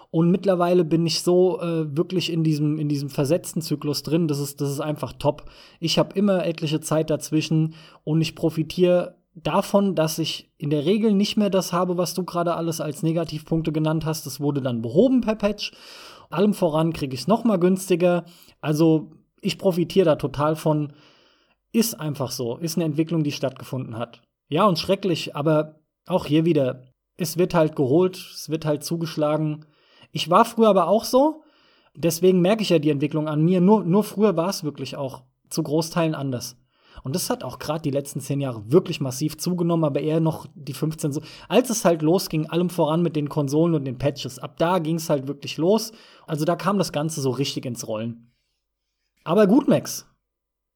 und 0.09 0.31
mittlerweile 0.31 0.85
bin 0.85 1.05
ich 1.05 1.21
so 1.21 1.59
äh, 1.61 1.95
wirklich 1.95 2.31
in 2.31 2.43
diesem, 2.43 2.79
in 2.79 2.87
diesem 2.87 3.09
versetzten 3.09 3.61
Zyklus 3.61 4.03
drin. 4.03 4.27
Das 4.27 4.39
ist, 4.39 4.61
das 4.61 4.71
ist 4.71 4.79
einfach 4.79 5.13
top. 5.13 5.45
Ich 5.79 5.99
habe 5.99 6.17
immer 6.17 6.45
etliche 6.45 6.79
Zeit 6.79 7.09
dazwischen 7.09 7.75
und 8.03 8.21
ich 8.21 8.35
profitiere 8.35 9.17
davon, 9.35 9.95
dass 9.95 10.17
ich 10.17 10.51
in 10.57 10.69
der 10.69 10.85
Regel 10.85 11.13
nicht 11.13 11.37
mehr 11.37 11.49
das 11.49 11.73
habe, 11.73 11.97
was 11.97 12.13
du 12.13 12.23
gerade 12.23 12.55
alles 12.55 12.81
als 12.81 13.03
Negativpunkte 13.03 13.71
genannt 13.71 14.05
hast. 14.05 14.25
Das 14.25 14.39
wurde 14.39 14.61
dann 14.61 14.81
behoben 14.81 15.21
per 15.21 15.35
Patch. 15.35 15.73
Allem 16.29 16.53
voran 16.53 16.93
kriege 16.93 17.13
ich 17.13 17.21
es 17.21 17.27
noch 17.27 17.43
mal 17.43 17.57
günstiger. 17.57 18.25
Also 18.61 19.11
ich 19.41 19.57
profitiere 19.57 20.05
da 20.05 20.15
total 20.15 20.55
von. 20.55 20.93
Ist 21.73 21.99
einfach 21.99 22.31
so. 22.31 22.57
Ist 22.57 22.77
eine 22.77 22.85
Entwicklung, 22.85 23.23
die 23.23 23.31
stattgefunden 23.31 23.97
hat. 23.97 24.21
Ja, 24.49 24.65
und 24.65 24.79
schrecklich, 24.79 25.35
aber 25.35 25.81
auch 26.07 26.25
hier 26.25 26.45
wieder. 26.45 26.85
Es 27.17 27.37
wird 27.37 27.53
halt 27.53 27.75
geholt, 27.75 28.15
es 28.15 28.49
wird 28.49 28.65
halt 28.65 28.83
zugeschlagen. 28.83 29.65
Ich 30.17 30.31
war 30.31 30.45
früher 30.45 30.69
aber 30.69 30.87
auch 30.87 31.03
so. 31.03 31.43
Deswegen 31.93 32.41
merke 32.41 32.63
ich 32.63 32.69
ja 32.69 32.79
die 32.79 32.89
Entwicklung 32.89 33.27
an 33.27 33.45
mir. 33.45 33.61
Nur, 33.61 33.83
nur 33.83 34.03
früher 34.03 34.35
war 34.35 34.49
es 34.49 34.63
wirklich 34.63 34.95
auch 34.95 35.21
zu 35.51 35.61
Großteilen 35.61 36.15
anders. 36.15 36.57
Und 37.03 37.13
das 37.13 37.29
hat 37.29 37.43
auch 37.43 37.59
gerade 37.59 37.83
die 37.83 37.91
letzten 37.91 38.19
zehn 38.19 38.41
Jahre 38.41 38.71
wirklich 38.71 38.99
massiv 38.99 39.37
zugenommen, 39.37 39.85
aber 39.85 39.99
eher 40.01 40.19
noch 40.19 40.47
die 40.55 40.73
15 40.73 41.13
so. 41.13 41.21
Als 41.47 41.69
es 41.69 41.85
halt 41.85 42.01
losging, 42.01 42.47
allem 42.47 42.71
voran 42.71 43.03
mit 43.03 43.15
den 43.15 43.29
Konsolen 43.29 43.75
und 43.75 43.85
den 43.85 43.99
Patches, 43.99 44.39
ab 44.39 44.57
da 44.57 44.79
ging 44.79 44.95
es 44.95 45.07
halt 45.11 45.27
wirklich 45.27 45.57
los. 45.57 45.91
Also 46.25 46.45
da 46.45 46.55
kam 46.55 46.79
das 46.79 46.91
Ganze 46.91 47.21
so 47.21 47.29
richtig 47.29 47.67
ins 47.67 47.87
Rollen. 47.87 48.31
Aber 49.23 49.45
gut, 49.45 49.67
Max. 49.67 50.07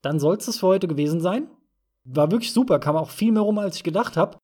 Dann 0.03 0.19
soll 0.19 0.35
es 0.35 0.59
für 0.59 0.67
heute 0.67 0.87
gewesen 0.87 1.19
sein. 1.19 1.49
War 2.03 2.29
wirklich 2.29 2.53
super, 2.53 2.77
kam 2.77 2.95
auch 2.95 3.09
viel 3.09 3.31
mehr 3.31 3.41
rum, 3.41 3.57
als 3.57 3.77
ich 3.77 3.83
gedacht 3.83 4.17
habe. 4.17 4.37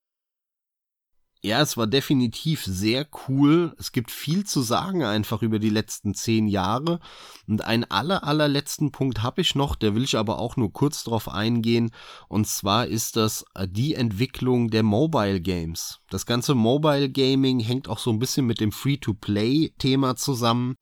Ja, 1.47 1.61
es 1.61 1.77
war 1.77 1.87
definitiv 1.87 2.65
sehr 2.65 3.07
cool. 3.29 3.73
Es 3.79 3.93
gibt 3.93 4.11
viel 4.11 4.45
zu 4.45 4.59
sagen 4.61 5.05
einfach 5.05 5.41
über 5.41 5.59
die 5.59 5.69
letzten 5.69 6.13
zehn 6.13 6.49
Jahre. 6.49 6.99
Und 7.47 7.63
einen 7.63 7.85
aller, 7.85 8.25
allerletzten 8.25 8.91
Punkt 8.91 9.23
habe 9.23 9.39
ich 9.39 9.55
noch, 9.55 9.77
der 9.77 9.95
will 9.95 10.03
ich 10.03 10.17
aber 10.17 10.39
auch 10.39 10.57
nur 10.57 10.73
kurz 10.73 11.05
drauf 11.05 11.29
eingehen. 11.29 11.91
Und 12.27 12.47
zwar 12.47 12.87
ist 12.87 13.15
das 13.15 13.45
äh, 13.55 13.65
die 13.65 13.95
Entwicklung 13.95 14.71
der 14.71 14.83
Mobile 14.83 15.39
Games. 15.39 16.01
Das 16.09 16.25
ganze 16.25 16.53
Mobile 16.53 17.09
Gaming 17.09 17.61
hängt 17.61 17.87
auch 17.87 17.99
so 17.99 18.09
ein 18.09 18.19
bisschen 18.19 18.45
mit 18.45 18.59
dem 18.59 18.73
Free-to-Play-Thema 18.73 20.17
zusammen. 20.17 20.75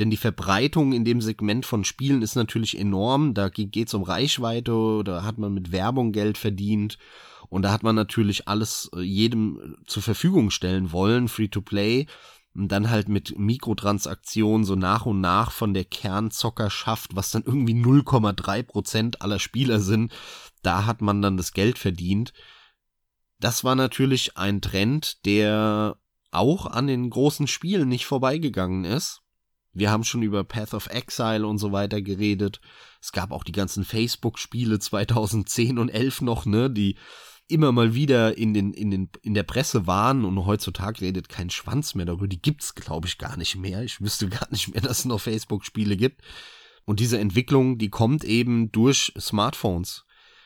Denn 0.00 0.08
die 0.08 0.16
Verbreitung 0.16 0.94
in 0.94 1.04
dem 1.04 1.20
Segment 1.20 1.66
von 1.66 1.84
Spielen 1.84 2.22
ist 2.22 2.34
natürlich 2.34 2.78
enorm. 2.78 3.34
Da 3.34 3.50
geht 3.50 3.76
es 3.76 3.92
um 3.92 4.02
Reichweite, 4.02 5.02
da 5.04 5.24
hat 5.24 5.36
man 5.36 5.52
mit 5.52 5.72
Werbung 5.72 6.12
Geld 6.12 6.38
verdient. 6.38 6.96
Und 7.50 7.62
da 7.62 7.70
hat 7.70 7.82
man 7.82 7.96
natürlich 7.96 8.48
alles 8.48 8.90
äh, 8.96 9.02
jedem 9.02 9.76
zur 9.86 10.02
Verfügung 10.02 10.50
stellen 10.50 10.92
wollen, 10.92 11.28
Free-to-Play. 11.28 12.06
Und 12.54 12.72
dann 12.72 12.88
halt 12.88 13.10
mit 13.10 13.38
Mikrotransaktionen 13.38 14.64
so 14.64 14.74
nach 14.74 15.04
und 15.04 15.20
nach 15.20 15.52
von 15.52 15.74
der 15.74 15.84
Kernzockerschaft, 15.84 17.14
was 17.14 17.30
dann 17.30 17.42
irgendwie 17.44 17.74
0,3 17.74 18.62
Prozent 18.62 19.20
aller 19.20 19.38
Spieler 19.38 19.80
sind, 19.80 20.12
da 20.62 20.86
hat 20.86 21.02
man 21.02 21.20
dann 21.20 21.36
das 21.36 21.52
Geld 21.52 21.78
verdient. 21.78 22.32
Das 23.38 23.64
war 23.64 23.74
natürlich 23.74 24.38
ein 24.38 24.62
Trend, 24.62 25.26
der 25.26 25.98
auch 26.30 26.64
an 26.64 26.86
den 26.86 27.10
großen 27.10 27.46
Spielen 27.46 27.90
nicht 27.90 28.06
vorbeigegangen 28.06 28.84
ist. 28.84 29.20
Wir 29.72 29.90
haben 29.90 30.04
schon 30.04 30.22
über 30.22 30.42
Path 30.44 30.74
of 30.74 30.88
Exile 30.88 31.46
und 31.46 31.58
so 31.58 31.72
weiter 31.72 32.02
geredet. 32.02 32.60
Es 33.00 33.12
gab 33.12 33.30
auch 33.30 33.44
die 33.44 33.52
ganzen 33.52 33.84
Facebook-Spiele 33.84 34.78
2010 34.78 35.78
und 35.78 35.88
11 35.88 36.22
noch, 36.22 36.44
ne, 36.44 36.70
die 36.70 36.96
immer 37.50 37.72
mal 37.72 37.94
wieder 37.94 38.36
in 38.38 38.54
den, 38.54 38.72
in 38.72 38.90
den, 38.90 39.10
in 39.22 39.34
der 39.34 39.42
Presse 39.42 39.86
waren 39.86 40.24
und 40.24 40.46
heutzutage 40.46 41.00
redet 41.00 41.28
kein 41.28 41.50
Schwanz 41.50 41.94
mehr 41.94 42.06
darüber. 42.06 42.28
Die 42.28 42.40
gibt's, 42.40 42.74
glaube 42.74 43.08
ich, 43.08 43.18
gar 43.18 43.36
nicht 43.36 43.56
mehr. 43.56 43.82
Ich 43.82 44.00
wüsste 44.00 44.28
gar 44.28 44.48
nicht 44.50 44.72
mehr, 44.72 44.82
dass 44.82 45.00
es 45.00 45.04
noch 45.04 45.20
Facebook-Spiele 45.20 45.96
gibt. 45.96 46.22
Und 46.84 47.00
diese 47.00 47.18
Entwicklung, 47.18 47.78
die 47.78 47.90
kommt 47.90 48.24
eben 48.24 48.72
durch 48.72 49.12
Smartphones. 49.18 50.04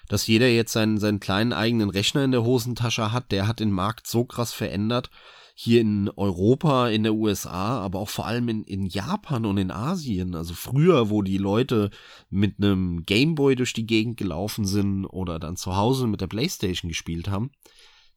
Dass 0.09 0.27
jeder 0.27 0.49
jetzt 0.49 0.73
seinen, 0.73 0.99
seinen 0.99 1.21
kleinen 1.21 1.55
eigenen 1.55 1.89
Rechner 1.89 2.25
in 2.25 2.33
der 2.33 2.45
Hosentasche 2.45 3.13
hat, 3.13 3.33
der 3.33 3.47
hat 3.47 3.61
den 3.61 3.71
Markt 3.71 4.07
so 4.07 4.25
krass 4.25 4.53
verändert, 4.53 5.11
hier 5.57 5.81
in 5.81 6.11
Europa, 6.11 6.89
in 6.89 7.05
der 7.05 7.15
USA, 7.15 7.81
aber 7.81 8.01
auch 8.01 8.09
vor 8.09 8.27
allem 8.27 8.49
in, 8.49 8.65
in 8.65 8.87
Japan 8.87 9.47
und 9.47 9.57
in 9.57 9.71
Asien. 9.71 10.35
Also 10.35 10.53
früher, 10.53 11.11
wo 11.11 11.23
die 11.23 11.39
Leute 11.39 11.91
mit 12.29 12.57
einem 12.59 13.05
Gameboy 13.05 13.55
durch 13.55 13.73
die 13.73 13.87
Gegend 13.87 14.17
gelaufen 14.17 14.65
sind 14.65 15.07
oder 15.07 15.39
dann 15.39 15.57
zu 15.57 15.77
Hause 15.77 16.09
mit 16.09 16.21
der 16.21 16.27
Playstation 16.27 16.89
gespielt 16.89 17.29
haben, 17.29 17.53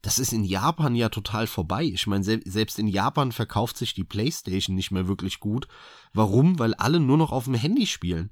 das 0.02 0.18
ist 0.18 0.32
in 0.32 0.44
Japan 0.44 0.96
ja 0.96 1.08
total 1.08 1.46
vorbei. 1.46 1.84
Ich 1.84 2.06
meine, 2.08 2.24
se 2.24 2.40
selbst 2.44 2.78
in 2.78 2.88
Japan 2.88 3.30
verkauft 3.30 3.76
sich 3.76 3.94
die 3.94 4.04
PlayStation 4.04 4.74
nicht 4.74 4.90
mehr 4.90 5.06
wirklich 5.06 5.38
gut. 5.38 5.68
Warum? 6.12 6.58
Weil 6.58 6.74
alle 6.74 6.98
nur 6.98 7.18
noch 7.18 7.30
auf 7.30 7.44
dem 7.44 7.54
Handy 7.54 7.86
spielen 7.86 8.30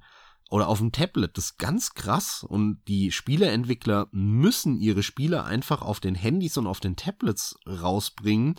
oder 0.50 0.68
auf 0.68 0.78
dem 0.78 0.92
Tablet. 0.92 1.36
Das 1.36 1.46
ist 1.46 1.58
ganz 1.58 1.94
krass 1.94 2.44
und 2.44 2.80
die 2.86 3.10
Spieleentwickler 3.10 4.08
müssen 4.12 4.78
ihre 4.78 5.02
Spiele 5.02 5.44
einfach 5.44 5.82
auf 5.82 5.98
den 5.98 6.14
Handys 6.14 6.56
und 6.56 6.66
auf 6.66 6.80
den 6.80 6.96
Tablets 6.96 7.58
rausbringen, 7.66 8.54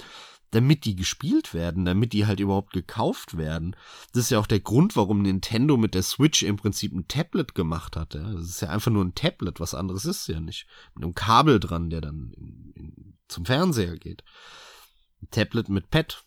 damit 0.52 0.86
die 0.86 0.96
gespielt 0.96 1.54
werden, 1.54 1.86
damit 1.86 2.14
die 2.14 2.26
halt 2.26 2.40
überhaupt 2.40 2.74
gekauft 2.74 3.38
werden. 3.38 3.76
Das 4.14 4.24
ist 4.24 4.30
ja 4.30 4.40
auch 4.40 4.48
der 4.48 4.60
Grund, 4.60 4.96
warum 4.96 5.22
Nintendo 5.22 5.78
mit 5.78 5.94
der 5.94 6.04
Switch 6.04 6.44
im 6.44 6.56
Prinzip 6.56 6.94
ein 6.94 7.08
Tablet 7.08 7.54
gemacht 7.54 7.96
hat. 7.96 8.14
Ja. 8.14 8.32
Das 8.32 8.46
ist 8.46 8.62
ja 8.62 8.70
einfach 8.70 8.92
nur 8.92 9.04
ein 9.04 9.16
Tablet, 9.16 9.60
was 9.60 9.74
anderes 9.74 10.06
ist 10.06 10.28
ja 10.28 10.40
nicht. 10.40 10.68
Mit 10.96 11.04
einem 11.04 11.16
Kabel 11.16 11.60
dran, 11.60 11.90
der 11.90 12.02
dann 12.02 12.32
in, 12.38 12.72
in, 12.76 13.18
zum 13.28 13.46
Fernseher 13.46 13.98
geht. 13.98 14.24
Ein 15.22 15.30
Tablet 15.32 15.70
mit 15.70 15.90
Pad, 15.90 16.24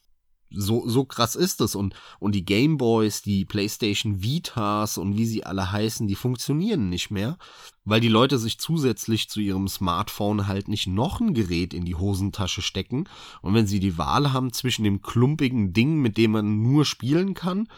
so, 0.51 0.89
so 0.89 1.05
krass 1.05 1.35
ist 1.35 1.61
es. 1.61 1.75
Und, 1.75 1.95
und 2.19 2.35
die 2.35 2.45
Gameboys, 2.45 3.23
die 3.23 3.45
PlayStation 3.45 4.23
Vitas 4.23 4.99
und 4.99 5.17
wie 5.17 5.27
sie 5.27 5.45
alle 5.45 5.73
heißen, 5.73 6.07
die 6.07 6.15
funktionieren 6.15 6.89
nicht 6.89 7.11
mehr, 7.11 7.39
weil 7.85 8.01
die 8.01 8.09
Leute 8.09 8.39
sich 8.39 8.59
zusätzlich 8.59 9.29
zu 9.29 9.41
ihrem 9.41 9.69
Smartphone 9.69 10.47
halt 10.47 10.69
nicht 10.69 10.87
noch 10.87 11.21
ein 11.21 11.35
Gerät 11.35 11.75
in 11.75 11.85
die 11.85 11.95
Hosentasche 11.95 12.63
stecken. 12.63 13.09
Und 13.43 13.55
wenn 13.55 13.67
sie 13.67 13.81
die 13.81 13.99
Wahl 13.99 14.33
haben 14.33 14.53
zwischen 14.53 14.85
dem 14.85 15.03
klumpigen 15.03 15.73
Ding, 15.73 15.99
mit 16.01 16.17
dem 16.17 16.33
man 16.33 16.63
nur 16.63 16.85
spielen 16.85 17.35
kann, 17.35 17.69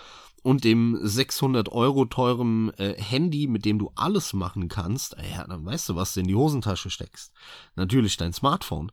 und 0.43 0.65
dem 0.65 0.99
600 1.01 1.71
Euro 1.71 2.05
teuren 2.05 2.73
äh, 2.75 3.01
Handy, 3.01 3.47
mit 3.47 3.65
dem 3.65 3.79
du 3.79 3.93
alles 3.95 4.33
machen 4.33 4.69
kannst, 4.69 5.17
ja, 5.33 5.47
dann 5.47 5.65
weißt 5.65 5.89
du, 5.89 5.95
was 5.95 6.15
du 6.15 6.21
in 6.21 6.27
die 6.27 6.35
Hosentasche 6.35 6.91
steckst. 6.91 7.33
Natürlich 7.77 8.17
dein 8.17 8.33
Smartphone. 8.33 8.91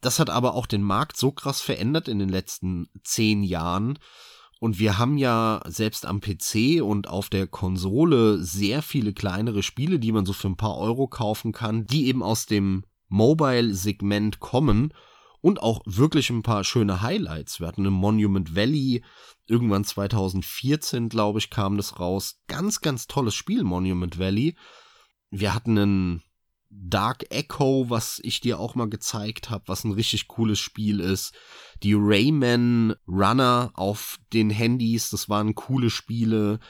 Das 0.00 0.18
hat 0.18 0.30
aber 0.30 0.54
auch 0.54 0.66
den 0.66 0.82
Markt 0.82 1.16
so 1.16 1.32
krass 1.32 1.60
verändert 1.60 2.08
in 2.08 2.18
den 2.18 2.28
letzten 2.28 2.88
zehn 3.02 3.42
Jahren. 3.42 3.98
Und 4.60 4.78
wir 4.78 4.98
haben 4.98 5.18
ja 5.18 5.60
selbst 5.66 6.04
am 6.04 6.20
PC 6.20 6.82
und 6.82 7.08
auf 7.08 7.28
der 7.28 7.46
Konsole 7.46 8.42
sehr 8.42 8.82
viele 8.82 9.12
kleinere 9.12 9.62
Spiele, 9.62 9.98
die 9.98 10.12
man 10.12 10.26
so 10.26 10.32
für 10.32 10.48
ein 10.48 10.56
paar 10.56 10.76
Euro 10.78 11.06
kaufen 11.06 11.52
kann, 11.52 11.86
die 11.86 12.06
eben 12.06 12.22
aus 12.22 12.46
dem 12.46 12.84
Mobile-Segment 13.08 14.40
kommen 14.40 14.92
und 15.40 15.62
auch 15.62 15.80
wirklich 15.86 16.30
ein 16.30 16.42
paar 16.42 16.64
schöne 16.64 17.02
Highlights. 17.02 17.60
Wir 17.60 17.68
hatten 17.68 17.86
ein 17.86 17.92
Monument 17.92 18.56
Valley, 18.56 19.04
irgendwann 19.46 19.84
2014, 19.84 21.08
glaube 21.08 21.38
ich, 21.38 21.50
kam 21.50 21.76
das 21.76 22.00
raus. 22.00 22.40
Ganz, 22.48 22.80
ganz 22.80 23.06
tolles 23.06 23.34
Spiel, 23.34 23.62
Monument 23.62 24.18
Valley. 24.18 24.56
Wir 25.30 25.54
hatten 25.54 25.78
ein 25.78 26.22
Dark 26.70 27.24
Echo, 27.30 27.88
was 27.88 28.20
ich 28.22 28.40
dir 28.40 28.58
auch 28.58 28.74
mal 28.74 28.88
gezeigt 28.88 29.50
habe, 29.50 29.64
was 29.68 29.84
ein 29.84 29.92
richtig 29.92 30.28
cooles 30.28 30.58
Spiel 30.58 31.00
ist. 31.00 31.34
Die 31.82 31.94
Rayman 31.96 32.94
Runner 33.06 33.70
auf 33.74 34.18
den 34.32 34.50
Handys, 34.50 35.10
das 35.10 35.28
waren 35.28 35.54
coole 35.54 35.90
Spiele. 35.90 36.60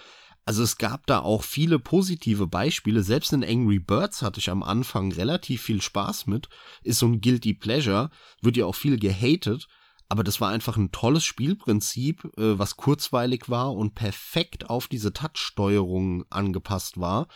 Also 0.45 0.63
es 0.63 0.79
gab 0.79 1.07
da 1.07 1.21
auch 1.21 1.43
viele 1.43 1.79
positive 1.79 2.47
Beispiele. 2.47 3.03
Selbst 3.03 3.33
in 3.33 3.45
Angry 3.45 3.81
Birds 3.81 4.23
hatte 4.23 4.41
ich 4.41 4.51
am 4.51 4.63
Anfang 4.63 5.13
relativ 5.13 5.63
viel 5.63 5.83
Spaß 5.83 6.27
mit. 6.27 6.49
Ist 6.83 7.01
so 7.01 7.07
ein 7.07 7.21
Guilty 7.21 7.55
Pleasure, 7.55 8.11
wird 8.41 8.57
ja 8.57 8.67
auch 8.67 8.75
viel 8.75 8.99
gehatet. 8.99 9.67
Aber 10.09 10.25
das 10.25 10.41
war 10.41 10.49
einfach 10.49 10.79
ein 10.79 10.91
tolles 10.91 11.25
Spielprinzip, 11.25 12.25
äh, 12.39 12.59
was 12.59 12.77
kurzweilig 12.77 13.51
war 13.51 13.75
und 13.75 13.95
perfekt 13.95 14.71
auf 14.71 14.89
diese 14.89 15.13
Touch-Steuerung 15.13 16.25
angepasst 16.31 16.99
war 16.99 17.29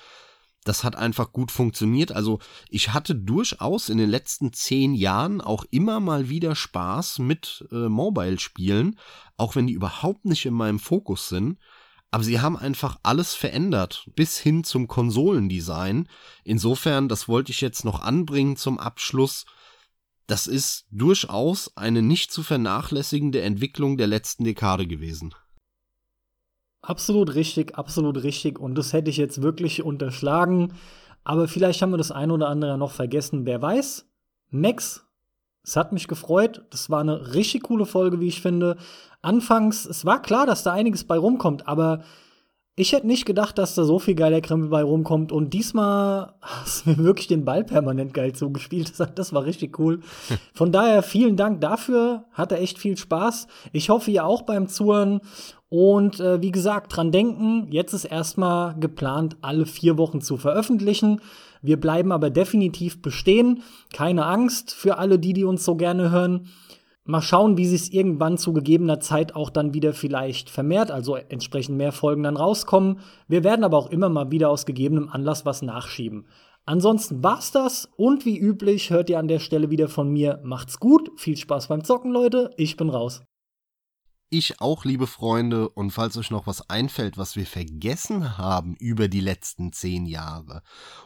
das 0.65 0.85
hat 0.85 0.97
einfach 0.97 1.33
gut 1.33 1.51
funktioniert. 1.51 2.13
Also 2.13 2.39
ich 2.69 2.93
hatte 2.93 3.15
durchaus 3.15 3.89
in 3.89 3.99
den 3.99 4.11
letzten 4.11 4.53
zehn 4.53 4.95
Jahren 4.95 5.41
auch 5.41 5.65
immer 5.71 6.01
mal 6.01 6.29
wieder 6.29 6.55
Spaß 6.55 7.19
mit 7.19 7.67
äh, 7.73 7.89
Mobile-Spielen, 7.89 8.99
auch 9.37 9.57
wenn 9.57 9.67
die 9.67 9.73
überhaupt 9.73 10.25
nicht 10.25 10.47
in 10.47 10.55
meinem 10.55 10.79
Fokus 10.79 11.29
sind. 11.29 11.59
Aber 12.13 12.23
sie 12.23 12.41
haben 12.41 12.57
einfach 12.57 12.99
alles 13.03 13.35
verändert, 13.35 14.09
bis 14.15 14.39
hin 14.39 14.65
zum 14.65 14.87
Konsolendesign. 14.87 16.09
Insofern, 16.45 17.09
das 17.09 17.27
wollte 17.27 17.53
ich 17.53 17.63
jetzt 17.63 17.85
noch 17.85 18.03
anbringen 18.03 18.57
zum 18.57 18.79
Abschluss. 18.79 19.47
Das 20.27 20.47
ist 20.47 20.87
durchaus 20.91 21.77
eine 21.77 22.03
nicht 22.03 22.31
zu 22.31 22.43
vernachlässigende 22.43 23.41
Entwicklung 23.41 23.97
der 23.97 24.07
letzten 24.07 24.45
Dekade 24.45 24.87
gewesen. 24.87 25.35
Absolut 26.83 27.35
richtig, 27.37 27.77
absolut 27.77 28.23
richtig. 28.23 28.59
Und 28.59 28.77
das 28.77 28.93
hätte 28.93 29.09
ich 29.09 29.17
jetzt 29.17 29.41
wirklich 29.41 29.83
unterschlagen. 29.83 30.73
Aber 31.25 31.47
vielleicht 31.47 31.81
haben 31.81 31.93
wir 31.93 31.99
das 31.99 32.11
ein 32.11 32.33
oder 32.33 32.49
andere 32.49 32.77
noch 32.77 32.91
vergessen. 32.91 33.47
Wer 33.47 33.63
weiß? 33.63 34.07
Max, 34.51 35.07
es 35.63 35.77
hat 35.77 35.93
mich 35.93 36.09
gefreut. 36.09 36.63
Das 36.71 36.91
war 36.91 37.01
eine 37.01 37.35
richtig 37.35 37.63
coole 37.65 37.87
Folge, 37.87 38.21
wie 38.21 38.29
ich 38.29 38.43
finde. 38.43 38.77
Anfangs, 39.23 39.87
es 39.87 40.05
war 40.05 40.21
klar, 40.21 40.47
dass 40.47 40.65
da 40.65 40.73
einiges 40.73 41.05
bei 41.05 41.17
rumkommt, 41.17 41.69
aber 41.69 42.03
ich 42.75 42.93
hätte 42.93 43.07
nicht 43.07 43.27
gedacht, 43.27 43.59
dass 43.59 43.75
da 43.75 43.85
so 43.85 43.99
viel 43.99 44.15
geiler 44.15 44.41
Krempel 44.41 44.71
bei 44.71 44.83
rumkommt. 44.83 45.31
Und 45.31 45.53
diesmal 45.53 46.35
hast 46.41 46.87
du 46.87 46.91
mir 46.91 46.99
wirklich 46.99 47.29
den 47.29 47.45
Ball 47.45 47.65
permanent 47.65 48.15
geil 48.15 48.33
zugespielt. 48.33 48.95
Das 49.15 49.33
war 49.33 49.45
richtig 49.45 49.79
cool. 49.79 50.01
Von 50.55 50.73
daher 50.73 51.03
vielen 51.03 51.37
Dank 51.37 51.61
dafür. 51.61 52.25
Hatte 52.33 52.57
echt 52.57 52.79
viel 52.79 52.97
Spaß. 52.97 53.47
Ich 53.73 53.91
hoffe, 53.91 54.11
ihr 54.11 54.25
auch 54.25 54.43
beim 54.43 54.69
Zuhören. 54.69 55.21
Und 55.73 56.21
äh, 56.21 56.43
wie 56.43 56.53
gesagt, 56.53 56.95
dran 56.95 57.13
denken, 57.13 57.67
jetzt 57.71 57.95
ist 57.95 58.05
erstmal 58.05 58.79
geplant, 58.79 59.39
alle 59.41 59.65
vier 59.65 59.97
Wochen 59.97 60.21
zu 60.21 60.37
veröffentlichen. 60.37 61.23
Wir 61.63 61.81
bleiben 61.81 62.13
aber 62.13 62.29
definitiv 62.29 63.01
bestehen. 63.01 63.63
Keine 63.91 64.27
Angst 64.27 64.75
für 64.75 64.99
alle 64.99 65.19
die, 65.19 65.33
die 65.33 65.45
uns 65.45 65.65
so 65.65 65.75
gerne 65.75 66.11
hören. 66.11 66.49
Mal 67.07 67.23
schauen, 67.23 67.57
wie 67.57 67.65
sich 67.65 67.85
es 67.85 67.91
irgendwann 67.91 68.37
zu 68.37 68.53
gegebener 68.53 69.01
Zeit 69.01 69.35
auch 69.35 69.49
dann 69.49 69.73
wieder 69.73 69.95
vielleicht 69.95 70.51
vermehrt, 70.51 70.91
also 70.91 71.17
entsprechend 71.17 71.79
mehr 71.79 71.93
Folgen 71.93 72.25
dann 72.25 72.37
rauskommen. 72.37 72.99
Wir 73.27 73.43
werden 73.43 73.65
aber 73.65 73.79
auch 73.79 73.89
immer 73.91 74.11
mal 74.11 74.31
wieder 74.31 74.51
aus 74.51 74.67
gegebenem 74.67 75.09
Anlass 75.09 75.47
was 75.47 75.63
nachschieben. 75.63 76.27
Ansonsten 76.67 77.25
war's 77.25 77.51
das 77.51 77.89
und 77.97 78.27
wie 78.27 78.39
üblich 78.39 78.91
hört 78.91 79.09
ihr 79.09 79.19
an 79.19 79.27
der 79.27 79.39
Stelle 79.39 79.71
wieder 79.71 79.89
von 79.89 80.13
mir. 80.13 80.39
Macht's 80.45 80.79
gut, 80.79 81.11
viel 81.17 81.39
Spaß 81.39 81.69
beim 81.69 81.83
Zocken, 81.83 82.13
Leute. 82.13 82.51
Ich 82.59 82.77
bin 82.77 82.91
raus. 82.91 83.23
Ich 84.35 84.63
auch, 84.63 84.87
liebe 84.87 85.07
Freunde, 85.07 85.69
und 85.69 85.91
falls 85.91 86.17
euch 86.17 86.31
noch 86.31 86.47
was 86.47 86.71
einfällt, 86.71 87.19
was 87.19 87.37
wir 87.37 87.45
vergessen 87.45 88.39
haben 88.39 88.77
über 88.77 89.09
die 89.09 89.21
letzten 89.21 89.75
zehn 89.75 90.07
Jahre 90.07 90.63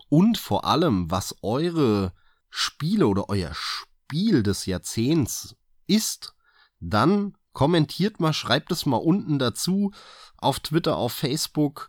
und 0.09 0.39
vor 0.39 0.65
allem, 0.65 1.11
was 1.11 1.35
eure 1.43 2.13
Spiele 2.51 3.09
oder 3.09 3.29
euer 3.29 3.51
Spiel 3.53 4.45
des 4.45 4.67
Jahrzehnts 4.67 5.57
ist, 5.89 6.37
dann 6.79 7.37
kommentiert 7.53 8.21
mal, 8.21 8.33
schreibt 8.33 8.71
es 8.71 8.87
mal 8.87 8.99
unten 8.99 9.41
dazu 9.41 9.91
auf 10.37 10.61
Twitter, 10.61 10.97
auf 10.97 11.13
Facebook 11.13 11.89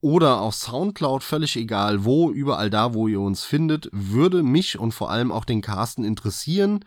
oder 0.00 0.40
auf 0.40 0.54
Soundcloud, 0.54 1.22
völlig 1.22 1.56
egal 1.56 2.06
wo, 2.06 2.30
überall 2.30 2.70
da, 2.70 2.94
wo 2.94 3.08
ihr 3.08 3.20
uns 3.20 3.44
findet, 3.44 3.90
würde 3.92 4.42
mich 4.42 4.78
und 4.78 4.92
vor 4.92 5.10
allem 5.10 5.32
auch 5.32 5.44
den 5.44 5.60
Carsten 5.60 6.02
interessieren. 6.02 6.82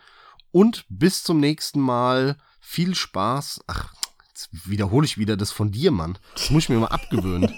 Und 0.50 0.86
bis 0.90 1.22
zum 1.22 1.40
nächsten 1.40 1.80
Mal. 1.80 2.38
Viel 2.62 2.96
Spaß. 2.96 3.66
Ach, 3.68 3.94
jetzt 4.30 4.50
wiederhole 4.70 5.06
ich 5.06 5.18
wieder 5.18 5.36
das 5.36 5.52
von 5.52 5.72
dir, 5.72 5.92
Mann. 5.92 6.18
Das 6.36 6.52
muss 6.52 6.64
ich 6.64 6.70
mir 6.70 6.80
mal 6.80 6.88
abgewöhnen. 6.88 7.54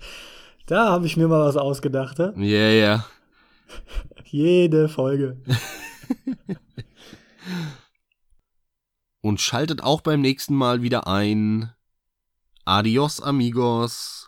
da 0.66 0.88
habe 0.88 1.06
ich 1.06 1.16
mir 1.16 1.28
mal 1.28 1.44
was 1.44 1.56
ausgedacht, 1.56 2.18
Ja, 2.18 2.32
ja. 2.32 2.42
Yeah, 2.42 2.70
yeah. 2.72 3.06
Jede 4.24 4.88
Folge. 4.88 5.42
und 9.20 9.40
schaltet 9.40 9.82
auch 9.82 10.00
beim 10.00 10.20
nächsten 10.20 10.54
Mal 10.54 10.82
wieder 10.82 11.06
ein. 11.06 11.72
Adios, 12.64 13.20
amigos. 13.20 14.25